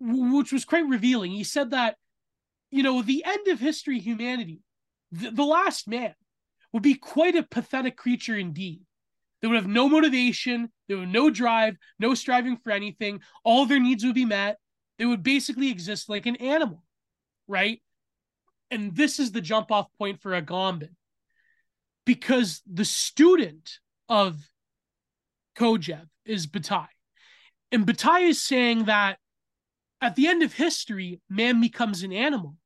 which 0.00 0.52
was 0.52 0.64
quite 0.64 0.88
revealing. 0.88 1.32
He 1.32 1.44
said 1.44 1.70
that, 1.70 1.96
you 2.70 2.82
know, 2.82 3.02
the 3.02 3.24
end 3.24 3.48
of 3.48 3.60
history, 3.60 3.98
humanity, 3.98 4.60
the, 5.10 5.30
the 5.30 5.44
last 5.44 5.86
man, 5.86 6.14
would 6.72 6.82
be 6.82 6.94
quite 6.94 7.36
a 7.36 7.42
pathetic 7.42 7.96
creature 7.96 8.36
indeed. 8.36 8.80
They 9.40 9.48
would 9.48 9.56
have 9.56 9.66
no 9.66 9.88
motivation, 9.88 10.70
they 10.88 10.94
would 10.94 11.04
have 11.04 11.12
no 11.12 11.28
drive, 11.28 11.76
no 11.98 12.14
striving 12.14 12.56
for 12.56 12.70
anything. 12.70 13.20
All 13.44 13.66
their 13.66 13.80
needs 13.80 14.04
would 14.04 14.14
be 14.14 14.24
met. 14.24 14.56
They 14.98 15.06
would 15.06 15.22
basically 15.22 15.70
exist 15.70 16.08
like 16.08 16.26
an 16.26 16.36
animal, 16.36 16.82
right? 17.48 17.80
And 18.70 18.94
this 18.94 19.18
is 19.18 19.32
the 19.32 19.40
jump 19.40 19.70
off 19.70 19.86
point 19.98 20.20
for 20.20 20.32
Agamben. 20.32 20.90
Because 22.04 22.62
the 22.70 22.84
student 22.84 23.78
of 24.08 24.36
Kojève 25.56 26.08
is 26.24 26.46
Bataille. 26.46 26.88
And 27.70 27.86
Bataille 27.86 28.28
is 28.28 28.42
saying 28.42 28.84
that 28.84 29.18
at 30.00 30.16
the 30.16 30.26
end 30.26 30.42
of 30.42 30.52
history, 30.52 31.20
man 31.30 31.60
becomes 31.60 32.02
an 32.02 32.12
animal 32.12 32.56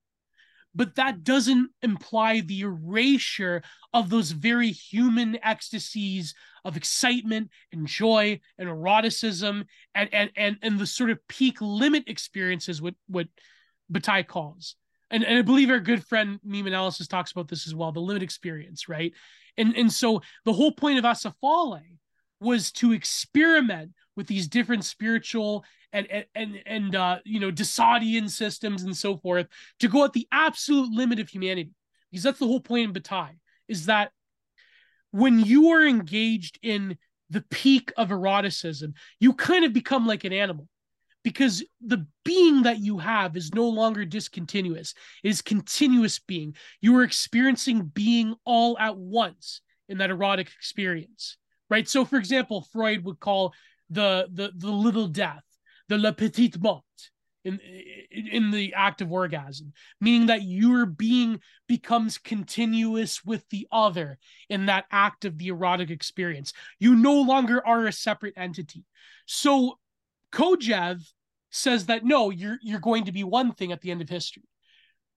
but 0.76 0.94
that 0.96 1.24
doesn't 1.24 1.70
imply 1.82 2.40
the 2.40 2.60
erasure 2.60 3.62
of 3.94 4.10
those 4.10 4.30
very 4.30 4.70
human 4.70 5.38
ecstasies 5.42 6.34
of 6.64 6.76
excitement 6.76 7.50
and 7.72 7.86
joy 7.86 8.38
and 8.58 8.68
eroticism 8.68 9.64
and 9.94 10.08
and 10.12 10.30
and, 10.36 10.58
and 10.62 10.78
the 10.78 10.86
sort 10.86 11.10
of 11.10 11.18
peak 11.28 11.56
limit 11.60 12.04
experiences 12.06 12.82
what 12.82 12.94
what 13.08 13.26
Bataille 13.88 14.24
calls. 14.24 14.76
And, 15.10 15.24
and 15.24 15.38
I 15.38 15.42
believe 15.42 15.70
our 15.70 15.78
good 15.78 16.04
friend 16.04 16.40
Meme 16.44 16.66
Analysis 16.66 17.06
talks 17.06 17.30
about 17.30 17.48
this 17.48 17.66
as 17.66 17.74
well, 17.74 17.92
the 17.92 18.00
limit 18.00 18.22
experience, 18.22 18.88
right? 18.88 19.12
And 19.56 19.74
and 19.76 19.90
so 19.90 20.20
the 20.44 20.52
whole 20.52 20.72
point 20.72 20.98
of 20.98 21.04
Acephale 21.04 21.80
was 22.40 22.70
to 22.72 22.92
experiment 22.92 23.92
with 24.16 24.26
these 24.26 24.48
different 24.48 24.84
spiritual 24.84 25.64
and 25.92 26.08
and 26.34 26.60
and, 26.66 26.96
uh, 26.96 27.18
you 27.24 27.38
know 27.38 27.52
Desadian 27.52 28.28
systems 28.28 28.82
and 28.82 28.96
so 28.96 29.16
forth 29.18 29.46
to 29.80 29.88
go 29.88 30.04
at 30.04 30.12
the 30.12 30.26
absolute 30.32 30.92
limit 30.92 31.20
of 31.20 31.28
humanity. 31.28 31.70
Because 32.10 32.24
that's 32.24 32.38
the 32.38 32.46
whole 32.46 32.60
point 32.60 32.84
in 32.84 32.92
Bataille 32.92 33.36
is 33.68 33.86
that 33.86 34.12
when 35.10 35.40
you 35.40 35.70
are 35.70 35.84
engaged 35.84 36.58
in 36.62 36.96
the 37.30 37.44
peak 37.50 37.92
of 37.96 38.10
eroticism 38.10 38.94
you 39.18 39.32
kind 39.32 39.64
of 39.64 39.72
become 39.72 40.06
like 40.06 40.24
an 40.24 40.32
animal. 40.32 40.68
Because 41.24 41.64
the 41.80 42.06
being 42.24 42.62
that 42.62 42.78
you 42.78 42.98
have 42.98 43.36
is 43.36 43.52
no 43.52 43.68
longer 43.68 44.04
discontinuous. 44.04 44.94
It 45.24 45.30
is 45.30 45.42
continuous 45.42 46.20
being. 46.20 46.54
You 46.80 46.96
are 46.98 47.02
experiencing 47.02 47.90
being 47.92 48.36
all 48.44 48.78
at 48.78 48.96
once 48.96 49.60
in 49.88 49.98
that 49.98 50.10
erotic 50.10 50.46
experience 50.56 51.36
right? 51.68 51.88
So 51.88 52.04
for 52.04 52.16
example 52.16 52.66
freud 52.72 53.04
would 53.04 53.20
call 53.20 53.54
the 53.90 54.28
the 54.32 54.52
the 54.56 54.70
little 54.70 55.08
death, 55.08 55.44
the 55.88 55.98
la 55.98 56.12
petite 56.12 56.60
mort 56.60 56.82
in 57.44 57.60
in 58.10 58.50
the 58.50 58.74
act 58.74 59.00
of 59.00 59.12
orgasm, 59.12 59.72
meaning 60.00 60.26
that 60.26 60.42
your 60.42 60.84
being 60.84 61.40
becomes 61.68 62.18
continuous 62.18 63.24
with 63.24 63.48
the 63.50 63.68
other 63.70 64.18
in 64.48 64.66
that 64.66 64.86
act 64.90 65.24
of 65.24 65.38
the 65.38 65.48
erotic 65.48 65.90
experience. 65.90 66.52
You 66.80 66.96
no 66.96 67.14
longer 67.14 67.64
are 67.64 67.86
a 67.86 67.92
separate 67.92 68.34
entity. 68.36 68.84
So 69.26 69.78
Kojève 70.32 71.02
says 71.50 71.86
that 71.86 72.04
no, 72.04 72.30
you're 72.30 72.58
you're 72.62 72.80
going 72.80 73.04
to 73.04 73.12
be 73.12 73.24
one 73.24 73.52
thing 73.52 73.70
at 73.70 73.80
the 73.80 73.92
end 73.92 74.02
of 74.02 74.08
history. 74.08 74.44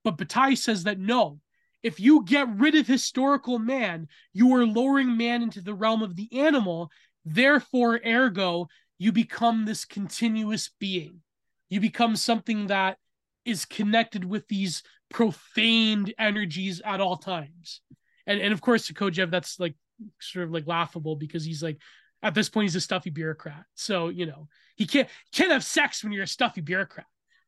But 0.04 0.18
Bataille 0.18 0.56
says 0.56 0.84
that 0.84 1.00
no, 1.00 1.40
if 1.82 2.00
you 2.00 2.24
get 2.26 2.48
rid 2.56 2.76
of 2.76 2.88
historical 2.88 3.58
man, 3.58 4.08
you 4.34 4.54
are 4.56 4.66
lowering 4.66 5.18
man 5.18 5.41
into 5.41 5.62
the 5.62 5.74
realm 5.74 6.04
of 6.04 6.16
the 6.16 6.30
animal 6.40 6.91
Therefore, 7.26 8.00
ergo, 8.06 8.68
you 8.98 9.12
become 9.12 9.66
this 9.66 9.86
continuous 9.86 10.70
being. 10.80 11.22
You 11.70 11.80
become 11.80 12.16
something 12.16 12.68
that 12.68 12.98
is 13.46 13.66
connected 13.66 14.26
with 14.26 14.48
these 14.48 14.84
profaned 15.10 16.14
energies 16.20 16.82
at 16.84 17.02
all 17.02 17.18
times. 17.18 17.82
And 18.28 18.40
and 18.41 18.54
of 18.54 18.62
course 18.62 18.88
to 18.88 18.94
Kojève, 18.94 19.32
that's 19.32 19.60
like 19.60 19.76
sort 20.20 20.46
of 20.46 20.52
like 20.52 20.68
laughable 20.68 21.16
because 21.16 21.44
he's 21.44 21.64
like 21.64 21.78
at 22.22 22.34
this 22.34 22.50
point 22.50 22.66
he's 22.66 22.76
a 22.76 22.82
stuffy 22.82 23.10
bureaucrat. 23.10 23.64
So, 23.76 24.10
you 24.10 24.26
know, 24.26 24.48
he 24.76 24.86
can't 24.86 25.08
can't 25.34 25.52
have 25.52 25.64
sex 25.64 26.04
when 26.04 26.14
you're 26.14 26.24
a 26.24 26.28
stuffy 26.28 26.62
bureaucrat 26.62 27.08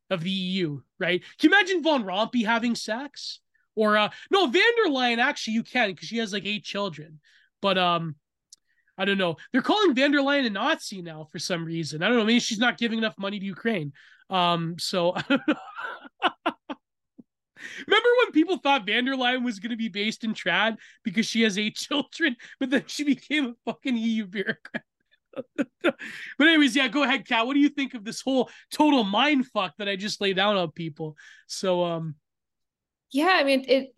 of 0.10 0.22
the 0.22 0.30
EU, 0.30 0.82
right? 1.00 1.22
Can 1.40 1.50
you 1.50 1.56
imagine 1.56 1.84
Van 1.84 2.04
Rompuy 2.04 2.46
having 2.46 2.76
sex? 2.76 3.40
Or 3.76 3.98
uh 3.98 4.10
no, 4.30 4.48
van 4.48 4.62
der 4.84 4.92
Leyen 4.92 5.20
actually 5.20 5.54
you 5.54 5.64
can 5.64 5.92
because 5.92 6.08
she 6.08 6.18
has 6.18 6.34
like 6.34 6.46
eight 6.46 6.64
children. 6.64 7.20
But 7.62 7.78
um 7.78 8.16
I 9.02 9.06
don't 9.06 9.18
know. 9.18 9.36
They're 9.52 9.64
calling 9.64 9.96
van 9.96 10.12
der 10.12 10.20
Leyen 10.20 10.46
a 10.46 10.50
Nazi 10.52 11.02
now 11.02 11.28
for 11.32 11.40
some 11.40 11.66
reason. 11.66 12.04
I 12.04 12.08
don't 12.08 12.18
know. 12.18 12.24
Maybe 12.24 12.40
she's 12.40 12.60
not 12.60 12.78
giving 12.78 13.00
enough 13.00 13.18
money 13.18 13.40
to 13.40 13.46
Ukraine. 13.46 13.94
Um, 14.30 14.76
so 14.78 15.14
I 15.16 15.24
don't 15.28 15.42
know. 15.48 15.56
Remember 17.88 18.10
when 18.20 18.32
people 18.32 18.58
thought 18.58 18.86
van 18.86 19.06
der 19.06 19.14
Leyen 19.14 19.44
was 19.44 19.60
going 19.60 19.72
to 19.72 19.76
be 19.76 19.90
based 19.90 20.24
in 20.24 20.34
Trad 20.36 20.78
because 21.04 21.26
she 21.26 21.42
has 21.42 21.58
eight 21.58 21.76
children, 21.88 22.36
but 22.60 22.70
then 22.70 22.84
she 22.86 23.04
became 23.04 23.46
a 23.48 23.54
fucking 23.66 23.98
EU 23.98 24.28
bureaucrat? 24.28 24.84
but 25.56 25.96
anyways, 26.40 26.76
yeah, 26.76 26.88
go 26.88 27.04
ahead, 27.04 27.28
Kat. 27.28 27.48
What 27.48 27.54
do 27.54 27.60
you 27.60 27.70
think 27.70 27.94
of 27.96 28.04
this 28.04 28.22
whole 28.22 28.50
total 28.72 29.04
mind 29.04 29.48
fuck 29.48 29.74
that 29.78 29.88
I 29.88 29.96
just 29.96 30.22
laid 30.22 30.36
down 30.36 30.58
on 30.58 30.72
people? 30.72 31.16
So, 31.48 31.86
um, 31.86 32.16
yeah, 33.12 33.38
I 33.40 33.44
mean, 33.44 33.66
it. 33.68 33.90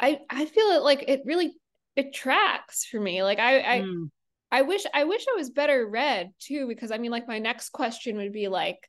I 0.00 0.20
I 0.30 0.44
feel 0.44 0.66
it 0.66 0.82
like 0.82 1.04
it 1.08 1.22
really 1.24 1.54
it 1.96 2.14
tracks 2.14 2.86
for 2.86 3.00
me. 3.00 3.22
Like 3.22 3.38
I 3.38 3.60
I 3.60 3.80
mm. 3.80 4.10
I 4.50 4.62
wish 4.62 4.84
I 4.94 5.04
wish 5.04 5.24
I 5.30 5.36
was 5.36 5.50
better 5.50 5.86
read 5.86 6.32
too, 6.40 6.66
because 6.66 6.90
I 6.90 6.98
mean, 6.98 7.10
like 7.10 7.28
my 7.28 7.38
next 7.38 7.70
question 7.70 8.16
would 8.16 8.32
be 8.32 8.48
like, 8.48 8.88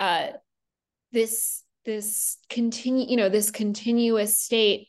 uh, 0.00 0.28
this 1.12 1.62
this 1.84 2.38
continue 2.48 3.06
you 3.08 3.16
know 3.16 3.28
this 3.28 3.50
continuous 3.50 4.36
state 4.36 4.88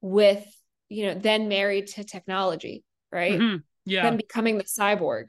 with 0.00 0.46
you 0.88 1.06
know 1.06 1.14
then 1.14 1.48
married 1.48 1.88
to 1.88 2.04
technology 2.04 2.84
right? 3.12 3.38
Mm-hmm. 3.38 3.56
yeah. 3.84 4.02
Then 4.02 4.16
becoming 4.16 4.58
the 4.58 4.64
cyborg. 4.64 5.28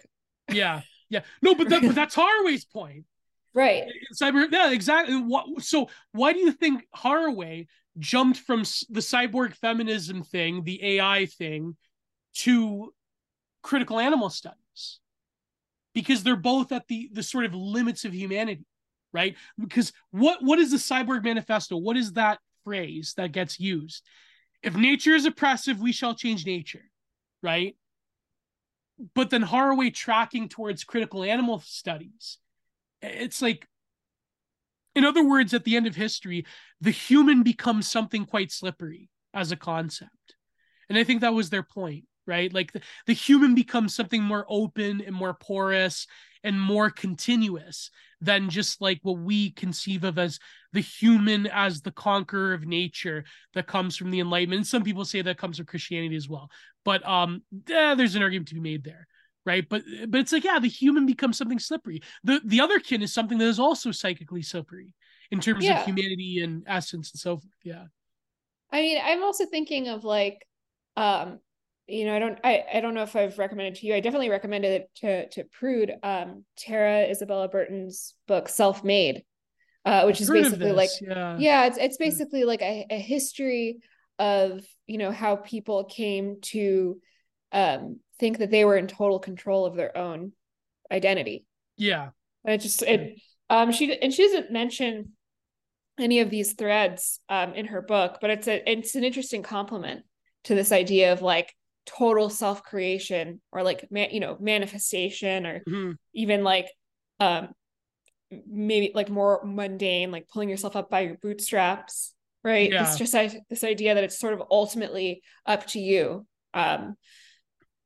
Yeah. 0.52 0.82
Yeah. 1.10 1.22
No 1.42 1.56
but, 1.56 1.70
that, 1.70 1.82
but 1.82 1.96
that's 1.96 2.16
Haraway's 2.16 2.66
point. 2.66 3.06
Right. 3.54 3.86
Cyber 4.14 4.48
yeah 4.52 4.72
exactly. 4.72 5.16
What 5.16 5.64
so 5.64 5.90
why 6.12 6.34
do 6.34 6.40
you 6.40 6.52
think 6.52 6.86
Haraway 6.96 7.68
jumped 7.98 8.40
from 8.40 8.60
the 8.90 9.00
cyborg 9.00 9.54
feminism 9.56 10.24
thing 10.24 10.64
the 10.64 10.98
ai 10.98 11.26
thing 11.26 11.76
to 12.34 12.94
critical 13.70 14.00
animal 14.00 14.30
studies 14.30 15.00
because 15.94 16.24
they're 16.24 16.36
both 16.36 16.72
at 16.72 16.88
the 16.88 17.10
the 17.14 17.24
sort 17.24 17.46
of 17.46 17.54
limits 17.54 18.06
of 18.06 18.14
humanity 18.14 18.66
right? 19.14 19.36
Because 19.60 19.92
what 20.12 20.44
what 20.44 20.60
is 20.60 20.72
the 20.72 20.78
cyborg 20.78 21.24
manifesto? 21.24 21.78
What 21.78 21.98
is 21.98 22.14
that 22.14 22.40
phrase 22.64 23.14
that 23.18 23.32
gets 23.32 23.60
used? 23.60 24.04
If 24.62 24.76
nature 24.76 25.16
is 25.16 25.26
oppressive, 25.26 25.80
we 25.80 25.92
shall 25.92 26.16
change 26.16 26.46
nature, 26.46 26.84
right? 27.42 27.76
But 29.16 29.30
then 29.30 29.44
Haraway 29.44 29.94
tracking 29.94 30.50
towards 30.50 30.84
critical 30.84 31.24
animal 31.24 31.60
studies. 31.60 32.38
It's 33.02 33.42
like, 33.42 33.66
in 34.94 35.06
other 35.06 35.26
words, 35.26 35.54
at 35.54 35.64
the 35.64 35.78
end 35.78 35.88
of 35.88 35.96
history, 35.96 36.46
the 36.82 36.92
human 36.92 37.44
becomes 37.44 37.90
something 37.90 38.26
quite 38.26 38.52
slippery 38.52 39.10
as 39.34 39.54
a 39.54 39.56
concept. 39.56 40.12
And 40.90 40.98
I 40.98 41.06
think 41.06 41.22
that 41.22 41.34
was 41.34 41.50
their 41.50 41.64
point, 41.64 42.04
right? 42.30 42.54
Like 42.54 42.72
the, 42.72 42.82
the 43.08 43.14
human 43.14 43.56
becomes 43.56 43.96
something 43.96 44.24
more 44.24 44.46
open 44.48 45.02
and 45.02 45.16
more 45.16 45.34
porous 45.34 46.08
and 46.44 46.60
more 46.60 46.90
continuous 46.90 47.90
than 48.22 48.50
just 48.50 48.82
like 48.82 49.00
what 49.02 49.18
we 49.18 49.52
conceive 49.52 50.04
of 50.04 50.18
as 50.18 50.40
the 50.72 50.82
human 50.82 51.48
as 51.48 51.82
the 51.82 51.92
conqueror 51.92 52.54
of 52.54 52.66
nature 52.66 53.26
that 53.54 53.68
comes 53.68 53.98
from 53.98 54.12
the 54.12 54.20
enlightenment. 54.20 54.68
Some 54.68 54.84
people 54.84 55.04
say 55.04 55.22
that 55.22 55.38
comes 55.38 55.58
from 55.58 55.66
christianity 55.66 56.16
as 56.16 56.30
well. 56.30 56.50
But 56.86 57.06
um 57.08 57.44
eh, 57.70 57.96
there's 57.96 58.16
an 58.16 58.24
argument 58.24 58.50
to 58.50 58.56
be 58.56 58.62
made 58.62 58.84
there 58.84 59.08
right? 59.46 59.68
But 59.68 59.84
but 60.08 60.20
it's 60.20 60.32
like 60.32 60.44
yeah 60.44 60.60
the 60.60 60.68
human 60.68 61.06
becomes 61.06 61.38
something 61.38 61.60
slippery. 61.60 62.02
The 62.24 62.42
the 62.46 62.62
other 62.62 62.80
kin 62.80 63.02
is 63.02 63.14
something 63.14 63.38
that 63.40 63.48
is 63.48 63.60
also 63.60 63.92
psychically 63.92 64.44
slippery 64.44 64.94
in 65.32 65.40
terms 65.40 65.64
yeah. 65.64 65.80
of 65.80 65.86
humanity 65.86 66.42
and 66.44 66.64
essence 66.68 67.12
and 67.12 67.20
so 67.20 67.38
forth. 67.38 67.54
Yeah. 67.64 67.86
I 68.72 68.82
mean 68.82 69.00
i'm 69.04 69.24
also 69.24 69.46
thinking 69.46 69.88
of 69.88 70.04
like 70.04 70.46
um 70.96 71.40
you 71.90 72.06
know, 72.06 72.16
I 72.16 72.20
don't, 72.20 72.40
I, 72.44 72.64
I 72.76 72.82
don't 72.82 72.94
know 72.94 73.04
if 73.04 73.16
I've 73.16 73.38
recommended 73.38 73.76
to 73.76 73.88
you. 73.88 73.96
I 73.96 74.00
definitely 74.00 74.30
recommended 74.30 74.82
it 74.82 74.90
to 74.98 75.30
to 75.30 75.44
Prude. 75.46 75.94
Um, 76.04 76.46
Tara 76.58 77.04
Isabella 77.10 77.48
Burton's 77.48 78.14
book 78.28 78.50
Self 78.50 78.84
Made, 78.84 79.24
uh, 79.86 80.04
which 80.04 80.22
is 80.22 80.30
basically 80.30 80.72
like, 80.72 80.90
yeah. 81.02 81.38
yeah, 81.38 81.66
it's 81.66 81.78
it's 81.78 81.98
basically 81.98 82.44
like 82.44 82.62
a, 82.62 82.86
a 82.90 83.00
history 83.00 83.80
of 84.18 84.64
you 84.86 84.98
know 84.98 85.12
how 85.12 85.36
people 85.36 85.86
came 85.86 86.38
to 86.42 87.00
um, 87.52 88.00
think 88.20 88.40
that 88.40 88.52
they 88.52 88.66
were 88.66 88.78
in 88.78 88.88
total 88.88 89.20
control 89.20 89.66
of 89.66 89.76
their 89.76 89.98
own 89.98 90.34
identity. 90.92 91.46
Yeah, 91.78 92.10
and 92.46 92.56
it 92.56 92.62
just 92.62 92.82
it 92.84 93.20
um 93.50 93.72
she 93.72 93.98
and 94.00 94.14
she 94.14 94.24
doesn't 94.24 94.52
mention 94.52 95.14
any 96.00 96.20
of 96.20 96.30
these 96.30 96.54
threads 96.54 97.20
um 97.30 97.54
in 97.54 97.66
her 97.66 97.82
book, 97.82 98.20
but 98.22 98.30
it's 98.30 98.48
a 98.48 98.70
it's 98.70 98.96
an 98.96 99.04
interesting 99.04 99.44
complement 99.44 100.04
to 100.44 100.56
this 100.56 100.72
idea 100.72 101.14
of 101.14 101.22
like 101.22 101.54
total 101.98 102.30
self 102.30 102.64
creation 102.64 103.42
or 103.52 103.64
like 103.64 103.92
man, 103.92 104.10
you 104.12 104.20
know 104.20 104.38
manifestation 104.40 105.46
or 105.46 105.60
mm-hmm. 105.68 105.92
even 106.14 106.44
like 106.44 106.68
um 107.20 107.50
maybe 108.48 108.92
like 108.94 109.10
more 109.10 109.42
mundane 109.44 110.12
like 110.12 110.28
pulling 110.28 110.50
yourself 110.50 110.76
up 110.76 110.90
by 110.90 111.02
your 111.02 111.18
bootstraps 111.22 112.14
right 112.44 112.72
yeah. 112.72 112.84
it's 112.84 112.98
just 112.98 113.14
this 113.50 113.64
idea 113.64 113.96
that 113.96 114.04
it's 114.04 114.20
sort 114.20 114.34
of 114.34 114.44
ultimately 114.52 115.22
up 115.46 115.66
to 115.66 115.80
you 115.80 116.26
um 116.54 116.96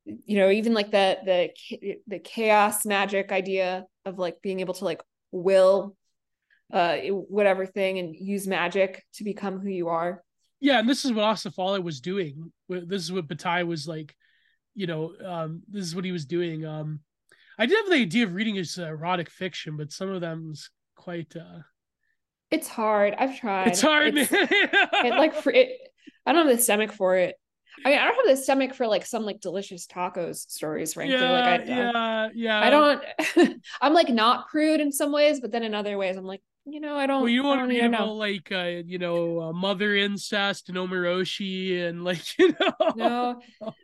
you 0.04 0.36
know 0.36 0.50
even 0.50 0.74
like 0.74 0.90
the 0.90 1.18
the 1.24 1.96
the 2.06 2.18
chaos 2.18 2.84
magic 2.84 3.32
idea 3.32 3.84
of 4.04 4.18
like 4.18 4.42
being 4.42 4.60
able 4.60 4.74
to 4.74 4.84
like 4.84 5.02
will 5.32 5.96
uh 6.72 6.98
whatever 7.08 7.64
thing 7.64 7.98
and 7.98 8.14
use 8.14 8.46
magic 8.46 9.02
to 9.14 9.24
become 9.24 9.60
who 9.60 9.70
you 9.70 9.88
are 9.88 10.22
yeah, 10.64 10.78
and 10.78 10.88
this 10.88 11.04
is 11.04 11.12
what 11.12 11.24
Acephale 11.24 11.82
was 11.82 12.00
doing. 12.00 12.50
This 12.68 13.02
is 13.02 13.12
what 13.12 13.28
Bataille 13.28 13.66
was 13.66 13.86
like, 13.86 14.14
you 14.74 14.86
know, 14.86 15.12
um, 15.24 15.62
this 15.68 15.84
is 15.84 15.94
what 15.94 16.04
he 16.04 16.12
was 16.12 16.26
doing. 16.26 16.64
Um, 16.64 17.00
I 17.58 17.66
did 17.66 17.76
have 17.76 17.90
the 17.90 18.02
idea 18.02 18.24
of 18.24 18.34
reading 18.34 18.56
his 18.56 18.76
erotic 18.78 19.30
fiction, 19.30 19.76
but 19.76 19.92
some 19.92 20.08
of 20.10 20.20
them 20.20 20.48
was 20.48 20.70
quite. 20.96 21.34
uh 21.36 21.60
It's 22.50 22.68
hard. 22.68 23.14
I've 23.16 23.38
tried. 23.38 23.68
It's 23.68 23.80
hard. 23.80 24.16
It's, 24.16 24.30
it 24.32 25.10
like 25.14 25.34
for 25.34 25.52
it. 25.52 25.68
I 26.26 26.32
don't 26.32 26.46
have 26.46 26.56
the 26.56 26.62
stomach 26.62 26.92
for 26.92 27.16
it. 27.16 27.36
I 27.84 27.90
mean, 27.90 27.98
I 27.98 28.04
don't 28.06 28.26
have 28.26 28.36
the 28.36 28.42
stomach 28.42 28.74
for 28.74 28.86
like 28.86 29.04
some 29.04 29.24
like 29.24 29.40
delicious 29.40 29.86
tacos 29.86 30.36
stories, 30.50 30.94
frankly. 30.94 31.18
Yeah, 31.18 31.30
like 31.30 31.60
I, 31.60 31.64
yeah, 31.64 32.28
yeah. 32.34 32.60
I 32.60 32.70
don't. 32.70 33.60
I'm 33.80 33.92
like 33.92 34.08
not 34.08 34.48
prude 34.48 34.80
in 34.80 34.92
some 34.92 35.12
ways, 35.12 35.40
but 35.40 35.52
then 35.52 35.62
in 35.64 35.74
other 35.74 35.98
ways, 35.98 36.16
I'm 36.16 36.24
like, 36.24 36.42
you 36.66 36.80
know, 36.80 36.96
I 36.96 37.06
don't. 37.06 37.22
Well, 37.22 37.28
you 37.28 37.42
want 37.42 37.70
to 37.70 37.88
know 37.88 38.12
like 38.14 38.50
uh, 38.50 38.80
you 38.86 38.98
know, 38.98 39.40
uh, 39.40 39.52
mother 39.52 39.94
incest 39.94 40.68
and 40.68 40.78
omorashi 40.78 41.86
and 41.86 42.04
like 42.04 42.22
you 42.38 42.54
know. 42.58 42.92
No, 42.96 43.40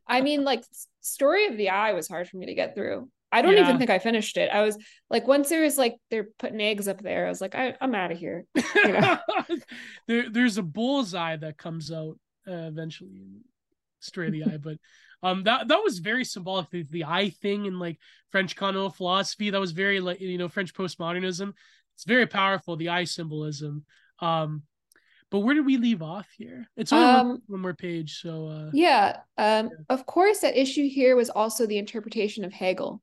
I 0.07 0.21
mean 0.23 0.45
like 0.45 0.65
story 1.01 1.47
of 1.47 1.57
the 1.57 1.71
eye 1.71 1.93
was 1.93 2.09
hard 2.09 2.29
for 2.29 2.37
me 2.37 2.47
to 2.47 2.55
get 2.55 2.75
through. 2.75 3.09
I 3.33 3.43
don't 3.43 3.55
yeah. 3.55 3.63
even 3.63 3.79
think 3.79 3.91
I 3.91 3.99
finished 3.99 4.37
it. 4.37 4.51
I 4.53 4.63
was 4.63 4.77
like, 5.09 5.29
once 5.29 5.49
there 5.49 5.63
was 5.63 5.79
like 5.79 5.97
they're 6.11 6.29
putting 6.39 6.61
eggs 6.61 6.89
up 6.89 7.01
there, 7.01 7.27
I 7.27 7.29
was 7.29 7.41
like, 7.41 7.55
I, 7.55 7.77
am 7.81 7.95
out 7.95 8.11
of 8.11 8.19
here. 8.19 8.45
You 8.57 8.93
know? 8.93 9.19
there, 10.09 10.31
there's 10.31 10.59
a 10.59 10.63
bullseye 10.63 11.37
that 11.37 11.57
comes 11.57 11.93
out 11.93 12.19
uh, 12.49 12.53
eventually 12.53 13.17
in 13.17 13.41
story 14.01 14.27
of 14.29 14.33
the 14.33 14.45
eye, 14.45 14.57
but 14.63 14.79
um, 15.23 15.45
that 15.45 15.69
that 15.69 15.83
was 15.85 15.99
very 15.99 16.25
symbolic. 16.25 16.71
The, 16.71 16.85
the 16.91 17.05
eye 17.05 17.31
thing 17.31 17.67
in 17.67 17.79
like 17.79 17.99
French 18.31 18.57
continental 18.57 18.91
philosophy, 18.91 19.51
that 19.51 19.61
was 19.61 19.73
very 19.73 20.01
like 20.01 20.21
you 20.21 20.39
know 20.39 20.49
French 20.49 20.75
postmodernism 20.75 21.53
it's 22.01 22.07
very 22.07 22.27
powerful 22.27 22.77
the 22.77 22.89
eye 22.89 23.05
symbolism. 23.05 23.85
Um 24.21 24.63
but 25.31 25.41
where 25.41 25.55
did 25.55 25.67
we 25.67 25.77
leave 25.77 26.03
off 26.03 26.27
here? 26.37 26.67
It's 26.77 26.93
only 26.93 27.07
um, 27.07 27.29
one, 27.29 27.43
one, 27.47 27.61
more 27.61 27.75
page 27.75 28.21
so 28.23 28.49
uh 28.49 28.71
yeah 28.73 29.19
um 29.37 29.67
yeah. 29.67 29.85
of 29.91 30.07
course 30.07 30.43
at 30.43 30.57
issue 30.57 30.89
here 30.89 31.15
was 31.15 31.29
also 31.29 31.67
the 31.67 31.77
interpretation 31.77 32.45
of 32.45 32.55
hegel 32.55 33.03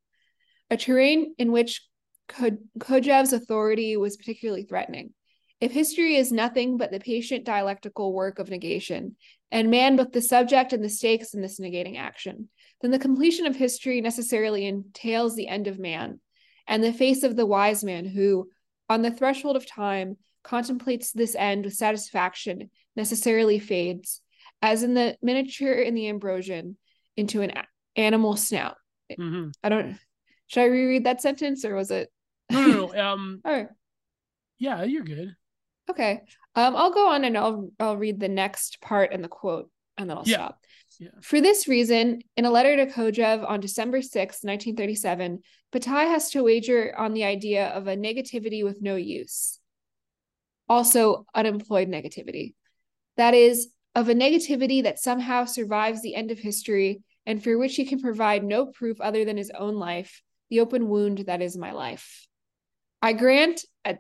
a 0.72 0.78
terrain 0.78 1.36
in 1.38 1.52
which 1.52 1.84
Kojève's 2.28 3.32
authority 3.32 3.96
was 3.96 4.18
particularly 4.18 4.64
threatening. 4.64 5.14
If 5.62 5.72
history 5.72 6.16
is 6.16 6.32
nothing 6.32 6.78
but 6.78 6.92
the 6.92 7.00
patient 7.00 7.46
dialectical 7.46 8.12
work 8.14 8.38
of 8.40 8.50
negation 8.50 9.16
and 9.52 9.70
man 9.70 9.96
both 9.96 10.12
the 10.12 10.22
subject 10.22 10.74
and 10.74 10.84
the 10.84 10.90
stakes 10.90 11.36
in 11.36 11.42
this 11.42 11.60
negating 11.60 11.98
action 11.98 12.50
then 12.82 12.92
the 12.92 13.00
completion 13.00 13.46
of 13.46 13.56
history 13.56 14.02
necessarily 14.02 14.66
entails 14.66 15.36
the 15.36 15.48
end 15.48 15.68
of 15.68 15.80
man 15.80 16.20
and 16.68 16.84
the 16.84 16.94
face 16.94 17.24
of 17.24 17.36
the 17.36 17.46
wise 17.46 17.84
man 17.84 18.06
who 18.06 18.50
on 18.90 19.02
the 19.02 19.12
threshold 19.12 19.56
of 19.56 19.68
time, 19.68 20.18
contemplates 20.44 21.12
this 21.12 21.36
end 21.36 21.66
with 21.66 21.74
satisfaction, 21.74 22.70
necessarily 22.96 23.60
fades, 23.60 24.22
as 24.62 24.84
in 24.84 24.94
the 24.94 25.18
miniature 25.22 25.74
in 25.74 25.94
the 25.94 26.10
Ambrosian, 26.10 26.78
into 27.16 27.42
an 27.42 27.52
animal 27.96 28.36
snout. 28.36 28.76
Mm-hmm. 29.12 29.50
I 29.64 29.70
don't. 29.70 29.98
Should 30.48 30.62
I 30.62 30.66
reread 30.66 31.06
that 31.06 31.22
sentence 31.22 31.66
or 31.66 31.76
was 31.76 31.92
it? 31.92 32.10
No, 32.50 32.68
no. 32.68 32.94
Um. 32.98 33.42
All 33.44 33.52
right. 33.52 33.68
Yeah, 34.60 34.84
you're 34.84 35.04
good. 35.04 35.36
Okay. 35.90 36.22
Um, 36.56 36.76
I'll 36.76 36.92
go 36.92 37.10
on 37.10 37.24
and 37.24 37.38
I'll 37.38 37.70
I'll 37.80 37.98
read 37.98 38.20
the 38.20 38.30
next 38.30 38.82
part 38.82 39.14
and 39.14 39.24
the 39.24 39.30
quote, 39.30 39.70
and 39.98 40.10
then 40.10 40.18
I'll 40.18 40.28
yeah. 40.28 40.36
stop. 40.36 40.60
Yeah. 41.00 41.10
For 41.22 41.42
this 41.42 41.68
reason, 41.68 42.22
in 42.36 42.46
a 42.46 42.52
letter 42.52 42.76
to 42.78 42.92
Kojève 42.92 43.48
on 43.48 43.60
December 43.60 44.02
6, 44.02 44.14
1937, 44.16 45.40
Bataille 45.72 46.10
has 46.10 46.32
to 46.32 46.44
wager 46.44 46.94
on 46.98 47.14
the 47.14 47.24
idea 47.24 47.68
of 47.68 47.88
a 47.88 47.96
negativity 47.96 48.64
with 48.64 48.82
no 48.82 48.96
use. 48.96 49.60
Also, 50.68 51.26
unemployed 51.36 51.88
negativity. 51.88 52.56
That 53.16 53.34
is, 53.34 53.70
of 53.96 54.10
a 54.10 54.16
negativity 54.16 54.84
that 54.84 55.00
somehow 55.00 55.46
survives 55.46 56.02
the 56.02 56.16
end 56.16 56.32
of 56.32 56.40
history 56.40 57.02
and 57.26 57.44
for 57.44 57.58
which 57.58 57.76
he 57.76 57.86
can 57.86 58.00
provide 58.00 58.44
no 58.44 58.66
proof 58.66 59.02
other 59.02 59.26
than 59.26 59.38
his 59.38 59.52
own 59.52 59.76
life, 59.76 60.22
the 60.50 60.62
open 60.62 60.88
wound 60.88 61.20
that 61.28 61.42
is 61.42 61.58
my 61.58 61.74
life. 61.74 62.28
I 63.02 63.14
grant, 63.14 63.66
and 63.84 64.00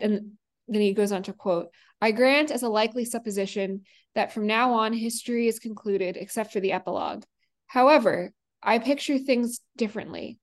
then 0.67 0.81
he 0.81 0.93
goes 0.93 1.11
on 1.11 1.23
to 1.23 1.33
quote, 1.33 1.69
I 2.01 2.11
grant 2.11 2.51
as 2.51 2.63
a 2.63 2.69
likely 2.69 3.05
supposition 3.05 3.81
that 4.17 4.33
from 4.33 4.47
now 4.47 4.73
on 4.73 4.93
history 4.93 5.47
is 5.47 5.59
concluded 5.59 6.17
except 6.17 6.51
for 6.51 6.59
the 6.59 6.71
epilogue. 6.71 7.23
However, 7.67 8.33
I 8.63 8.79
picture 8.79 9.19
things 9.19 9.59
differently. 9.77 10.39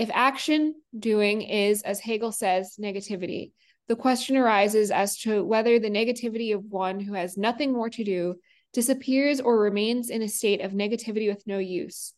If 0.00 0.10
action, 0.12 0.74
doing, 0.98 1.42
is, 1.42 1.82
as 1.82 2.00
Hegel 2.00 2.32
says, 2.32 2.74
negativity, 2.80 3.52
the 3.86 3.94
question 3.94 4.36
arises 4.36 4.90
as 4.90 5.16
to 5.18 5.44
whether 5.44 5.78
the 5.78 5.90
negativity 5.90 6.52
of 6.52 6.64
one 6.64 6.98
who 6.98 7.12
has 7.12 7.36
nothing 7.36 7.72
more 7.72 7.88
to 7.90 8.02
do 8.02 8.34
disappears 8.72 9.40
or 9.40 9.60
remains 9.60 10.10
in 10.10 10.20
a 10.20 10.28
state 10.28 10.60
of 10.60 10.72
negativity 10.72 11.28
with 11.28 11.46
no 11.46 11.58
use. 11.58 12.14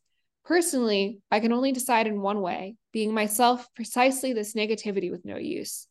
Personally, 0.47 1.19
I 1.31 1.41
can 1.41 1.53
only 1.53 1.73
decide 1.73 2.07
in 2.07 2.23
one 2.23 2.41
way, 2.41 2.77
being 2.95 3.13
myself 3.13 3.69
precisely 3.75 4.33
this 4.33 4.55
negativity 4.55 5.11
with 5.11 5.27
no 5.27 5.37
use. 5.37 5.89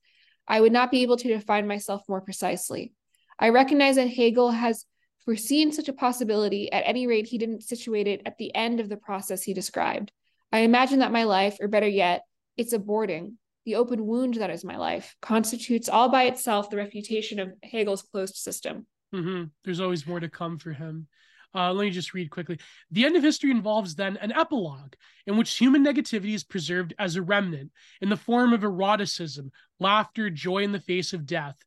I 0.48 0.60
would 0.60 0.72
not 0.72 0.90
be 0.90 1.03
able 1.03 1.18
to 1.18 1.27
define 1.27 1.68
myself 1.68 2.02
more 2.10 2.22
precisely. 2.22 2.94
I 3.38 3.49
recognize 3.49 3.98
that 3.98 4.10
Hegel 4.10 4.49
has 4.49 4.86
foreseen 5.26 5.72
such 5.72 5.89
a 5.89 5.93
possibility, 5.93 6.72
at 6.72 6.88
any 6.88 7.07
rate, 7.07 7.27
he 7.27 7.38
didn't 7.38 7.64
situate 7.64 8.07
it 8.07 8.22
at 8.26 8.38
the 8.38 8.53
end 8.56 8.80
of 8.80 8.89
the 8.89 8.97
process 8.97 9.43
he 9.43 9.53
described. 9.53 10.11
I 10.52 10.60
imagine 10.60 10.99
that 10.99 11.11
my 11.11 11.23
life, 11.23 11.57
or 11.60 11.68
better 11.68 11.88
yet, 11.88 12.22
its 12.56 12.73
aborting, 12.73 13.34
the 13.65 13.76
open 13.76 14.06
wound 14.06 14.35
that 14.35 14.52
is 14.52 14.64
my 14.64 14.77
life, 14.77 15.15
constitutes 15.22 15.89
all 15.89 16.10
by 16.10 16.23
itself 16.23 16.69
the 16.69 16.77
refutation 16.77 17.39
of 17.39 17.53
Hegel's 17.64 18.03
closed 18.03 18.35
system. 18.35 18.85
Mm-hmm. 19.14 19.45
There's 19.64 19.80
always 19.80 20.06
more 20.06 20.19
to 20.19 20.30
come 20.30 20.60
for 20.60 20.72
him. 20.72 21.07
Uh, 21.56 21.72
let 21.72 21.85
me 21.85 21.89
just 21.89 22.14
read 22.14 22.30
quickly. 22.30 22.60
The 22.91 23.06
end 23.06 23.15
of 23.15 23.23
history 23.23 23.49
involves 23.49 23.95
then 23.95 24.18
an 24.18 24.34
epilogue 24.34 24.93
in 25.26 25.38
which 25.38 25.57
human 25.57 25.84
negativity 25.84 26.34
is 26.34 26.43
preserved 26.43 26.93
as 26.99 27.15
a 27.15 27.22
remnant 27.22 27.72
in 28.02 28.10
the 28.10 28.18
form 28.18 28.52
of 28.52 28.64
eroticism, 28.64 29.52
laughter, 29.80 30.30
joy 30.30 30.60
in 30.60 30.73
the 30.73 30.81
face 30.81 31.14
of 31.14 31.26
death. 31.26 31.57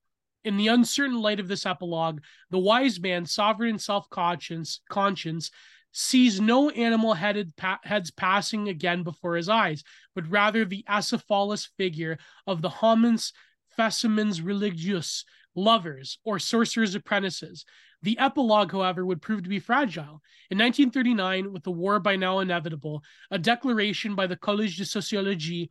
In 0.48 0.56
the 0.56 0.68
uncertain 0.68 1.20
light 1.20 1.40
of 1.40 1.46
this 1.46 1.66
epilogue, 1.66 2.22
the 2.48 2.58
wise 2.58 2.98
man, 2.98 3.26
sovereign 3.26 3.74
in 3.74 3.78
self 3.78 4.08
conscience, 4.08 4.80
conscience, 4.88 5.50
sees 5.92 6.40
no 6.40 6.70
animal 6.70 7.12
headed 7.12 7.54
pa- 7.54 7.80
heads 7.84 8.10
passing 8.10 8.66
again 8.70 9.02
before 9.02 9.36
his 9.36 9.50
eyes, 9.50 9.84
but 10.14 10.26
rather 10.30 10.64
the 10.64 10.86
acephalous 10.88 11.68
figure 11.76 12.16
of 12.46 12.62
the 12.62 12.70
homines 12.70 13.34
fessimens 13.78 14.42
religious, 14.42 15.26
lovers, 15.54 16.18
or 16.24 16.38
sorcerers' 16.38 16.94
apprentices, 16.94 17.66
the 18.00 18.18
epilogue, 18.18 18.72
however, 18.72 19.04
would 19.04 19.20
prove 19.20 19.42
to 19.42 19.50
be 19.50 19.60
fragile. 19.60 20.22
In 20.50 20.56
1939, 20.56 21.52
with 21.52 21.62
the 21.62 21.70
war 21.70 22.00
by 22.00 22.16
now 22.16 22.38
inevitable, 22.38 23.02
a 23.30 23.38
declaration 23.38 24.14
by 24.14 24.26
the 24.26 24.36
Collège 24.36 24.78
de 24.78 24.84
Sociologie 24.84 25.68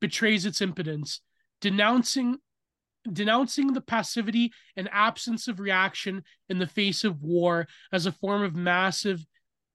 betrays 0.00 0.46
its 0.46 0.62
impotence, 0.62 1.20
denouncing 1.60 2.38
denouncing 3.12 3.72
the 3.72 3.80
passivity 3.80 4.52
and 4.76 4.88
absence 4.92 5.48
of 5.48 5.60
reaction 5.60 6.22
in 6.48 6.58
the 6.58 6.66
face 6.66 7.04
of 7.04 7.22
war 7.22 7.66
as 7.92 8.06
a 8.06 8.12
form 8.12 8.42
of 8.42 8.54
massive 8.54 9.26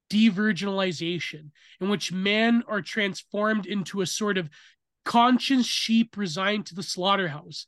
devirginalization 0.10 1.52
in 1.80 1.90
which 1.90 2.12
men 2.12 2.64
are 2.68 2.82
transformed 2.82 3.68
into 3.68 4.02
a 4.02 4.08
sort 4.08 4.38
of 4.38 4.50
conscious 5.06 5.66
sheep 5.66 6.18
resigned 6.18 6.66
to 6.66 6.74
the 6.74 6.84
slaughterhouse 6.84 7.66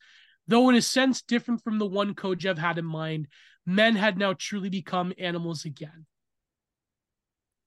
though 0.47 0.69
in 0.69 0.75
a 0.75 0.81
sense 0.81 1.21
different 1.21 1.63
from 1.63 1.79
the 1.79 1.85
one 1.85 2.13
Kojève 2.13 2.57
had 2.57 2.77
in 2.77 2.85
mind 2.85 3.27
men 3.65 3.95
had 3.95 4.17
now 4.17 4.33
truly 4.33 4.69
become 4.69 5.13
animals 5.17 5.65
again. 5.65 6.05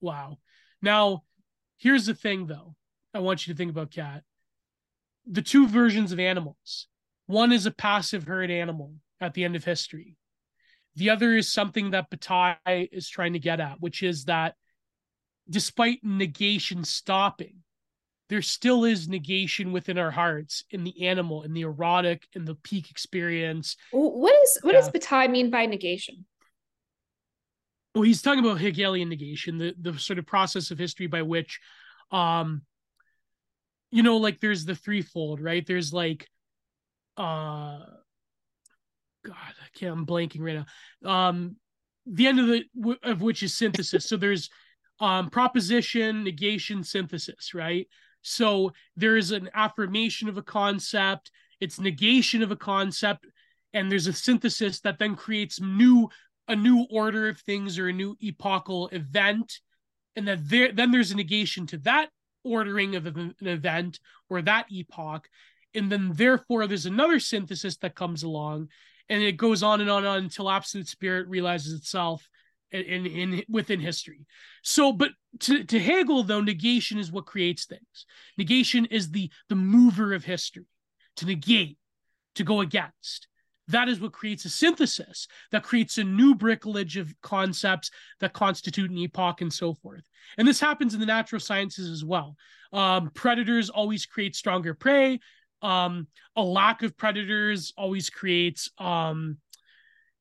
Wow. 0.01 0.39
Now, 0.81 1.23
here's 1.77 2.05
the 2.05 2.13
thing 2.13 2.47
though. 2.47 2.75
I 3.13 3.19
want 3.19 3.47
you 3.47 3.53
to 3.53 3.57
think 3.57 3.71
about 3.71 3.91
cat. 3.91 4.23
The 5.25 5.41
two 5.41 5.67
versions 5.67 6.11
of 6.11 6.19
animals. 6.19 6.87
One 7.27 7.51
is 7.51 7.65
a 7.65 7.71
passive 7.71 8.25
herd 8.25 8.51
animal 8.51 8.93
at 9.19 9.33
the 9.33 9.43
end 9.43 9.55
of 9.55 9.63
history. 9.63 10.17
The 10.95 11.09
other 11.09 11.35
is 11.35 11.51
something 11.51 11.91
that 11.91 12.09
Bataille 12.09 12.87
is 12.91 13.09
trying 13.09 13.33
to 13.33 13.39
get 13.39 13.59
at, 13.59 13.81
which 13.81 14.03
is 14.03 14.25
that 14.25 14.55
despite 15.49 15.99
negation 16.03 16.83
stopping, 16.83 17.57
there 18.29 18.41
still 18.41 18.85
is 18.85 19.07
negation 19.07 19.71
within 19.71 19.97
our 19.97 20.11
hearts 20.11 20.63
in 20.71 20.83
the 20.83 21.07
animal, 21.07 21.43
in 21.43 21.53
the 21.53 21.61
erotic, 21.61 22.27
in 22.33 22.45
the 22.45 22.55
peak 22.55 22.89
experience. 22.89 23.75
What 23.91 24.35
is 24.43 24.57
what 24.61 24.73
yeah. 24.73 24.81
does 24.81 24.89
Bataille 24.89 25.27
mean 25.27 25.49
by 25.51 25.65
negation? 25.65 26.25
Well, 27.93 28.03
he's 28.03 28.21
talking 28.21 28.43
about 28.43 28.59
Hegelian 28.59 29.09
negation, 29.09 29.57
the 29.57 29.75
the 29.79 29.99
sort 29.99 30.19
of 30.19 30.25
process 30.25 30.71
of 30.71 30.79
history 30.79 31.07
by 31.07 31.21
which, 31.21 31.59
um, 32.11 32.63
you 33.91 34.01
know, 34.03 34.17
like 34.17 34.39
there's 34.39 34.65
the 34.65 34.75
threefold, 34.75 35.39
right? 35.39 35.65
There's 35.65 35.93
like, 35.93 36.27
uh, 37.17 37.79
God, 39.25 39.35
I 39.35 39.67
can't. 39.77 39.93
I'm 39.93 40.05
blanking 40.05 40.41
right 40.41 40.63
now. 41.03 41.09
Um, 41.09 41.55
the 42.05 42.27
end 42.27 42.39
of 42.39 42.47
the 42.47 42.63
of 43.03 43.21
which 43.21 43.41
is 43.43 43.55
synthesis. 43.55 44.07
So 44.07 44.17
there's 44.17 44.49
um 44.99 45.29
proposition, 45.29 46.23
negation, 46.23 46.83
synthesis, 46.83 47.53
right? 47.53 47.87
So 48.21 48.71
there 48.95 49.17
is 49.17 49.31
an 49.31 49.49
affirmation 49.53 50.29
of 50.29 50.37
a 50.37 50.41
concept, 50.41 51.31
it's 51.59 51.79
negation 51.79 52.41
of 52.41 52.51
a 52.51 52.55
concept, 52.55 53.25
and 53.73 53.91
there's 53.91 54.07
a 54.07 54.13
synthesis 54.13 54.79
that 54.81 54.99
then 54.99 55.15
creates 55.15 55.59
new 55.59 56.09
a 56.47 56.55
new 56.55 56.85
order 56.89 57.27
of 57.27 57.39
things 57.39 57.79
or 57.79 57.87
a 57.87 57.93
new 57.93 58.15
epochal 58.21 58.87
event. 58.89 59.59
And 60.15 60.27
that 60.27 60.47
there 60.47 60.71
then 60.71 60.91
there's 60.91 61.11
a 61.11 61.15
negation 61.15 61.67
to 61.67 61.77
that 61.79 62.09
ordering 62.43 62.95
of 62.95 63.05
an 63.07 63.35
event 63.41 63.99
or 64.29 64.41
that 64.43 64.67
epoch. 64.71 65.27
And 65.75 65.91
then 65.91 66.11
therefore 66.13 66.67
there's 66.67 66.85
another 66.85 67.19
synthesis 67.19 67.77
that 67.77 67.95
comes 67.95 68.23
along 68.23 68.69
and 69.09 69.21
it 69.21 69.37
goes 69.37 69.63
on 69.63 69.81
and 69.81 69.89
on 69.89 69.99
and 69.99 70.07
on 70.07 70.17
until 70.23 70.49
absolute 70.49 70.87
spirit 70.87 71.27
realizes 71.27 71.79
itself 71.79 72.27
in, 72.71 73.05
in 73.05 73.43
within 73.47 73.79
history. 73.79 74.25
So, 74.63 74.91
but 74.91 75.11
to, 75.41 75.63
to 75.63 75.79
Hegel, 75.79 76.23
though, 76.23 76.41
negation 76.41 76.97
is 76.97 77.11
what 77.11 77.25
creates 77.25 77.65
things. 77.65 78.05
Negation 78.37 78.85
is 78.85 79.11
the 79.11 79.29
the 79.49 79.55
mover 79.55 80.13
of 80.13 80.25
history. 80.25 80.65
To 81.17 81.25
negate, 81.25 81.77
to 82.35 82.43
go 82.43 82.59
against. 82.59 83.27
That 83.69 83.87
is 83.87 83.99
what 83.99 84.11
creates 84.11 84.43
a 84.45 84.49
synthesis 84.49 85.27
that 85.51 85.63
creates 85.63 85.97
a 85.97 86.03
new 86.03 86.35
bricolage 86.35 86.99
of 86.99 87.15
concepts 87.21 87.89
that 88.19 88.33
constitute 88.33 88.91
an 88.91 88.97
epoch 88.97 89.41
and 89.41 89.51
so 89.51 89.73
forth. 89.73 90.03
And 90.37 90.47
this 90.47 90.59
happens 90.59 90.93
in 90.93 90.99
the 90.99 91.05
natural 91.05 91.39
sciences 91.39 91.89
as 91.89 92.03
well. 92.03 92.35
Um, 92.73 93.11
predators 93.13 93.69
always 93.69 94.05
create 94.05 94.35
stronger 94.35 94.73
prey. 94.73 95.19
Um, 95.65 96.07
a 96.35 96.43
lack 96.43 96.83
of 96.83 96.95
predators 96.95 97.73
always 97.75 98.09
creates 98.09 98.69
um, 98.77 99.37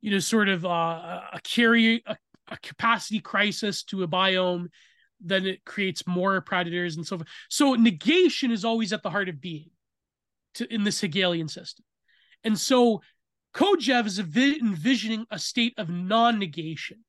you 0.01 0.11
know 0.11 0.19
sort 0.19 0.49
of 0.49 0.65
uh, 0.65 1.21
a 1.33 1.41
carry 1.43 2.03
a, 2.07 2.17
a 2.49 2.57
capacity 2.63 3.21
crisis 3.21 3.83
to 3.85 4.03
a 4.03 4.09
biome, 4.09 4.69
then 5.21 5.47
it 5.47 5.65
creates 5.65 6.07
more 6.07 6.41
predators 6.41 6.97
and 6.97 7.07
so 7.07 7.19
forth. 7.19 7.29
So 7.49 7.75
negation 7.75 8.51
is 8.51 8.65
always 8.65 8.93
at 8.93 9.03
the 9.03 9.11
heart 9.11 9.29
of 9.29 9.41
being 9.41 9.71
to, 10.55 10.73
in 10.73 10.85
this 10.85 11.01
Hegelian 11.01 11.49
system. 11.49 11.85
And 12.43 12.59
so 12.59 13.03
Kojève 13.55 14.07
is 14.07 14.19
envisioning 14.19 15.27
a 15.31 15.39
state 15.39 15.75
of 15.79 15.89
non-negation, 15.89 17.05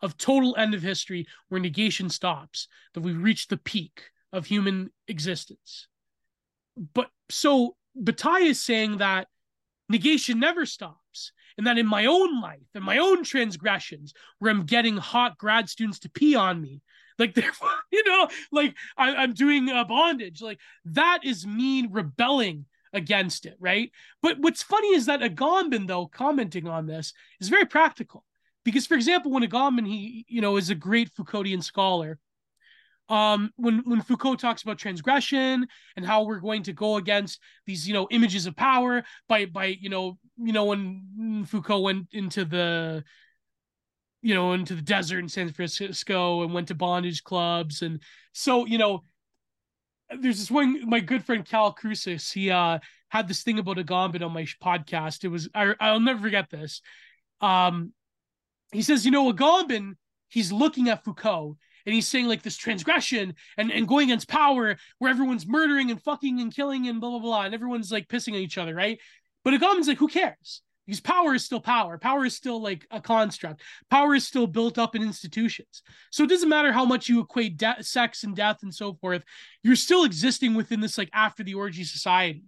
of 0.00 0.16
total 0.16 0.56
end 0.56 0.74
of 0.74 0.82
history 0.82 1.26
where 1.48 1.60
negation 1.60 2.10
stops, 2.10 2.68
that 2.94 3.00
we 3.00 3.12
reach 3.12 3.48
the 3.48 3.56
peak 3.56 4.10
of 4.32 4.46
human 4.46 4.90
existence. 5.08 5.88
But 6.94 7.10
so 7.30 7.76
Bataille 7.94 8.48
is 8.48 8.60
saying 8.60 8.98
that 8.98 9.28
negation 9.88 10.38
never 10.38 10.66
stops 10.66 11.32
and 11.56 11.66
that 11.66 11.78
in 11.78 11.86
my 11.86 12.06
own 12.06 12.40
life 12.40 12.68
and 12.74 12.84
my 12.84 12.98
own 12.98 13.24
transgressions 13.24 14.12
where 14.38 14.50
i'm 14.50 14.64
getting 14.64 14.98
hot 14.98 15.38
grad 15.38 15.68
students 15.68 15.98
to 15.98 16.10
pee 16.10 16.34
on 16.36 16.60
me 16.60 16.82
like 17.18 17.34
they're 17.34 17.52
you 17.90 18.04
know 18.04 18.28
like 18.52 18.74
I, 18.96 19.24
am 19.24 19.34
doing 19.34 19.68
a 19.68 19.84
bondage. 19.84 20.40
Like 20.40 20.60
that 20.86 21.20
is 21.24 21.46
me 21.46 21.86
rebelling 21.90 22.66
against 22.92 23.44
it 23.44 23.56
right? 23.58 23.90
But 24.22 24.38
what's 24.38 24.62
funny 24.62 24.94
is 24.94 25.06
that 25.06 25.20
agamben 25.20 25.86
though 25.86 26.06
commenting 26.06 26.68
on 26.68 26.86
this 26.86 27.12
is 27.40 27.48
very 27.48 27.66
practical. 27.66 28.24
Because 28.64 28.86
for 28.86 28.94
example 28.94 29.30
when 29.30 29.42
agamben 29.42 29.86
he 29.86 30.24
you 30.28 30.40
know 30.40 30.56
is 30.56 30.70
a 30.70 30.74
great 30.74 31.12
foucauldian 31.14 31.62
scholar 31.62 32.18
um 33.08 33.50
when 33.56 33.78
when 33.84 34.00
foucault 34.00 34.36
talks 34.36 34.62
about 34.62 34.78
transgression 34.78 35.66
and 35.96 36.04
how 36.04 36.24
we're 36.24 36.40
going 36.40 36.62
to 36.62 36.72
go 36.72 36.96
against 36.96 37.40
these 37.66 37.86
you 37.88 37.94
know 37.94 38.06
images 38.10 38.46
of 38.46 38.54
power 38.54 39.02
by 39.28 39.46
by 39.46 39.66
you 39.66 39.88
know 39.88 40.18
you 40.36 40.52
know 40.52 40.66
when 40.66 41.44
foucault 41.46 41.80
went 41.80 42.06
into 42.12 42.44
the 42.44 43.02
you 44.20 44.34
know 44.34 44.52
into 44.52 44.74
the 44.74 44.82
desert 44.82 45.20
in 45.20 45.28
san 45.28 45.50
francisco 45.52 46.42
and 46.42 46.52
went 46.52 46.68
to 46.68 46.74
bondage 46.74 47.24
clubs 47.24 47.82
and 47.82 48.02
so 48.32 48.66
you 48.66 48.78
know 48.78 49.02
there's 50.20 50.38
this 50.38 50.50
one 50.50 50.88
my 50.88 51.00
good 51.00 51.24
friend 51.24 51.46
cal 51.46 51.72
crucis 51.72 52.30
he 52.32 52.50
uh 52.50 52.78
had 53.10 53.26
this 53.26 53.42
thing 53.42 53.58
about 53.58 53.78
agamben 53.78 54.22
on 54.22 54.32
my 54.32 54.44
podcast. 54.62 55.24
It 55.24 55.28
was 55.28 55.48
I, 55.54 55.74
i'll 55.80 56.00
never 56.00 56.20
forget 56.20 56.50
this. 56.50 56.82
Um 57.40 57.92
he 58.72 58.82
says, 58.82 59.04
you 59.04 59.10
know, 59.10 59.32
Agamben, 59.32 59.94
he's 60.28 60.52
looking 60.52 60.88
at 60.88 61.04
Foucault 61.04 61.56
and 61.86 61.94
he's 61.94 62.08
saying 62.08 62.26
like 62.26 62.42
this 62.42 62.56
transgression 62.56 63.34
and, 63.56 63.70
and 63.70 63.88
going 63.88 64.10
against 64.10 64.28
power 64.28 64.76
where 64.98 65.10
everyone's 65.10 65.46
murdering 65.46 65.90
and 65.90 66.02
fucking 66.02 66.40
and 66.40 66.54
killing 66.54 66.88
and 66.88 67.00
blah 67.00 67.10
blah 67.10 67.18
blah 67.18 67.42
and 67.42 67.54
everyone's 67.54 67.92
like 67.92 68.08
pissing 68.08 68.34
at 68.34 68.40
each 68.40 68.58
other, 68.58 68.74
right? 68.74 68.98
But 69.44 69.54
Agamben's 69.54 69.88
like, 69.88 69.98
who 69.98 70.08
cares? 70.08 70.62
Because 70.86 71.00
power 71.00 71.34
is 71.34 71.44
still 71.44 71.60
power. 71.60 71.98
Power 71.98 72.24
is 72.24 72.34
still 72.34 72.62
like 72.62 72.86
a 72.90 72.98
construct. 73.00 73.60
Power 73.90 74.14
is 74.14 74.26
still 74.26 74.46
built 74.46 74.78
up 74.78 74.96
in 74.96 75.02
institutions. 75.02 75.82
So 76.10 76.24
it 76.24 76.30
doesn't 76.30 76.48
matter 76.48 76.72
how 76.72 76.86
much 76.86 77.10
you 77.10 77.20
equate 77.20 77.58
de- 77.58 77.82
sex 77.82 78.24
and 78.24 78.34
death 78.34 78.60
and 78.62 78.74
so 78.74 78.94
forth. 78.94 79.22
You're 79.62 79.76
still 79.76 80.04
existing 80.04 80.54
within 80.54 80.80
this 80.80 80.96
like 80.96 81.10
after 81.12 81.44
the 81.44 81.54
orgy 81.54 81.84
society, 81.84 82.44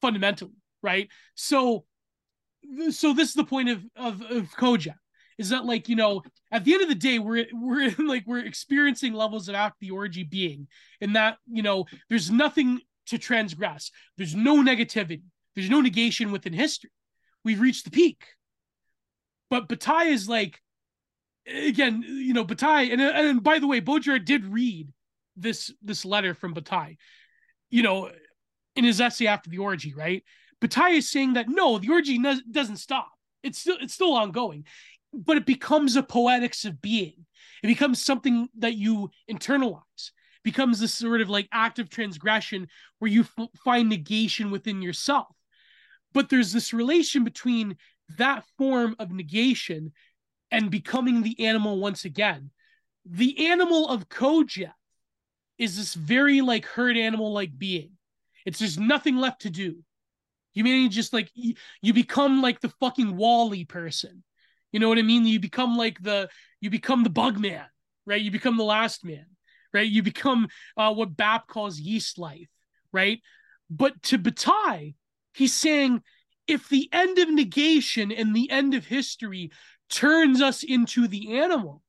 fundamentally, 0.00 0.52
right? 0.80 1.08
So, 1.34 1.86
so 2.90 3.12
this 3.14 3.30
is 3.30 3.34
the 3.34 3.44
point 3.44 3.68
of 3.68 3.84
of, 3.96 4.22
of 4.22 4.50
Kojak 4.56 4.94
is 5.40 5.48
that 5.48 5.64
like 5.64 5.88
you 5.88 5.96
know 5.96 6.22
at 6.52 6.64
the 6.64 6.74
end 6.74 6.82
of 6.82 6.88
the 6.90 6.94
day 6.94 7.18
we're 7.18 7.46
we're 7.52 7.94
like 7.98 8.24
we're 8.26 8.44
experiencing 8.44 9.14
levels 9.14 9.48
of 9.48 9.54
after 9.54 9.78
the 9.80 9.90
orgy 9.90 10.22
being 10.22 10.68
and 11.00 11.16
that 11.16 11.38
you 11.50 11.62
know 11.62 11.86
there's 12.10 12.30
nothing 12.30 12.78
to 13.06 13.18
transgress. 13.18 13.90
There's 14.18 14.34
no 14.34 14.56
negativity. 14.56 15.22
There's 15.56 15.70
no 15.70 15.80
negation 15.80 16.30
within 16.30 16.52
history. 16.52 16.90
We've 17.42 17.60
reached 17.60 17.84
the 17.84 17.90
peak. 17.90 18.22
But 19.48 19.66
Bataille 19.66 20.12
is 20.12 20.28
like 20.28 20.60
again 21.46 22.04
you 22.06 22.34
know 22.34 22.44
Bataille 22.44 22.92
and 22.92 23.00
and 23.00 23.42
by 23.42 23.58
the 23.58 23.66
way 23.66 23.80
Baudrillard 23.80 24.26
did 24.26 24.44
read 24.44 24.92
this 25.36 25.72
this 25.82 26.04
letter 26.04 26.34
from 26.34 26.52
Bataille 26.52 26.96
you 27.70 27.82
know 27.82 28.10
in 28.76 28.84
his 28.84 29.00
essay 29.00 29.26
after 29.26 29.48
the 29.48 29.58
orgy 29.58 29.94
right? 29.94 30.22
Bataille 30.60 30.98
is 30.98 31.10
saying 31.10 31.32
that 31.32 31.48
no 31.48 31.78
the 31.78 31.88
orgy 31.88 32.22
doesn't 32.50 32.76
stop. 32.76 33.10
It's 33.42 33.58
still 33.58 33.78
it's 33.80 33.94
still 33.94 34.12
ongoing 34.12 34.66
but 35.12 35.36
it 35.36 35.46
becomes 35.46 35.96
a 35.96 36.02
poetics 36.02 36.64
of 36.64 36.80
being. 36.80 37.26
It 37.62 37.66
becomes 37.66 38.02
something 38.02 38.48
that 38.58 38.76
you 38.76 39.10
internalize. 39.30 39.82
It 39.98 40.44
becomes 40.44 40.80
this 40.80 40.94
sort 40.94 41.20
of 41.20 41.28
like 41.28 41.48
active 41.52 41.90
transgression 41.90 42.68
where 42.98 43.10
you 43.10 43.22
f- 43.22 43.48
find 43.64 43.88
negation 43.88 44.50
within 44.50 44.82
yourself. 44.82 45.34
But 46.12 46.28
there's 46.28 46.52
this 46.52 46.72
relation 46.72 47.24
between 47.24 47.76
that 48.18 48.44
form 48.58 48.96
of 48.98 49.10
negation 49.10 49.92
and 50.50 50.70
becoming 50.70 51.22
the 51.22 51.46
animal 51.46 51.78
once 51.78 52.04
again. 52.04 52.50
The 53.04 53.48
animal 53.48 53.88
of 53.88 54.08
Kojak 54.08 54.72
is 55.58 55.76
this 55.76 55.94
very 55.94 56.40
like 56.40 56.64
herd 56.64 56.96
animal 56.96 57.32
like 57.32 57.56
being. 57.56 57.92
It's 58.46 58.58
there's 58.58 58.78
nothing 58.78 59.16
left 59.16 59.42
to 59.42 59.50
do. 59.50 59.82
You 60.52 60.64
Humanity 60.64 60.88
just 60.88 61.12
like 61.12 61.30
you 61.34 61.94
become 61.94 62.42
like 62.42 62.60
the 62.60 62.72
fucking 62.80 63.16
WALL-E 63.16 63.66
person 63.66 64.24
you 64.72 64.80
know 64.80 64.88
what 64.88 64.98
I 64.98 65.02
mean? 65.02 65.26
You 65.26 65.40
become 65.40 65.76
like 65.76 66.02
the 66.02 66.28
you 66.60 66.70
become 66.70 67.02
the 67.02 67.10
bug 67.10 67.38
man, 67.38 67.64
right? 68.06 68.20
You 68.20 68.30
become 68.30 68.56
the 68.56 68.64
last 68.64 69.04
man, 69.04 69.26
right? 69.72 69.88
You 69.88 70.02
become 70.02 70.48
uh, 70.76 70.92
what 70.94 71.16
Bap 71.16 71.46
calls 71.46 71.78
yeast 71.78 72.18
life, 72.18 72.48
right? 72.92 73.20
But 73.68 74.02
to 74.04 74.18
Bataille, 74.18 74.92
he's 75.34 75.54
saying 75.54 76.02
if 76.46 76.68
the 76.68 76.88
end 76.92 77.18
of 77.18 77.30
negation 77.30 78.10
and 78.10 78.34
the 78.34 78.50
end 78.50 78.74
of 78.74 78.86
history 78.86 79.50
turns 79.88 80.42
us 80.42 80.62
into 80.62 81.06
the 81.08 81.38
animal, 81.38 81.82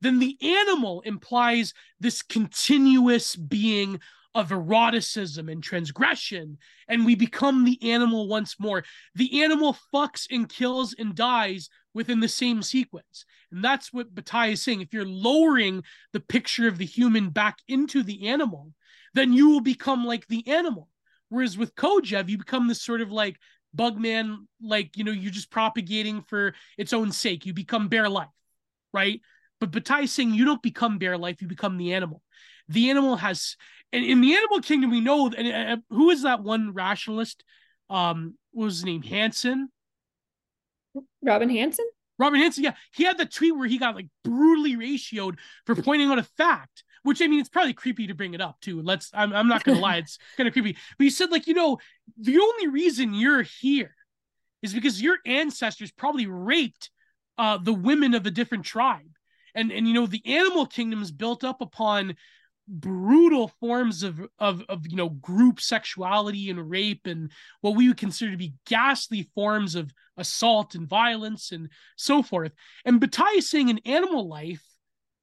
then 0.00 0.18
the 0.18 0.36
animal 0.42 1.02
implies 1.02 1.72
this 2.00 2.22
continuous 2.22 3.36
being 3.36 4.00
of 4.34 4.52
eroticism 4.52 5.48
and 5.48 5.62
transgression, 5.62 6.58
and 6.88 7.06
we 7.06 7.14
become 7.14 7.64
the 7.64 7.90
animal 7.90 8.28
once 8.28 8.60
more. 8.60 8.84
The 9.14 9.42
animal 9.42 9.76
fucks 9.92 10.26
and 10.30 10.46
kills 10.46 10.94
and 10.98 11.14
dies 11.14 11.70
within 11.96 12.20
the 12.20 12.28
same 12.28 12.62
sequence. 12.62 13.24
And 13.50 13.64
that's 13.64 13.90
what 13.90 14.14
Bataille 14.14 14.52
is 14.52 14.62
saying. 14.62 14.82
If 14.82 14.92
you're 14.92 15.06
lowering 15.06 15.82
the 16.12 16.20
picture 16.20 16.68
of 16.68 16.76
the 16.76 16.84
human 16.84 17.30
back 17.30 17.56
into 17.68 18.02
the 18.02 18.28
animal, 18.28 18.74
then 19.14 19.32
you 19.32 19.48
will 19.48 19.62
become 19.62 20.04
like 20.04 20.26
the 20.26 20.46
animal. 20.46 20.90
Whereas 21.30 21.56
with 21.56 21.74
Kojève, 21.74 22.28
you 22.28 22.36
become 22.36 22.68
this 22.68 22.82
sort 22.82 23.00
of 23.00 23.10
like 23.10 23.38
bugman, 23.74 24.46
like, 24.62 24.98
you 24.98 25.04
know, 25.04 25.10
you're 25.10 25.32
just 25.32 25.50
propagating 25.50 26.20
for 26.20 26.54
its 26.76 26.92
own 26.92 27.12
sake. 27.12 27.46
You 27.46 27.54
become 27.54 27.88
bare 27.88 28.10
life, 28.10 28.28
right? 28.92 29.22
But 29.58 29.70
Bataille 29.70 30.04
is 30.04 30.12
saying 30.12 30.34
you 30.34 30.44
don't 30.44 30.62
become 30.62 30.98
bare 30.98 31.16
life, 31.16 31.40
you 31.40 31.48
become 31.48 31.78
the 31.78 31.94
animal. 31.94 32.20
The 32.68 32.90
animal 32.90 33.16
has, 33.16 33.56
and 33.90 34.04
in 34.04 34.20
the 34.20 34.34
animal 34.34 34.60
kingdom, 34.60 34.90
we 34.90 35.00
know, 35.00 35.30
and 35.30 35.82
who 35.88 36.10
is 36.10 36.22
that 36.24 36.42
one 36.42 36.74
rationalist? 36.74 37.42
Um, 37.88 38.34
what 38.52 38.66
was 38.66 38.74
his 38.74 38.84
name? 38.84 39.02
Hanson 39.02 39.70
Robin 41.22 41.50
Hanson? 41.50 41.86
Robin 42.18 42.40
Hanson, 42.40 42.64
yeah. 42.64 42.74
He 42.92 43.04
had 43.04 43.18
the 43.18 43.26
tweet 43.26 43.56
where 43.56 43.68
he 43.68 43.78
got 43.78 43.94
like 43.94 44.08
brutally 44.24 44.76
ratioed 44.76 45.36
for 45.66 45.74
pointing 45.74 46.10
out 46.10 46.18
a 46.18 46.22
fact, 46.22 46.82
which 47.02 47.20
I 47.20 47.26
mean, 47.26 47.40
it's 47.40 47.48
probably 47.48 47.74
creepy 47.74 48.06
to 48.06 48.14
bring 48.14 48.34
it 48.34 48.40
up 48.40 48.60
too. 48.60 48.80
Let's, 48.80 49.10
I'm, 49.12 49.32
I'm 49.32 49.48
not 49.48 49.64
gonna 49.64 49.80
lie, 49.80 49.96
it's 49.96 50.18
kind 50.36 50.46
of 50.46 50.52
creepy. 50.52 50.76
But 50.98 51.04
he 51.04 51.10
said, 51.10 51.30
like, 51.30 51.46
you 51.46 51.54
know, 51.54 51.78
the 52.16 52.38
only 52.38 52.68
reason 52.68 53.14
you're 53.14 53.42
here 53.42 53.94
is 54.62 54.72
because 54.72 55.02
your 55.02 55.18
ancestors 55.26 55.92
probably 55.92 56.26
raped 56.26 56.90
uh, 57.38 57.58
the 57.58 57.74
women 57.74 58.14
of 58.14 58.24
a 58.24 58.30
different 58.30 58.64
tribe. 58.64 59.10
And, 59.54 59.70
and 59.70 59.86
you 59.86 59.94
know, 59.94 60.06
the 60.06 60.22
animal 60.26 60.66
kingdom 60.66 61.02
is 61.02 61.10
built 61.10 61.44
up 61.44 61.60
upon 61.60 62.16
brutal 62.68 63.48
forms 63.60 64.02
of, 64.02 64.20
of 64.38 64.62
of 64.68 64.86
you 64.88 64.96
know 64.96 65.08
group 65.08 65.60
sexuality 65.60 66.50
and 66.50 66.68
rape 66.68 67.06
and 67.06 67.30
what 67.60 67.76
we 67.76 67.86
would 67.86 67.96
consider 67.96 68.32
to 68.32 68.36
be 68.36 68.54
ghastly 68.66 69.30
forms 69.34 69.76
of 69.76 69.92
assault 70.16 70.74
and 70.74 70.88
violence 70.88 71.52
and 71.52 71.68
so 71.96 72.22
forth. 72.22 72.52
And 72.84 73.00
Bataille 73.00 73.40
saying 73.40 73.68
in 73.68 73.80
animal 73.84 74.28
life, 74.28 74.62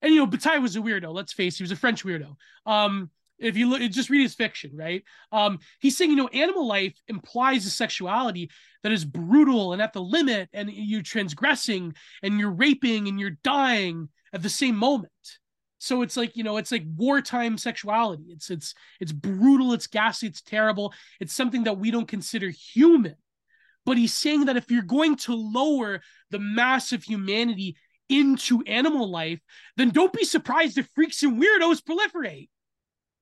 and 0.02 0.14
you 0.14 0.20
know 0.20 0.28
Bataille 0.28 0.62
was 0.62 0.76
a 0.76 0.80
weirdo. 0.80 1.14
Let's 1.14 1.34
face, 1.34 1.56
it, 1.56 1.58
he 1.58 1.64
was 1.64 1.72
a 1.72 1.78
French 1.78 2.04
weirdo. 2.04 2.36
Um, 2.66 3.10
if 3.40 3.58
you 3.58 3.70
look, 3.70 3.82
just 3.92 4.10
read 4.10 4.22
his 4.22 4.36
fiction, 4.36 4.72
right? 4.76 5.04
Um, 5.32 5.60
he's 5.80 5.98
saying 5.98 6.12
you 6.12 6.18
know 6.18 6.28
animal 6.28 6.68
life 6.68 6.96
implies 7.08 7.66
a 7.66 7.70
sexuality 7.70 8.50
that 8.84 8.92
is 8.92 9.06
brutal 9.06 9.74
and 9.74 9.82
at 9.82 9.94
the 9.94 10.02
limit, 10.02 10.50
and 10.54 10.72
you're 10.72 11.02
transgressing 11.02 11.94
and 12.22 12.40
you're 12.40 12.52
raping 12.52 13.08
and 13.08 13.20
you're 13.20 13.38
dying 13.44 14.10
at 14.34 14.42
the 14.42 14.50
same 14.50 14.76
moment 14.76 15.12
so 15.84 16.02
it's 16.02 16.16
like, 16.16 16.38
you 16.38 16.46
know, 16.46 16.56
it's 16.56 16.72
like 16.72 16.86
wartime 16.96 17.58
sexuality. 17.58 18.24
It's 18.30 18.50
it's 18.50 18.74
it's 19.02 19.12
brutal, 19.12 19.74
it's 19.74 19.86
ghastly, 19.86 20.30
it's 20.30 20.42
terrible. 20.42 20.94
It's 21.20 21.34
something 21.34 21.66
that 21.66 21.78
we 21.78 21.92
don't 21.92 22.08
consider 22.08 22.50
human. 22.50 23.16
But 23.86 23.98
he's 23.98 24.14
saying 24.14 24.46
that 24.46 24.58
if 24.58 24.72
you're 24.72 24.82
going 24.82 25.18
to 25.18 25.36
lower 25.36 26.02
the 26.30 26.40
mass 26.40 26.92
of 26.92 27.04
humanity 27.04 27.76
into 28.10 28.64
animal 28.66 29.10
life, 29.10 29.40
then 29.78 29.90
don't 29.90 30.14
be 30.14 30.24
surprised 30.24 30.78
if 30.78 30.88
freaks 30.96 31.24
and 31.24 31.42
weirdos 31.42 31.82
proliferate 31.82 32.50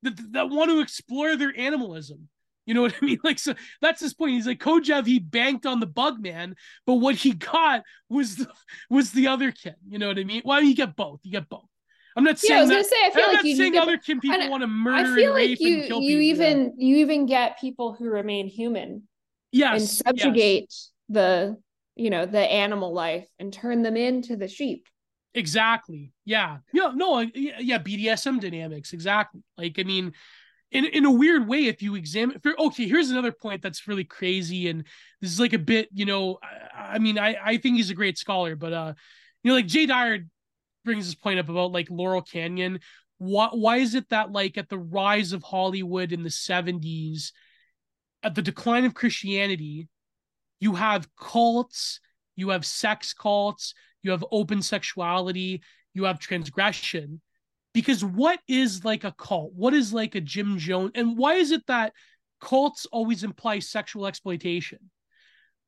that, 0.03 0.33
that 0.33 0.49
want 0.49 0.69
to 0.69 0.81
explore 0.81 1.35
their 1.35 1.53
animalism. 1.57 2.29
You 2.65 2.73
know 2.73 2.81
what 2.81 2.95
I 3.01 3.05
mean? 3.05 3.19
Like, 3.23 3.39
so 3.39 3.55
that's 3.81 4.01
his 4.01 4.13
point. 4.13 4.33
He's 4.33 4.47
like 4.47 4.59
Kojève, 4.59 5.05
he 5.05 5.19
banked 5.19 5.65
on 5.65 5.79
the 5.79 5.87
bug 5.87 6.21
man, 6.21 6.55
but 6.85 6.95
what 6.95 7.15
he 7.15 7.33
got 7.33 7.83
was 8.09 8.35
the 8.37 8.47
was 8.89 9.11
the 9.11 9.27
other 9.27 9.51
kid. 9.51 9.75
You 9.87 9.99
know 9.99 10.07
what 10.07 10.19
I 10.19 10.23
mean? 10.23 10.41
Well, 10.45 10.61
you 10.61 10.75
get 10.75 10.95
both. 10.95 11.19
You 11.23 11.31
get 11.31 11.49
both. 11.49 11.65
I'm 12.15 12.23
not 12.23 12.39
saying. 12.39 12.51
Yeah, 12.53 12.57
I 12.57 12.61
was 12.61 12.69
that, 12.69 12.75
gonna 12.75 12.83
say. 12.83 13.05
I 13.05 13.09
feel 13.09 13.23
I'm 13.29 13.35
like 13.35 13.45
you 13.45 13.55
saying 13.55 13.77
other 13.77 13.97
get, 13.97 14.21
people 14.21 14.49
want 14.49 14.61
to 14.61 14.67
murder. 14.67 15.11
I 15.11 15.15
feel 15.15 15.33
like 15.33 15.59
you 15.59 15.67
you 15.67 15.81
people, 15.83 16.01
even 16.01 16.73
you 16.77 16.97
even 16.97 17.25
get 17.25 17.59
people 17.59 17.93
who 17.93 18.09
remain 18.09 18.47
human. 18.47 19.03
Yes, 19.51 19.79
and 19.81 20.17
subjugate 20.17 20.67
yes. 20.69 20.91
the 21.09 21.57
you 21.95 22.09
know 22.09 22.25
the 22.25 22.39
animal 22.39 22.93
life 22.93 23.27
and 23.39 23.51
turn 23.51 23.81
them 23.81 23.97
into 23.97 24.35
the 24.35 24.47
sheep. 24.47 24.87
Exactly. 25.33 26.11
Yeah. 26.25 26.57
Yeah. 26.73 26.91
No. 26.93 27.19
Yeah. 27.19 27.79
BDSM 27.79 28.41
dynamics. 28.41 28.93
Exactly. 28.93 29.41
Like 29.57 29.79
I 29.79 29.83
mean, 29.83 30.13
in 30.71 30.85
in 30.85 31.05
a 31.05 31.11
weird 31.11 31.47
way, 31.47 31.67
if 31.67 31.81
you 31.81 31.95
examine. 31.95 32.39
For, 32.39 32.59
okay, 32.59 32.87
here's 32.87 33.11
another 33.11 33.31
point 33.31 33.61
that's 33.61 33.87
really 33.87 34.03
crazy, 34.03 34.69
and 34.69 34.85
this 35.21 35.31
is 35.31 35.39
like 35.39 35.53
a 35.53 35.59
bit. 35.59 35.89
You 35.93 36.05
know, 36.05 36.39
I, 36.41 36.95
I 36.95 36.99
mean, 36.99 37.17
I 37.17 37.35
I 37.43 37.57
think 37.57 37.77
he's 37.77 37.89
a 37.89 37.95
great 37.95 38.17
scholar, 38.17 38.55
but 38.55 38.73
uh, 38.73 38.93
you 39.43 39.49
know, 39.49 39.55
like 39.55 39.67
Jay 39.67 39.85
Dyer 39.85 40.19
brings 40.83 41.05
this 41.05 41.15
point 41.15 41.39
up 41.39 41.49
about 41.49 41.71
like 41.71 41.89
Laurel 41.89 42.21
Canyon. 42.21 42.79
Why, 43.17 43.49
why 43.51 43.77
is 43.77 43.95
it 43.95 44.09
that 44.09 44.31
like 44.31 44.57
at 44.57 44.69
the 44.69 44.79
rise 44.79 45.31
of 45.31 45.43
Hollywood 45.43 46.11
in 46.11 46.23
the 46.23 46.29
70s, 46.29 47.31
at 48.23 48.35
the 48.35 48.41
decline 48.41 48.85
of 48.85 48.93
Christianity, 48.93 49.87
you 50.59 50.75
have 50.75 51.07
cults, 51.15 51.99
you 52.35 52.49
have 52.49 52.65
sex 52.65 53.13
cults, 53.13 53.73
you 54.03 54.11
have 54.11 54.25
open 54.31 54.61
sexuality, 54.61 55.61
you 55.93 56.05
have 56.05 56.19
transgression. 56.19 57.21
Because 57.73 58.03
what 58.03 58.39
is 58.47 58.83
like 58.83 59.03
a 59.03 59.13
cult? 59.13 59.53
What 59.55 59.73
is 59.73 59.93
like 59.93 60.15
a 60.15 60.21
Jim 60.21 60.57
Jones? 60.57 60.91
And 60.95 61.17
why 61.17 61.35
is 61.35 61.51
it 61.51 61.65
that 61.67 61.93
cults 62.41 62.85
always 62.91 63.23
imply 63.23 63.59
sexual 63.59 64.07
exploitation? 64.07 64.91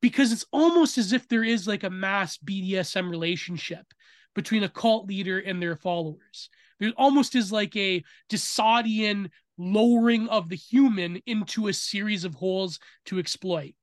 Because 0.02 0.32
it's 0.32 0.46
almost 0.52 0.98
as 0.98 1.12
if 1.12 1.26
there 1.28 1.44
is 1.44 1.66
like 1.66 1.82
a 1.82 1.90
mass 1.90 2.36
BDSM 2.38 3.10
relationship 3.10 3.86
between 4.34 4.64
a 4.64 4.68
cult 4.68 5.06
leader 5.06 5.38
and 5.38 5.62
their 5.62 5.76
followers. 5.76 6.50
There 6.78 6.92
almost 6.96 7.34
is 7.34 7.52
like 7.52 7.74
a 7.76 8.04
Disadian 8.30 9.30
lowering 9.58 10.28
of 10.28 10.48
the 10.48 10.56
human 10.56 11.20
into 11.26 11.68
a 11.68 11.72
series 11.72 12.24
of 12.24 12.34
holes 12.34 12.78
to 13.06 13.18
exploit, 13.18 13.74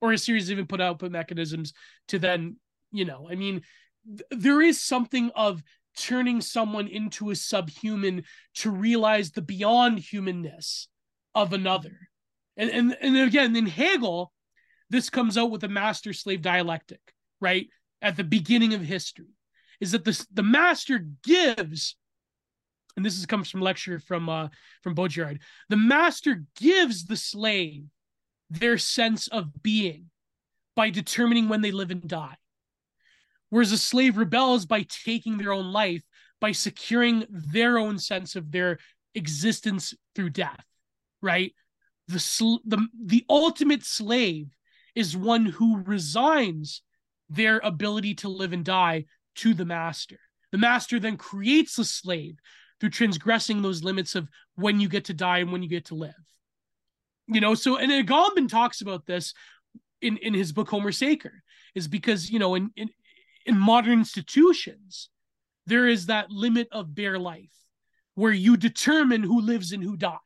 or 0.00 0.12
a 0.12 0.18
series 0.18 0.50
of 0.50 0.58
input 0.58 0.80
output 0.80 1.10
mechanisms 1.10 1.72
to 2.08 2.18
then, 2.18 2.56
you 2.90 3.04
know, 3.04 3.28
I 3.30 3.34
mean, 3.34 3.62
th- 4.06 4.22
there 4.30 4.62
is 4.62 4.80
something 4.80 5.30
of 5.34 5.62
turning 5.96 6.40
someone 6.40 6.86
into 6.86 7.30
a 7.30 7.36
subhuman 7.36 8.24
to 8.54 8.70
realize 8.70 9.30
the 9.30 9.42
beyond 9.42 9.98
humanness 9.98 10.88
of 11.34 11.52
another. 11.52 12.08
And 12.56 12.70
and 12.70 12.96
and 13.00 13.16
again, 13.16 13.54
in 13.56 13.66
Hegel, 13.66 14.32
this 14.88 15.10
comes 15.10 15.36
out 15.36 15.50
with 15.50 15.60
the 15.60 15.68
master 15.68 16.12
slave 16.12 16.42
dialectic, 16.42 17.00
right? 17.40 17.68
At 18.02 18.16
the 18.16 18.24
beginning 18.24 18.74
of 18.74 18.80
history, 18.80 19.34
is 19.80 19.92
that 19.92 20.04
the, 20.04 20.26
the 20.32 20.42
master 20.42 21.06
gives, 21.22 21.96
and 23.00 23.06
this 23.06 23.16
is, 23.16 23.24
comes 23.24 23.48
from 23.48 23.62
lecture 23.62 23.98
from 23.98 24.28
uh, 24.28 24.48
from 24.82 24.94
Baudrillard, 24.94 25.40
the 25.70 25.76
master 25.78 26.44
gives 26.60 27.06
the 27.06 27.16
slave 27.16 27.84
their 28.50 28.76
sense 28.76 29.26
of 29.28 29.62
being 29.62 30.10
by 30.76 30.90
determining 30.90 31.48
when 31.48 31.62
they 31.62 31.70
live 31.70 31.90
and 31.90 32.06
die. 32.06 32.36
Whereas 33.48 33.72
a 33.72 33.78
slave 33.78 34.18
rebels 34.18 34.66
by 34.66 34.82
taking 34.82 35.38
their 35.38 35.54
own 35.54 35.72
life, 35.72 36.02
by 36.42 36.52
securing 36.52 37.24
their 37.30 37.78
own 37.78 37.98
sense 37.98 38.36
of 38.36 38.52
their 38.52 38.78
existence 39.14 39.94
through 40.14 40.30
death, 40.30 40.66
right? 41.22 41.54
The, 42.08 42.20
sl- 42.20 42.56
the, 42.66 42.86
the 43.02 43.24
ultimate 43.30 43.82
slave 43.82 44.54
is 44.94 45.16
one 45.16 45.46
who 45.46 45.82
resigns 45.84 46.82
their 47.30 47.60
ability 47.64 48.16
to 48.16 48.28
live 48.28 48.52
and 48.52 48.64
die 48.64 49.06
to 49.36 49.54
the 49.54 49.64
master. 49.64 50.18
The 50.52 50.58
master 50.58 51.00
then 51.00 51.16
creates 51.16 51.76
the 51.76 51.84
slave 51.84 52.36
through 52.80 52.90
transgressing 52.90 53.62
those 53.62 53.84
limits 53.84 54.14
of 54.14 54.28
when 54.54 54.80
you 54.80 54.88
get 54.88 55.04
to 55.04 55.14
die 55.14 55.38
and 55.38 55.52
when 55.52 55.62
you 55.62 55.68
get 55.68 55.84
to 55.86 55.94
live. 55.94 56.14
You 57.28 57.40
know, 57.40 57.54
so 57.54 57.76
and 57.76 57.92
Agamben 57.92 58.48
talks 58.48 58.80
about 58.80 59.06
this 59.06 59.34
in, 60.00 60.16
in 60.16 60.34
his 60.34 60.50
book 60.52 60.68
Homo 60.70 60.90
Sacer, 60.90 61.42
is 61.74 61.86
because, 61.86 62.30
you 62.30 62.38
know, 62.38 62.54
in, 62.54 62.70
in 62.76 62.88
in 63.46 63.58
modern 63.58 64.00
institutions, 64.00 65.10
there 65.66 65.86
is 65.86 66.06
that 66.06 66.30
limit 66.30 66.68
of 66.72 66.94
bare 66.94 67.18
life 67.18 67.54
where 68.14 68.32
you 68.32 68.56
determine 68.56 69.22
who 69.22 69.40
lives 69.40 69.72
and 69.72 69.82
who 69.82 69.96
dies. 69.96 70.18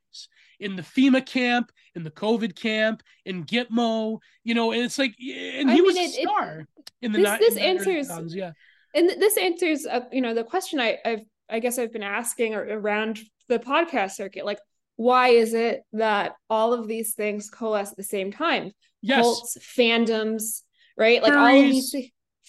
In 0.61 0.77
the 0.77 0.83
FEMA 0.83 1.25
camp, 1.27 1.73
in 1.95 2.05
the 2.05 2.11
COVID 2.11 2.55
camp, 2.55 3.03
in 3.25 3.45
Gitmo, 3.45 4.21
you 4.45 4.55
know, 4.55 4.73
and 4.73 4.83
it's 4.83 4.99
like, 4.99 5.15
and 5.21 5.71
he 5.71 5.79
I 5.79 5.83
was 5.83 5.97
a 5.97 6.07
star 6.09 6.61
it, 6.77 6.93
in 7.03 7.13
the 7.13 7.21
this, 7.21 7.39
this 7.39 7.57
answers, 7.57 8.35
yeah, 8.35 8.53
and 8.95 9.11
this 9.11 9.37
answers, 9.37 9.85
uh, 9.85 10.01
you 10.13 10.23
know, 10.23 10.33
the 10.33 10.45
question 10.45 10.81
I, 10.81 10.99
I've, 11.05 11.25
I 11.49 11.61
guess 11.61 11.79
I've 11.79 11.93
been 11.93 12.03
asking 12.03 12.55
around 12.55 13.21
the 13.49 13.59
podcast 13.59 14.13
circuit, 14.13 14.45
like, 14.45 14.59
why 14.97 15.29
is 15.29 15.55
it 15.55 15.83
that 15.93 16.35
all 16.49 16.73
of 16.73 16.87
these 16.87 17.15
things 17.15 17.51
coalesce 17.51 17.91
at 17.91 17.97
the 17.97 18.05
same 18.05 18.33
time? 18.33 18.73
Yes. 19.03 19.23
Cults, 19.23 19.59
fandoms, 19.59 20.63
right? 20.97 21.23
Like 21.23 21.33
Furries. 21.33 21.39
all 21.39 21.65
of 21.65 21.71
these 21.71 21.95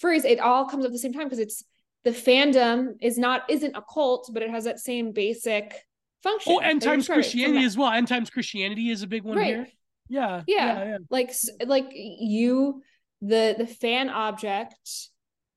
furries, 0.02 0.24
it 0.24 0.40
all 0.40 0.66
comes 0.66 0.84
up 0.84 0.90
at 0.90 0.92
the 0.92 0.98
same 0.98 1.12
time 1.12 1.24
because 1.24 1.38
it's 1.38 1.64
the 2.04 2.12
fandom 2.12 2.94
is 3.00 3.18
not 3.18 3.42
isn't 3.50 3.76
a 3.76 3.82
cult, 3.82 4.30
but 4.32 4.42
it 4.42 4.50
has 4.50 4.64
that 4.64 4.78
same 4.78 5.12
basic 5.12 5.74
function. 6.22 6.52
Oh, 6.52 6.58
end 6.58 6.82
times 6.82 7.08
Christianity 7.08 7.64
as 7.64 7.76
well. 7.76 7.90
End 7.90 8.08
times 8.08 8.30
Christianity 8.30 8.90
is 8.90 9.02
a 9.02 9.06
big 9.06 9.24
one 9.24 9.36
right. 9.36 9.46
here. 9.46 9.68
Yeah, 10.08 10.42
yeah, 10.46 10.66
yeah, 10.66 10.84
yeah. 10.84 10.98
Like 11.10 11.34
like 11.66 11.88
you, 11.92 12.82
the 13.20 13.56
the 13.58 13.66
fan 13.66 14.08
object 14.08 14.76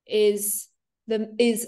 is 0.07 0.67
the 1.09 1.35
is 1.37 1.67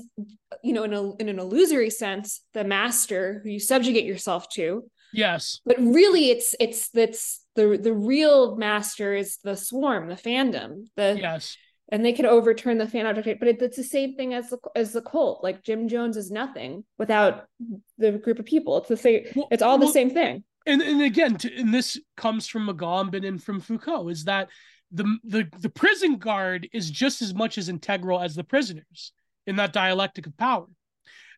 you 0.63 0.71
know 0.71 0.83
in 0.83 0.93
a 0.93 1.15
in 1.15 1.27
an 1.27 1.39
illusory 1.39 1.89
sense 1.89 2.41
the 2.53 2.63
master 2.63 3.41
who 3.43 3.49
you 3.49 3.59
subjugate 3.59 4.05
yourself 4.05 4.47
to. 4.49 4.85
Yes, 5.13 5.59
but 5.65 5.77
really 5.77 6.29
it's 6.29 6.55
it's 6.59 6.89
that's 6.89 7.45
the 7.55 7.77
the 7.81 7.93
real 7.93 8.55
master 8.55 9.13
is 9.13 9.37
the 9.43 9.57
swarm, 9.57 10.07
the 10.07 10.15
fandom. 10.15 10.85
The 10.95 11.17
yes. 11.19 11.57
and 11.89 12.05
they 12.05 12.13
can 12.13 12.25
overturn 12.25 12.77
the 12.77 12.87
fan 12.87 13.05
object. 13.05 13.39
But 13.39 13.49
it, 13.49 13.61
it's 13.61 13.75
the 13.75 13.83
same 13.83 14.15
thing 14.15 14.33
as 14.33 14.49
the 14.49 14.59
as 14.73 14.93
the 14.93 15.01
cult. 15.01 15.43
Like 15.43 15.63
jim 15.63 15.89
jones 15.89 16.15
is 16.15 16.31
nothing 16.31 16.85
without 16.97 17.45
the 17.97 18.13
group 18.13 18.39
of 18.39 18.45
people. 18.45 18.77
It's 18.77 18.87
the 18.87 18.95
same 18.95 19.25
well, 19.35 19.47
it's 19.51 19.63
all 19.63 19.77
well, 19.77 19.87
the 19.87 19.93
same 19.93 20.11
thing. 20.11 20.45
and 20.65 20.81
and 20.81 21.01
again 21.01 21.35
to, 21.37 21.53
and 21.57 21.73
this 21.73 21.99
comes 22.15 22.47
from 22.47 22.67
Agamben 22.67 23.27
and 23.27 23.43
from 23.43 23.59
foucault 23.59 24.07
is 24.07 24.23
that 24.25 24.47
the, 24.93 25.17
the 25.23 25.47
the 25.59 25.69
prison 25.69 26.17
guard 26.17 26.69
is 26.71 26.89
just 26.89 27.21
as 27.21 27.33
much 27.33 27.57
as 27.57 27.67
integral 27.67 28.19
as 28.19 28.35
the 28.35 28.43
prisoners 28.43 29.11
in 29.47 29.55
that 29.55 29.73
dialectic 29.73 30.27
of 30.27 30.37
power 30.37 30.67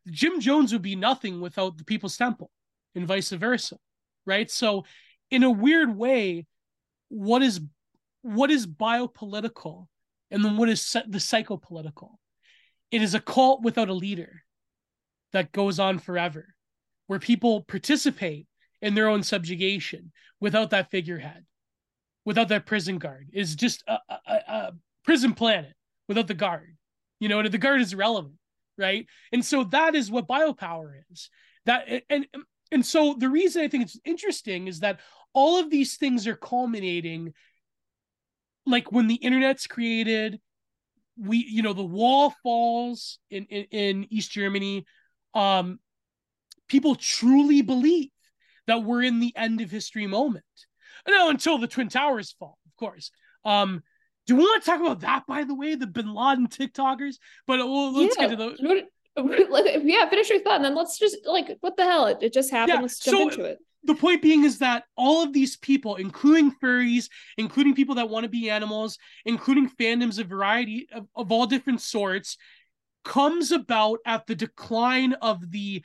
jim 0.09 0.39
jones 0.39 0.73
would 0.73 0.81
be 0.81 0.95
nothing 0.95 1.39
without 1.41 1.77
the 1.77 1.85
people's 1.85 2.17
temple 2.17 2.49
and 2.95 3.07
vice 3.07 3.29
versa 3.31 3.77
right 4.25 4.51
so 4.51 4.83
in 5.31 5.43
a 5.43 5.49
weird 5.49 5.95
way 5.95 6.45
what 7.09 7.41
is 7.41 7.61
what 8.23 8.49
is 8.49 8.65
biopolitical 8.65 9.87
and 10.33 10.43
then 10.43 10.57
what 10.57 10.67
is 10.67 10.91
the 10.91 11.19
psychopolitical? 11.19 12.15
It 12.89 13.03
is 13.03 13.13
a 13.13 13.19
cult 13.19 13.61
without 13.61 13.89
a 13.89 13.93
leader 13.93 14.43
that 15.31 15.51
goes 15.51 15.79
on 15.79 15.99
forever, 15.99 16.55
where 17.05 17.19
people 17.19 17.61
participate 17.61 18.47
in 18.81 18.95
their 18.95 19.07
own 19.07 19.21
subjugation 19.21 20.11
without 20.39 20.71
that 20.71 20.89
figurehead, 20.89 21.45
without 22.25 22.47
that 22.49 22.65
prison 22.65 22.97
guard. 22.97 23.27
Is 23.31 23.55
just 23.55 23.83
a, 23.87 23.99
a, 24.09 24.15
a, 24.27 24.71
prison 25.05 25.33
planet 25.33 25.73
without 26.07 26.27
the 26.27 26.33
guard. 26.33 26.75
You 27.23 27.29
know, 27.29 27.41
the 27.41 27.57
guard 27.57 27.79
is 27.79 27.95
relevant, 27.95 28.35
right? 28.77 29.07
And 29.31 29.45
so 29.45 29.63
that 29.63 29.95
is 29.95 30.11
what 30.11 30.27
biopower 30.27 30.91
is. 31.09 31.29
That 31.65 32.03
and 32.09 32.27
and 32.69 32.85
so 32.85 33.15
the 33.17 33.29
reason 33.29 33.63
I 33.63 33.69
think 33.69 33.85
it's 33.85 33.97
interesting 34.03 34.67
is 34.67 34.81
that 34.81 34.99
all 35.33 35.57
of 35.57 35.69
these 35.69 35.95
things 35.95 36.27
are 36.27 36.35
culminating 36.35 37.33
like 38.65 38.91
when 38.91 39.07
the 39.07 39.15
internet's 39.15 39.67
created 39.67 40.41
we 41.17 41.37
you 41.37 41.61
know 41.61 41.73
the 41.73 41.83
wall 41.83 42.33
falls 42.43 43.19
in 43.29 43.45
in, 43.45 43.63
in 43.71 44.07
east 44.09 44.31
germany 44.31 44.85
um 45.33 45.79
people 46.67 46.95
truly 46.95 47.61
believe 47.61 48.09
that 48.67 48.83
we're 48.83 49.03
in 49.03 49.19
the 49.19 49.33
end 49.35 49.59
of 49.59 49.69
history 49.69 50.07
moment 50.07 50.45
no 51.07 51.29
until 51.29 51.57
the 51.57 51.67
twin 51.67 51.89
towers 51.89 52.35
fall 52.39 52.57
of 52.65 52.75
course 52.77 53.11
um 53.43 53.83
do 54.27 54.35
we 54.35 54.43
want 54.43 54.63
to 54.63 54.69
talk 54.69 54.79
about 54.79 55.01
that 55.01 55.25
by 55.27 55.43
the 55.43 55.55
way 55.55 55.75
the 55.75 55.87
bin 55.87 56.13
laden 56.13 56.47
tiktokers 56.47 57.15
but 57.47 57.59
well, 57.59 57.93
let's 57.93 58.15
yeah. 58.17 58.27
get 58.27 58.31
to 58.31 58.35
those 58.35 58.59
yeah 59.83 60.09
finish 60.09 60.29
your 60.29 60.39
thought 60.41 60.57
and 60.57 60.65
then 60.65 60.75
let's 60.75 60.97
just 60.97 61.17
like 61.25 61.57
what 61.61 61.77
the 61.77 61.83
hell 61.83 62.07
it, 62.07 62.17
it 62.21 62.33
just 62.33 62.51
happened 62.51 62.77
yeah. 62.77 62.81
let's 62.81 62.99
jump 62.99 63.17
so, 63.17 63.39
into 63.39 63.43
it 63.51 63.59
the 63.85 63.95
point 63.95 64.21
being 64.21 64.45
is 64.45 64.59
that 64.59 64.85
all 64.95 65.23
of 65.23 65.33
these 65.33 65.57
people, 65.57 65.95
including 65.97 66.53
furries, 66.63 67.09
including 67.37 67.75
people 67.75 67.95
that 67.95 68.09
want 68.09 68.23
to 68.23 68.29
be 68.29 68.49
animals, 68.49 68.97
including 69.25 69.69
fandoms 69.69 70.19
of 70.19 70.27
variety 70.27 70.87
of, 70.93 71.07
of 71.15 71.31
all 71.31 71.45
different 71.45 71.81
sorts, 71.81 72.37
comes 73.03 73.51
about 73.51 73.99
at 74.05 74.25
the 74.25 74.35
decline 74.35 75.13
of 75.13 75.51
the 75.51 75.83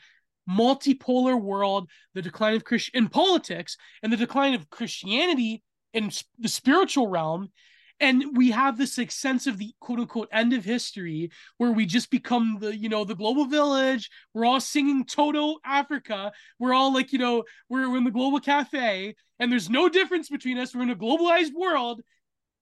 multipolar 0.49 1.41
world, 1.41 1.91
the 2.15 2.23
decline 2.23 2.55
of 2.55 2.65
Christian 2.65 3.09
politics, 3.09 3.77
and 4.03 4.13
the 4.13 4.17
decline 4.17 4.55
of 4.55 4.71
Christianity 4.71 5.63
in 5.93 6.11
the 6.39 6.49
spiritual 6.49 7.09
realm, 7.09 7.51
and 8.01 8.37
we 8.37 8.51
have 8.51 8.79
this 8.79 8.99
sense 9.11 9.47
of 9.47 9.59
the 9.59 9.75
quote 9.81 9.99
unquote 9.99 10.29
end 10.33 10.53
of 10.53 10.65
history 10.65 11.31
where 11.57 11.73
we 11.73 11.87
just 11.87 12.11
become 12.11 12.59
the 12.61 12.77
you 12.77 12.89
know 12.89 13.05
the 13.05 13.15
global 13.15 13.47
village. 13.47 14.11
We're 14.35 14.45
all 14.45 14.61
singing 14.61 15.05
toto 15.05 15.57
africa. 15.65 16.33
We're 16.59 16.75
all 16.75 16.93
like 16.93 17.13
you 17.13 17.19
know 17.19 17.45
we're, 17.69 17.91
we're 17.91 17.99
in 17.99 18.05
the 18.05 18.11
global 18.11 18.41
cafe 18.41 19.17
and 19.39 19.51
there's 19.51 19.71
no 19.71 19.89
difference 19.89 20.29
between 20.29 20.59
us. 20.59 20.75
We're 20.75 20.83
in 20.83 20.91
a 20.91 20.97
globalized 20.97 21.53
world. 21.55 22.03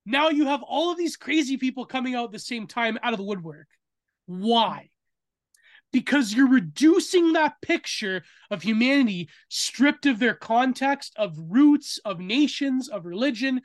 Now 0.05 0.29
you 0.29 0.47
have 0.47 0.63
all 0.63 0.91
of 0.91 0.99
these 0.99 1.17
crazy 1.17 1.57
people 1.57 1.85
coming 1.85 2.15
out 2.15 2.27
at 2.27 2.33
the 2.33 2.39
same 2.39 2.67
time 2.67 2.99
out 3.03 3.13
of 3.13 3.19
the 3.19 3.25
woodwork. 3.25 3.67
Why? 4.27 4.91
Because 5.93 6.33
you're 6.33 6.49
reducing 6.49 7.33
that 7.33 7.61
picture 7.61 8.23
of 8.51 8.63
humanity 8.63 9.29
stripped 9.49 10.07
of 10.07 10.19
their 10.19 10.35
context 10.35 11.15
of 11.17 11.37
roots 11.39 11.99
of 12.05 12.21
nations 12.21 12.89
of 12.89 13.05
religion. 13.05 13.63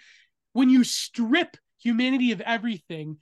When 0.53 0.69
you 0.69 0.83
strip 0.83 1.57
humanity 1.81 2.31
of 2.31 2.41
everything, 2.41 3.17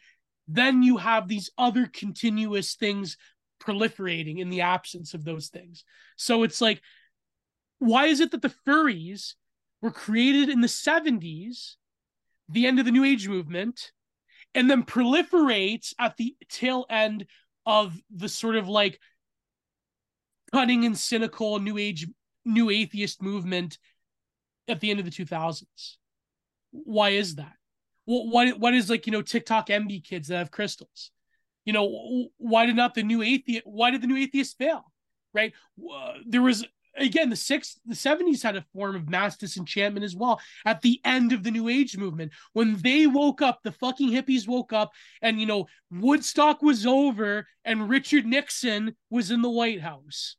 then 0.48 0.84
you 0.84 0.98
have 0.98 1.28
these 1.28 1.52
other 1.58 1.88
continuous 1.92 2.76
things 2.76 3.18
proliferating 3.62 4.40
in 4.40 4.50
the 4.50 4.62
absence 4.62 5.14
of 5.14 5.24
those 5.24 5.50
things. 5.50 5.84
So 6.16 6.44
it's 6.44 6.62
like, 6.62 6.82
why 7.80 8.08
is 8.08 8.20
it 8.20 8.32
that 8.32 8.42
the 8.42 8.54
furries 8.68 9.36
were 9.82 9.92
created 9.92 10.50
in 10.50 10.62
the 10.62 10.68
70s, 10.68 11.76
the 12.50 12.68
end 12.68 12.80
of 12.80 12.86
the 12.86 12.92
New 12.92 13.04
Age 13.04 13.28
movement, 13.28 13.92
and 14.56 14.70
then 14.70 14.84
proliferates 14.84 15.94
at 16.00 16.18
the 16.18 16.36
tail 16.50 16.86
end 16.90 17.26
of 17.66 17.96
the 18.14 18.30
sort 18.30 18.56
of 18.56 18.68
like 18.68 19.00
cunning 20.52 20.86
and 20.86 20.98
cynical 20.98 21.60
New 21.60 21.78
Age, 21.78 22.08
New 22.46 22.70
Atheist 22.70 23.22
movement 23.22 23.78
at 24.68 24.80
the 24.80 24.90
end 24.90 25.00
of 25.00 25.06
the 25.06 25.12
2000s? 25.12 25.98
why 26.72 27.10
is 27.10 27.36
that? 27.36 27.54
What 28.10 28.60
what 28.60 28.74
is 28.74 28.90
like 28.90 29.06
you 29.06 29.12
know 29.12 29.22
TikTok 29.22 29.68
MB 29.68 30.04
kids 30.04 30.30
that 30.30 30.38
have 30.38 30.52
crystals? 30.52 31.12
You 31.66 31.74
know 31.74 32.30
why 32.38 32.66
did 32.66 32.76
not 32.76 32.96
the 32.96 33.04
new 33.04 33.22
atheist? 33.22 33.64
Why 33.66 33.92
did 33.92 34.02
the 34.02 34.08
new 34.08 34.18
atheist 34.18 34.58
fail? 34.58 34.92
Right? 35.34 35.54
There 36.26 36.42
was 36.42 36.66
again 36.98 37.30
the 37.30 37.36
six 37.36 37.80
the 37.86 37.94
70s 37.94 38.42
had 38.42 38.56
a 38.56 38.66
form 38.74 38.96
of 38.96 39.10
mass 39.10 39.38
disenchantment 39.38 40.04
as 40.04 40.16
well 40.16 40.40
at 40.66 40.82
the 40.82 41.00
end 41.06 41.32
of 41.32 41.44
the 41.44 41.52
new 41.52 41.70
age 41.70 41.98
movement 41.98 42.32
when 42.54 42.78
they 42.78 43.06
woke 43.06 43.44
up 43.44 43.60
the 43.64 43.72
fucking 43.72 44.10
hippies 44.10 44.48
woke 44.48 44.74
up 44.74 44.92
and 45.22 45.40
you 45.40 45.46
know 45.46 45.68
woodstock 45.92 46.62
was 46.62 46.86
over 46.86 47.48
and 47.64 47.90
richard 47.90 48.26
nixon 48.26 48.96
was 49.10 49.32
in 49.32 49.42
the 49.44 49.50
white 49.50 49.82
house 49.82 50.36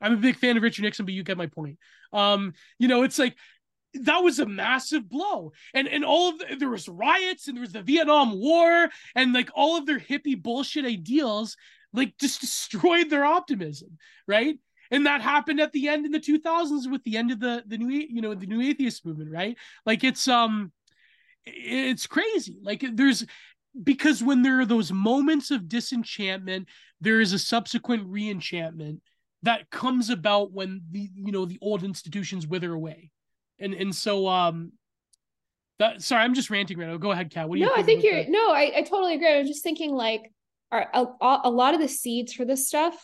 i'm 0.00 0.14
a 0.14 0.16
big 0.16 0.36
fan 0.36 0.56
of 0.56 0.62
richard 0.62 0.82
nixon 0.82 1.04
but 1.04 1.14
you 1.14 1.22
get 1.22 1.38
my 1.38 1.46
point 1.46 1.78
um 2.12 2.52
you 2.78 2.88
know 2.88 3.04
it's 3.04 3.18
like 3.18 3.36
that 3.94 4.22
was 4.22 4.38
a 4.38 4.46
massive 4.46 5.08
blow. 5.08 5.52
And 5.74 5.88
and 5.88 6.04
all 6.04 6.30
of 6.30 6.38
the, 6.38 6.56
there 6.56 6.70
was 6.70 6.88
riots 6.88 7.48
and 7.48 7.56
there 7.56 7.62
was 7.62 7.72
the 7.72 7.82
vietnam 7.82 8.38
war 8.38 8.88
and 9.14 9.32
like 9.32 9.50
all 9.54 9.76
of 9.76 9.86
their 9.86 9.98
hippie 9.98 10.40
bullshit 10.40 10.84
ideals 10.84 11.56
like 11.92 12.16
just 12.18 12.40
destroyed 12.40 13.10
their 13.10 13.24
optimism 13.24 13.98
right? 14.26 14.58
And 14.90 15.06
that 15.06 15.22
happened 15.22 15.60
at 15.60 15.72
the 15.72 15.88
end 15.88 16.04
in 16.04 16.12
the 16.12 16.20
2000s 16.20 16.90
with 16.90 17.02
the 17.04 17.16
end 17.16 17.30
of 17.30 17.40
the 17.40 17.64
the 17.66 17.78
new 17.78 18.06
you 18.08 18.20
know 18.20 18.34
the 18.34 18.46
new 18.46 18.62
atheist 18.62 19.04
movement 19.04 19.30
right? 19.30 19.56
Like 19.86 20.04
it's 20.04 20.28
um 20.28 20.72
it's 21.44 22.06
crazy. 22.06 22.58
Like 22.62 22.84
there's 22.92 23.26
because 23.82 24.22
when 24.22 24.42
there 24.42 24.60
are 24.60 24.66
those 24.66 24.92
moments 24.92 25.50
of 25.50 25.68
disenchantment 25.68 26.68
there 27.00 27.20
is 27.20 27.32
a 27.32 27.38
subsequent 27.38 28.08
reenchantment 28.10 29.00
that 29.42 29.70
comes 29.70 30.10
about 30.10 30.52
when 30.52 30.82
the 30.90 31.10
you 31.14 31.32
know 31.32 31.44
the 31.44 31.58
old 31.60 31.82
institutions 31.82 32.46
wither 32.46 32.72
away 32.72 33.10
and 33.62 33.74
and 33.74 33.94
so 33.94 34.28
um 34.28 34.72
that 35.78 36.02
sorry 36.02 36.22
i'm 36.22 36.34
just 36.34 36.50
ranting 36.50 36.78
right 36.78 36.88
now. 36.88 36.96
Go 36.96 37.10
ahead 37.10 37.30
kat 37.30 37.48
what 37.48 37.56
do 37.56 37.60
you 37.60 37.66
no 37.66 37.74
i 37.74 37.82
think 37.82 38.02
you're 38.02 38.22
that? 38.22 38.28
no 38.30 38.52
I, 38.52 38.72
I 38.76 38.82
totally 38.82 39.14
agree. 39.14 39.32
I 39.32 39.38
was 39.38 39.48
just 39.48 39.62
thinking 39.62 39.94
like 39.94 40.30
are 40.70 40.88
a, 40.92 41.06
a 41.44 41.50
lot 41.50 41.74
of 41.74 41.80
the 41.80 41.88
seeds 41.88 42.32
for 42.32 42.44
this 42.44 42.66
stuff 42.66 42.94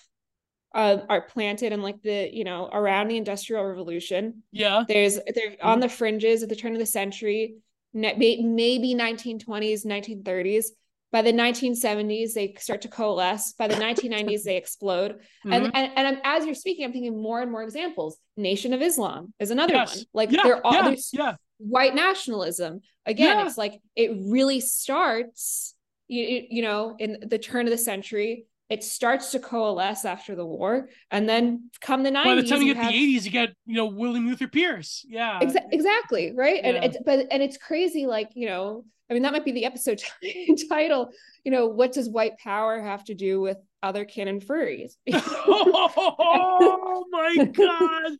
uh, 0.74 0.98
are 1.08 1.22
planted 1.22 1.72
in 1.72 1.82
like 1.82 2.02
the 2.02 2.28
you 2.32 2.44
know 2.44 2.68
around 2.72 3.08
the 3.08 3.16
industrial 3.16 3.64
revolution. 3.64 4.42
Yeah. 4.52 4.84
There's 4.86 5.18
they're 5.34 5.56
on 5.62 5.80
the 5.80 5.88
fringes 5.88 6.42
at 6.42 6.48
the 6.48 6.56
turn 6.56 6.72
of 6.72 6.78
the 6.78 6.86
century 6.86 7.56
maybe 7.94 8.94
1920s 8.94 9.86
1930s 9.86 10.66
by 11.10 11.22
the 11.22 11.32
1970s 11.32 12.34
they 12.34 12.54
start 12.58 12.82
to 12.82 12.88
coalesce. 12.88 13.52
By 13.52 13.68
the 13.68 13.74
1990s 13.74 14.42
they 14.44 14.56
explode. 14.56 15.16
Mm-hmm. 15.46 15.52
and, 15.52 15.76
and 15.76 15.92
and 15.94 16.20
as 16.24 16.44
you're 16.44 16.54
speaking 16.54 16.84
i'm 16.84 16.92
thinking 16.92 17.22
more 17.22 17.40
and 17.40 17.50
more 17.50 17.62
examples. 17.62 18.18
Nation 18.36 18.74
of 18.74 18.82
islam 18.82 19.32
is 19.38 19.52
another 19.52 19.74
yes. 19.74 19.96
one. 19.96 20.04
Like 20.12 20.32
yeah, 20.32 20.42
they're 20.42 20.66
all 20.66 20.74
yeah, 20.74 20.82
there's 20.82 21.10
yeah. 21.12 21.36
white 21.58 21.94
nationalism. 21.94 22.80
Again 23.06 23.38
yeah. 23.38 23.46
it's 23.46 23.56
like 23.56 23.80
it 23.94 24.10
really 24.18 24.58
starts 24.58 25.74
you, 26.08 26.44
you 26.50 26.62
know 26.62 26.96
in 26.98 27.18
the 27.22 27.38
turn 27.38 27.66
of 27.66 27.70
the 27.70 27.78
century. 27.78 28.46
It 28.68 28.82
starts 28.84 29.30
to 29.30 29.38
coalesce 29.38 30.04
after 30.04 30.34
the 30.34 30.44
war. 30.44 30.90
And 31.10 31.26
then 31.26 31.70
come 31.80 32.02
the 32.02 32.10
90s 32.10 32.24
by 32.24 32.34
the 32.34 32.42
time 32.42 32.60
you, 32.62 32.74
get 32.74 32.82
have... 32.82 32.92
the 32.92 33.16
80s 33.16 33.24
you 33.24 33.30
get 33.30 33.50
you 33.64 33.76
know 33.76 33.86
william 33.86 34.26
luther 34.26 34.48
pierce. 34.48 35.06
Yeah. 35.08 35.38
Exa- 35.40 35.72
exactly 35.72 36.32
right? 36.34 36.60
And 36.64 36.84
it's 36.84 36.96
but 37.04 37.28
and 37.30 37.42
it's 37.42 37.56
crazy 37.56 38.06
like 38.06 38.30
you 38.34 38.46
know 38.48 38.84
i 39.10 39.14
mean 39.14 39.22
that 39.22 39.32
might 39.32 39.44
be 39.44 39.52
the 39.52 39.64
episode 39.64 40.02
title 40.68 41.10
you 41.44 41.52
know 41.52 41.66
what 41.66 41.92
does 41.92 42.08
white 42.08 42.38
power 42.38 42.80
have 42.80 43.04
to 43.04 43.14
do 43.14 43.40
with 43.40 43.56
otherkin 43.84 44.44
furries 44.44 44.92
oh 45.12 47.04
my 47.10 47.44
god 47.44 48.12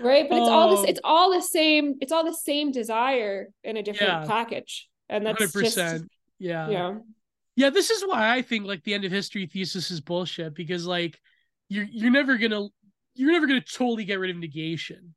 right 0.00 0.28
but 0.28 0.38
it's 0.38 0.48
all 0.48 0.70
this 0.70 0.80
oh. 0.80 0.82
Um, 0.82 0.88
it's 0.88 1.00
all 1.04 1.32
the 1.32 1.42
same 1.42 1.94
it's 2.00 2.12
all 2.12 2.24
the 2.24 2.34
same 2.34 2.72
desire 2.72 3.48
in 3.64 3.76
a 3.76 3.82
different 3.82 4.12
yeah. 4.12 4.26
package 4.26 4.88
and 5.08 5.26
that's 5.26 5.42
100%. 5.42 5.62
just 5.62 6.04
yeah 6.38 6.68
yeah 6.68 6.94
yeah, 7.58 7.70
this 7.70 7.90
is 7.90 8.04
why 8.06 8.36
I 8.36 8.42
think 8.42 8.66
like 8.66 8.84
the 8.84 8.94
end 8.94 9.04
of 9.04 9.10
history 9.10 9.44
thesis 9.46 9.90
is 9.90 10.00
bullshit 10.00 10.54
because 10.54 10.86
like 10.86 11.18
you're 11.68 11.86
you're 11.90 12.12
never 12.12 12.38
gonna 12.38 12.68
you're 13.14 13.32
never 13.32 13.48
gonna 13.48 13.60
totally 13.60 14.04
get 14.04 14.20
rid 14.20 14.30
of 14.30 14.36
negation. 14.36 15.12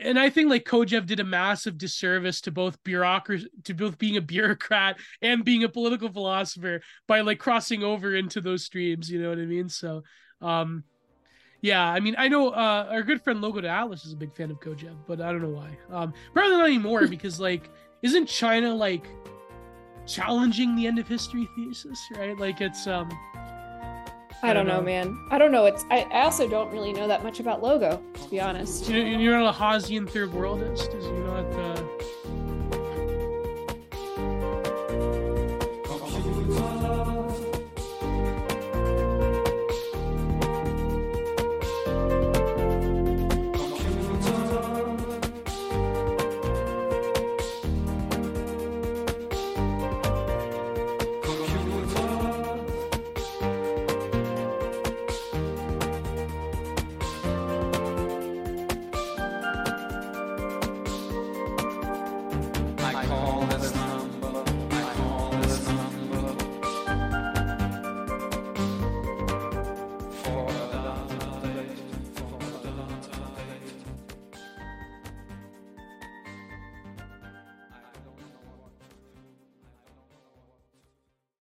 And 0.00 0.18
I 0.18 0.28
think 0.28 0.50
like 0.50 0.64
Kojève 0.64 1.06
did 1.06 1.20
a 1.20 1.24
massive 1.24 1.78
disservice 1.78 2.40
to 2.42 2.50
both 2.50 2.82
bureaucracy 2.82 3.48
to 3.64 3.74
both 3.74 3.96
being 3.98 4.16
a 4.16 4.20
bureaucrat 4.20 4.96
and 5.22 5.44
being 5.44 5.62
a 5.62 5.68
political 5.68 6.08
philosopher 6.08 6.80
by 7.06 7.20
like 7.20 7.38
crossing 7.38 7.84
over 7.84 8.14
into 8.14 8.40
those 8.40 8.64
streams, 8.64 9.08
you 9.08 9.22
know 9.22 9.28
what 9.28 9.38
I 9.38 9.46
mean? 9.46 9.68
So 9.68 10.02
um 10.40 10.84
yeah, 11.60 11.84
I 11.84 11.98
mean, 12.00 12.14
I 12.16 12.28
know 12.28 12.50
uh, 12.50 12.86
our 12.88 13.02
good 13.02 13.22
friend 13.22 13.40
Logo 13.40 13.60
to 13.60 13.68
Atlas 13.68 14.04
is 14.04 14.12
a 14.12 14.16
big 14.16 14.32
fan 14.32 14.50
of 14.50 14.60
Kojève, 14.60 14.96
but 15.08 15.20
I 15.20 15.32
don't 15.32 15.42
know 15.42 15.48
why. 15.48 15.76
Um, 15.90 16.14
probably 16.32 16.56
not 16.56 16.66
anymore 16.66 17.06
because 17.08 17.40
like, 17.40 17.68
isn't 18.02 18.26
China 18.26 18.72
like 18.74 19.08
challenging 20.06 20.76
the 20.76 20.86
end 20.86 20.98
of 20.98 21.08
history 21.08 21.48
thesis, 21.56 21.98
right? 22.16 22.38
Like 22.38 22.60
it's 22.60 22.86
um 22.86 23.08
I, 24.42 24.52
don't, 24.52 24.66
know, 24.66 24.78
know, 24.78 24.82
man. 24.82 25.18
I 25.30 25.38
don't 25.38 25.50
know. 25.50 25.64
It's 25.66 25.84
I, 25.90 26.02
I 26.12 26.22
also 26.22 26.48
don't 26.48 26.70
really 26.72 26.92
know 26.92 27.08
that 27.08 27.22
much 27.22 27.40
about 27.40 27.62
logo, 27.62 28.00
to 28.22 28.30
be 28.30 28.40
honest. 28.40 28.88
You, 28.88 29.00
you're 29.00 29.38
not 29.38 29.54
a 29.54 29.58
Haasian 29.58 30.08
third 30.08 30.30
worldist, 30.30 30.94
is 30.94 31.06
you 31.06 31.18
not 31.24 31.44
uh 31.52 31.82